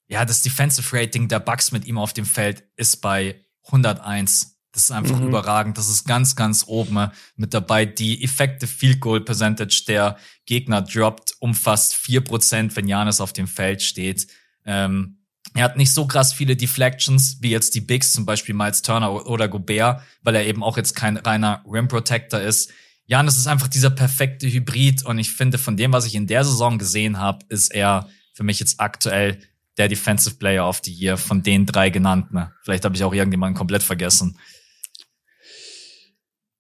ja, 0.09 0.24
das 0.24 0.42
Defensive 0.42 0.97
Rating 0.97 1.28
der 1.28 1.40
Bucks 1.40 1.72
mit 1.72 1.84
ihm 1.86 1.99
auf 1.99 2.12
dem 2.12 2.24
Feld 2.24 2.64
ist 2.76 3.01
bei 3.01 3.44
101. 3.64 4.55
Das 4.77 4.85
ist 4.85 4.91
einfach 4.91 5.18
mhm. 5.18 5.29
überragend. 5.29 5.79
Das 5.79 5.89
ist 5.89 6.05
ganz, 6.05 6.37
ganz 6.37 6.64
oben 6.66 7.11
mit 7.35 7.55
dabei. 7.55 7.87
Die 7.87 8.22
Effective 8.22 8.70
Field 8.70 9.01
Goal 9.01 9.22
Percentage 9.22 9.85
der 9.89 10.18
Gegner 10.45 10.83
droppt 10.83 11.33
um 11.39 11.55
fast 11.55 11.95
vier 11.95 12.20
Prozent, 12.20 12.77
wenn 12.77 12.87
Janis 12.87 13.22
auf 13.22 13.33
dem 13.33 13.49
Feld 13.49 13.81
steht. 13.81 14.27
Ähm, 14.66 15.16
er 15.55 15.64
hat 15.64 15.79
nicht 15.79 15.93
so 15.93 16.07
krass 16.07 16.35
viele 16.35 16.57
Deflections 16.57 17.39
wie 17.41 17.53
jetzt 17.53 17.74
die 17.74 17.81
Bigs, 17.81 18.12
zum 18.12 18.27
Beispiel 18.27 18.55
Miles 18.55 18.83
Turner 18.83 19.27
oder 19.27 19.49
Gobert, 19.49 20.03
weil 20.20 20.35
er 20.35 20.45
eben 20.45 20.62
auch 20.62 20.77
jetzt 20.77 20.95
kein 20.95 21.16
reiner 21.16 21.64
Rim 21.66 21.89
Protector 21.89 22.41
ist. 22.41 22.70
Janis 23.07 23.39
ist 23.39 23.47
einfach 23.47 23.68
dieser 23.68 23.89
perfekte 23.89 24.47
Hybrid 24.47 25.07
und 25.07 25.18
ich 25.18 25.31
finde, 25.31 25.57
von 25.57 25.79
dem, 25.79 25.95
was 25.95 26.05
ich 26.05 26.14
in 26.14 26.27
der 26.27 26.45
Saison 26.45 26.77
gesehen 26.77 27.18
habe, 27.18 27.47
ist 27.49 27.74
er 27.74 28.11
für 28.35 28.45
mich 28.45 28.61
jetzt 28.61 28.79
aktuell 28.79 29.39
der 29.79 29.89
Defensive 29.89 30.37
Player 30.37 30.68
of 30.68 30.83
the 30.85 30.93
Year 30.93 31.16
von 31.16 31.43
den 31.43 31.64
drei 31.64 31.89
genannten. 31.89 32.51
Vielleicht 32.62 32.85
habe 32.85 32.95
ich 32.95 33.05
auch 33.05 33.14
irgendjemanden 33.14 33.57
komplett 33.57 33.83
vergessen. 33.83 34.37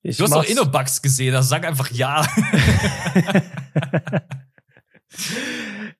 Ich 0.08 0.18
du 0.18 0.24
hast 0.24 0.34
doch 0.34 0.44
Innobugs 0.44 1.02
gesehen, 1.02 1.34
also 1.34 1.48
sag 1.48 1.66
einfach 1.66 1.90
ja. 1.90 2.24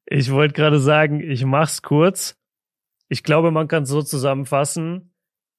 ich 0.07 0.31
wollte 0.31 0.55
gerade 0.55 0.79
sagen, 0.79 1.21
ich 1.21 1.45
mach's 1.45 1.83
kurz. 1.83 2.37
Ich 3.09 3.25
glaube, 3.25 3.51
man 3.51 3.67
kann 3.67 3.83
es 3.83 3.89
so 3.89 4.03
zusammenfassen. 4.03 5.13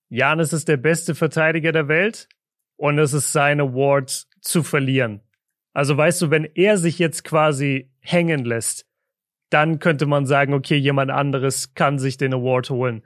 Janis 0.07 0.53
ist 0.53 0.69
der 0.69 0.77
beste 0.77 1.13
Verteidiger 1.13 1.73
der 1.73 1.89
Welt 1.89 2.29
und 2.77 2.97
es 2.99 3.11
ist 3.11 3.33
sein 3.33 3.59
Award 3.59 4.27
zu 4.39 4.63
verlieren. 4.63 5.19
Also 5.73 5.97
weißt 5.97 6.21
du, 6.21 6.31
wenn 6.31 6.45
er 6.45 6.77
sich 6.77 6.99
jetzt 6.99 7.25
quasi 7.25 7.91
hängen 7.99 8.45
lässt, 8.45 8.85
dann 9.49 9.79
könnte 9.79 10.05
man 10.05 10.25
sagen, 10.25 10.53
okay, 10.53 10.77
jemand 10.77 11.11
anderes 11.11 11.73
kann 11.73 11.99
sich 11.99 12.15
den 12.15 12.33
Award 12.33 12.69
holen. 12.69 13.03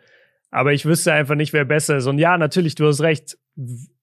Aber 0.52 0.72
ich 0.72 0.86
wüsste 0.86 1.14
einfach 1.14 1.34
nicht, 1.36 1.52
wer 1.52 1.66
besser 1.66 1.98
ist. 1.98 2.06
Und 2.06 2.20
ja, 2.20 2.38
natürlich, 2.38 2.76
du 2.76 2.86
hast 2.86 3.02
recht 3.02 3.40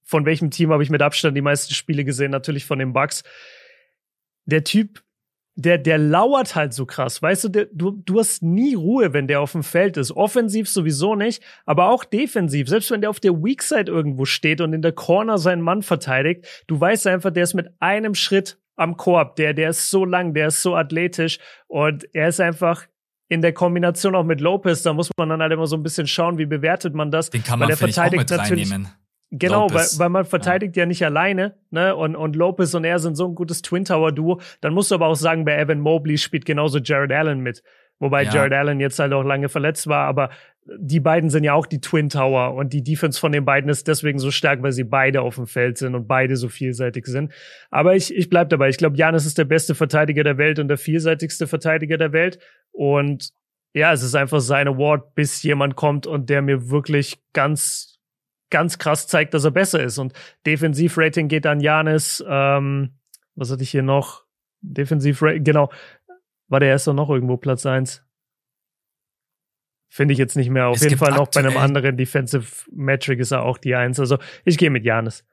von 0.09 0.24
welchem 0.24 0.50
Team 0.50 0.72
habe 0.72 0.82
ich 0.82 0.88
mit 0.88 1.02
Abstand 1.02 1.36
die 1.36 1.42
meisten 1.42 1.74
Spiele 1.74 2.02
gesehen? 2.02 2.30
Natürlich 2.30 2.64
von 2.64 2.78
den 2.78 2.94
Bucks. 2.94 3.24
Der 4.46 4.64
Typ, 4.64 5.02
der, 5.54 5.76
der 5.76 5.98
lauert 5.98 6.54
halt 6.54 6.72
so 6.72 6.86
krass. 6.86 7.20
Weißt 7.20 7.44
du, 7.44 7.48
der, 7.50 7.66
du, 7.66 7.90
du 7.90 8.18
hast 8.18 8.42
nie 8.42 8.74
Ruhe, 8.74 9.12
wenn 9.12 9.26
der 9.26 9.42
auf 9.42 9.52
dem 9.52 9.62
Feld 9.62 9.98
ist. 9.98 10.11
Offensiv 10.12 10.66
sowieso 10.66 11.14
nicht, 11.14 11.42
aber 11.66 11.90
auch 11.90 12.04
defensiv. 12.04 12.68
Selbst 12.68 12.90
wenn 12.90 13.02
der 13.02 13.11
auf 13.11 13.20
der 13.20 13.34
Weak 13.34 13.62
Side 13.62 13.92
irgendwo 13.92 14.24
steht 14.24 14.62
und 14.62 14.72
in 14.72 14.80
der 14.80 14.92
Corner 14.92 15.36
seinen 15.36 15.61
Mann 15.61 15.82
verteidigt, 15.82 16.64
du 16.68 16.80
weißt 16.80 17.06
einfach, 17.06 17.30
der 17.30 17.42
ist 17.42 17.52
mit 17.52 17.68
einem 17.78 18.14
Schritt 18.14 18.59
am 18.76 18.96
Korb. 18.96 19.36
Der, 19.36 19.52
der 19.52 19.70
ist 19.70 19.90
so 19.90 20.06
lang, 20.06 20.32
der 20.32 20.48
ist 20.48 20.62
so 20.62 20.74
athletisch 20.74 21.38
und 21.66 22.09
er 22.14 22.28
ist 22.28 22.40
einfach 22.40 22.86
in 23.28 23.42
der 23.42 23.52
Kombination 23.52 24.14
auch 24.14 24.24
mit 24.24 24.40
Lopez, 24.40 24.82
da 24.82 24.94
muss 24.94 25.11
man 25.18 25.28
dann 25.28 25.42
halt 25.42 25.52
immer 25.52 25.66
so 25.66 25.76
ein 25.76 25.82
bisschen 25.82 26.06
schauen, 26.06 26.38
wie 26.38 26.46
bewertet 26.46 26.94
man 26.94 27.11
das. 27.11 27.28
Den 27.28 27.44
kann 27.44 27.59
man, 27.59 27.68
weil 27.68 27.76
der 27.76 27.88
verteidigt 27.88 28.30
natürlich. 28.30 28.70
Reinnehmen. 28.70 28.88
Genau, 29.30 29.68
weil, 29.70 29.86
weil 29.96 30.08
man 30.08 30.24
verteidigt 30.24 30.76
ja. 30.76 30.82
ja 30.82 30.86
nicht 30.86 31.04
alleine, 31.04 31.54
ne? 31.70 31.94
Und, 31.94 32.16
und 32.16 32.34
Lopez 32.34 32.74
und 32.74 32.84
er 32.84 32.98
sind 32.98 33.14
so 33.14 33.26
ein 33.26 33.34
gutes 33.34 33.60
Twin 33.60 33.84
Tower 33.84 34.10
Duo. 34.10 34.40
Dann 34.62 34.72
musst 34.72 34.90
du 34.90 34.94
aber 34.94 35.06
auch 35.06 35.16
sagen, 35.16 35.44
bei 35.44 35.58
Evan 35.58 35.80
Mobley 35.80 36.16
spielt 36.16 36.46
genauso 36.46 36.78
Jared 36.78 37.12
Allen 37.12 37.40
mit. 37.40 37.62
Wobei 37.98 38.22
ja. 38.22 38.32
Jared 38.32 38.52
Allen 38.52 38.80
jetzt 38.80 38.98
halt 38.98 39.12
auch 39.12 39.24
lange 39.24 39.48
verletzt 39.48 39.86
war, 39.86 40.06
aber 40.06 40.30
die 40.76 41.00
beiden 41.00 41.30
sind 41.30 41.44
ja 41.44 41.54
auch 41.54 41.66
die 41.66 41.80
Twin 41.80 42.08
Tower 42.08 42.54
und 42.54 42.72
die 42.72 42.82
Defense 42.82 43.18
von 43.18 43.32
den 43.32 43.44
beiden 43.44 43.70
ist 43.70 43.88
deswegen 43.88 44.18
so 44.18 44.30
stark, 44.30 44.62
weil 44.62 44.72
sie 44.72 44.84
beide 44.84 45.22
auf 45.22 45.36
dem 45.36 45.46
Feld 45.46 45.78
sind 45.78 45.94
und 45.94 46.06
beide 46.06 46.36
so 46.36 46.48
vielseitig 46.48 47.06
sind. 47.06 47.32
Aber 47.70 47.96
ich, 47.96 48.14
ich 48.14 48.28
bleib 48.28 48.50
dabei. 48.50 48.68
Ich 48.68 48.76
glaube, 48.76 48.96
Janis 48.96 49.26
ist 49.26 49.38
der 49.38 49.44
beste 49.44 49.74
Verteidiger 49.74 50.24
der 50.24 50.38
Welt 50.38 50.58
und 50.58 50.68
der 50.68 50.78
vielseitigste 50.78 51.46
Verteidiger 51.46 51.96
der 51.96 52.12
Welt. 52.12 52.38
Und 52.70 53.30
ja, 53.74 53.92
es 53.92 54.02
ist 54.02 54.14
einfach 54.14 54.40
sein 54.40 54.68
Award, 54.68 55.14
bis 55.14 55.42
jemand 55.42 55.76
kommt 55.76 56.06
und 56.06 56.30
der 56.30 56.42
mir 56.42 56.70
wirklich 56.70 57.18
ganz 57.32 57.97
ganz 58.51 58.78
krass 58.78 59.07
zeigt, 59.07 59.34
dass 59.34 59.44
er 59.44 59.51
besser 59.51 59.82
ist. 59.82 59.99
Und 59.99 60.12
Defensivrating 60.46 61.28
geht 61.28 61.46
an 61.46 61.61
Janis. 61.61 62.24
Ähm, 62.26 62.99
was 63.34 63.51
hatte 63.51 63.62
ich 63.62 63.70
hier 63.70 63.82
noch? 63.82 64.24
Defensivrating, 64.61 65.44
genau. 65.44 65.70
War 66.49 66.61
der 66.61 66.70
erst 66.70 66.86
noch 66.86 67.11
irgendwo 67.11 67.36
Platz 67.36 67.66
eins? 67.66 68.05
Finde 69.90 70.12
ich 70.12 70.18
jetzt 70.18 70.36
nicht 70.36 70.51
mehr. 70.51 70.68
Auf 70.68 70.76
es 70.76 70.82
jeden 70.82 70.99
Fall 70.99 71.12
noch 71.12 71.28
bei 71.28 71.40
einem 71.40 71.57
anderen 71.57 71.96
Defensive 71.96 72.46
Metric 72.72 73.20
ist 73.20 73.30
er 73.30 73.42
auch 73.42 73.59
die 73.59 73.74
Eins. 73.74 73.99
Also 73.99 74.18
ich 74.44 74.59
gehe 74.59 74.70
mit 74.70 74.84
Janis. 74.84 75.24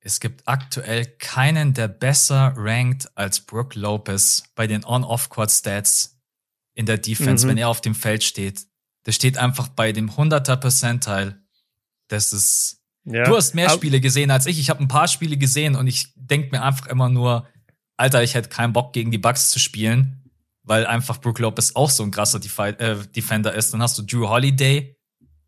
Es 0.00 0.20
gibt 0.20 0.46
aktuell 0.46 1.06
keinen, 1.06 1.74
der 1.74 1.88
besser 1.88 2.54
rankt 2.56 3.10
als 3.14 3.40
Brooke 3.40 3.78
Lopez 3.78 4.42
bei 4.54 4.66
den 4.66 4.84
On-Off-Court-Stats 4.84 6.20
in 6.74 6.86
der 6.86 6.98
Defense, 6.98 7.46
mhm. 7.46 7.50
wenn 7.50 7.58
er 7.58 7.68
auf 7.68 7.80
dem 7.80 7.94
Feld 7.94 8.24
steht. 8.24 8.66
Der 9.06 9.12
steht 9.12 9.38
einfach 9.38 9.68
bei 9.68 9.92
dem 9.92 10.10
100er 10.10 10.56
Percentile 10.56 11.41
das 12.12 12.32
ist. 12.32 12.78
Ja. 13.04 13.24
Du 13.24 13.36
hast 13.36 13.54
mehr 13.54 13.68
Spiele 13.70 14.00
gesehen 14.00 14.30
als 14.30 14.46
ich. 14.46 14.60
Ich 14.60 14.70
habe 14.70 14.80
ein 14.80 14.88
paar 14.88 15.08
Spiele 15.08 15.36
gesehen 15.36 15.74
und 15.74 15.88
ich 15.88 16.12
denk 16.14 16.52
mir 16.52 16.62
einfach 16.62 16.86
immer 16.86 17.08
nur, 17.08 17.48
Alter, 17.96 18.22
ich 18.22 18.34
hätte 18.34 18.48
keinen 18.48 18.72
Bock 18.72 18.92
gegen 18.92 19.10
die 19.10 19.18
Bucks 19.18 19.50
zu 19.50 19.58
spielen, 19.58 20.30
weil 20.62 20.86
einfach 20.86 21.20
Brook 21.20 21.40
Lopez 21.40 21.72
auch 21.74 21.90
so 21.90 22.04
ein 22.04 22.12
krasser 22.12 22.38
Defi 22.38 22.68
äh, 22.78 22.96
Defender 23.16 23.54
ist. 23.54 23.74
Dann 23.74 23.82
hast 23.82 23.98
du 23.98 24.02
Drew 24.02 24.28
Holiday, 24.28 24.96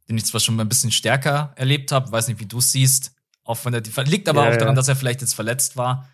den 0.09 0.17
ich 0.17 0.25
zwar 0.25 0.41
schon 0.41 0.57
mal 0.57 0.65
ein 0.65 0.69
bisschen 0.69 0.91
stärker 0.91 1.53
erlebt 1.55 1.93
habe, 1.93 2.11
weiß 2.11 2.27
nicht, 2.27 2.41
wie 2.41 2.47
du 2.47 2.61
siehst, 2.61 3.12
auch 3.45 3.57
von 3.57 3.73
der 3.73 3.83
Def 3.83 3.97
liegt 4.05 4.29
aber 4.29 4.45
ja, 4.45 4.53
auch 4.53 4.57
daran, 4.57 4.75
dass 4.75 4.89
er 4.89 4.97
vielleicht 4.97 5.21
jetzt 5.21 5.35
verletzt 5.35 5.77
war. 5.77 6.09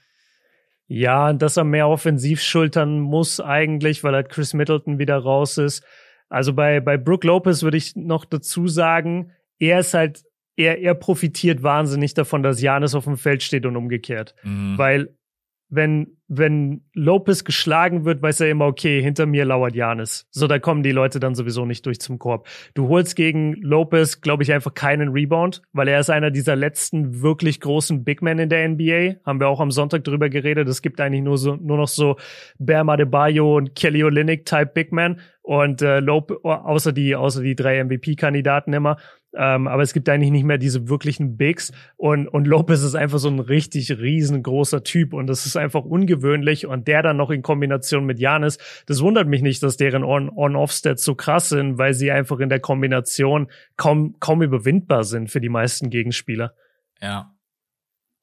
Ja, 0.89 1.33
dass 1.33 1.57
er 1.57 1.65
mehr 1.65 1.89
offensiv 1.89 2.43
schultern 2.43 2.99
muss 2.99 3.39
eigentlich, 3.39 4.03
weil 4.03 4.15
halt 4.15 4.29
Chris 4.29 4.55
Middleton 4.55 4.99
wieder 4.99 5.17
raus 5.17 5.57
ist. 5.57 5.85
Also 6.29 6.53
bei, 6.53 6.81
bei 6.81 6.97
Brook 6.97 7.25
Lopez 7.25 7.63
würde 7.63 7.77
ich 7.77 7.95
noch 7.95 8.25
dazu 8.25 8.67
sagen, 8.67 9.33
er 9.61 9.81
ist 9.81 9.95
halt 9.95 10.25
er, 10.61 10.79
er 10.79 10.95
profitiert 10.95 11.63
wahnsinnig 11.63 12.15
davon, 12.15 12.43
dass 12.43 12.61
Janis 12.61 12.95
auf 12.95 13.05
dem 13.05 13.17
Feld 13.17 13.43
steht 13.43 13.67
und 13.67 13.77
umgekehrt. 13.77 14.35
Mhm. 14.43 14.77
Weil 14.77 15.09
wenn, 15.71 16.17
wenn 16.27 16.83
Lopez 16.95 17.45
geschlagen 17.45 18.05
wird, 18.05 18.21
weiß 18.23 18.41
er 18.41 18.51
immer, 18.51 18.67
okay, 18.67 19.01
hinter 19.01 19.27
mir 19.27 19.45
lauert 19.45 19.77
Janis. 19.77 20.27
So, 20.31 20.49
da 20.49 20.59
kommen 20.59 20.83
die 20.83 20.91
Leute 20.91 21.21
dann 21.21 21.37
sowieso 21.37 21.65
nicht 21.65 21.87
durch 21.87 22.01
zum 22.01 22.19
Korb. 22.19 22.49
Du 22.75 22.89
holst 22.89 23.15
gegen 23.15 23.55
Lopez, 23.55 24.21
glaube 24.21 24.43
ich, 24.43 24.53
einfach 24.53 24.75
keinen 24.75 25.11
Rebound, 25.11 25.63
weil 25.73 25.87
er 25.87 26.01
ist 26.01 26.11
einer 26.11 26.33
dieser 26.33 26.57
letzten 26.57 27.23
wirklich 27.23 27.61
großen 27.61 28.05
Big 28.05 28.21
Men 28.21 28.41
in 28.41 28.49
der 28.49 28.69
NBA. 28.69 29.21
Haben 29.25 29.41
wir 29.41 29.49
auch 29.49 29.61
am 29.61 29.71
Sonntag 29.71 30.03
drüber 30.03 30.29
geredet. 30.29 30.69
Es 30.69 30.83
gibt 30.83 31.01
eigentlich 31.01 31.23
nur 31.23 31.39
so, 31.39 31.55
nur 31.55 31.77
noch 31.77 31.89
so 31.89 32.17
Bam 32.59 32.89
Adebayo 32.89 33.57
und 33.57 33.77
Kelly 33.77 34.03
Olynyk 34.03 34.45
Type 34.45 34.73
Big 34.75 34.93
Men 34.93 35.21
und 35.43 35.83
äh, 35.83 36.01
Lopez, 36.01 36.39
außer 36.43 36.93
die, 36.93 37.15
außer 37.15 37.43
die 37.43 37.55
drei 37.55 37.83
MVP-Kandidaten 37.83 38.73
immer. 38.73 38.97
Ähm, 39.37 39.69
aber 39.69 39.83
es 39.83 39.93
gibt 39.93 40.09
eigentlich 40.09 40.31
nicht 40.31 40.45
mehr 40.45 40.59
diese 40.59 40.89
wirklichen 40.89 41.37
Bigs. 41.37 41.73
Und, 41.97 42.27
und 42.27 42.47
Lopez 42.47 42.83
ist 42.83 42.95
einfach 42.95 43.19
so 43.19 43.29
ein 43.29 43.39
richtig 43.39 43.91
riesengroßer 43.91 44.83
Typ. 44.83 45.13
Und 45.13 45.27
das 45.27 45.47
ist 45.47 45.57
einfach 45.57 45.85
ungewöhnlich. 45.85 46.67
Und 46.67 46.89
der 46.89 47.03
dann 47.03 47.17
noch 47.17 47.31
in 47.31 47.43
Kombination 47.43 48.07
mit 48.07 48.19
Janis, 48.19 48.59
das 48.87 49.01
wundert 49.01 49.29
mich 49.29 49.43
nicht, 49.43 49.63
dass 49.63 49.77
deren 49.77 50.03
On-Off-Stats 50.03 51.05
so 51.05 51.15
krass 51.15 51.49
sind, 51.49 51.79
weil 51.79 51.95
sie 51.95 52.11
einfach 52.11 52.41
in 52.41 52.49
der 52.49 52.61
Kombination 52.61 53.49
kaum, 53.77 54.17
kaum 54.19 54.43
überwindbar 54.43 55.05
sind 55.05 55.31
für 55.31 55.41
die 55.41 55.49
meisten 55.49 55.91
Gegenspieler. 55.91 56.55
Ja. 57.01 57.35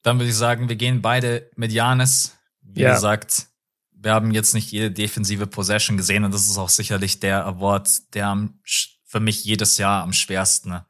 Dann 0.03 0.19
würde 0.19 0.29
ich 0.29 0.35
sagen, 0.35 0.69
wir 0.69 0.75
gehen 0.75 1.01
beide 1.01 1.49
mit 1.55 1.71
Janis. 1.71 2.37
Wie 2.61 2.81
ja. 2.81 2.93
gesagt, 2.93 3.47
wir 3.91 4.13
haben 4.13 4.31
jetzt 4.31 4.53
nicht 4.53 4.71
jede 4.71 4.91
defensive 4.91 5.47
Possession 5.47 5.97
gesehen 5.97 6.23
und 6.23 6.33
das 6.33 6.47
ist 6.47 6.57
auch 6.57 6.69
sicherlich 6.69 7.19
der 7.19 7.45
Award, 7.45 8.13
der 8.13 8.27
am, 8.27 8.59
für 9.05 9.19
mich 9.19 9.43
jedes 9.43 9.77
Jahr 9.77 10.03
am 10.03 10.13
schwersten 10.13 10.81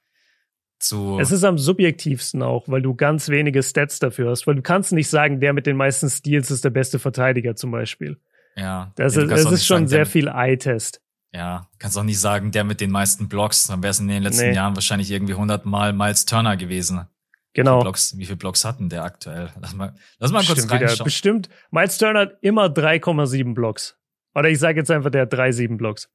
zu. 0.79 1.19
Es 1.19 1.31
ist 1.31 1.43
am 1.43 1.57
subjektivsten 1.57 2.43
auch, 2.43 2.67
weil 2.67 2.81
du 2.81 2.95
ganz 2.95 3.29
wenige 3.29 3.63
Stats 3.63 3.99
dafür 3.99 4.31
hast. 4.31 4.47
Weil 4.47 4.55
du 4.55 4.61
kannst 4.61 4.91
nicht 4.91 5.09
sagen, 5.09 5.39
der 5.39 5.53
mit 5.53 5.65
den 5.65 5.77
meisten 5.77 6.09
Steals 6.09 6.51
ist 6.51 6.63
der 6.63 6.69
beste 6.69 6.99
Verteidiger 6.99 7.55
zum 7.55 7.71
Beispiel. 7.71 8.17
Ja. 8.55 8.91
Das, 8.95 9.15
ist, 9.15 9.29
das 9.29 9.51
ist 9.51 9.65
schon 9.65 9.77
sagen, 9.77 9.87
sehr 9.87 10.05
viel 10.05 10.27
Eye-Test. 10.27 11.01
Ja, 11.33 11.69
kannst 11.77 11.97
auch 11.97 12.03
nicht 12.03 12.19
sagen, 12.19 12.51
der 12.51 12.63
mit 12.63 12.81
den 12.81 12.89
meisten 12.89 13.27
Blocks, 13.27 13.67
dann 13.67 13.83
wäre 13.83 13.91
es 13.91 13.99
in 13.99 14.07
den 14.07 14.23
letzten 14.23 14.49
nee. 14.49 14.55
Jahren 14.55 14.75
wahrscheinlich 14.75 15.11
irgendwie 15.11 15.33
100 15.33 15.65
Mal 15.65 15.93
Miles 15.93 16.25
Turner 16.25 16.57
gewesen. 16.57 17.05
Genau. 17.53 17.71
Wie 17.71 17.75
viele 17.75 17.83
Blocks, 17.83 18.17
wie 18.17 18.25
viele 18.25 18.37
Blocks 18.37 18.65
hatten 18.65 18.89
der 18.89 19.03
aktuell? 19.03 19.51
Lass 19.59 19.73
mal, 19.73 19.93
lass 20.19 20.31
mal 20.31 20.43
kurz 20.43 20.69
reinschauen. 20.69 20.93
Wieder. 20.93 21.03
Bestimmt. 21.03 21.49
Miles 21.71 21.97
Turner 21.97 22.21
hat 22.21 22.37
immer 22.41 22.67
3,7 22.67 23.53
Blocks. 23.53 23.97
Oder 24.33 24.49
ich 24.49 24.59
sage 24.59 24.79
jetzt 24.79 24.91
einfach, 24.91 25.09
der 25.09 25.23
hat 25.23 25.33
3,7 25.33 25.77
Blocks. 25.77 26.09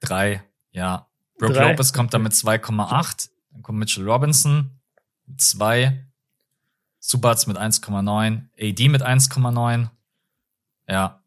Drei, 0.00 0.42
ja. 0.70 1.08
Brook 1.38 1.54
Lopez 1.54 1.92
kommt 1.92 2.12
da 2.14 2.18
mit 2.18 2.32
2,8. 2.32 3.30
Dann 3.50 3.62
kommt 3.62 3.78
Mitchell 3.78 4.08
Robinson 4.08 4.80
mit 5.26 5.40
2. 5.40 6.04
Subats 7.00 7.46
mit 7.46 7.56
1,9. 7.56 8.48
AD 8.58 8.88
mit 8.88 9.02
1,9. 9.02 9.88
Ja. 10.88 11.22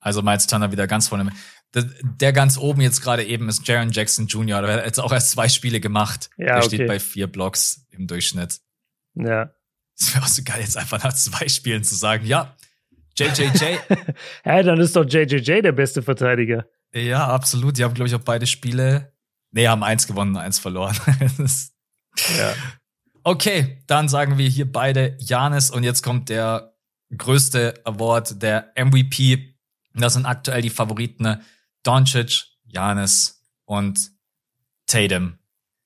Also 0.00 0.22
Miles 0.22 0.46
Turner 0.46 0.70
wieder 0.70 0.86
ganz 0.86 1.08
vorne. 1.08 1.32
Der, 1.72 1.82
der 2.02 2.32
ganz 2.32 2.56
oben 2.56 2.80
jetzt 2.82 3.00
gerade 3.00 3.24
eben 3.24 3.48
ist 3.48 3.66
Jaron 3.66 3.90
Jackson 3.90 4.26
Jr. 4.26 4.62
Der 4.62 4.76
hat 4.76 4.84
jetzt 4.84 5.00
auch 5.00 5.12
erst 5.12 5.30
zwei 5.30 5.48
Spiele 5.48 5.80
gemacht. 5.80 6.30
Ja, 6.36 6.46
der 6.46 6.56
okay. 6.58 6.66
steht 6.66 6.86
bei 6.86 7.00
vier 7.00 7.26
Blocks 7.26 7.86
im 7.90 8.06
Durchschnitt. 8.06 8.60
Ja. 9.14 9.50
Es 9.96 10.14
wäre 10.14 10.24
auch 10.24 10.28
so 10.28 10.42
geil, 10.44 10.60
jetzt 10.60 10.76
einfach 10.76 11.02
nach 11.02 11.12
zwei 11.14 11.48
Spielen 11.48 11.84
zu 11.84 11.94
sagen, 11.94 12.26
ja, 12.26 12.56
JJJ. 13.16 13.78
Hä, 14.42 14.62
dann 14.62 14.80
ist 14.80 14.96
doch 14.96 15.04
JJJ 15.04 15.62
der 15.62 15.72
beste 15.72 16.02
Verteidiger. 16.02 16.66
Ja, 16.92 17.26
absolut. 17.28 17.78
Die 17.78 17.84
haben, 17.84 17.94
glaube 17.94 18.08
ich, 18.08 18.14
auch 18.14 18.20
beide 18.20 18.46
Spiele 18.46 19.13
Nee, 19.54 19.68
haben 19.68 19.84
eins 19.84 20.08
gewonnen, 20.08 20.36
eins 20.36 20.58
verloren. 20.58 20.96
ja. 22.36 22.54
Okay, 23.22 23.78
dann 23.86 24.08
sagen 24.08 24.36
wir 24.36 24.48
hier 24.48 24.70
beide 24.70 25.16
Janis 25.20 25.70
und 25.70 25.84
jetzt 25.84 26.02
kommt 26.02 26.28
der 26.28 26.74
größte 27.16 27.80
Award, 27.84 28.42
der 28.42 28.72
MVP. 28.76 29.54
Das 29.94 30.14
sind 30.14 30.26
aktuell 30.26 30.60
die 30.60 30.70
Favoriten 30.70 31.40
Doncic, 31.84 32.46
Janis 32.64 33.44
und 33.64 34.10
Tatum. 34.86 35.38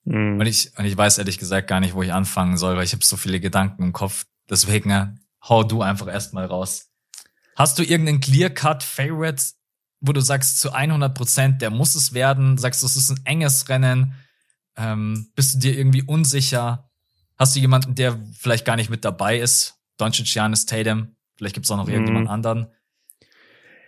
Mhm. 0.04 0.40
Und, 0.40 0.46
ich, 0.46 0.72
und 0.78 0.86
ich 0.86 0.96
weiß 0.96 1.18
ehrlich 1.18 1.36
gesagt 1.36 1.68
gar 1.68 1.80
nicht, 1.80 1.94
wo 1.94 2.02
ich 2.02 2.12
anfangen 2.12 2.56
soll, 2.56 2.74
weil 2.76 2.84
ich 2.84 2.94
habe 2.94 3.04
so 3.04 3.18
viele 3.18 3.38
Gedanken 3.38 3.82
im 3.82 3.92
Kopf. 3.92 4.24
Deswegen 4.48 5.20
hau 5.46 5.62
du 5.62 5.82
einfach 5.82 6.08
erstmal 6.08 6.46
raus. 6.46 6.90
Hast 7.54 7.78
du 7.78 7.82
irgendeinen 7.82 8.20
Clear-Cut-Favorite, 8.20 9.44
wo 10.00 10.12
du 10.12 10.20
sagst 10.20 10.60
zu 10.60 10.72
100 10.72 11.14
Prozent, 11.14 11.62
der 11.62 11.70
muss 11.70 11.94
es 11.94 12.14
werden? 12.14 12.58
Sagst 12.58 12.82
du, 12.82 12.86
es 12.86 12.96
ist 12.96 13.10
ein 13.10 13.20
enges 13.24 13.68
Rennen? 13.68 14.14
Ähm, 14.76 15.30
bist 15.34 15.54
du 15.54 15.58
dir 15.58 15.76
irgendwie 15.76 16.02
unsicher? 16.02 16.90
Hast 17.36 17.56
du 17.56 17.60
jemanden, 17.60 17.94
der 17.94 18.18
vielleicht 18.36 18.64
gar 18.64 18.76
nicht 18.76 18.90
mit 18.90 19.04
dabei 19.04 19.38
ist? 19.38 19.74
Doncic, 19.96 20.26
Giannis, 20.26 20.66
Tatum? 20.66 21.16
Vielleicht 21.36 21.54
gibt 21.54 21.66
es 21.66 21.70
auch 21.70 21.76
noch 21.76 21.86
mhm. 21.86 21.92
irgendjemand 21.92 22.28
anderen. 22.28 22.68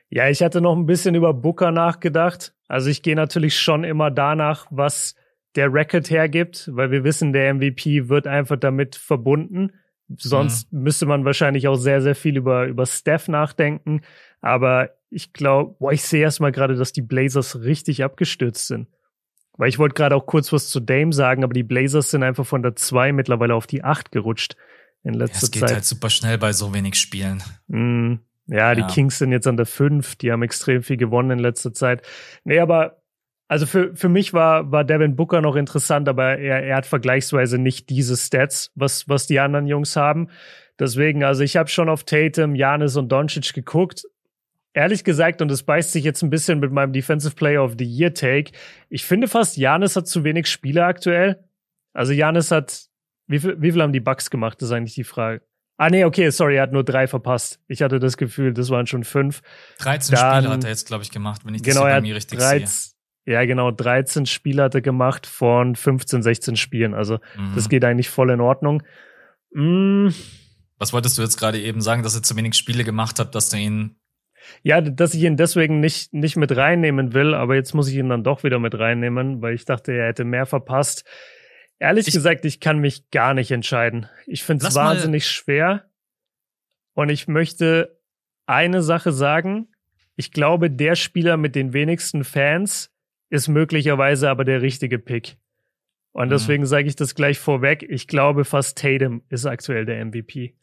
Ja, 0.08 0.28
ich 0.28 0.42
hatte 0.42 0.60
noch 0.60 0.76
ein 0.76 0.86
bisschen 0.86 1.14
über 1.14 1.32
Booker 1.32 1.70
nachgedacht. 1.70 2.54
Also 2.66 2.90
ich 2.90 3.02
gehe 3.02 3.14
natürlich 3.14 3.58
schon 3.58 3.84
immer 3.84 4.10
danach, 4.10 4.66
was 4.70 5.14
der 5.54 5.72
Record 5.72 6.10
hergibt, 6.10 6.68
weil 6.72 6.90
wir 6.90 7.04
wissen, 7.04 7.32
der 7.32 7.54
MVP 7.54 8.08
wird 8.08 8.26
einfach 8.26 8.56
damit 8.56 8.96
verbunden. 8.96 9.72
Sonst 10.18 10.72
mhm. 10.72 10.82
müsste 10.82 11.06
man 11.06 11.24
wahrscheinlich 11.24 11.68
auch 11.68 11.76
sehr, 11.76 12.02
sehr 12.02 12.14
viel 12.14 12.36
über, 12.36 12.66
über 12.66 12.86
Steph 12.86 13.28
nachdenken. 13.28 14.02
Aber 14.40 14.90
ich 15.10 15.32
glaube, 15.32 15.92
ich 15.92 16.02
sehe 16.02 16.22
erstmal 16.22 16.52
gerade, 16.52 16.74
dass 16.74 16.92
die 16.92 17.02
Blazers 17.02 17.60
richtig 17.60 18.02
abgestürzt 18.02 18.66
sind. 18.66 18.88
Weil 19.56 19.68
ich 19.68 19.78
wollte 19.78 19.94
gerade 19.94 20.16
auch 20.16 20.26
kurz 20.26 20.52
was 20.52 20.68
zu 20.68 20.80
Dame 20.80 21.12
sagen, 21.12 21.44
aber 21.44 21.52
die 21.52 21.62
Blazers 21.62 22.10
sind 22.10 22.22
einfach 22.22 22.46
von 22.46 22.62
der 22.62 22.76
2 22.76 23.12
mittlerweile 23.12 23.54
auf 23.54 23.66
die 23.66 23.84
8 23.84 24.10
gerutscht 24.10 24.56
in 25.02 25.14
letzter 25.14 25.34
Zeit. 25.34 25.42
Es 25.42 25.50
geht 25.50 25.60
Zeit. 25.60 25.72
halt 25.72 25.84
super 25.84 26.10
schnell 26.10 26.38
bei 26.38 26.52
so 26.52 26.72
wenig 26.72 26.94
Spielen. 26.94 27.42
Mm, 27.68 28.14
ja, 28.46 28.74
die 28.74 28.80
ja. 28.82 28.86
Kings 28.86 29.18
sind 29.18 29.32
jetzt 29.32 29.46
an 29.46 29.56
der 29.56 29.66
5, 29.66 30.16
die 30.16 30.32
haben 30.32 30.42
extrem 30.42 30.82
viel 30.82 30.96
gewonnen 30.96 31.32
in 31.32 31.38
letzter 31.38 31.72
Zeit. 31.72 32.06
Nee, 32.44 32.58
aber 32.58 32.99
also 33.50 33.66
für, 33.66 33.96
für 33.96 34.08
mich 34.08 34.32
war, 34.32 34.70
war 34.70 34.84
Devin 34.84 35.16
Booker 35.16 35.40
noch 35.40 35.56
interessant, 35.56 36.08
aber 36.08 36.38
er, 36.38 36.62
er 36.62 36.76
hat 36.76 36.86
vergleichsweise 36.86 37.58
nicht 37.58 37.90
diese 37.90 38.16
Stats, 38.16 38.70
was, 38.76 39.08
was 39.08 39.26
die 39.26 39.40
anderen 39.40 39.66
Jungs 39.66 39.96
haben. 39.96 40.28
Deswegen, 40.78 41.24
also 41.24 41.42
ich 41.42 41.56
habe 41.56 41.68
schon 41.68 41.88
auf 41.88 42.04
Tatum, 42.04 42.54
Janis 42.54 42.94
und 42.96 43.10
Doncic 43.10 43.52
geguckt, 43.52 44.04
ehrlich 44.72 45.02
gesagt, 45.02 45.42
und 45.42 45.50
es 45.50 45.64
beißt 45.64 45.90
sich 45.90 46.04
jetzt 46.04 46.22
ein 46.22 46.30
bisschen 46.30 46.60
mit 46.60 46.70
meinem 46.70 46.92
Defensive 46.92 47.34
Player 47.34 47.64
of 47.64 47.74
the 47.76 47.84
Year 47.84 48.14
Take, 48.14 48.52
ich 48.88 49.04
finde 49.04 49.26
fast, 49.26 49.56
Janis 49.56 49.96
hat 49.96 50.06
zu 50.06 50.22
wenig 50.22 50.46
Spiele 50.46 50.84
aktuell. 50.84 51.42
Also 51.92 52.12
Janis 52.12 52.52
hat, 52.52 52.84
wie 53.26 53.40
viel, 53.40 53.60
wie 53.60 53.72
viel 53.72 53.82
haben 53.82 53.92
die 53.92 53.98
Bucks 53.98 54.30
gemacht? 54.30 54.62
Das 54.62 54.68
ist 54.68 54.72
eigentlich 54.72 54.94
die 54.94 55.02
Frage. 55.02 55.42
Ah, 55.76 55.90
nee, 55.90 56.04
okay, 56.04 56.30
sorry, 56.30 56.54
er 56.54 56.62
hat 56.62 56.72
nur 56.72 56.84
drei 56.84 57.08
verpasst. 57.08 57.58
Ich 57.66 57.82
hatte 57.82 57.98
das 57.98 58.16
Gefühl, 58.16 58.54
das 58.54 58.70
waren 58.70 58.86
schon 58.86 59.02
fünf. 59.02 59.42
13 59.78 60.14
Dann, 60.14 60.36
Spiele 60.36 60.54
hat 60.54 60.62
er 60.62 60.70
jetzt, 60.70 60.86
glaube 60.86 61.02
ich, 61.02 61.10
gemacht, 61.10 61.44
wenn 61.44 61.54
ich 61.56 61.64
genau, 61.64 61.82
das 61.82 61.94
bei 61.94 62.00
mir 62.02 62.14
richtig 62.14 62.38
13, 62.38 62.66
sehe. 62.68 62.99
Ja, 63.26 63.44
genau, 63.44 63.70
13 63.70 64.26
Spiele 64.26 64.62
hat 64.64 64.74
er 64.74 64.80
gemacht 64.80 65.26
von 65.26 65.76
15, 65.76 66.22
16 66.22 66.56
Spielen. 66.56 66.94
Also, 66.94 67.18
mhm. 67.36 67.52
das 67.54 67.68
geht 67.68 67.84
eigentlich 67.84 68.08
voll 68.08 68.30
in 68.30 68.40
Ordnung. 68.40 68.82
Mm. 69.52 70.08
Was 70.78 70.92
wolltest 70.92 71.18
du 71.18 71.22
jetzt 71.22 71.36
gerade 71.36 71.60
eben 71.60 71.80
sagen, 71.80 72.02
dass 72.02 72.14
er 72.14 72.22
zu 72.22 72.34
wenig 72.36 72.54
Spiele 72.54 72.84
gemacht 72.84 73.18
hat, 73.18 73.34
dass 73.34 73.50
du 73.50 73.58
ihn 73.58 73.96
ja, 74.62 74.80
dass 74.80 75.14
ich 75.14 75.22
ihn 75.22 75.36
deswegen 75.36 75.80
nicht, 75.80 76.12
nicht 76.12 76.36
mit 76.36 76.56
reinnehmen 76.56 77.12
will, 77.12 77.34
aber 77.34 77.54
jetzt 77.54 77.74
muss 77.74 77.88
ich 77.88 77.96
ihn 77.96 78.08
dann 78.08 78.24
doch 78.24 78.42
wieder 78.42 78.58
mit 78.58 78.78
reinnehmen, 78.78 79.42
weil 79.42 79.54
ich 79.54 79.64
dachte, 79.64 79.92
er 79.92 80.08
hätte 80.08 80.24
mehr 80.24 80.46
verpasst. 80.46 81.04
Ehrlich 81.78 82.08
ich, 82.08 82.14
gesagt, 82.14 82.44
ich 82.44 82.60
kann 82.60 82.78
mich 82.78 83.10
gar 83.10 83.34
nicht 83.34 83.50
entscheiden. 83.50 84.08
Ich 84.26 84.42
finde 84.42 84.66
es 84.66 84.74
wahnsinnig 84.74 85.28
schwer. 85.28 85.90
Und 86.94 87.08
ich 87.08 87.28
möchte 87.28 87.98
eine 88.46 88.82
Sache 88.82 89.12
sagen. 89.12 89.68
Ich 90.16 90.32
glaube, 90.32 90.70
der 90.70 90.96
Spieler 90.96 91.38
mit 91.38 91.54
den 91.54 91.72
wenigsten 91.72 92.24
Fans 92.24 92.90
ist 93.30 93.48
möglicherweise 93.48 94.28
aber 94.28 94.44
der 94.44 94.60
richtige 94.60 94.98
Pick. 94.98 95.36
Und 96.12 96.26
mhm. 96.26 96.30
deswegen 96.30 96.66
sage 96.66 96.88
ich 96.88 96.96
das 96.96 97.14
gleich 97.14 97.38
vorweg. 97.38 97.86
Ich 97.88 98.06
glaube, 98.06 98.44
fast 98.44 98.78
Tatum 98.78 99.22
ist 99.28 99.46
aktuell 99.46 99.86
der 99.86 100.04
MVP. 100.04 100.54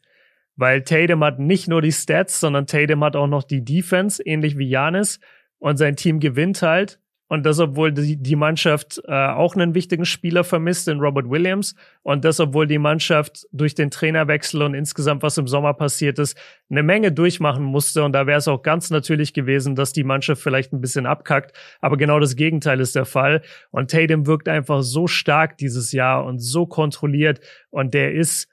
Weil 0.56 0.82
Tatum 0.82 1.24
hat 1.24 1.38
nicht 1.38 1.68
nur 1.68 1.82
die 1.82 1.92
Stats, 1.92 2.40
sondern 2.40 2.66
Tatum 2.66 3.02
hat 3.04 3.16
auch 3.16 3.26
noch 3.26 3.44
die 3.44 3.64
Defense, 3.64 4.22
ähnlich 4.24 4.58
wie 4.58 4.68
Janis. 4.68 5.20
Und 5.58 5.76
sein 5.76 5.96
Team 5.96 6.20
gewinnt 6.20 6.62
halt. 6.62 7.00
Und 7.28 7.44
das, 7.44 7.60
obwohl 7.60 7.92
die, 7.92 8.16
die 8.16 8.36
Mannschaft 8.36 9.00
äh, 9.06 9.12
auch 9.12 9.54
einen 9.54 9.74
wichtigen 9.74 10.06
Spieler 10.06 10.44
vermisst, 10.44 10.88
in 10.88 10.98
Robert 10.98 11.28
Williams. 11.28 11.74
Und 12.02 12.24
das, 12.24 12.40
obwohl 12.40 12.66
die 12.66 12.78
Mannschaft 12.78 13.46
durch 13.52 13.74
den 13.74 13.90
Trainerwechsel 13.90 14.62
und 14.62 14.74
insgesamt, 14.74 15.22
was 15.22 15.36
im 15.36 15.46
Sommer 15.46 15.74
passiert 15.74 16.18
ist, 16.18 16.38
eine 16.70 16.82
Menge 16.82 17.12
durchmachen 17.12 17.64
musste. 17.64 18.02
Und 18.02 18.12
da 18.12 18.26
wäre 18.26 18.38
es 18.38 18.48
auch 18.48 18.62
ganz 18.62 18.90
natürlich 18.90 19.34
gewesen, 19.34 19.76
dass 19.76 19.92
die 19.92 20.04
Mannschaft 20.04 20.42
vielleicht 20.42 20.72
ein 20.72 20.80
bisschen 20.80 21.04
abkackt. 21.04 21.52
Aber 21.80 21.98
genau 21.98 22.18
das 22.18 22.34
Gegenteil 22.34 22.80
ist 22.80 22.96
der 22.96 23.04
Fall. 23.04 23.42
Und 23.70 23.90
Tatum 23.90 24.26
wirkt 24.26 24.48
einfach 24.48 24.82
so 24.82 25.06
stark 25.06 25.58
dieses 25.58 25.92
Jahr 25.92 26.24
und 26.24 26.38
so 26.38 26.66
kontrolliert. 26.66 27.40
Und 27.70 27.92
der 27.92 28.14
ist 28.14 28.48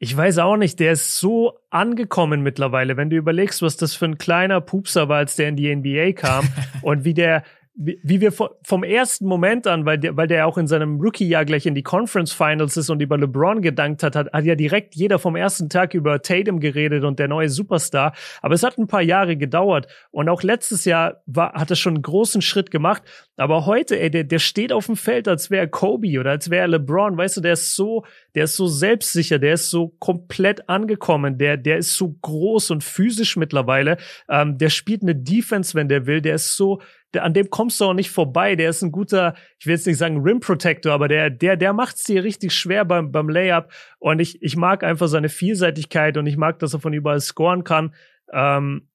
ich 0.00 0.16
weiß 0.16 0.38
auch 0.38 0.56
nicht, 0.56 0.78
der 0.78 0.92
ist 0.92 1.16
so 1.18 1.58
angekommen 1.70 2.42
mittlerweile. 2.42 2.96
Wenn 2.96 3.10
du 3.10 3.16
überlegst, 3.16 3.62
was 3.62 3.76
das 3.76 3.94
für 3.94 4.04
ein 4.04 4.16
kleiner 4.16 4.60
Pupser 4.60 5.08
war, 5.08 5.18
als 5.18 5.34
der 5.34 5.48
in 5.48 5.56
die 5.56 5.74
NBA 5.74 6.12
kam 6.12 6.48
und 6.82 7.04
wie 7.04 7.14
der 7.14 7.42
wie, 7.80 8.00
wie 8.02 8.20
wir 8.20 8.32
vom 8.32 8.82
ersten 8.82 9.26
Moment 9.26 9.68
an, 9.68 9.86
weil 9.86 9.98
der, 9.98 10.16
weil 10.16 10.26
der 10.26 10.48
auch 10.48 10.58
in 10.58 10.66
seinem 10.66 11.00
Rookie-Jahr 11.00 11.44
gleich 11.44 11.64
in 11.64 11.76
die 11.76 11.84
Conference 11.84 12.32
Finals 12.32 12.76
ist 12.76 12.90
und 12.90 13.00
über 13.00 13.16
LeBron 13.16 13.62
gedankt 13.62 14.02
hat, 14.02 14.16
hat, 14.16 14.32
hat 14.32 14.44
ja 14.44 14.56
direkt 14.56 14.96
jeder 14.96 15.20
vom 15.20 15.36
ersten 15.36 15.68
Tag 15.68 15.94
über 15.94 16.20
Tatum 16.20 16.58
geredet 16.58 17.04
und 17.04 17.20
der 17.20 17.28
neue 17.28 17.48
Superstar. 17.48 18.14
Aber 18.42 18.54
es 18.54 18.64
hat 18.64 18.78
ein 18.78 18.88
paar 18.88 19.02
Jahre 19.02 19.36
gedauert 19.36 19.86
und 20.10 20.28
auch 20.28 20.42
letztes 20.42 20.84
Jahr 20.86 21.22
war, 21.26 21.52
hat 21.52 21.70
er 21.70 21.76
schon 21.76 21.94
einen 21.94 22.02
großen 22.02 22.42
Schritt 22.42 22.72
gemacht. 22.72 23.04
Aber 23.36 23.64
heute, 23.64 23.96
ey, 24.00 24.10
der, 24.10 24.24
der 24.24 24.40
steht 24.40 24.72
auf 24.72 24.86
dem 24.86 24.96
Feld, 24.96 25.28
als 25.28 25.48
wäre 25.48 25.68
Kobe 25.68 26.18
oder 26.18 26.30
als 26.30 26.50
wäre 26.50 26.66
LeBron. 26.66 27.16
Weißt 27.16 27.36
du, 27.36 27.40
der 27.40 27.52
ist 27.52 27.76
so, 27.76 28.04
der 28.34 28.44
ist 28.44 28.56
so 28.56 28.66
selbstsicher, 28.66 29.38
der 29.38 29.54
ist 29.54 29.70
so 29.70 29.94
komplett 30.00 30.68
angekommen, 30.68 31.38
der, 31.38 31.56
der 31.56 31.78
ist 31.78 31.94
so 31.94 32.16
groß 32.22 32.72
und 32.72 32.82
physisch 32.82 33.36
mittlerweile. 33.36 33.98
Ähm, 34.28 34.58
der 34.58 34.70
spielt 34.70 35.02
eine 35.02 35.14
Defense, 35.14 35.74
wenn 35.74 35.88
der 35.88 36.06
will. 36.06 36.20
Der 36.20 36.34
ist 36.34 36.56
so, 36.56 36.80
an 37.16 37.32
dem 37.32 37.50
kommst 37.50 37.80
du 37.80 37.86
auch 37.86 37.94
nicht 37.94 38.10
vorbei. 38.10 38.54
Der 38.56 38.70
ist 38.70 38.82
ein 38.82 38.92
guter, 38.92 39.34
ich 39.58 39.66
will 39.66 39.74
jetzt 39.74 39.86
nicht 39.86 39.98
sagen 39.98 40.20
Rim 40.20 40.40
Protector, 40.40 40.92
aber 40.92 41.08
der, 41.08 41.30
der, 41.30 41.56
der 41.56 41.72
macht's 41.72 42.04
dir 42.04 42.24
richtig 42.24 42.52
schwer 42.54 42.84
beim, 42.84 43.12
beim 43.12 43.28
Layup. 43.28 43.70
Und 43.98 44.20
ich, 44.20 44.42
ich 44.42 44.56
mag 44.56 44.84
einfach 44.84 45.08
seine 45.08 45.28
Vielseitigkeit 45.28 46.16
und 46.16 46.26
ich 46.26 46.36
mag, 46.36 46.58
dass 46.58 46.74
er 46.74 46.80
von 46.80 46.92
überall 46.92 47.20
scoren 47.20 47.64
kann. 47.64 47.94
Ähm, 48.32 48.88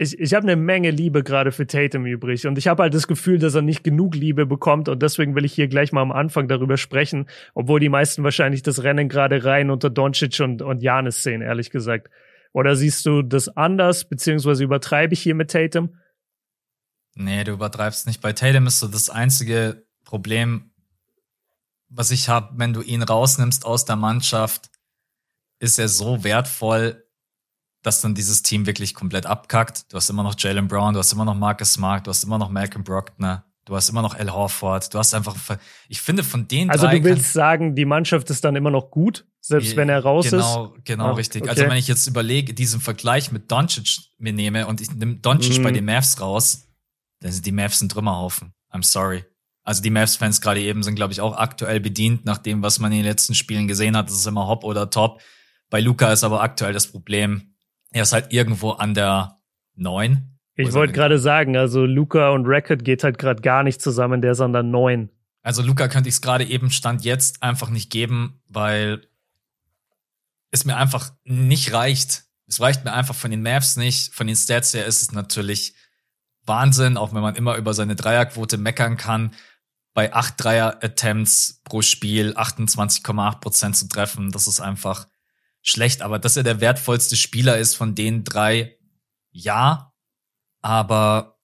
ich, 0.00 0.18
ich 0.18 0.32
habe 0.32 0.44
eine 0.44 0.56
Menge 0.56 0.90
Liebe 0.90 1.24
gerade 1.24 1.50
für 1.50 1.66
Tatum 1.66 2.06
übrig 2.06 2.46
und 2.46 2.56
ich 2.56 2.68
habe 2.68 2.84
halt 2.84 2.94
das 2.94 3.08
Gefühl, 3.08 3.38
dass 3.38 3.56
er 3.56 3.62
nicht 3.62 3.82
genug 3.82 4.14
Liebe 4.14 4.46
bekommt 4.46 4.88
und 4.88 5.02
deswegen 5.02 5.34
will 5.34 5.44
ich 5.44 5.52
hier 5.52 5.66
gleich 5.66 5.90
mal 5.90 6.02
am 6.02 6.12
Anfang 6.12 6.46
darüber 6.46 6.76
sprechen, 6.76 7.26
obwohl 7.52 7.80
die 7.80 7.88
meisten 7.88 8.22
wahrscheinlich 8.22 8.62
das 8.62 8.84
Rennen 8.84 9.08
gerade 9.08 9.44
rein 9.44 9.70
unter 9.70 9.90
Doncic 9.90 10.38
und, 10.38 10.62
und 10.62 10.82
Janis 10.82 11.24
sehen, 11.24 11.42
ehrlich 11.42 11.70
gesagt. 11.70 12.10
Oder 12.52 12.76
siehst 12.76 13.04
du 13.06 13.22
das 13.22 13.48
anders, 13.56 14.08
beziehungsweise 14.08 14.62
übertreibe 14.62 15.14
ich 15.14 15.20
hier 15.20 15.34
mit 15.34 15.50
Tatum? 15.50 15.96
Nee, 17.18 17.42
du 17.42 17.52
übertreibst 17.52 18.06
nicht. 18.06 18.20
Bei 18.20 18.32
Tatum 18.32 18.68
ist 18.68 18.78
so 18.78 18.86
das 18.86 19.10
einzige 19.10 19.84
Problem, 20.04 20.70
was 21.88 22.12
ich 22.12 22.28
habe, 22.28 22.50
wenn 22.56 22.72
du 22.72 22.80
ihn 22.80 23.02
rausnimmst 23.02 23.64
aus 23.64 23.84
der 23.84 23.96
Mannschaft, 23.96 24.70
ist 25.58 25.80
er 25.80 25.88
so 25.88 26.22
wertvoll, 26.22 27.04
dass 27.82 28.02
dann 28.02 28.14
dieses 28.14 28.42
Team 28.42 28.66
wirklich 28.66 28.94
komplett 28.94 29.26
abkackt. 29.26 29.92
Du 29.92 29.96
hast 29.96 30.08
immer 30.10 30.22
noch 30.22 30.36
Jalen 30.38 30.68
Brown, 30.68 30.94
du 30.94 31.00
hast 31.00 31.12
immer 31.12 31.24
noch 31.24 31.34
Marcus 31.34 31.72
Smart, 31.72 32.06
du 32.06 32.10
hast 32.10 32.22
immer 32.22 32.38
noch 32.38 32.50
Malcolm 32.50 32.84
Brockner, 32.84 33.44
du 33.64 33.74
hast 33.74 33.88
immer 33.88 34.02
noch 34.02 34.14
Al 34.14 34.32
Horford, 34.32 34.94
du 34.94 34.98
hast 34.98 35.12
einfach, 35.12 35.34
ich 35.88 36.00
finde 36.00 36.22
von 36.22 36.46
den 36.46 36.70
Also 36.70 36.86
du 36.86 37.02
willst 37.02 37.32
sagen, 37.32 37.74
die 37.74 37.84
Mannschaft 37.84 38.30
ist 38.30 38.44
dann 38.44 38.54
immer 38.54 38.70
noch 38.70 38.92
gut, 38.92 39.26
selbst 39.40 39.74
wenn 39.74 39.88
er 39.88 40.04
raus 40.04 40.30
genau, 40.30 40.38
ist? 40.38 40.84
Genau, 40.84 41.04
genau, 41.06 41.12
richtig. 41.14 41.42
Also 41.42 41.52
okay. 41.52 41.60
Also 41.62 41.70
wenn 41.72 41.78
ich 41.78 41.88
jetzt 41.88 42.06
überlege, 42.06 42.54
diesen 42.54 42.80
Vergleich 42.80 43.32
mit 43.32 43.50
Doncic 43.50 43.98
mir 44.18 44.32
nehme 44.32 44.68
und 44.68 44.80
ich 44.80 44.92
nehme 44.92 45.16
Doncic 45.16 45.58
mm. 45.58 45.62
bei 45.62 45.72
den 45.72 45.84
Mavs 45.84 46.20
raus, 46.20 46.67
dann 47.20 47.32
sind 47.32 47.46
die 47.46 47.52
Mavs 47.52 47.80
ein 47.80 47.88
Trümmerhaufen. 47.88 48.52
I'm 48.72 48.84
sorry. 48.84 49.24
Also 49.64 49.82
die 49.82 49.90
Mavs-Fans 49.90 50.40
gerade 50.40 50.60
eben 50.60 50.82
sind, 50.82 50.94
glaube 50.94 51.12
ich, 51.12 51.20
auch 51.20 51.36
aktuell 51.36 51.80
bedient 51.80 52.24
nach 52.24 52.38
dem, 52.38 52.62
was 52.62 52.78
man 52.78 52.92
in 52.92 52.98
den 52.98 53.06
letzten 53.06 53.34
Spielen 53.34 53.68
gesehen 53.68 53.96
hat. 53.96 54.08
Das 54.08 54.16
ist 54.16 54.26
immer 54.26 54.46
Hop 54.46 54.64
oder 54.64 54.88
Top. 54.88 55.20
Bei 55.70 55.80
Luca 55.80 56.12
ist 56.12 56.24
aber 56.24 56.42
aktuell 56.42 56.72
das 56.72 56.86
Problem, 56.86 57.54
er 57.90 58.02
ist 58.02 58.12
halt 58.12 58.32
irgendwo 58.32 58.70
an 58.70 58.94
der 58.94 59.40
neun. 59.74 60.38
Ich 60.54 60.72
wollte 60.72 60.92
gerade 60.92 61.18
sagen, 61.18 61.56
also 61.56 61.84
Luca 61.84 62.30
und 62.30 62.46
Racket 62.46 62.84
geht 62.84 63.04
halt 63.04 63.18
gerade 63.18 63.42
gar 63.42 63.62
nicht 63.62 63.80
zusammen, 63.80 64.20
der 64.20 64.32
ist 64.32 64.40
an 64.40 64.52
der 64.52 64.62
neun. 64.62 65.10
Also 65.42 65.62
Luca 65.62 65.88
könnte 65.88 66.08
ich 66.08 66.16
es 66.16 66.20
gerade 66.20 66.44
eben 66.44 66.70
Stand 66.70 67.04
jetzt 67.04 67.42
einfach 67.42 67.70
nicht 67.70 67.90
geben, 67.90 68.42
weil 68.48 69.06
es 70.50 70.64
mir 70.64 70.76
einfach 70.76 71.12
nicht 71.24 71.72
reicht. 71.72 72.24
Es 72.46 72.60
reicht 72.60 72.84
mir 72.84 72.92
einfach 72.92 73.14
von 73.14 73.30
den 73.30 73.42
Mavs 73.42 73.76
nicht. 73.76 74.14
Von 74.14 74.26
den 74.26 74.36
Stats 74.36 74.74
her 74.74 74.86
ist 74.86 75.02
es 75.02 75.12
natürlich 75.12 75.74
Wahnsinn, 76.48 76.96
auch 76.96 77.14
wenn 77.14 77.22
man 77.22 77.34
immer 77.36 77.56
über 77.56 77.74
seine 77.74 77.96
Dreierquote 77.96 78.58
meckern 78.58 78.96
kann. 78.96 79.34
bei 79.94 80.12
8 80.12 80.34
Dreier-Attempts 80.36 81.62
pro 81.64 81.82
Spiel 81.82 82.32
28,8% 82.36 83.72
zu 83.72 83.88
treffen. 83.88 84.30
Das 84.30 84.46
ist 84.46 84.60
einfach 84.60 85.08
schlecht. 85.62 86.02
Aber 86.02 86.18
dass 86.18 86.36
er 86.36 86.44
der 86.44 86.60
wertvollste 86.60 87.16
Spieler 87.16 87.58
ist 87.58 87.74
von 87.74 87.94
den 87.94 88.22
drei, 88.22 88.76
ja. 89.30 89.92
Aber 90.60 91.38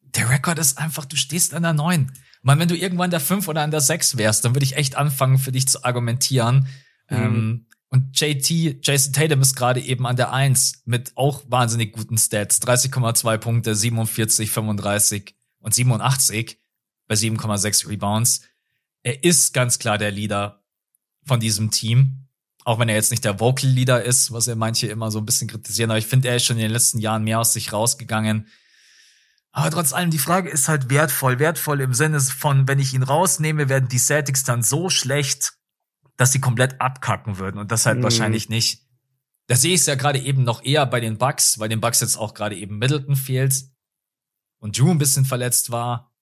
der 0.00 0.30
Rekord 0.30 0.58
ist 0.58 0.78
einfach, 0.78 1.04
du 1.04 1.16
stehst 1.16 1.54
an 1.54 1.62
der 1.62 1.74
9. 1.74 2.12
Man, 2.42 2.58
wenn 2.58 2.68
du 2.68 2.76
irgendwann 2.76 3.10
der 3.10 3.20
5 3.20 3.46
oder 3.48 3.62
an 3.62 3.70
der 3.70 3.80
6 3.80 4.16
wärst, 4.16 4.44
dann 4.44 4.54
würde 4.54 4.64
ich 4.64 4.76
echt 4.76 4.96
anfangen, 4.96 5.38
für 5.38 5.52
dich 5.52 5.68
zu 5.68 5.84
argumentieren. 5.84 6.68
Mhm. 7.08 7.16
Ähm, 7.16 7.66
und 7.88 8.18
JT, 8.20 8.84
Jason 8.84 9.12
Tatum 9.12 9.42
ist 9.42 9.54
gerade 9.54 9.80
eben 9.80 10.06
an 10.06 10.16
der 10.16 10.32
1 10.32 10.82
mit 10.86 11.12
auch 11.16 11.44
wahnsinnig 11.48 11.92
guten 11.92 12.18
Stats. 12.18 12.60
30,2 12.60 13.38
Punkte, 13.38 13.74
47, 13.74 14.50
35 14.50 15.36
und 15.60 15.74
87 15.74 16.58
bei 17.06 17.14
7,6 17.14 17.88
Rebounds. 17.88 18.42
Er 19.02 19.22
ist 19.22 19.54
ganz 19.54 19.78
klar 19.78 19.98
der 19.98 20.10
Leader 20.10 20.64
von 21.24 21.38
diesem 21.38 21.70
Team. 21.70 22.28
Auch 22.64 22.80
wenn 22.80 22.88
er 22.88 22.96
jetzt 22.96 23.12
nicht 23.12 23.24
der 23.24 23.38
Vocal 23.38 23.70
Leader 23.70 24.02
ist, 24.02 24.32
was 24.32 24.46
ja 24.46 24.56
manche 24.56 24.88
immer 24.88 25.12
so 25.12 25.18
ein 25.20 25.26
bisschen 25.26 25.46
kritisieren. 25.46 25.90
Aber 25.90 25.98
ich 25.98 26.06
finde, 26.06 26.28
er 26.28 26.36
ist 26.36 26.44
schon 26.44 26.56
in 26.56 26.62
den 26.62 26.72
letzten 26.72 26.98
Jahren 26.98 27.22
mehr 27.22 27.38
aus 27.38 27.52
sich 27.52 27.72
rausgegangen. 27.72 28.48
Aber 29.52 29.70
trotz 29.70 29.92
allem, 29.92 30.10
die 30.10 30.18
Frage 30.18 30.50
ist 30.50 30.66
halt 30.66 30.90
wertvoll. 30.90 31.38
Wertvoll 31.38 31.80
im 31.80 31.94
Sinne 31.94 32.20
von, 32.20 32.66
wenn 32.66 32.80
ich 32.80 32.92
ihn 32.92 33.04
rausnehme, 33.04 33.68
werden 33.68 33.88
die 33.88 33.98
Celtics 33.98 34.42
dann 34.42 34.64
so 34.64 34.90
schlecht, 34.90 35.55
dass 36.16 36.32
sie 36.32 36.40
komplett 36.40 36.80
abkacken 36.80 37.38
würden. 37.38 37.58
Und 37.58 37.72
das 37.72 37.86
halt 37.86 37.98
mhm. 37.98 38.04
wahrscheinlich 38.04 38.48
nicht. 38.48 38.82
Da 39.48 39.54
sehe 39.54 39.74
ich 39.74 39.80
es 39.80 39.86
ja 39.86 39.94
gerade 39.94 40.18
eben 40.18 40.44
noch 40.44 40.64
eher 40.64 40.86
bei 40.86 41.00
den 41.00 41.18
Bucks, 41.18 41.58
weil 41.58 41.68
den 41.68 41.80
Bucks 41.80 42.00
jetzt 42.00 42.16
auch 42.16 42.34
gerade 42.34 42.56
eben 42.56 42.78
Middleton 42.78 43.16
fehlt 43.16 43.64
und 44.58 44.78
Drew 44.78 44.90
ein 44.90 44.98
bisschen 44.98 45.24
verletzt 45.24 45.70
war. 45.70 46.12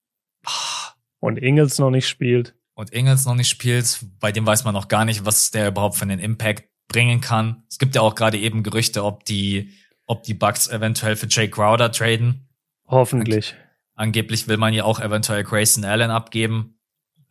Und 1.19 1.37
Ingels 1.39 1.79
noch 1.79 1.89
nicht 1.89 2.07
spielt. 2.07 2.55
Und 2.75 2.91
Ingels 2.91 3.25
noch 3.25 3.35
nicht 3.35 3.49
spielt. 3.49 4.05
Bei 4.19 4.31
dem 4.31 4.45
weiß 4.45 4.63
man 4.63 4.73
noch 4.73 4.89
gar 4.89 5.05
nicht, 5.05 5.25
was 5.25 5.49
der 5.49 5.69
überhaupt 5.69 5.95
für 5.95 6.03
einen 6.03 6.19
Impact 6.19 6.69
bringen 6.87 7.21
kann. 7.21 7.63
Es 7.69 7.79
gibt 7.79 7.95
ja 7.95 8.01
auch 8.01 8.15
gerade 8.15 8.37
eben 8.37 8.61
Gerüchte, 8.61 9.03
ob 9.03 9.25
die, 9.25 9.71
ob 10.05 10.23
die 10.23 10.33
Bucks 10.33 10.67
eventuell 10.67 11.15
für 11.15 11.27
Jay 11.27 11.49
Crowder 11.49 11.91
traden. 11.91 12.47
Hoffentlich. 12.85 13.55
Angeblich 13.95 14.47
will 14.47 14.57
man 14.57 14.73
ja 14.73 14.83
auch 14.83 14.99
eventuell 14.99 15.43
Grayson 15.43 15.85
Allen 15.85 16.11
abgeben. 16.11 16.77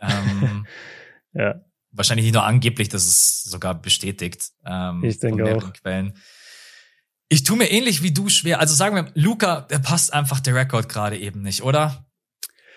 Ähm, 0.00 0.66
ja. 1.34 1.60
Wahrscheinlich 1.96 2.26
nicht 2.26 2.34
nur 2.34 2.44
angeblich, 2.44 2.88
das 2.88 3.06
ist 3.06 3.44
sogar 3.44 3.80
bestätigt. 3.80 4.50
Ähm, 4.66 5.04
ich 5.04 5.20
denke 5.20 5.56
auch. 5.56 5.72
Quellen. 5.72 6.14
Ich 7.28 7.44
tue 7.44 7.56
mir 7.56 7.70
ähnlich 7.70 8.02
wie 8.02 8.12
du 8.12 8.28
schwer. 8.28 8.60
Also 8.60 8.74
sagen 8.74 8.96
wir, 8.96 9.06
Luca, 9.14 9.62
der 9.62 9.78
passt 9.78 10.12
einfach 10.12 10.40
der 10.40 10.54
Rekord 10.54 10.88
gerade 10.88 11.16
eben 11.16 11.42
nicht, 11.42 11.62
oder? 11.62 12.06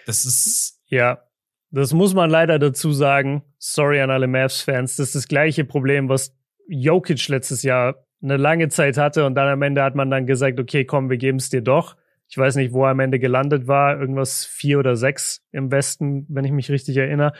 Das 0.06 0.23
ist. 0.23 0.80
Ja, 0.85 1.23
das 1.72 1.94
muss 1.94 2.14
man 2.14 2.30
leider 2.30 2.60
dazu 2.60 2.94
sagen. 2.94 3.44
Sorry 3.57 3.99
an 4.02 4.11
alle 4.11 4.27
Mavs-Fans. 4.27 4.95
Das 4.95 5.07
ist 5.07 5.15
das 5.15 5.27
gleiche 5.27 5.65
Problem, 5.65 6.10
was 6.10 6.34
Jokic 6.68 7.27
letztes 7.27 7.64
Jahr 7.64 8.06
eine 8.22 8.38
lange 8.38 8.69
Zeit 8.69 8.98
hatte 8.98 9.26
und 9.26 9.35
dann 9.35 9.48
am 9.48 9.61
Ende 9.61 9.84
hat 9.84 9.95
man 9.95 10.10
dann 10.10 10.26
gesagt, 10.26 10.60
okay, 10.60 10.85
komm, 10.85 11.10
wir 11.10 11.18
geben 11.18 11.38
es 11.38 11.49
dir 11.49 11.61
doch. 11.61 11.95
Ich 12.30 12.38
weiß 12.38 12.56
nicht, 12.56 12.73
wo 12.73 12.85
er 12.85 12.91
am 12.91 12.99
Ende 12.99 13.19
gelandet 13.19 13.68
war, 13.68 13.99
irgendwas 13.99 14.45
vier 14.45 14.80
oder 14.80 14.95
sechs 14.95 15.45
im 15.52 15.72
Westen, 15.72 16.26
wenn 16.30 16.45
ich 16.45 16.52
mich 16.52 16.69
richtig 16.69 16.98
erinnere. 16.98 17.34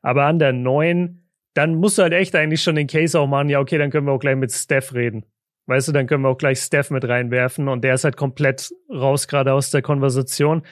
Aber 0.00 0.24
an 0.24 0.38
der 0.38 0.52
neun, 0.52 1.21
dann 1.54 1.74
musst 1.74 1.98
du 1.98 2.02
halt 2.02 2.12
echt 2.12 2.34
eigentlich 2.34 2.62
schon 2.62 2.76
den 2.76 2.86
Case 2.86 3.18
auch 3.18 3.26
machen, 3.26 3.48
ja, 3.48 3.60
okay, 3.60 3.78
dann 3.78 3.90
können 3.90 4.06
wir 4.06 4.12
auch 4.12 4.20
gleich 4.20 4.36
mit 4.36 4.52
Steph 4.52 4.94
reden. 4.94 5.24
Weißt 5.66 5.88
du, 5.88 5.92
dann 5.92 6.06
können 6.06 6.22
wir 6.22 6.28
auch 6.28 6.38
gleich 6.38 6.58
Steph 6.58 6.90
mit 6.90 7.06
reinwerfen 7.06 7.68
und 7.68 7.84
der 7.84 7.94
ist 7.94 8.04
halt 8.04 8.16
komplett 8.16 8.70
raus 8.90 9.28
gerade 9.28 9.52
aus 9.52 9.70
der 9.70 9.82
Konversation. 9.82 10.62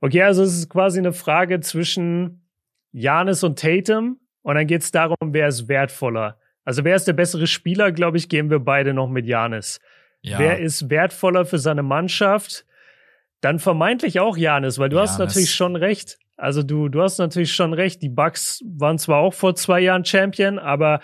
Okay, 0.00 0.22
also 0.22 0.42
es 0.42 0.54
ist 0.54 0.68
quasi 0.68 0.98
eine 0.98 1.12
Frage 1.12 1.60
zwischen 1.60 2.46
Janis 2.92 3.42
und 3.42 3.58
Tatum 3.58 4.18
und 4.42 4.54
dann 4.56 4.66
geht 4.66 4.82
es 4.82 4.90
darum, 4.90 5.16
wer 5.20 5.48
ist 5.48 5.68
wertvoller. 5.68 6.38
Also 6.64 6.84
wer 6.84 6.96
ist 6.96 7.06
der 7.06 7.12
bessere 7.14 7.46
Spieler, 7.46 7.92
glaube 7.92 8.16
ich, 8.16 8.28
gehen 8.28 8.50
wir 8.50 8.58
beide 8.58 8.92
noch 8.92 9.08
mit 9.08 9.26
Janis. 9.26 9.80
Ja. 10.20 10.38
Wer 10.38 10.58
ist 10.58 10.90
wertvoller 10.90 11.44
für 11.44 11.58
seine 11.58 11.82
Mannschaft? 11.82 12.66
Dann 13.40 13.58
vermeintlich 13.58 14.20
auch 14.20 14.36
Janis, 14.36 14.78
weil 14.78 14.88
du 14.88 14.96
Giannis. 14.96 15.10
hast 15.12 15.18
natürlich 15.18 15.54
schon 15.54 15.76
recht. 15.76 16.18
Also 16.36 16.62
du, 16.62 16.88
du 16.88 17.02
hast 17.02 17.18
natürlich 17.18 17.52
schon 17.52 17.72
recht. 17.72 18.02
Die 18.02 18.08
Bucks 18.08 18.60
waren 18.64 18.98
zwar 18.98 19.18
auch 19.18 19.34
vor 19.34 19.54
zwei 19.54 19.80
Jahren 19.80 20.04
Champion, 20.04 20.58
aber 20.58 21.00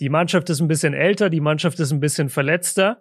die 0.00 0.08
Mannschaft 0.08 0.50
ist 0.50 0.60
ein 0.60 0.68
bisschen 0.68 0.94
älter, 0.94 1.30
die 1.30 1.40
Mannschaft 1.40 1.80
ist 1.80 1.92
ein 1.92 2.00
bisschen 2.00 2.28
verletzter 2.28 3.00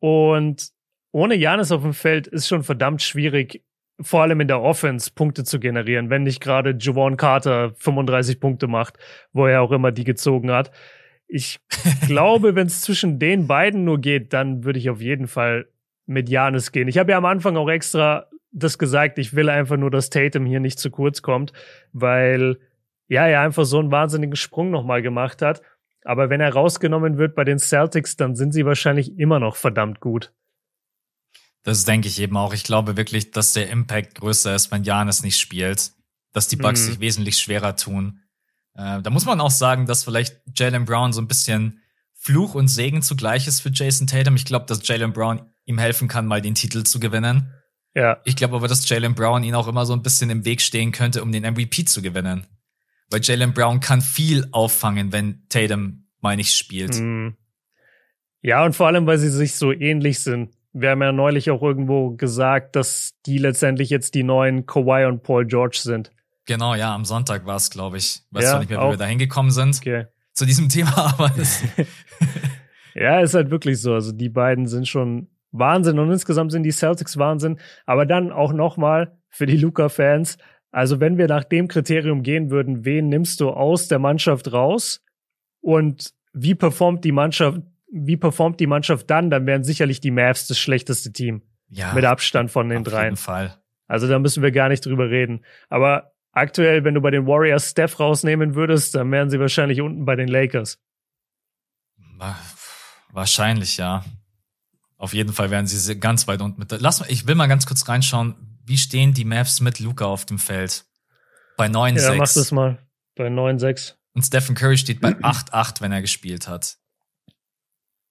und 0.00 0.70
ohne 1.12 1.34
Janis 1.34 1.72
auf 1.72 1.82
dem 1.82 1.92
Feld 1.92 2.26
ist 2.26 2.48
schon 2.48 2.62
verdammt 2.62 3.02
schwierig, 3.02 3.62
vor 4.00 4.22
allem 4.22 4.40
in 4.40 4.48
der 4.48 4.62
Offense 4.62 5.10
Punkte 5.14 5.44
zu 5.44 5.60
generieren, 5.60 6.08
wenn 6.08 6.22
nicht 6.22 6.40
gerade 6.40 6.76
Javon 6.78 7.16
Carter 7.16 7.74
35 7.74 8.40
Punkte 8.40 8.66
macht, 8.66 8.96
wo 9.32 9.46
er 9.46 9.60
auch 9.60 9.72
immer 9.72 9.92
die 9.92 10.04
gezogen 10.04 10.50
hat. 10.50 10.70
Ich 11.26 11.60
glaube, 12.06 12.54
wenn 12.54 12.66
es 12.66 12.80
zwischen 12.80 13.18
den 13.18 13.46
beiden 13.46 13.84
nur 13.84 14.00
geht, 14.00 14.32
dann 14.32 14.64
würde 14.64 14.78
ich 14.78 14.88
auf 14.88 15.00
jeden 15.00 15.28
Fall 15.28 15.68
mit 16.06 16.28
Janis 16.28 16.72
gehen. 16.72 16.88
Ich 16.88 16.98
habe 16.98 17.12
ja 17.12 17.18
am 17.18 17.24
Anfang 17.24 17.56
auch 17.56 17.68
extra 17.68 18.26
das 18.52 18.78
gesagt, 18.78 19.18
ich 19.18 19.34
will 19.34 19.48
einfach 19.48 19.76
nur, 19.76 19.90
dass 19.90 20.10
Tatum 20.10 20.46
hier 20.46 20.60
nicht 20.60 20.78
zu 20.78 20.90
kurz 20.90 21.22
kommt, 21.22 21.52
weil 21.92 22.58
ja, 23.08 23.26
er 23.26 23.40
einfach 23.40 23.64
so 23.64 23.78
einen 23.78 23.90
wahnsinnigen 23.90 24.36
Sprung 24.36 24.70
nochmal 24.70 25.02
gemacht 25.02 25.42
hat. 25.42 25.62
Aber 26.04 26.30
wenn 26.30 26.40
er 26.40 26.52
rausgenommen 26.52 27.18
wird 27.18 27.34
bei 27.34 27.44
den 27.44 27.58
Celtics, 27.58 28.16
dann 28.16 28.36
sind 28.36 28.52
sie 28.52 28.64
wahrscheinlich 28.64 29.18
immer 29.18 29.38
noch 29.38 29.56
verdammt 29.56 30.00
gut. 30.00 30.32
Das 31.62 31.84
denke 31.84 32.08
ich 32.08 32.20
eben 32.20 32.36
auch. 32.36 32.54
Ich 32.54 32.64
glaube 32.64 32.96
wirklich, 32.96 33.32
dass 33.32 33.52
der 33.52 33.68
Impact 33.68 34.14
größer 34.14 34.54
ist, 34.54 34.70
wenn 34.70 34.84
Janis 34.84 35.22
nicht 35.22 35.38
spielt. 35.38 35.92
Dass 36.32 36.46
die 36.46 36.56
Bucks 36.56 36.82
mhm. 36.82 36.86
sich 36.86 37.00
wesentlich 37.00 37.38
schwerer 37.38 37.76
tun. 37.76 38.20
Äh, 38.74 39.02
da 39.02 39.10
muss 39.10 39.26
man 39.26 39.40
auch 39.40 39.50
sagen, 39.50 39.86
dass 39.86 40.04
vielleicht 40.04 40.40
Jalen 40.54 40.84
Brown 40.84 41.12
so 41.12 41.20
ein 41.20 41.28
bisschen 41.28 41.82
Fluch 42.14 42.54
und 42.54 42.68
Segen 42.68 43.02
zugleich 43.02 43.46
ist 43.46 43.60
für 43.60 43.70
Jason 43.70 44.06
Tatum. 44.06 44.36
Ich 44.36 44.44
glaube, 44.44 44.66
dass 44.66 44.86
Jalen 44.86 45.12
Brown 45.12 45.50
ihm 45.64 45.78
helfen 45.78 46.06
kann, 46.06 46.26
mal 46.26 46.40
den 46.40 46.54
Titel 46.54 46.84
zu 46.84 47.00
gewinnen. 47.00 47.52
Ja. 47.94 48.18
Ich 48.24 48.36
glaube 48.36 48.56
aber, 48.56 48.68
dass 48.68 48.88
Jalen 48.88 49.14
Brown 49.14 49.42
ihn 49.42 49.54
auch 49.54 49.68
immer 49.68 49.86
so 49.86 49.92
ein 49.92 50.02
bisschen 50.02 50.30
im 50.30 50.44
Weg 50.44 50.60
stehen 50.60 50.92
könnte, 50.92 51.22
um 51.22 51.32
den 51.32 51.42
MVP 51.42 51.84
zu 51.84 52.02
gewinnen. 52.02 52.46
Weil 53.10 53.20
Jalen 53.22 53.52
Brown 53.52 53.80
kann 53.80 54.00
viel 54.00 54.46
auffangen, 54.52 55.12
wenn 55.12 55.46
Tatum 55.48 56.06
mal 56.20 56.36
nicht 56.36 56.54
spielt. 56.54 56.94
Mhm. 57.00 57.36
Ja, 58.42 58.64
und 58.64 58.74
vor 58.74 58.86
allem, 58.86 59.06
weil 59.06 59.18
sie 59.18 59.28
sich 59.30 59.56
so 59.56 59.72
ähnlich 59.72 60.20
sind. 60.20 60.54
Wir 60.72 60.90
haben 60.90 61.02
ja 61.02 61.10
neulich 61.10 61.50
auch 61.50 61.62
irgendwo 61.62 62.12
gesagt, 62.12 62.76
dass 62.76 63.14
die 63.26 63.38
letztendlich 63.38 63.90
jetzt 63.90 64.14
die 64.14 64.22
neuen 64.22 64.66
Kawhi 64.66 65.06
und 65.06 65.22
Paul 65.24 65.46
George 65.46 65.78
sind. 65.82 66.12
Genau, 66.46 66.74
ja, 66.74 66.94
am 66.94 67.04
Sonntag 67.04 67.44
war 67.44 67.56
es, 67.56 67.70
glaube 67.70 67.98
ich. 67.98 68.22
Weiß 68.30 68.44
ja, 68.44 68.58
nicht 68.60 68.70
mehr, 68.70 68.78
wie 68.80 68.90
wir 68.90 68.96
da 68.96 69.06
hingekommen 69.06 69.50
sind. 69.50 69.76
Okay. 69.78 70.06
Zu 70.32 70.46
diesem 70.46 70.68
Thema, 70.70 70.96
aber 70.96 71.32
es 71.36 71.62
Ja, 72.94 73.20
ist 73.20 73.34
halt 73.34 73.50
wirklich 73.50 73.80
so. 73.80 73.94
Also 73.94 74.12
die 74.12 74.28
beiden 74.28 74.66
sind 74.66 74.88
schon 74.88 75.28
Wahnsinn 75.52 75.98
und 75.98 76.10
insgesamt 76.10 76.52
sind 76.52 76.62
die 76.62 76.72
Celtics 76.72 77.18
Wahnsinn. 77.18 77.58
Aber 77.86 78.06
dann 78.06 78.32
auch 78.32 78.52
nochmal 78.52 79.18
für 79.28 79.46
die 79.46 79.56
Luca-Fans. 79.56 80.38
Also 80.70 81.00
wenn 81.00 81.18
wir 81.18 81.26
nach 81.26 81.44
dem 81.44 81.68
Kriterium 81.68 82.22
gehen 82.22 82.50
würden, 82.50 82.84
wen 82.84 83.08
nimmst 83.08 83.40
du 83.40 83.50
aus 83.50 83.88
der 83.88 83.98
Mannschaft 83.98 84.52
raus 84.52 85.02
und 85.60 86.12
wie 86.32 86.54
performt 86.54 87.04
die 87.04 87.12
Mannschaft 87.12 87.60
wie 87.90 88.16
performt 88.16 88.60
die 88.60 88.66
Mannschaft 88.66 89.10
dann, 89.10 89.30
dann 89.30 89.46
wären 89.46 89.64
sicherlich 89.64 90.00
die 90.00 90.10
Mavs 90.10 90.46
das 90.46 90.58
schlechteste 90.58 91.12
Team. 91.12 91.42
Ja. 91.68 91.92
Mit 91.92 92.04
Abstand 92.04 92.50
von 92.50 92.68
den 92.68 92.78
auf 92.78 92.84
dreien. 92.84 93.04
Jeden 93.04 93.16
Fall. 93.16 93.56
Also 93.86 94.08
da 94.08 94.18
müssen 94.18 94.42
wir 94.42 94.52
gar 94.52 94.68
nicht 94.68 94.84
drüber 94.84 95.10
reden. 95.10 95.44
Aber 95.68 96.12
aktuell, 96.32 96.84
wenn 96.84 96.94
du 96.94 97.00
bei 97.00 97.10
den 97.10 97.26
Warriors 97.26 97.70
Steph 97.70 97.98
rausnehmen 97.98 98.54
würdest, 98.54 98.94
dann 98.94 99.10
wären 99.10 99.30
sie 99.30 99.40
wahrscheinlich 99.40 99.80
unten 99.80 100.04
bei 100.04 100.16
den 100.16 100.28
Lakers. 100.28 100.78
Wahrscheinlich, 103.12 103.76
ja. 103.76 104.04
Auf 105.00 105.14
jeden 105.14 105.32
Fall 105.32 105.50
wären 105.50 105.66
sie 105.66 105.98
ganz 105.98 106.28
weit 106.28 106.42
unten 106.42 106.60
mit. 106.60 106.70
Lass 106.78 107.00
mal, 107.00 107.10
ich 107.10 107.26
will 107.26 107.34
mal 107.34 107.46
ganz 107.46 107.64
kurz 107.64 107.88
reinschauen. 107.88 108.34
Wie 108.66 108.76
stehen 108.76 109.14
die 109.14 109.24
Mavs 109.24 109.62
mit 109.62 109.80
Luca 109.80 110.04
auf 110.04 110.26
dem 110.26 110.38
Feld? 110.38 110.84
Bei 111.56 111.68
9-6. 111.68 112.02
Ja, 112.02 112.14
mach 112.16 112.30
das 112.30 112.52
mal. 112.52 112.86
Bei 113.16 113.28
9-6. 113.28 113.94
Und 114.12 114.22
Stephen 114.24 114.54
Curry 114.54 114.76
steht 114.76 115.00
bei 115.00 115.12
8-8, 115.22 115.80
wenn 115.80 115.90
er 115.90 116.02
gespielt 116.02 116.48
hat. 116.48 116.76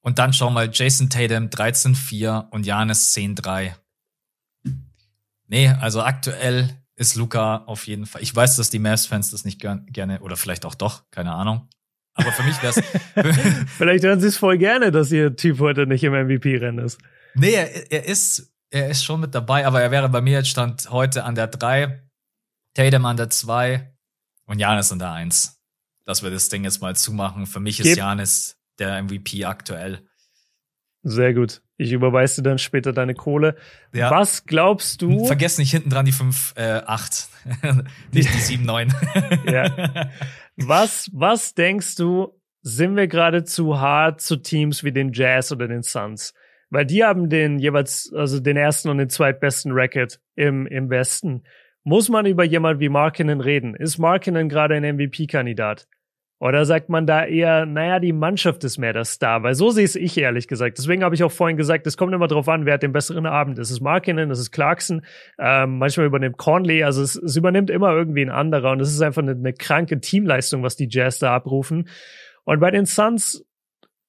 Und 0.01 0.17
dann 0.17 0.33
schau 0.33 0.49
mal, 0.49 0.71
Jason 0.73 1.11
Tatum 1.11 1.49
13-4 1.49 2.49
und 2.49 2.65
Janis 2.65 3.15
10-3. 3.15 3.75
Nee, 5.45 5.67
also 5.67 6.01
aktuell 6.01 6.75
ist 6.95 7.13
Luca 7.15 7.65
auf 7.65 7.85
jeden 7.85 8.07
Fall. 8.07 8.23
Ich 8.23 8.35
weiß, 8.35 8.55
dass 8.55 8.71
die 8.71 8.79
Mavs-Fans 8.79 9.29
das 9.29 9.45
nicht 9.45 9.61
gern, 9.61 9.85
gerne, 9.91 10.21
oder 10.21 10.37
vielleicht 10.37 10.65
auch 10.65 10.73
doch, 10.73 11.03
keine 11.11 11.33
Ahnung. 11.33 11.69
Aber 12.19 12.31
für 12.33 12.43
mich 12.43 12.61
wäre 12.61 12.73
es. 12.75 13.67
vielleicht 13.77 14.03
hören 14.03 14.19
sie 14.19 14.27
es 14.27 14.37
voll 14.37 14.57
gerne, 14.57 14.91
dass 14.91 15.11
ihr 15.11 15.35
Typ 15.35 15.59
heute 15.59 15.87
nicht 15.87 16.03
im 16.03 16.13
MVP-Rennen 16.13 16.83
ist. 16.83 16.99
Nee, 17.33 17.53
er, 17.53 17.91
er, 17.91 18.05
ist, 18.05 18.51
er 18.69 18.89
ist 18.89 19.05
schon 19.05 19.21
mit 19.21 19.33
dabei, 19.33 19.65
aber 19.65 19.81
er 19.81 19.91
wäre 19.91 20.09
bei 20.09 20.21
mir 20.21 20.39
jetzt 20.39 20.49
stand 20.49 20.89
heute 20.91 21.23
an 21.23 21.35
der 21.35 21.47
3, 21.47 22.03
Tatum 22.73 23.05
an 23.05 23.17
der 23.17 23.29
2 23.29 23.93
und 24.45 24.59
Janis 24.59 24.91
an 24.91 24.99
der 24.99 25.11
1. 25.11 25.57
Dass 26.05 26.23
wir 26.23 26.31
das 26.31 26.49
Ding 26.49 26.63
jetzt 26.63 26.81
mal 26.81 26.95
zumachen. 26.95 27.45
Für 27.45 27.59
mich 27.59 27.79
ist 27.79 27.95
Janis 27.95 28.57
der 28.79 29.01
MVP 29.01 29.45
aktuell. 29.45 30.01
Sehr 31.03 31.33
gut. 31.33 31.61
Ich 31.77 31.93
überweise 31.93 32.41
dir 32.41 32.49
dann 32.49 32.57
später 32.57 32.91
deine 32.91 33.13
Kohle. 33.13 33.55
Ja. 33.93 34.11
Was 34.11 34.45
glaubst 34.45 35.01
du? 35.01 35.25
Vergiss 35.25 35.57
nicht 35.57 35.71
hinten 35.71 35.89
dran 35.89 36.05
die 36.05 36.11
5, 36.11 36.55
äh, 36.57 36.81
8. 36.85 37.29
nicht 38.11 38.33
die 38.33 38.39
7, 38.39 38.65
9. 38.65 38.93
ja. 39.45 40.09
Was, 40.57 41.09
was 41.13 41.53
denkst 41.53 41.95
du, 41.95 42.39
sind 42.61 42.95
wir 42.95 43.07
gerade 43.07 43.43
zu 43.43 43.79
hart 43.79 44.21
zu 44.21 44.37
Teams 44.37 44.83
wie 44.83 44.91
den 44.91 45.13
Jazz 45.13 45.51
oder 45.51 45.67
den 45.67 45.81
Suns? 45.81 46.33
Weil 46.69 46.85
die 46.85 47.03
haben 47.03 47.29
den 47.29 47.59
jeweils, 47.59 48.11
also 48.13 48.39
den 48.39 48.57
ersten 48.57 48.89
und 48.89 48.97
den 48.97 49.09
zweitbesten 49.09 49.71
Racket 49.73 50.19
im, 50.35 50.67
im 50.67 50.89
Westen. 50.89 51.43
Muss 51.83 52.09
man 52.09 52.25
über 52.25 52.43
jemand 52.43 52.79
wie 52.79 52.89
Markinen 52.89 53.41
reden? 53.41 53.73
Ist 53.75 53.97
Markinen 53.97 54.49
gerade 54.49 54.75
ein 54.75 54.95
MVP-Kandidat? 54.95 55.87
Oder 56.41 56.63
sagt 56.65 56.87
man 56.87 57.05
da 57.05 57.25
eher, 57.25 57.65
naja, 57.65 57.99
die 57.99 58.13
Mannschaft 58.13 58.63
ist 58.63 58.77
mehr 58.77 58.93
der 58.93 59.03
Star? 59.03 59.43
Weil 59.43 59.55
so 59.55 59.71
sehe 59.71 59.83
es 59.83 59.97
ich 59.97 60.17
ehrlich 60.17 60.47
gesagt. 60.47 60.77
Deswegen 60.77 61.03
habe 61.03 61.13
ich 61.13 61.23
auch 61.23 61.31
vorhin 61.33 61.57
gesagt, 61.57 61.85
es 61.85 61.97
kommt 61.97 62.13
immer 62.13 62.27
drauf 62.27 62.47
an, 62.47 62.65
wer 62.65 62.75
hat 62.75 62.83
den 62.83 62.93
besseren 62.93 63.25
Abend. 63.25 63.59
Es 63.59 63.71
ist 63.71 63.81
Markinen, 63.81 64.31
es 64.31 64.39
ist 64.39 64.51
Clarkson, 64.51 65.01
ähm, 65.37 65.79
manchmal 65.79 66.05
übernimmt 66.05 66.37
Conley, 66.37 66.83
also 66.83 67.01
es, 67.01 67.17
es 67.17 67.35
übernimmt 67.35 67.69
immer 67.69 67.91
irgendwie 67.91 68.21
ein 68.21 68.29
anderer 68.29 68.71
und 68.71 68.79
es 68.79 68.89
ist 68.89 69.01
einfach 69.01 69.21
eine, 69.21 69.31
eine 69.31 69.51
kranke 69.51 69.99
Teamleistung, 69.99 70.63
was 70.63 70.77
die 70.77 70.87
Jazz 70.89 71.19
da 71.19 71.35
abrufen. 71.35 71.89
Und 72.45 72.61
bei 72.61 72.71
den 72.71 72.85
Suns, 72.85 73.45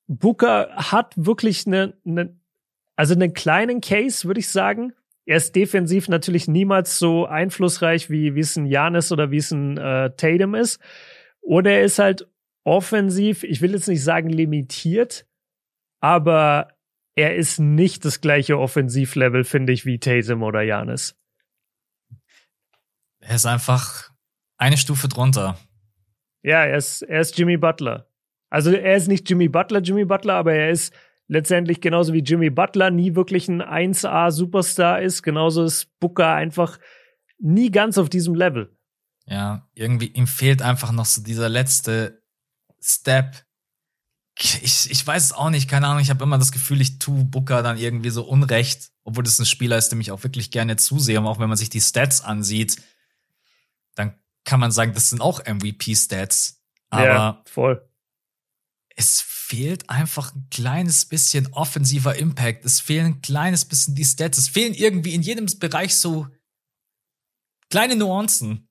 Booker 0.07 0.71
hat 0.75 1.15
wirklich 1.17 1.67
eine, 1.67 1.95
eine 2.07 2.37
also 3.01 3.15
einen 3.15 3.33
kleinen 3.33 3.81
Case, 3.81 4.27
würde 4.27 4.41
ich 4.41 4.51
sagen. 4.51 4.93
Er 5.25 5.39
ist 5.39 5.57
defensiv 5.57 6.09
natürlich 6.09 6.49
niemals 6.49 6.99
so 6.99 7.25
einflussreich, 7.25 8.11
wie, 8.11 8.35
wie 8.35 8.41
es 8.41 8.57
ein 8.57 8.67
Janis 8.67 9.11
oder 9.11 9.31
wie 9.31 9.39
es 9.39 9.51
ein 9.53 9.79
äh, 9.79 10.11
Tatum 10.17 10.55
ist. 10.55 10.81
Oder 11.41 11.73
er 11.73 11.85
ist 11.85 11.99
halt 11.99 12.29
offensiv, 12.65 13.43
ich 13.43 13.61
will 13.61 13.73
jetzt 13.73 13.89
nicht 13.89 14.05
sagen 14.05 14.31
limitiert, 14.31 15.27
aber 16.01 16.77
er 17.15 17.37
ist 17.37 17.59
nicht 17.59 18.05
das 18.05 18.21
gleiche 18.21 18.59
Offensivlevel, 18.59 19.45
finde 19.45 19.73
ich, 19.73 19.85
wie 19.85 19.99
Tatum 19.99 20.43
oder 20.43 20.63
Janis. 20.63 21.17
Er 23.21 23.35
ist 23.37 23.47
einfach 23.47 24.11
eine 24.57 24.77
Stufe 24.77 25.09
drunter. 25.09 25.59
Ja, 26.43 26.65
er 26.65 26.77
ist, 26.77 27.03
er 27.03 27.21
ist 27.21 27.37
Jimmy 27.39 27.57
Butler. 27.57 28.09
Also 28.49 28.71
er 28.73 28.97
ist 28.97 29.09
nicht 29.09 29.29
Jimmy 29.29 29.49
Butler, 29.49 29.81
Jimmy 29.81 30.05
Butler, 30.05 30.35
aber 30.35 30.55
er 30.55 30.71
ist 30.71 30.95
letztendlich 31.29 31.81
genauso 31.81 32.13
wie 32.13 32.23
Jimmy 32.23 32.51
Butler 32.51 32.91
nie 32.91 33.15
wirklich 33.15 33.49
ein 33.49 33.63
1A-Superstar 33.63 35.01
ist, 35.01 35.23
genauso 35.23 35.65
ist 35.65 35.89
Booker 36.01 36.35
einfach 36.35 36.79
nie 37.39 37.71
ganz 37.71 37.99
auf 37.99 38.09
diesem 38.09 38.35
Level. 38.35 38.77
Ja, 39.31 39.69
irgendwie 39.75 40.09
ihm 40.09 40.27
fehlt 40.27 40.61
einfach 40.61 40.91
noch 40.91 41.07
so 41.07 41.23
dieser 41.23 41.49
letzte 41.49 42.21
Step. 42.83 43.47
Ich, 44.37 44.91
ich 44.91 45.07
weiß 45.07 45.23
es 45.23 45.33
auch 45.33 45.51
nicht, 45.51 45.71
keine 45.71 45.87
Ahnung. 45.87 46.03
Ich 46.03 46.11
habe 46.11 46.25
immer 46.25 46.37
das 46.37 46.51
Gefühl, 46.51 46.81
ich 46.81 46.99
tu 46.99 47.25
Booker 47.25 47.63
dann 47.63 47.79
irgendwie 47.79 48.11
so 48.11 48.25
unrecht, 48.25 48.91
obwohl 49.05 49.23
das 49.23 49.39
ein 49.39 49.47
Spieler 49.47 49.79
ist, 49.79 49.91
dem 49.91 50.01
ich 50.01 50.11
auch 50.11 50.25
wirklich 50.25 50.51
gerne 50.51 50.77
zusehe. 50.77 51.21
Und 51.21 51.27
auch 51.27 51.39
wenn 51.39 51.49
man 51.49 51.59
sich 51.59 51.71
die 51.71 51.81
Stats 51.81 52.23
ansieht, 52.23 52.83
dann 53.95 54.19
kann 54.45 54.59
man 54.59 54.73
sagen, 54.73 54.95
das 54.95 55.11
sind 55.11 55.21
auch 55.21 55.45
MVP-Stats. 55.45 56.61
Aber 56.89 57.05
ja, 57.05 57.43
voll. 57.45 57.89
Es 58.97 59.21
fehlt 59.21 59.89
einfach 59.91 60.35
ein 60.35 60.49
kleines 60.51 61.05
bisschen 61.05 61.53
offensiver 61.53 62.17
Impact. 62.17 62.65
Es 62.65 62.81
fehlen 62.81 63.07
ein 63.07 63.23
kleines 63.23 63.65
bisschen 63.65 63.95
die 63.95 64.05
Stats. 64.05 64.39
Es 64.39 64.49
fehlen 64.49 64.75
irgendwie 64.75 65.15
in 65.15 65.23
jedem 65.23 65.47
Bereich 65.61 65.95
so 65.95 66.27
kleine 67.69 67.95
Nuancen. 67.95 68.67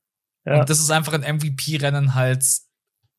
Ja. 0.46 0.62
Und 0.62 0.70
das 0.70 0.80
ist 0.80 0.90
einfach 0.90 1.14
ein 1.14 1.22
MVP-Rennen 1.38 2.16
halt 2.16 2.46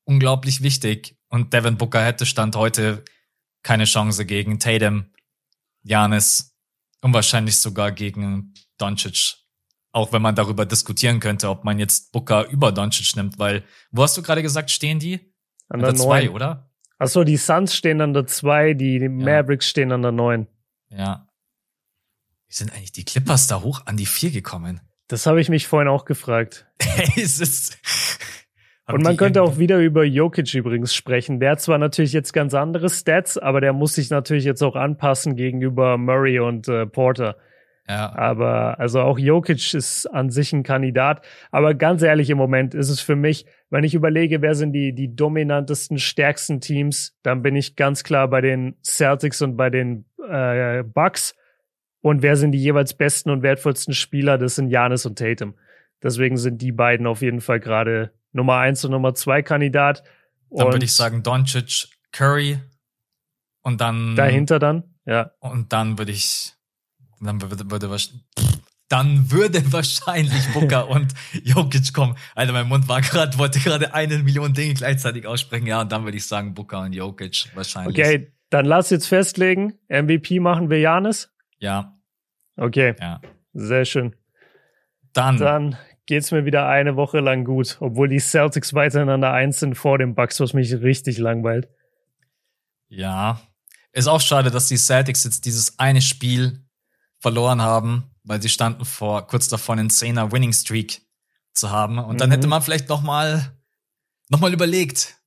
unglaublich 0.05 0.63
wichtig. 0.63 1.17
Und 1.29 1.53
Devin 1.53 1.77
Booker 1.77 2.05
hätte 2.05 2.27
Stand 2.27 2.57
heute 2.57 3.05
keine 3.63 3.85
Chance 3.85 4.27
gegen 4.27 4.59
Tatum, 4.59 5.07
Janis 5.83 6.57
und 7.01 7.15
wahrscheinlich 7.15 7.59
sogar 7.59 7.93
gegen 7.93 8.55
Doncic. 8.79 9.37
Auch 9.93 10.13
wenn 10.13 10.23
man 10.23 10.35
darüber 10.35 10.67
diskutieren 10.67 11.21
könnte, 11.21 11.49
ob 11.49 11.65
man 11.65 11.79
jetzt 11.79 12.13
Booker 12.13 12.49
über 12.49 12.73
Doncic 12.73 13.17
nimmt, 13.17 13.39
weil, 13.39 13.65
wo 13.91 14.03
hast 14.03 14.17
du 14.17 14.23
gerade 14.23 14.43
gesagt, 14.43 14.71
stehen 14.71 14.99
die? 14.99 15.35
An 15.69 15.81
der 15.81 15.95
2, 15.95 16.31
oder? 16.31 16.71
Achso, 16.99 17.25
die 17.25 17.37
Suns 17.37 17.75
stehen 17.75 18.01
an 18.01 18.13
der 18.13 18.27
2, 18.27 18.75
die, 18.75 18.99
die 18.99 19.05
ja. 19.05 19.11
Mavericks 19.11 19.69
stehen 19.69 19.91
an 19.93 20.03
der 20.03 20.13
9. 20.13 20.47
Ja. 20.91 21.29
Wie 22.49 22.55
sind 22.55 22.73
eigentlich 22.73 22.93
die 22.93 23.05
Clippers 23.05 23.47
da 23.47 23.63
hoch 23.63 23.83
an 23.87 23.97
die 23.97 24.07
4 24.07 24.31
gekommen? 24.33 24.81
Das 25.11 25.27
habe 25.27 25.41
ich 25.41 25.49
mich 25.49 25.67
vorhin 25.67 25.89
auch 25.89 26.05
gefragt. 26.05 26.67
es 27.17 27.41
ist 27.41 27.79
und 28.87 29.03
man 29.03 29.17
könnte 29.17 29.43
auch 29.43 29.59
wieder 29.59 29.79
über 29.79 30.05
Jokic 30.05 30.55
übrigens 30.55 30.95
sprechen. 30.95 31.41
Der 31.41 31.53
hat 31.53 31.61
zwar 31.61 31.79
natürlich 31.79 32.13
jetzt 32.13 32.33
ganz 32.33 32.55
andere 32.55 32.89
Stats, 32.89 33.39
aber 33.39 33.61
der 33.61 33.73
muss 33.73 33.95
sich 33.95 34.11
natürlich 34.11 34.45
jetzt 34.45 34.63
auch 34.63 34.77
anpassen 34.77 35.37
gegenüber 35.37 35.97
Murray 35.97 36.41
und 36.41 36.69
äh, 36.69 36.87
Porter. 36.87 37.37
Ja. 37.89 38.13
Aber 38.17 38.79
also 38.79 39.01
auch 39.01 39.19
Jokic 39.19 39.75
ist 39.75 40.07
an 40.07 40.31
sich 40.31 40.53
ein 40.53 40.63
Kandidat. 40.63 41.25
Aber 41.51 41.75
ganz 41.75 42.03
ehrlich, 42.03 42.31
im 42.31 42.39
Moment 42.39 42.75
ist 42.75 42.89
es 42.89 43.01
für 43.01 43.17
mich, 43.17 43.47
wenn 43.69 43.85
ich 43.85 43.95
überlege, 43.95 44.43
wer 44.43 44.55
sind 44.55 44.73
die, 44.73 44.93
die 44.93 45.15
dominantesten, 45.15 45.99
stärksten 45.99 46.61
Teams, 46.61 47.17
dann 47.23 47.43
bin 47.43 47.57
ich 47.57 47.77
ganz 47.77 48.05
klar 48.05 48.29
bei 48.29 48.41
den 48.41 48.77
Celtics 48.85 49.43
und 49.43 49.57
bei 49.57 49.71
den 49.71 50.05
äh, 50.29 50.83
Bucks. 50.83 51.35
Und 52.03 52.23
wer 52.23 52.37
sind 52.37 52.53
die 52.53 52.59
jeweils 52.59 52.95
besten 52.95 53.31
und 53.31 53.43
wertvollsten 53.43 53.95
Spieler? 53.95 54.39
Das 54.39 54.55
sind 54.55 54.69
Janis 54.69 55.05
und 55.07 55.19
Tatum. 55.19 55.55
Deswegen 56.03 56.37
sind 56.39 56.63
die 56.63 56.73
beiden 56.73 57.07
auf 57.07 57.21
jeden 57.21 57.41
Fall 57.41 57.61
gerade 57.61 58.13
Nummer 58.33 58.57
eins 58.57 58.85
und 58.85 58.93
Nummer 58.93 59.15
zwei 59.15 59.43
Kandidat. 59.43 60.03
Dann 60.51 60.73
würde 60.73 60.85
ich 60.85 60.95
sagen 60.95 61.23
Doncic, 61.23 61.89
Curry 62.13 62.59
und 63.63 63.81
dann 63.81 64.17
dahinter 64.17 64.59
dann, 64.59 64.85
ja. 65.05 65.31
Und 65.41 65.73
dann 65.73 65.99
würde 65.99 66.13
ich, 66.13 66.55
dann 67.21 67.41
würde, 67.41 67.71
würde 67.71 67.99
dann 68.89 69.31
würde 69.31 69.63
wahrscheinlich 69.73 70.53
Booker 70.53 70.89
und 70.91 71.15
Jokic 71.45 71.93
kommen. 71.93 72.17
Alter, 72.35 72.53
mein 72.53 72.69
Mund 72.69 72.89
war 72.89 73.01
gerade, 73.01 73.39
wollte 73.39 73.61
gerade 73.61 73.95
eine 73.95 74.19
Million 74.19 74.53
Dinge 74.53 74.75
gleichzeitig 74.75 75.27
aussprechen. 75.27 75.67
Ja, 75.67 75.83
und 75.83 75.93
dann 75.93 76.05
würde 76.05 76.17
ich 76.17 76.27
sagen 76.27 76.55
Booker 76.55 76.81
und 76.81 76.93
Jokic 76.93 77.49
wahrscheinlich. 77.55 77.99
Okay, 77.99 78.33
dann 78.51 78.67
lass 78.67 78.91
jetzt 78.91 79.07
festlegen. 79.07 79.79
MVP 79.89 80.41
machen 80.41 80.71
wir 80.71 80.81
Janis. 80.81 81.31
Ja. 81.61 81.97
Okay. 82.57 82.95
Ja. 83.01 83.21
Sehr 83.53 83.85
schön. 83.85 84.17
Dann. 85.13 85.37
Dann 85.37 85.77
geht's 86.07 86.33
mir 86.33 86.45
wieder 86.45 86.67
eine 86.67 86.97
Woche 86.97 87.21
lang 87.21 87.45
gut, 87.45 87.77
obwohl 87.81 88.09
die 88.09 88.19
Celtics 88.19 88.75
weiterhin 88.75 89.09
an 89.09 89.21
der 89.21 89.33
Eins 89.33 89.61
sind 89.61 89.77
vor 89.77 89.99
dem 89.99 90.15
Bucks, 90.15 90.41
was 90.41 90.55
mich 90.55 90.73
richtig 90.75 91.19
langweilt. 91.19 91.69
Ja. 92.89 93.41
Ist 93.93 94.09
auch 94.09 94.21
schade, 94.21 94.51
dass 94.51 94.67
die 94.67 94.77
Celtics 94.77 95.25
jetzt 95.25 95.45
dieses 95.45 95.79
eine 95.79 96.03
Spiel 96.03 96.65
verloren 97.19 97.63
haben, 97.63 98.11
weil 98.25 98.43
sie 98.43 98.49
standen 98.49 98.85
vor, 98.85 99.27
kurz 99.27 99.49
davor 99.49 99.77
einen 99.77 99.91
Zehner 99.91 100.33
Winning 100.33 100.53
Streak 100.53 101.03
zu 101.53 101.71
haben. 101.71 101.99
Und 101.99 102.21
dann 102.21 102.31
mhm. 102.31 102.35
hätte 102.35 102.47
man 102.47 102.63
vielleicht 102.63 102.89
noch 102.89 103.03
mal, 103.03 103.57
noch 104.29 104.41
mal 104.41 104.53
überlegt, 104.53 105.20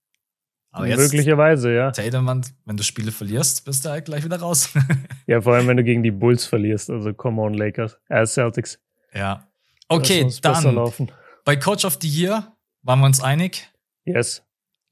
aber 0.73 0.87
jetzt, 0.87 0.97
Möglicherweise, 0.97 1.71
ja. 1.71 1.91
Tatum, 1.91 2.41
wenn 2.65 2.77
du 2.77 2.83
Spiele 2.83 3.11
verlierst, 3.11 3.63
bist 3.63 3.85
du 3.85 3.89
halt 3.89 4.05
gleich 4.05 4.25
wieder 4.25 4.39
raus. 4.39 4.73
ja, 5.27 5.39
vor 5.39 5.53
allem, 5.53 5.67
wenn 5.67 5.77
du 5.77 5.83
gegen 5.83 6.01
die 6.01 6.09
Bulls 6.09 6.47
verlierst. 6.47 6.89
Also, 6.89 7.13
come 7.13 7.39
on, 7.39 7.53
Lakers. 7.53 7.99
Äh, 8.09 8.25
Celtics. 8.25 8.79
Ja. 9.13 9.47
Okay, 9.87 10.27
dann. 10.41 11.11
Bei 11.45 11.55
Coach 11.55 11.85
of 11.85 11.99
the 12.01 12.07
Year 12.07 12.57
waren 12.81 12.99
wir 13.01 13.05
uns 13.05 13.21
einig. 13.21 13.69
Yes. 14.05 14.43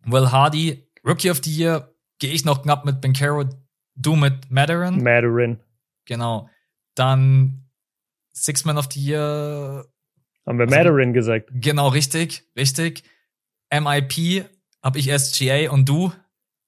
Will 0.06 0.32
Hardy, 0.32 0.88
Rookie 1.04 1.32
of 1.32 1.42
the 1.44 1.52
Year, 1.52 1.92
gehe 2.20 2.32
ich 2.32 2.46
noch 2.46 2.62
knapp 2.62 2.86
mit 2.86 3.02
Ben 3.02 3.14
Caro, 3.14 3.46
du 3.96 4.16
mit 4.16 4.52
Madarin. 4.52 5.02
Madarin. 5.02 5.60
Genau. 6.06 6.48
Dann 6.94 7.66
Six 8.34 8.66
Man 8.66 8.78
of 8.78 8.88
the 8.92 9.00
Year. 9.04 9.88
Haben 10.46 10.60
wir 10.60 10.66
also, 10.66 10.76
Madarin 10.76 11.14
gesagt. 11.14 11.50
Genau, 11.54 11.88
richtig, 11.88 12.44
richtig. 12.56 13.04
MIP 13.74 14.46
hab 14.82 14.96
ich 14.96 15.12
SGA 15.12 15.70
und 15.72 15.88
du? 15.88 16.12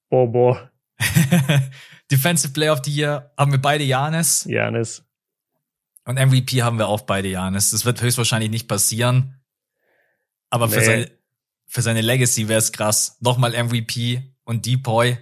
Boah, 0.10 0.27
boah. 0.27 0.72
Defensive 2.11 2.53
Player 2.53 2.73
of 2.73 2.81
the 2.85 2.91
Year 2.91 3.31
haben 3.38 3.52
wir 3.52 3.60
beide 3.60 3.84
Janis. 3.84 4.45
Janis. 4.48 5.03
Und 6.06 6.19
MVP 6.19 6.61
haben 6.61 6.77
wir 6.77 6.88
auch 6.88 7.02
beide 7.02 7.30
Janis. 7.30 7.72
Das 7.72 7.85
wird 7.85 8.02
höchstwahrscheinlich 8.02 8.52
nicht 8.52 8.68
passieren. 8.68 9.41
Aber 10.49 10.68
nee. 10.68 10.73
für, 10.73 10.81
seine, 10.81 11.11
für 11.65 11.81
seine 11.81 12.02
Legacy 12.02 12.48
wäre 12.48 12.60
es 12.60 12.72
krass. 12.72 13.18
Nochmal 13.22 13.52
MVP 13.52 14.22
und 14.44 14.65
Depoy. 14.65 15.18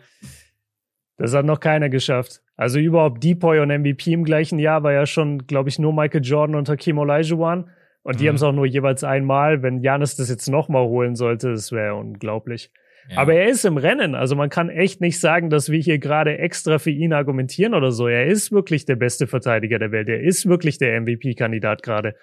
Das 1.18 1.34
hat 1.34 1.46
noch 1.46 1.60
keiner 1.60 1.90
geschafft. 1.90 2.42
Also 2.58 2.80
überhaupt 2.80 3.24
Depoy 3.24 3.60
und 3.60 3.70
MVP 3.70 4.12
im 4.12 4.24
gleichen 4.24 4.60
Jahr 4.60 4.84
war 4.84 4.92
ja 4.92 5.06
schon, 5.06 5.48
glaube 5.48 5.70
ich, 5.70 5.80
nur 5.80 5.94
Michael 5.94 6.24
Jordan 6.24 6.56
und 6.56 6.68
Hakim 6.68 6.98
Olajuwon. 6.98 7.70
Und 8.04 8.20
die 8.20 8.24
mhm. 8.24 8.30
haben 8.30 8.36
es 8.36 8.44
auch 8.44 8.52
nur 8.52 8.66
jeweils 8.66 9.04
einmal. 9.04 9.62
Wenn 9.62 9.82
Janis 9.82 10.16
das 10.16 10.30
jetzt 10.30 10.50
nochmal 10.50 10.86
holen 10.86 11.16
sollte, 11.16 11.52
das 11.52 11.72
wäre 11.72 11.96
unglaublich. 11.96 12.72
Aber 13.16 13.34
er 13.34 13.50
ist 13.50 13.66
im 13.66 13.78
Rennen. 13.78 14.16
Also 14.16 14.36
man 14.36 14.50
kann 14.50 14.70
echt 14.70 15.02
nicht 15.02 15.20
sagen, 15.20 15.50
dass 15.50 15.70
wir 15.70 15.80
hier 15.80 16.00
gerade 16.00 16.38
extra 16.38 16.80
für 16.80 16.92
ihn 16.92 17.14
argumentieren 17.14 17.74
oder 17.74 17.92
so. 17.92 18.08
Er 18.08 18.28
ist 18.28 18.52
wirklich 18.52 18.86
der 18.86 18.96
beste 18.96 19.28
Verteidiger 19.28 19.80
der 19.80 19.92
Welt. 19.92 20.08
Er 20.08 20.22
ist 20.22 20.48
wirklich 20.48 20.78
der 20.78 21.00
MVP-Kandidat 21.02 21.84
gerade. 21.84 22.16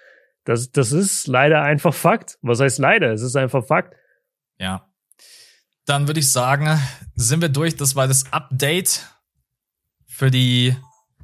Das, 0.45 0.71
das 0.71 0.91
ist 0.91 1.27
leider 1.27 1.61
einfach 1.61 1.93
Fakt. 1.93 2.37
Was 2.41 2.59
heißt 2.59 2.79
leider? 2.79 3.11
Es 3.11 3.21
ist 3.21 3.35
einfach 3.35 3.65
Fakt. 3.65 3.95
Ja. 4.57 4.87
Dann 5.85 6.07
würde 6.07 6.21
ich 6.21 6.31
sagen, 6.31 6.79
sind 7.15 7.41
wir 7.41 7.49
durch. 7.49 7.75
Das 7.75 7.95
war 7.95 8.07
das 8.07 8.31
Update 8.31 9.05
für 10.07 10.31
die 10.31 10.75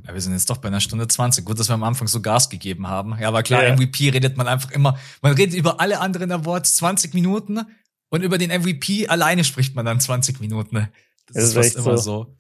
Ja, 0.06 0.14
wir 0.14 0.22
sind 0.22 0.34
jetzt 0.34 0.50
doch 0.50 0.58
bei 0.58 0.68
einer 0.68 0.82
Stunde 0.82 1.08
20. 1.08 1.46
Gut, 1.46 1.60
dass 1.60 1.70
wir 1.70 1.74
am 1.74 1.84
Anfang 1.84 2.08
so 2.08 2.22
Gas 2.22 2.50
gegeben 2.50 2.88
haben. 2.88 3.18
Ja, 3.20 3.28
aber 3.28 3.42
klar, 3.44 3.64
yeah. 3.64 3.76
MVP 3.76 4.10
redet 4.10 4.38
man 4.38 4.48
einfach 4.48 4.72
immer. 4.72 5.00
Man 5.22 5.34
redet 5.34 5.56
über 5.56 5.80
alle 5.80 6.00
anderen 6.00 6.32
Awards 6.32 6.76
20 6.76 7.14
Minuten 7.14 7.62
und 8.10 8.22
über 8.22 8.38
den 8.38 8.52
MVP 8.52 9.08
alleine 9.08 9.44
spricht 9.44 9.76
man 9.76 9.86
dann 9.86 10.00
20 10.00 10.40
Minuten. 10.40 10.90
Das, 11.28 11.36
das 11.36 11.44
ist 11.44 11.54
fast 11.54 11.76
immer 11.76 11.98
so. 11.98 12.24
so. 12.24 12.38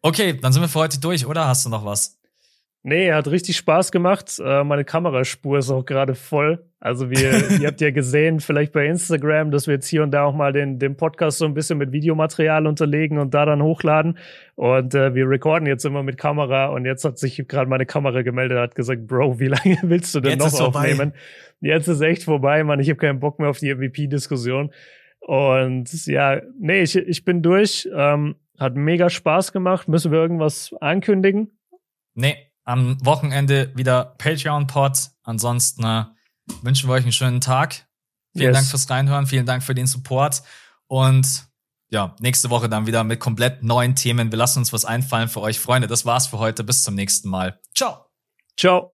Okay, 0.00 0.38
dann 0.38 0.52
sind 0.52 0.62
wir 0.62 0.68
für 0.68 0.78
heute 0.78 1.00
durch, 1.00 1.26
oder? 1.26 1.46
Hast 1.46 1.64
du 1.64 1.70
noch 1.70 1.84
was? 1.84 2.17
Nee, 2.84 3.12
hat 3.12 3.28
richtig 3.28 3.56
Spaß 3.56 3.90
gemacht. 3.90 4.40
Äh, 4.42 4.62
meine 4.62 4.84
Kameraspur 4.84 5.58
ist 5.58 5.70
auch 5.70 5.84
gerade 5.84 6.14
voll. 6.14 6.64
Also 6.80 7.10
wir, 7.10 7.32
ihr 7.60 7.66
habt 7.66 7.80
ja 7.80 7.90
gesehen, 7.90 8.40
vielleicht 8.40 8.72
bei 8.72 8.86
Instagram, 8.86 9.50
dass 9.50 9.66
wir 9.66 9.74
jetzt 9.74 9.88
hier 9.88 10.02
und 10.02 10.12
da 10.12 10.24
auch 10.24 10.34
mal 10.34 10.52
den, 10.52 10.78
den 10.78 10.96
Podcast 10.96 11.38
so 11.38 11.44
ein 11.44 11.54
bisschen 11.54 11.78
mit 11.78 11.90
Videomaterial 11.90 12.66
unterlegen 12.66 13.18
und 13.18 13.34
da 13.34 13.44
dann 13.44 13.62
hochladen. 13.62 14.16
Und 14.54 14.94
äh, 14.94 15.14
wir 15.14 15.28
recorden 15.28 15.66
jetzt 15.66 15.84
immer 15.84 16.02
mit 16.02 16.18
Kamera 16.18 16.68
und 16.68 16.84
jetzt 16.84 17.04
hat 17.04 17.18
sich 17.18 17.44
gerade 17.48 17.68
meine 17.68 17.84
Kamera 17.84 18.22
gemeldet, 18.22 18.58
hat 18.58 18.74
gesagt, 18.74 19.06
Bro, 19.06 19.40
wie 19.40 19.48
lange 19.48 19.78
willst 19.82 20.14
du 20.14 20.20
denn 20.20 20.38
jetzt 20.38 20.58
noch 20.58 20.74
aufnehmen? 20.74 21.12
Jetzt 21.60 21.88
ist 21.88 22.00
echt 22.00 22.22
vorbei, 22.22 22.62
Mann. 22.62 22.78
Ich 22.78 22.88
habe 22.88 22.98
keinen 22.98 23.18
Bock 23.18 23.40
mehr 23.40 23.50
auf 23.50 23.58
die 23.58 23.74
MVP-Diskussion. 23.74 24.72
Und 25.20 26.06
ja, 26.06 26.40
nee, 26.58 26.82
ich, 26.82 26.96
ich 26.96 27.24
bin 27.24 27.42
durch. 27.42 27.88
Ähm, 27.92 28.36
hat 28.56 28.76
mega 28.76 29.10
Spaß 29.10 29.52
gemacht. 29.52 29.88
Müssen 29.88 30.12
wir 30.12 30.20
irgendwas 30.20 30.74
ankündigen? 30.80 31.58
Nee, 32.14 32.47
am 32.68 33.04
Wochenende 33.04 33.72
wieder 33.74 34.14
Patreon-Pod. 34.18 35.10
Ansonsten 35.22 35.84
äh, 35.84 36.04
wünschen 36.62 36.88
wir 36.88 36.94
euch 36.94 37.02
einen 37.02 37.12
schönen 37.12 37.40
Tag. 37.40 37.88
Vielen 38.34 38.52
yes. 38.52 38.56
Dank 38.56 38.66
fürs 38.68 38.90
Reinhören, 38.90 39.26
vielen 39.26 39.46
Dank 39.46 39.62
für 39.62 39.74
den 39.74 39.86
Support 39.86 40.42
und 40.86 41.48
ja, 41.90 42.14
nächste 42.20 42.50
Woche 42.50 42.68
dann 42.68 42.86
wieder 42.86 43.02
mit 43.02 43.18
komplett 43.18 43.62
neuen 43.62 43.96
Themen. 43.96 44.30
Wir 44.30 44.36
lassen 44.36 44.58
uns 44.58 44.74
was 44.74 44.84
einfallen 44.84 45.28
für 45.28 45.40
euch, 45.40 45.58
Freunde. 45.58 45.88
Das 45.88 46.04
war's 46.04 46.26
für 46.26 46.38
heute. 46.38 46.62
Bis 46.62 46.82
zum 46.82 46.94
nächsten 46.94 47.30
Mal. 47.30 47.58
Ciao. 47.74 48.04
Ciao. 48.58 48.86